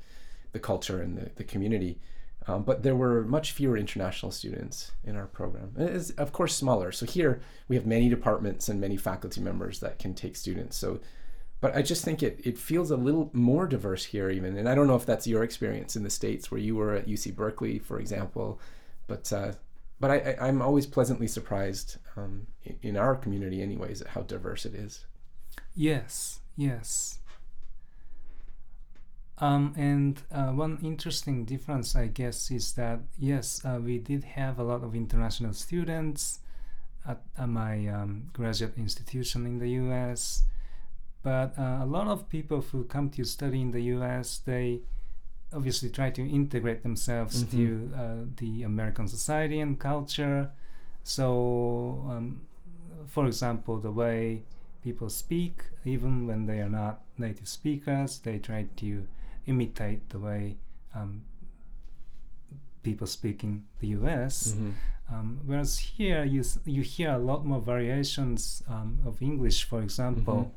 the 0.54 0.60
culture 0.60 1.02
and 1.02 1.18
the, 1.18 1.30
the 1.36 1.44
community. 1.44 2.00
Um, 2.48 2.64
but 2.64 2.82
there 2.82 2.96
were 2.96 3.24
much 3.24 3.52
fewer 3.52 3.78
international 3.78 4.32
students 4.32 4.94
in 5.04 5.18
our 5.18 5.28
program. 5.28 5.74
It 5.78 5.90
is, 5.90 6.12
of 6.12 6.32
course, 6.32 6.56
smaller. 6.56 6.94
So 6.94 7.06
here 7.06 7.42
we 7.68 7.76
have 7.76 7.86
many 7.86 8.08
departments 8.08 8.70
and 8.70 8.80
many 8.80 8.96
faculty 8.96 9.42
members 9.42 9.82
that 9.82 10.00
can 10.00 10.14
take 10.14 10.38
students. 10.38 10.78
So, 10.78 11.02
but 11.60 11.76
I 11.76 11.82
just 11.82 12.06
think 12.06 12.24
it 12.24 12.40
it 12.46 12.58
feels 12.58 12.90
a 12.90 12.98
little 12.98 13.30
more 13.34 13.68
diverse 13.68 14.06
here, 14.06 14.30
even. 14.30 14.56
And 14.58 14.70
I 14.70 14.76
don't 14.76 14.88
know 14.88 14.96
if 14.96 15.06
that's 15.06 15.28
your 15.28 15.44
experience 15.44 15.96
in 15.96 16.04
the 16.04 16.10
states 16.10 16.50
where 16.50 16.62
you 16.62 16.76
were 16.76 16.94
at 16.94 17.08
UC 17.08 17.36
Berkeley, 17.36 17.80
for 17.80 18.00
example. 18.00 18.62
But 19.08 19.34
uh, 19.34 19.54
but 20.00 20.12
I, 20.12 20.38
I'm 20.40 20.62
always 20.62 20.86
pleasantly 20.86 21.28
surprised 21.28 21.98
um, 22.16 22.48
in 22.82 22.96
our 22.96 23.16
community, 23.16 23.62
anyways, 23.62 24.02
at 24.02 24.10
how 24.10 24.22
diverse 24.22 24.66
it 24.66 24.76
is. 24.76 25.06
Yes, 25.76 26.40
yes. 26.56 27.20
Um, 29.40 29.74
and 29.78 30.22
uh, 30.32 30.48
one 30.52 30.80
interesting 30.84 31.46
difference, 31.46 31.96
I 31.96 32.08
guess, 32.08 32.50
is 32.50 32.74
that 32.74 33.00
yes, 33.20 33.62
uh, 33.64 33.80
we 33.84 34.00
did 34.00 34.24
have 34.24 34.58
a 34.60 34.64
lot 34.64 34.84
of 34.84 34.96
international 34.96 35.54
students 35.54 36.40
at, 37.08 37.22
at 37.38 37.48
my 37.48 37.88
um, 37.88 38.30
graduate 38.34 38.74
institution 38.78 39.46
in 39.46 39.60
the 39.60 39.70
U.S. 39.84 40.44
But 41.22 41.54
uh, 41.58 41.80
a 41.82 41.86
lot 41.86 42.08
of 42.08 42.30
people 42.30 42.62
who 42.62 42.86
come 42.86 43.10
to 43.12 43.24
study 43.26 43.62
in 43.62 43.72
the 43.72 43.82
U.S. 43.96 44.40
they 44.44 44.80
obviously 45.54 45.90
try 45.90 46.10
to 46.10 46.22
integrate 46.28 46.82
themselves 46.84 47.44
Mhm. 47.44 47.52
to 47.52 47.92
uh, 47.96 48.16
the 48.38 48.64
American 48.64 49.08
society 49.08 49.60
and 49.62 49.80
culture. 49.80 50.50
So, 51.04 52.04
um, 52.10 52.42
for 53.08 53.28
example, 53.28 53.78
the 53.80 53.92
way 53.92 54.44
people 54.84 55.10
speak, 55.10 55.64
even 55.86 56.28
when 56.28 56.48
they 56.48 56.60
are 56.60 56.70
not 56.70 57.02
native 57.18 57.48
speakers, 57.48 58.20
they 58.20 58.40
try 58.40 58.68
to 58.78 59.08
imitate 59.48 60.10
the 60.10 60.20
way 60.20 60.58
um, 60.94 61.24
people 62.84 63.08
speak 63.08 63.44
in 63.44 63.64
the 63.80 63.88
US. 64.00 64.54
Um, 65.10 65.40
whereas 65.46 65.78
here 65.80 66.24
you 66.26 66.44
you 66.66 66.82
hear 66.82 67.12
a 67.12 67.18
lot 67.18 67.46
more 67.46 67.62
variations 67.62 68.62
um, 68.68 69.00
of 69.06 69.22
English, 69.22 69.64
for 69.64 69.82
example, 69.82 70.52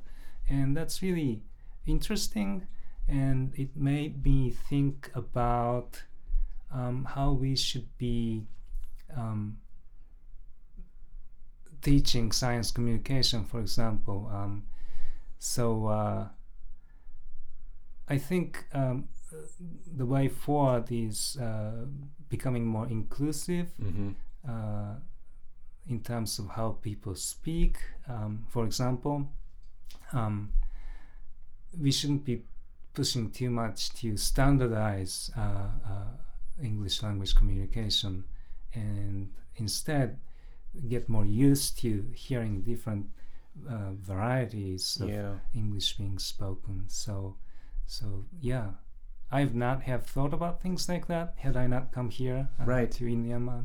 and 0.48 0.76
that's 0.76 1.02
really 1.02 1.42
interesting, 1.86 2.66
and 3.08 3.52
it 3.56 3.76
made 3.76 4.24
me 4.24 4.50
think 4.50 5.10
about 5.14 6.02
um, 6.72 7.04
how 7.14 7.30
we 7.32 7.54
should 7.56 7.86
be 7.96 8.46
um, 9.16 9.58
teaching 11.82 12.32
science 12.32 12.70
communication, 12.72 13.44
for 13.44 13.60
example. 13.60 14.28
Um, 14.32 14.64
so 15.38 15.86
uh, 15.86 16.28
I 18.10 18.18
think 18.18 18.66
um, 18.72 19.08
the 19.96 20.04
way 20.04 20.28
forward 20.28 20.86
is 20.90 21.36
uh, 21.40 21.84
becoming 22.28 22.66
more 22.66 22.88
inclusive 22.88 23.68
Mm-hmm. 23.80 24.10
uh, 24.48 24.94
in 25.88 26.00
terms 26.00 26.38
of 26.38 26.46
how 26.48 26.76
people 26.82 27.14
speak. 27.14 27.78
Um, 28.08 28.44
for 28.48 28.64
example, 28.64 29.28
um, 30.12 30.52
we 31.80 31.90
shouldn't 31.92 32.24
be 32.24 32.42
pushing 32.94 33.30
too 33.30 33.50
much 33.50 33.90
to 34.00 34.16
standardize 34.16 35.30
uh, 35.36 35.40
uh, 35.40 36.62
English 36.62 37.02
language 37.02 37.34
communication 37.34 38.24
and 38.74 39.30
instead 39.56 40.18
get 40.88 41.08
more 41.08 41.24
used 41.26 41.78
to 41.78 42.04
hearing 42.14 42.62
different 42.62 43.06
uh, 43.68 43.92
varieties 44.02 44.98
of 45.00 45.08
Yeah. 45.08 45.34
English 45.54 45.96
being 45.96 46.18
spoken. 46.18 46.84
So, 46.88 47.36
so 47.90 48.24
yeah, 48.40 48.68
I've 49.32 49.54
not 49.54 49.82
have 49.82 50.06
thought 50.06 50.32
about 50.32 50.62
things 50.62 50.88
like 50.88 51.08
that 51.08 51.34
had 51.38 51.56
I 51.56 51.66
not 51.66 51.90
come 51.90 52.08
here 52.10 52.48
uh, 52.60 52.64
Right. 52.64 52.90
to 52.92 53.04
Inuyama. 53.04 53.64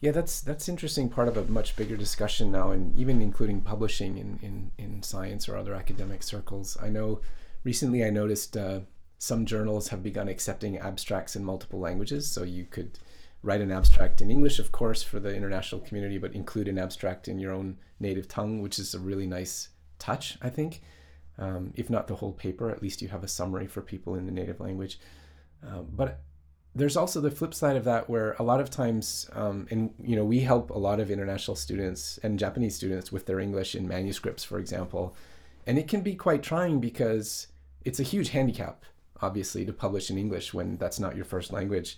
Yeah, 0.00 0.12
that's 0.12 0.40
that's 0.40 0.68
interesting 0.68 1.10
part 1.10 1.28
of 1.28 1.36
a 1.36 1.44
much 1.44 1.76
bigger 1.76 1.96
discussion 1.96 2.50
now, 2.50 2.70
and 2.70 2.96
even 2.98 3.20
including 3.20 3.60
publishing 3.60 4.16
in, 4.16 4.38
in, 4.42 4.70
in 4.78 5.02
science 5.02 5.46
or 5.46 5.56
other 5.56 5.74
academic 5.74 6.22
circles. 6.22 6.76
I 6.82 6.88
know 6.88 7.20
recently 7.64 8.02
I 8.02 8.10
noticed 8.10 8.56
uh, 8.56 8.80
some 9.18 9.44
journals 9.44 9.88
have 9.88 10.02
begun 10.02 10.28
accepting 10.28 10.78
abstracts 10.78 11.36
in 11.36 11.44
multiple 11.44 11.78
languages, 11.78 12.26
so 12.30 12.42
you 12.44 12.64
could 12.64 12.98
write 13.42 13.60
an 13.60 13.70
abstract 13.70 14.20
in 14.22 14.30
English, 14.30 14.58
of 14.58 14.72
course, 14.72 15.02
for 15.02 15.20
the 15.20 15.34
international 15.36 15.82
community, 15.82 16.18
but 16.18 16.34
include 16.34 16.66
an 16.66 16.78
abstract 16.78 17.28
in 17.28 17.38
your 17.38 17.52
own 17.52 17.76
native 18.00 18.26
tongue, 18.26 18.62
which 18.62 18.78
is 18.78 18.94
a 18.94 18.98
really 18.98 19.26
nice 19.26 19.68
touch, 19.98 20.38
I 20.40 20.48
think. 20.48 20.82
Um, 21.38 21.72
if 21.76 21.90
not 21.90 22.06
the 22.06 22.14
whole 22.14 22.32
paper, 22.32 22.70
at 22.70 22.82
least 22.82 23.02
you 23.02 23.08
have 23.08 23.22
a 23.22 23.28
summary 23.28 23.66
for 23.66 23.82
people 23.82 24.14
in 24.14 24.26
the 24.26 24.32
native 24.32 24.60
language. 24.60 24.98
Um, 25.62 25.86
but 25.92 26.20
there's 26.76 26.96
also 26.96 27.22
the 27.22 27.30
flip 27.30 27.54
side 27.54 27.76
of 27.76 27.84
that 27.84 28.08
where 28.08 28.36
a 28.38 28.42
lot 28.42 28.60
of 28.60 28.68
times 28.68 29.28
um, 29.32 29.66
and 29.70 29.94
you 30.02 30.14
know 30.14 30.24
we 30.24 30.40
help 30.40 30.68
a 30.70 30.78
lot 30.78 31.00
of 31.00 31.10
international 31.10 31.56
students 31.56 32.18
and 32.22 32.38
japanese 32.38 32.76
students 32.76 33.10
with 33.10 33.24
their 33.24 33.40
english 33.40 33.74
in 33.74 33.88
manuscripts 33.88 34.44
for 34.44 34.58
example. 34.58 35.16
And 35.66 35.78
it 35.78 35.88
can 35.88 36.02
be 36.02 36.14
quite 36.14 36.42
trying 36.42 36.78
because 36.78 37.48
it's 37.84 37.98
a 37.98 38.04
huge 38.04 38.28
handicap 38.28 38.84
obviously 39.22 39.64
to 39.64 39.72
publish 39.72 40.10
in 40.10 40.18
english 40.18 40.52
when 40.52 40.76
that's 40.76 41.00
not 41.00 41.16
your 41.16 41.24
first 41.24 41.50
language. 41.52 41.96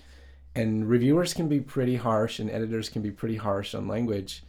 And 0.55 0.89
reviewers 0.89 1.35
can 1.35 1.49
be 1.49 1.61
pretty 1.61 1.97
harsh 1.97 2.39
and 2.39 2.49
editors 2.49 2.89
can 2.89 3.03
be 3.03 3.11
pretty 3.11 3.37
harsh 3.37 3.75
on 3.75 3.89
language 3.89 4.43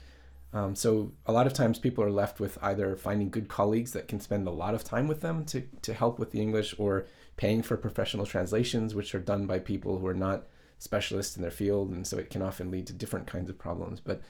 um, 0.51 0.75
so 0.75 1.11
a 1.25 1.31
lot 1.31 1.47
of 1.47 1.53
times 1.53 1.77
people 1.79 2.03
are 2.03 2.11
left 2.11 2.39
with 2.39 2.57
either 2.61 2.95
finding 2.95 3.29
good 3.29 3.47
colleagues 3.47 3.91
that 3.91 4.07
can 4.07 4.19
spend 4.19 4.47
a 4.47 4.51
lot 4.51 4.73
of 4.73 4.83
time 4.83 5.07
with 5.07 5.21
them 5.21 5.45
to, 5.45 5.61
to 5.81 5.93
help 5.93 6.19
with 6.19 6.31
the 6.31 6.41
english 6.41 6.73
or 6.77 7.05
paying 7.39 7.61
for 7.61 7.77
professional 7.77 8.25
translations, 8.25 8.93
which 8.93 9.15
are 9.15 9.19
done 9.19 9.45
by 9.45 9.59
people 9.59 9.97
who 9.97 10.05
are 10.05 10.13
not 10.13 10.47
specialists 10.77 11.37
in 11.37 11.41
their 11.41 11.49
field, 11.49 11.89
and 11.91 12.05
so 12.05 12.17
it 12.17 12.29
can 12.29 12.41
often 12.41 12.69
lead 12.69 12.85
to 12.85 12.91
different 12.91 13.27
kinds 13.27 13.49
of 13.49 13.57
problems. 13.57 14.01
But 14.01 14.21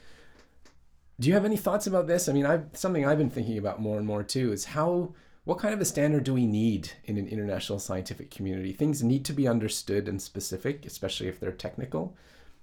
do 1.19 1.27
you 1.27 1.33
have 1.33 1.43
any 1.43 1.57
thoughts 1.57 1.87
about 1.87 2.05
this? 2.05 2.29
I 2.29 2.33
mean, 2.33 2.45
I've, 2.45 2.67
something 2.73 3.07
I've 3.07 3.17
been 3.17 3.31
thinking 3.31 3.57
about 3.57 3.81
more 3.81 3.97
and 3.97 4.05
more 4.05 4.21
too 4.21 4.51
is 4.51 4.65
how, 4.65 5.15
what 5.43 5.57
kind 5.57 5.73
of 5.73 5.81
a 5.81 5.85
standard 5.85 6.23
do 6.23 6.35
we 6.35 6.45
need 6.45 6.91
in 7.05 7.17
an 7.17 7.27
international 7.27 7.79
scientific 7.79 8.29
community? 8.29 8.73
Things 8.73 9.01
need 9.01 9.25
to 9.25 9.33
be 9.33 9.47
understood 9.47 10.07
and 10.07 10.21
specific, 10.21 10.85
especially 10.85 11.27
if 11.27 11.39
they're 11.39 11.51
technical. 11.51 12.15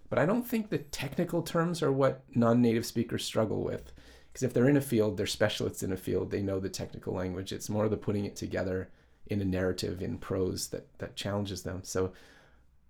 But 0.09 0.19
I 0.19 0.27
don't 0.27 0.47
think 0.47 0.69
the 0.69 0.78
technical 0.78 1.43
terms 1.43 1.83
are 1.83 1.93
what 1.93 2.24
non-native 2.35 2.87
speakers 2.87 3.24
struggle 3.24 3.62
with. 3.62 3.93
Because 4.33 4.43
if 4.43 4.53
they're 4.53 4.69
in 4.69 4.77
a 4.77 4.83
field, 4.83 5.16
they're 5.16 5.27
specialists 5.27 5.83
in 5.83 5.93
a 5.93 5.97
field, 5.97 6.31
they 6.31 6.43
know 6.43 6.61
the 6.61 6.69
technical 6.69 7.15
language. 7.15 7.53
It's 7.53 7.70
more 7.70 7.89
the 7.89 7.97
putting 7.97 8.24
it 8.24 8.37
together 8.37 8.91
in 9.28 9.41
a 9.41 9.45
narrative 9.45 10.03
in 10.03 10.19
prose 10.19 10.69
that 10.69 10.87
that 10.99 11.16
challenges 11.16 11.62
them. 11.62 11.81
So 11.83 12.12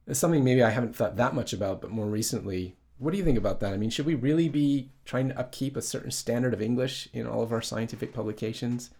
it's 0.06 0.18
something 0.18 0.44
maybe 0.44 0.62
I 0.62 0.70
haven't 0.70 0.94
thought 0.94 1.16
that 1.16 1.34
much 1.34 1.52
about, 1.52 1.80
but 1.80 1.90
more 1.90 2.06
recently, 2.06 2.76
what 2.98 3.10
do 3.10 3.18
you 3.18 3.24
think 3.24 3.38
about 3.38 3.60
that? 3.60 3.72
I 3.72 3.76
mean, 3.76 3.90
should 3.90 4.06
we 4.06 4.14
really 4.14 4.48
be 4.48 4.90
trying 5.04 5.28
to 5.28 5.38
upkeep 5.38 5.76
a 5.76 5.82
certain 5.82 6.10
standard 6.10 6.54
of 6.54 6.62
English 6.62 7.08
in 7.12 7.26
all 7.26 7.42
of 7.42 7.52
our 7.52 7.62
scientific 7.62 8.12
publications? 8.12 8.90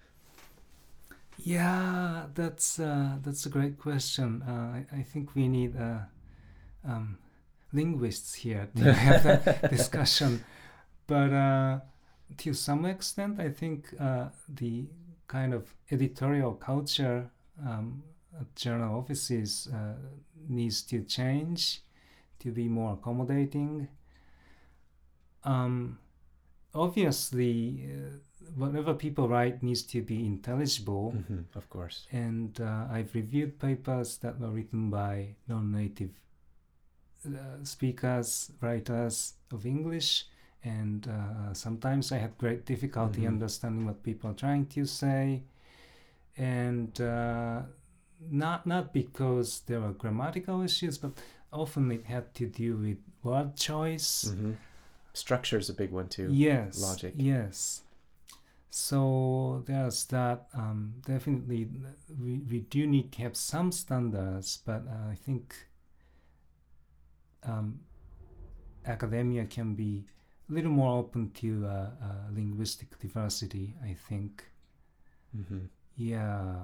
Yeah, 1.39 2.27
that's 2.35 2.79
uh, 2.79 3.17
that's 3.23 3.47
a 3.47 3.51
great 3.51 3.79
question. 3.79 4.43
Uh, 4.43 4.53
I, 4.97 4.99
I 4.99 5.03
think 5.03 5.35
we 5.35 5.49
need 5.49 5.77
uh, 5.77 5.99
um, 6.87 7.19
linguists 7.73 8.35
here 8.35 8.69
to 8.77 8.93
have 9.07 9.23
that 9.25 9.71
discussion. 9.71 10.45
But 11.07 11.33
uh, 11.33 11.81
to 12.39 12.55
some 12.55 12.85
extent, 12.85 13.41
I 13.41 13.51
think 13.51 13.95
uh, 14.01 14.27
the 14.49 14.87
kind 15.29 15.55
of 15.55 15.75
editorial 15.91 16.55
culture 16.55 17.31
um, 17.65 18.03
at 18.41 18.55
journal 18.55 18.99
offices 18.99 19.69
uh, 19.73 19.95
needs 20.49 20.83
to 20.83 21.03
change 21.03 21.81
to 22.41 22.51
be 22.51 22.69
more 22.69 22.95
accommodating. 22.95 23.89
Um, 25.45 25.99
obviously, 26.75 27.89
uh, 27.91 28.19
whatever 28.55 28.95
people 28.95 29.29
write 29.29 29.63
needs 29.63 29.83
to 29.83 30.03
be 30.03 30.27
intelligible. 30.27 31.15
Mm-hmm, 31.17 31.59
of 31.59 31.69
course. 31.71 32.07
And 32.13 32.61
uh, 32.61 32.87
I've 32.91 33.15
reviewed 33.15 33.59
papers 33.59 34.19
that 34.19 34.39
were 34.39 34.51
written 34.51 34.91
by 34.91 35.37
non 35.49 35.73
native 35.73 36.11
uh, 37.25 37.65
speakers, 37.65 38.51
writers 38.61 39.35
of 39.53 39.65
English, 39.67 40.27
and 40.65 41.09
uh, 41.09 41.55
sometimes 41.55 42.13
I 42.13 42.19
had 42.19 42.37
great 42.39 42.65
difficulty 42.67 43.23
Mhm. 43.23 43.29
understanding 43.29 43.87
what 43.87 44.03
people 44.03 44.31
are 44.31 44.35
trying 44.35 44.67
to 44.67 44.85
say. 44.85 45.43
And 46.37 47.01
uh, 47.01 47.63
not, 48.31 48.67
not 48.67 48.93
because 48.93 49.61
there 49.67 49.81
were 49.81 49.93
grammatical 49.93 50.63
issues, 50.63 50.99
but 50.99 51.13
often 51.53 51.91
it 51.93 52.05
had 52.07 52.35
to 52.35 52.47
do 52.47 52.77
with 52.77 52.99
word 53.23 53.57
choice. 53.57 54.25
Mm-hmm. 54.29 54.53
Structure 55.15 55.59
is 55.59 55.71
a 55.71 55.75
big 55.75 55.93
one 55.93 56.09
too. 56.09 56.29
Yes. 56.31 56.79
Logic. 56.83 57.15
Yes. 57.17 57.83
So 58.71 59.63
there's 59.67 60.05
that. 60.07 60.49
Um, 60.53 60.95
definitely, 61.07 61.69
we, 62.21 62.39
we 62.51 62.61
do 62.61 62.87
need 62.87 63.13
to 63.13 63.23
have 63.23 63.37
some 63.37 63.73
standards, 63.73 64.59
but 64.67 64.83
uh, 64.87 65.11
I 65.11 65.15
think 65.15 65.55
um, 67.45 67.81
academia 68.87 69.45
can 69.47 69.75
be 69.75 70.05
a 70.49 70.53
little 70.53 70.71
more 70.71 70.99
open 70.99 71.31
to 71.33 71.67
uh, 71.67 71.91
uh, 72.03 72.31
linguistic 72.33 72.99
diversity. 72.99 73.75
I 73.83 73.97
think. 74.09 74.45
Mm-hmm. 75.37 75.67
Yeah. 75.97 76.55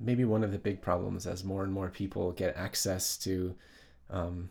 maybe 0.00 0.24
one 0.24 0.42
of 0.44 0.52
the 0.52 0.58
big 0.58 0.80
problems 0.80 1.26
as 1.26 1.44
more 1.44 1.62
and 1.62 1.72
more 1.72 1.88
people 1.90 2.32
get 2.32 2.56
access 2.56 3.16
to 3.18 3.54
um, 4.10 4.50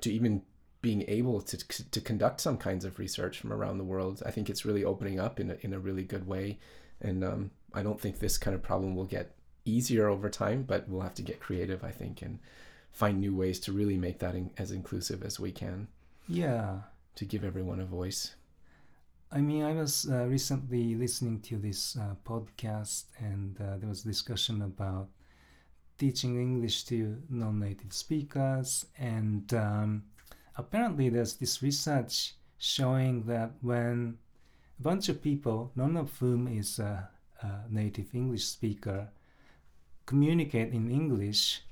to 0.00 0.12
even 0.12 0.42
being 0.82 1.04
able 1.08 1.40
to 1.40 1.56
to 1.90 2.00
conduct 2.00 2.40
some 2.40 2.58
kinds 2.58 2.84
of 2.84 2.98
research 2.98 3.38
from 3.38 3.52
around 3.52 3.78
the 3.78 3.84
world. 3.84 4.22
I 4.26 4.30
think 4.30 4.50
it's 4.50 4.64
really 4.64 4.84
opening 4.84 5.18
up 5.18 5.40
in 5.40 5.50
a, 5.50 5.56
in 5.60 5.72
a 5.72 5.78
really 5.78 6.04
good 6.04 6.26
way, 6.26 6.58
and 7.00 7.24
um, 7.24 7.50
I 7.72 7.82
don't 7.82 8.00
think 8.00 8.18
this 8.18 8.38
kind 8.38 8.54
of 8.54 8.62
problem 8.62 8.94
will 8.94 9.06
get 9.06 9.34
easier 9.64 10.08
over 10.08 10.28
time, 10.28 10.62
but 10.64 10.88
we'll 10.88 11.00
have 11.00 11.14
to 11.14 11.22
get 11.22 11.40
creative, 11.40 11.82
I 11.82 11.90
think, 11.90 12.20
and 12.20 12.38
find 12.94 13.20
new 13.20 13.34
ways 13.34 13.58
to 13.60 13.72
really 13.72 13.98
make 13.98 14.18
that 14.20 14.34
in, 14.34 14.50
as 14.56 14.70
inclusive 14.70 15.22
as 15.22 15.38
we 15.40 15.52
can 15.52 15.88
Yeah. 16.28 16.78
to 17.16 17.24
give 17.26 17.44
everyone 17.44 17.80
a 17.80 17.84
voice. 17.84 18.34
I 19.32 19.40
mean, 19.40 19.64
I 19.64 19.72
was 19.74 20.08
uh, 20.08 20.26
recently 20.26 20.94
listening 20.94 21.40
to 21.42 21.58
this 21.58 21.96
uh, 21.96 22.14
podcast, 22.24 23.04
and 23.18 23.60
uh, 23.60 23.78
there 23.78 23.88
was 23.88 24.04
a 24.04 24.08
discussion 24.08 24.62
about 24.62 25.08
teaching 25.98 26.40
English 26.40 26.84
to 26.84 27.20
non-native 27.28 27.92
speakers, 27.92 28.86
and 28.96 29.52
um, 29.54 30.04
apparently, 30.56 31.08
there's 31.08 31.34
this 31.34 31.62
research 31.62 32.34
showing 32.58 33.24
that 33.26 33.50
when 33.60 34.18
a 34.78 34.82
bunch 34.82 35.08
of 35.08 35.20
people, 35.20 35.72
none 35.74 35.96
of 35.96 36.16
whom 36.18 36.46
is 36.46 36.78
a, 36.78 37.08
a 37.42 37.48
native 37.68 38.14
English 38.14 38.44
speaker, 38.44 39.08
communicate 40.06 40.72
in 40.72 40.90
English, 40.90 41.62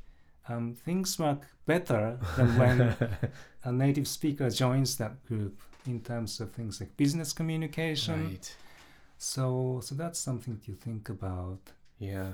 um, 0.48 0.74
things 0.74 1.18
work 1.18 1.46
better 1.66 2.18
than 2.36 2.58
when 2.58 2.80
a 3.64 3.72
native 3.72 4.08
speaker 4.08 4.50
joins 4.50 4.96
that 4.96 5.24
group 5.26 5.60
in 5.86 6.00
terms 6.00 6.40
of 6.40 6.50
things 6.52 6.80
like 6.80 6.96
business 6.96 7.32
communication. 7.32 8.24
right. 8.28 8.56
So, 9.18 9.80
so 9.84 9.94
that's 9.94 10.18
something 10.18 10.58
to 10.66 10.72
think 10.72 11.08
about. 11.08 11.58
Yeah. 11.98 12.32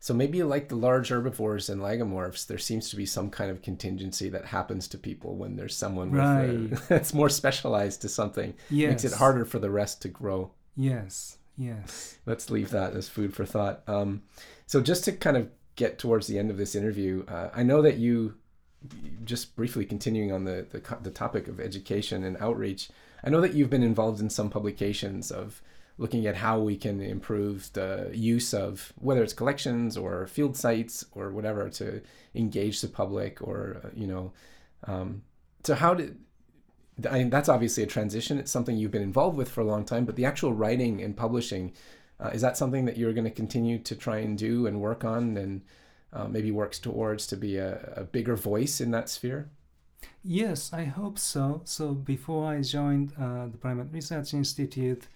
So 0.00 0.12
maybe 0.14 0.42
like 0.42 0.68
the 0.68 0.76
large 0.76 1.08
herbivores 1.10 1.68
and 1.68 1.80
lagomorphs, 1.80 2.46
there 2.46 2.58
seems 2.58 2.90
to 2.90 2.96
be 2.96 3.06
some 3.06 3.30
kind 3.30 3.50
of 3.50 3.62
contingency 3.62 4.28
that 4.30 4.44
happens 4.46 4.86
to 4.88 4.98
people 4.98 5.36
when 5.36 5.56
there's 5.56 5.76
someone 5.76 6.10
with 6.10 6.20
Right. 6.20 6.48
a, 6.72 6.82
that's 6.88 7.14
more 7.14 7.28
specialized 7.28 8.02
to 8.02 8.08
something. 8.08 8.54
Yes. 8.70 8.90
Makes 8.90 9.04
it 9.04 9.12
harder 9.18 9.44
for 9.44 9.58
the 9.58 9.70
rest 9.70 10.02
to 10.02 10.08
grow. 10.08 10.50
Yes, 10.76 11.38
yes. 11.56 12.18
Let's 12.26 12.50
leave 12.50 12.70
that 12.70 12.94
as 12.94 13.08
food 13.08 13.34
for 13.34 13.44
thought. 13.46 13.82
Um, 13.88 14.22
so 14.66 14.80
just 14.80 15.04
to 15.04 15.12
kind 15.12 15.36
of 15.36 15.48
get 15.76 15.98
towards 15.98 16.26
the 16.26 16.38
end 16.38 16.50
of 16.50 16.56
this 16.56 16.74
interview, 16.74 17.24
uh, 17.28 17.50
I 17.54 17.62
know 17.62 17.82
that 17.82 17.98
you, 17.98 18.34
just 19.24 19.56
briefly 19.56 19.84
continuing 19.84 20.32
on 20.32 20.44
the, 20.44 20.66
the 20.70 20.96
the 21.02 21.10
topic 21.10 21.48
of 21.48 21.60
education 21.60 22.24
and 22.24 22.36
outreach, 22.38 22.88
I 23.24 23.30
know 23.30 23.40
that 23.40 23.54
you've 23.54 23.70
been 23.70 23.82
involved 23.82 24.20
in 24.20 24.30
some 24.30 24.50
publications 24.50 25.30
of 25.30 25.62
looking 25.98 26.26
at 26.26 26.36
how 26.36 26.58
we 26.58 26.76
can 26.76 27.00
improve 27.00 27.72
the 27.72 28.10
use 28.12 28.52
of 28.52 28.92
whether 28.96 29.22
it's 29.22 29.32
collections 29.32 29.96
or 29.96 30.26
field 30.26 30.56
sites 30.56 31.04
or 31.12 31.30
whatever 31.30 31.70
to 31.70 32.02
engage 32.34 32.80
the 32.80 32.88
public 32.88 33.40
or 33.40 33.80
uh, 33.82 33.88
you 33.94 34.06
know 34.06 34.32
um, 34.84 35.22
so 35.64 35.74
how 35.74 35.94
did 35.94 36.18
I 37.10 37.18
mean, 37.18 37.30
that's 37.30 37.50
obviously 37.50 37.82
a 37.82 37.86
transition. 37.86 38.38
It's 38.38 38.50
something 38.50 38.76
you've 38.76 38.90
been 38.90 39.02
involved 39.02 39.36
with 39.36 39.50
for 39.50 39.60
a 39.60 39.66
long 39.66 39.84
time, 39.84 40.06
but 40.06 40.16
the 40.16 40.24
actual 40.24 40.54
writing 40.54 41.02
and 41.02 41.14
publishing, 41.14 41.74
uh, 42.18 42.28
is 42.28 42.40
that 42.40 42.56
something 42.56 42.84
that 42.86 42.96
you're 42.96 43.12
going 43.12 43.24
to 43.24 43.30
continue 43.30 43.78
to 43.78 43.94
try 43.94 44.18
and 44.18 44.38
do 44.38 44.66
and 44.66 44.80
work 44.80 45.04
on 45.04 45.36
and 45.36 45.62
uh, 46.12 46.26
maybe 46.26 46.50
works 46.50 46.78
towards 46.78 47.26
to 47.26 47.36
be 47.36 47.56
a, 47.56 47.92
a 47.96 48.04
bigger 48.04 48.36
voice 48.36 48.80
in 48.80 48.90
that 48.90 49.08
sphere? 49.08 49.50
Yes, 50.22 50.72
I 50.72 50.84
hope 50.84 51.18
so. 51.18 51.62
So 51.64 51.92
before 51.92 52.46
I 52.50 52.62
joined 52.62 53.12
uh, 53.20 53.46
the 53.46 53.58
Primate 53.58 53.92
Research 53.92 54.34
Institute, 54.34 55.06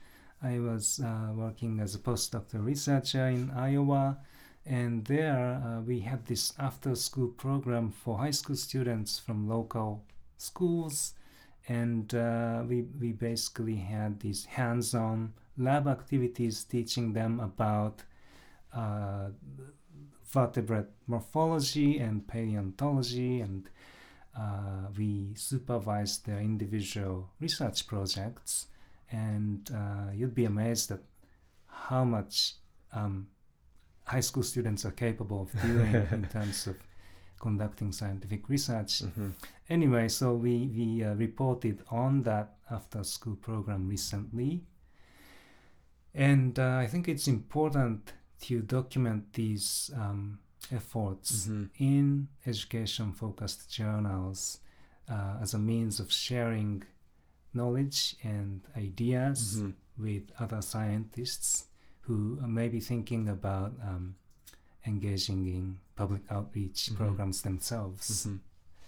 I 0.42 0.58
was 0.58 1.00
uh, 1.04 1.32
working 1.34 1.80
as 1.80 1.94
a 1.94 1.98
postdoctoral 1.98 2.64
researcher 2.64 3.26
in 3.26 3.50
Iowa, 3.50 4.18
and 4.64 5.04
there 5.04 5.62
uh, 5.64 5.80
we 5.80 6.00
had 6.00 6.26
this 6.26 6.54
after-school 6.58 7.28
program 7.28 7.90
for 7.90 8.18
high 8.18 8.30
school 8.30 8.56
students 8.56 9.18
from 9.18 9.48
local 9.48 10.04
schools, 10.38 11.14
and 11.68 12.14
uh, 12.14 12.62
we 12.66 12.82
we 13.00 13.12
basically 13.12 13.76
had 13.76 14.20
these 14.20 14.44
hands-on 14.46 15.34
lab 15.60 15.86
activities 15.86 16.64
teaching 16.64 17.12
them 17.12 17.38
about 17.40 18.02
uh, 18.74 19.28
vertebrate 20.32 20.86
morphology 21.06 21.98
and 21.98 22.26
paleontology 22.26 23.40
and 23.40 23.68
uh, 24.36 24.88
we 24.96 25.32
supervise 25.34 26.18
their 26.18 26.38
individual 26.38 27.30
research 27.40 27.86
projects, 27.86 28.66
and 29.10 29.70
uh, 29.74 30.12
you'd 30.14 30.34
be 30.34 30.44
amazed 30.44 30.90
at 30.92 31.00
how 31.66 32.04
much 32.04 32.54
um, 32.92 33.26
high 34.04 34.20
school 34.20 34.42
students 34.42 34.84
are 34.84 34.92
capable 34.92 35.42
of 35.42 35.62
doing 35.62 35.94
in 36.12 36.28
terms 36.30 36.66
of 36.66 36.76
conducting 37.40 37.90
scientific 37.90 38.48
research. 38.48 39.02
Mm-hmm. 39.02 39.30
Anyway, 39.68 40.08
so 40.08 40.34
we, 40.34 40.70
we 40.76 41.04
uh, 41.04 41.14
reported 41.14 41.82
on 41.90 42.22
that 42.22 42.54
after 42.70 43.02
school 43.02 43.36
program 43.36 43.88
recently. 43.88 44.62
And 46.14 46.58
uh, 46.58 46.76
I 46.76 46.86
think 46.86 47.08
it's 47.08 47.28
important 47.28 48.12
to 48.42 48.60
document 48.62 49.32
these 49.34 49.90
um, 49.94 50.38
efforts 50.72 51.46
Mm-hmm. 51.46 51.64
in 51.78 52.28
education 52.46 53.12
focused 53.12 53.70
journals 53.72 54.58
uh, 55.08 55.36
as 55.42 55.54
a 55.54 55.58
means 55.58 56.00
of 56.00 56.10
sharing 56.12 56.82
knowledge 57.54 58.16
and 58.22 58.60
ideas 58.76 59.56
Mm-hmm. 59.58 59.70
with 60.04 60.22
other 60.38 60.62
scientists 60.62 61.66
who 62.02 62.38
may 62.46 62.68
be 62.68 62.80
thinking 62.80 63.28
about 63.28 63.72
um, 63.82 64.14
engaging 64.86 65.46
in 65.46 65.78
public 65.96 66.22
outreach 66.30 66.88
Mhm. 66.90 66.96
programs 66.96 67.42
themselves. 67.42 68.26
Mhm. 68.26 68.40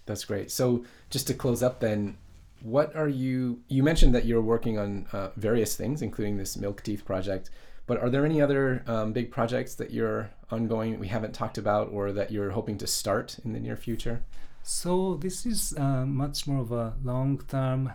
That's 0.06 0.24
great. 0.24 0.50
So 0.50 0.84
just 1.10 1.26
to 1.28 1.34
close 1.34 1.62
up 1.62 1.78
then, 1.80 2.16
what 2.62 2.94
are 2.94 3.08
you, 3.08 3.60
you 3.68 3.82
mentioned 3.82 4.14
that 4.14 4.24
you're 4.24 4.42
working 4.42 4.78
on 4.78 5.06
uh, 5.12 5.30
various 5.36 5.76
things, 5.76 6.02
including 6.02 6.36
this 6.36 6.56
Milk 6.56 6.82
Teeth 6.82 7.04
project, 7.04 7.50
but 7.86 7.98
are 8.00 8.08
there 8.08 8.24
any 8.24 8.40
other 8.40 8.84
um, 8.86 9.12
big 9.12 9.30
projects 9.30 9.74
that 9.74 9.90
you're 9.90 10.30
ongoing 10.50 10.98
we 10.98 11.08
haven't 11.08 11.34
talked 11.34 11.58
about 11.58 11.88
or 11.92 12.12
that 12.12 12.30
you're 12.30 12.50
hoping 12.50 12.78
to 12.78 12.86
start 12.86 13.38
in 13.44 13.52
the 13.52 13.60
near 13.60 13.76
future? 13.76 14.22
So 14.62 15.16
this 15.16 15.44
is 15.44 15.74
uh, 15.76 16.06
much 16.06 16.46
more 16.46 16.60
of 16.62 16.70
a 16.70 16.94
long-term 17.02 17.92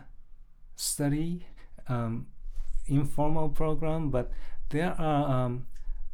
study, 0.75 1.47
um, 1.87 2.27
informal 2.87 3.49
program, 3.49 4.09
but 4.09 4.31
there 4.69 4.93
are 4.99 5.45
um, 5.45 5.67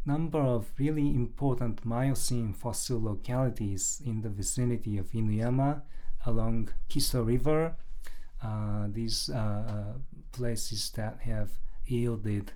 number 0.06 0.40
of 0.40 0.72
really 0.78 1.08
important 1.16 1.84
Miocene 1.84 2.54
fossil 2.54 3.02
localities 3.02 4.02
in 4.06 4.22
the 4.22 4.30
vicinity 4.30 4.98
of 4.98 5.12
Inuyama 5.12 5.82
along 6.26 6.70
Kiso 6.90 7.26
River. 7.26 7.76
Uh, 8.44 8.88
these 8.92 9.30
uh, 9.30 9.38
uh, 9.38 9.94
places 10.32 10.90
that 10.92 11.20
have 11.22 11.50
yielded 11.86 12.52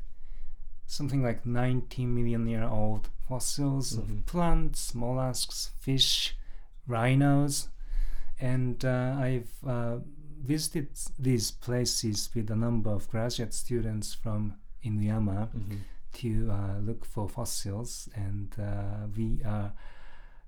something 0.86 1.22
like 1.24 1.46
90 1.46 2.06
million 2.06 2.48
year 2.48 2.64
old 2.64 3.10
fossils 3.28 3.96
Mhm. 3.96 4.00
of 4.02 4.26
plants, 4.26 4.94
mollusks, 4.96 5.72
fish, 5.80 6.36
rhinos, 6.88 7.70
and 8.40 8.84
uh, 8.86 9.16
I've 9.20 9.52
uh, 9.66 9.98
visited 10.42 10.88
these 11.20 11.52
places 11.52 12.30
with 12.36 12.50
a 12.52 12.56
number 12.56 12.90
of 12.92 13.10
graduate 13.10 13.54
students 13.54 14.14
from 14.14 14.54
Inuyama 14.84 15.50
Mm-hmm. 15.54 15.78
to 16.14 16.52
uh, 16.52 16.80
look 16.80 17.06
for 17.06 17.28
fossils, 17.30 18.10
and 18.16 18.54
uh, 18.60 19.08
we 19.16 19.42
are 19.44 19.72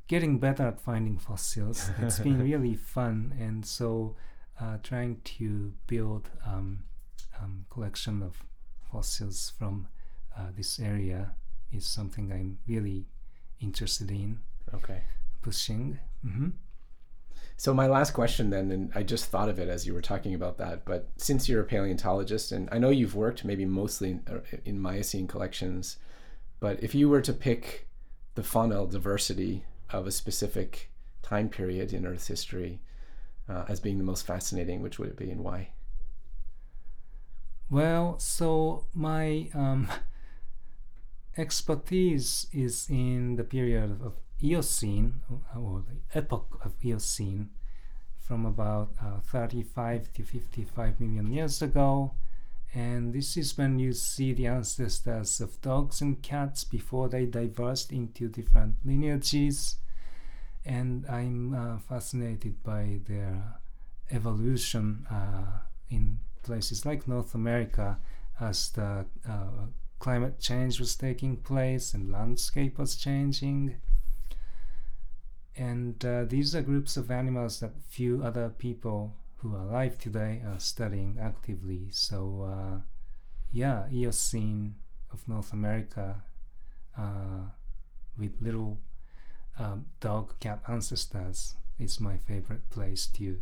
getting 0.08 0.40
better 0.40 0.64
at 0.68 0.80
finding 0.82 1.18
fossils. 1.18 1.90
It's 2.00 2.20
been 2.20 2.40
really 2.52 2.76
fun, 2.76 3.34
and 3.40 3.66
so 3.66 4.16
uh, 4.62 4.78
trying 4.84 5.22
to 5.24 5.74
build 5.88 6.30
um, 6.46 6.84
um, 7.42 7.66
collection 7.70 8.22
of 8.22 8.44
fossils 8.92 9.54
from 9.58 9.88
uh, 10.38 10.48
this 10.56 10.80
area 10.80 11.32
is 11.72 11.86
something 11.86 12.32
I'm 12.32 12.58
really 12.68 13.06
interested 13.62 14.10
in 14.12 14.40
Okay. 14.74 15.02
pushing. 15.42 16.00
hmm 16.24 16.50
So 17.58 17.74
my 17.74 17.88
last 17.88 18.12
question 18.12 18.50
then, 18.50 18.72
and 18.72 18.92
I 18.96 19.04
just 19.04 19.26
thought 19.26 19.50
of 19.50 19.60
it 19.60 19.68
as 19.70 19.86
you 19.86 19.94
were 19.94 20.02
talking 20.02 20.34
about 20.34 20.58
that, 20.58 20.86
but 20.86 21.10
since 21.18 21.48
you're 21.50 21.62
a 21.62 21.66
paleontologist, 21.66 22.52
and 22.52 22.70
I 22.72 22.78
know 22.80 22.90
you've 22.90 23.16
worked 23.16 23.44
maybe 23.46 23.66
mostly 23.66 24.12
in, 24.12 24.24
uh, 24.30 24.40
in 24.66 24.80
Miocene 24.80 25.28
collections, 25.28 25.98
but 26.60 26.82
if 26.84 26.94
you 26.96 27.10
were 27.10 27.22
to 27.22 27.34
pick 27.34 27.88
the 28.36 28.42
faunal 28.42 28.90
diversity 28.90 29.66
of 29.90 30.08
a 30.08 30.12
specific 30.12 30.90
time 31.22 31.50
period 31.50 31.94
in 31.94 32.06
Earth's 32.06 32.28
history 32.28 32.80
uh, 33.50 33.66
as 33.68 33.80
being 33.80 33.98
the 33.98 34.04
most 34.04 34.26
fascinating, 34.26 34.82
which 34.82 35.00
would 35.00 35.10
it 35.10 35.18
be 35.18 35.32
and 35.32 35.44
why? 35.44 35.70
Well, 37.70 38.18
so 38.20 38.86
my 38.94 39.50
um, 39.54 39.88
expertise 41.38 42.48
is 42.52 42.88
in 42.90 43.36
the 43.36 43.44
period 43.44 44.02
of 44.02 44.14
Eocene, 44.42 45.22
or- 45.30 45.42
or 45.60 45.82
the 45.82 46.18
epoch 46.18 46.60
of 46.64 46.74
Eocene, 46.84 47.50
from 48.18 48.46
about 48.46 48.94
uh, 49.02 49.20
35 49.22 50.14
to 50.14 50.24
55 50.24 51.00
million 51.00 51.32
years 51.32 51.62
ago. 51.62 52.14
And 52.74 53.14
this 53.14 53.36
is 53.36 53.58
when 53.58 53.80
you 53.80 53.94
see 53.94 54.34
the 54.34 54.46
ancestors 54.48 55.42
of 55.42 55.60
dogs 55.62 56.02
and 56.02 56.22
cats 56.22 56.64
before 56.64 57.10
they 57.10 57.26
diverged 57.26 57.92
into 57.92 58.30
different 58.30 58.76
lineages. 58.86 59.78
And 60.70 61.04
I'm 61.10 61.56
uh, 61.56 61.80
fascinated 61.80 62.62
by 62.62 63.00
their 63.08 63.56
evolution 64.12 65.08
uh, 65.10 65.62
in 65.90 66.20
places 66.44 66.86
like 66.86 67.08
North 67.08 67.34
America 67.34 67.98
as 68.40 68.70
the 68.70 69.08
uh, 69.28 69.66
climate 69.98 70.40
change 70.40 70.80
was 70.80 70.96
taking 70.96 71.38
place 71.38 71.96
and 71.96 72.12
landscape 72.12 72.78
was 72.78 72.96
changing. 72.96 73.78
And 75.58 76.06
uh, 76.06 76.26
these 76.26 76.56
are 76.56 76.62
groups 76.62 76.98
of 76.98 77.10
animals 77.10 77.62
that 77.62 77.72
few 77.90 78.24
other 78.24 78.50
people 78.50 79.16
who 79.38 79.56
are 79.56 79.62
alive 79.62 79.98
today 79.98 80.44
are 80.46 80.60
studying 80.60 81.18
actively. 81.20 81.88
So, 81.90 82.44
uh, 82.48 82.82
yeah, 83.52 83.88
Eocene 83.92 84.76
of 85.12 85.28
North 85.28 85.52
America 85.52 86.22
uh, 86.96 87.50
with 88.20 88.34
little 88.40 88.78
um, 89.60 89.86
dog 90.00 90.34
cat 90.40 90.62
ancestors 90.68 91.56
is 91.78 92.00
my 92.00 92.18
favorite 92.18 92.70
place 92.70 93.06
to 93.08 93.42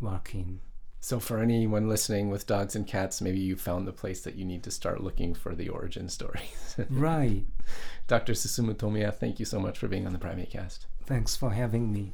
work 0.00 0.34
in. 0.34 0.60
So 1.02 1.18
for 1.18 1.38
anyone 1.38 1.88
listening 1.88 2.28
with 2.28 2.46
dogs 2.46 2.76
and 2.76 2.86
cats, 2.86 3.22
maybe 3.22 3.38
you 3.38 3.56
found 3.56 3.86
the 3.86 3.92
place 3.92 4.20
that 4.22 4.34
you 4.34 4.44
need 4.44 4.62
to 4.64 4.70
start 4.70 5.02
looking 5.02 5.34
for 5.34 5.54
the 5.54 5.68
origin 5.70 6.08
stories. 6.08 6.76
right. 6.90 7.44
Dr. 8.06 8.34
Susumu 8.34 8.74
Tomiya, 8.74 9.14
thank 9.14 9.38
you 9.38 9.46
so 9.46 9.58
much 9.58 9.78
for 9.78 9.88
being 9.88 10.06
on 10.06 10.12
the 10.12 10.18
PrimateCast. 10.18 10.80
Thanks 11.04 11.36
for 11.36 11.50
having 11.50 11.90
me. 11.90 12.12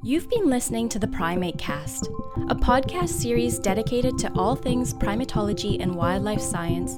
You've 0.00 0.30
been 0.30 0.48
listening 0.48 0.88
to 0.90 1.00
the 1.00 1.08
PrimateCast, 1.08 2.06
a 2.48 2.54
podcast 2.54 3.08
series 3.08 3.58
dedicated 3.58 4.16
to 4.18 4.32
all 4.34 4.54
things 4.54 4.94
primatology 4.94 5.82
and 5.82 5.92
wildlife 5.92 6.40
science, 6.40 6.94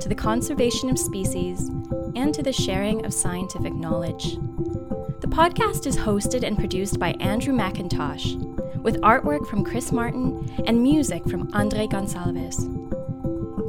to 0.00 0.08
the 0.08 0.14
conservation 0.14 0.88
of 0.88 0.96
species, 0.96 1.68
and 2.14 2.32
to 2.32 2.44
the 2.44 2.52
sharing 2.52 3.04
of 3.04 3.12
scientific 3.12 3.74
knowledge. 3.74 4.36
The 5.20 5.26
podcast 5.28 5.88
is 5.88 5.96
hosted 5.96 6.44
and 6.44 6.56
produced 6.56 7.00
by 7.00 7.14
Andrew 7.18 7.52
McIntosh, 7.52 8.36
with 8.82 9.00
artwork 9.00 9.48
from 9.48 9.64
Chris 9.64 9.90
Martin 9.90 10.48
and 10.64 10.80
music 10.80 11.28
from 11.28 11.50
Andre 11.54 11.88
Gonçalves. 11.88 12.70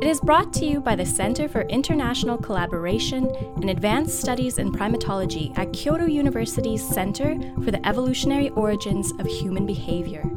It 0.02 0.10
is 0.10 0.20
brought 0.20 0.52
to 0.54 0.66
you 0.66 0.82
by 0.82 0.96
the 0.96 1.06
Center 1.06 1.48
for 1.48 1.62
International 1.62 2.38
Collaboration 2.38 3.34
and 3.56 3.70
Advanced 3.70 4.20
Studies 4.20 4.58
in 4.58 4.74
Primatology 4.74 5.58
at 5.58 5.72
Kyoto 5.72 6.06
University's 6.06 6.86
Center 6.88 7.40
for 7.64 7.72
the 7.72 7.88
Evolutionary 7.88 8.50
Origins 8.50 9.14
of 9.20 9.26
Human 9.26 9.66
Behavior. 9.66 10.30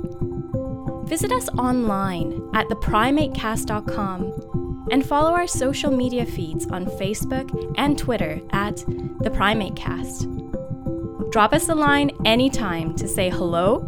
Visit 1.07 1.33
us 1.33 1.49
online 1.51 2.49
at 2.55 2.69
theprimatecast.com 2.69 4.87
and 4.93 5.05
follow 5.05 5.33
our 5.33 5.49
social 5.49 5.91
media 5.91 6.25
feeds 6.25 6.69
on 6.69 6.87
Facebook 6.87 7.75
and 7.77 7.99
Twitter 7.99 8.41
at 8.51 8.77
The 8.77 9.31
PrimateCast. 9.31 11.33
Drop 11.33 11.53
us 11.53 11.69
a 11.69 11.75
line 11.75 12.13
anytime 12.25 12.95
to 12.97 13.09
say 13.09 13.29
hello, 13.29 13.81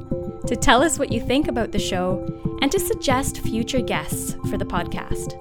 to 0.47 0.57
tell 0.57 0.83
us 0.83 0.99
what 0.99 1.13
you 1.13 1.21
think 1.21 1.49
about 1.49 1.73
the 1.73 1.79
show, 1.79 2.27
and 2.63 2.71
to 2.73 2.81
suggest 2.81 3.41
future 3.41 3.81
guests 3.81 4.35
for 4.49 4.59
the 4.59 4.65
podcast. 4.65 5.35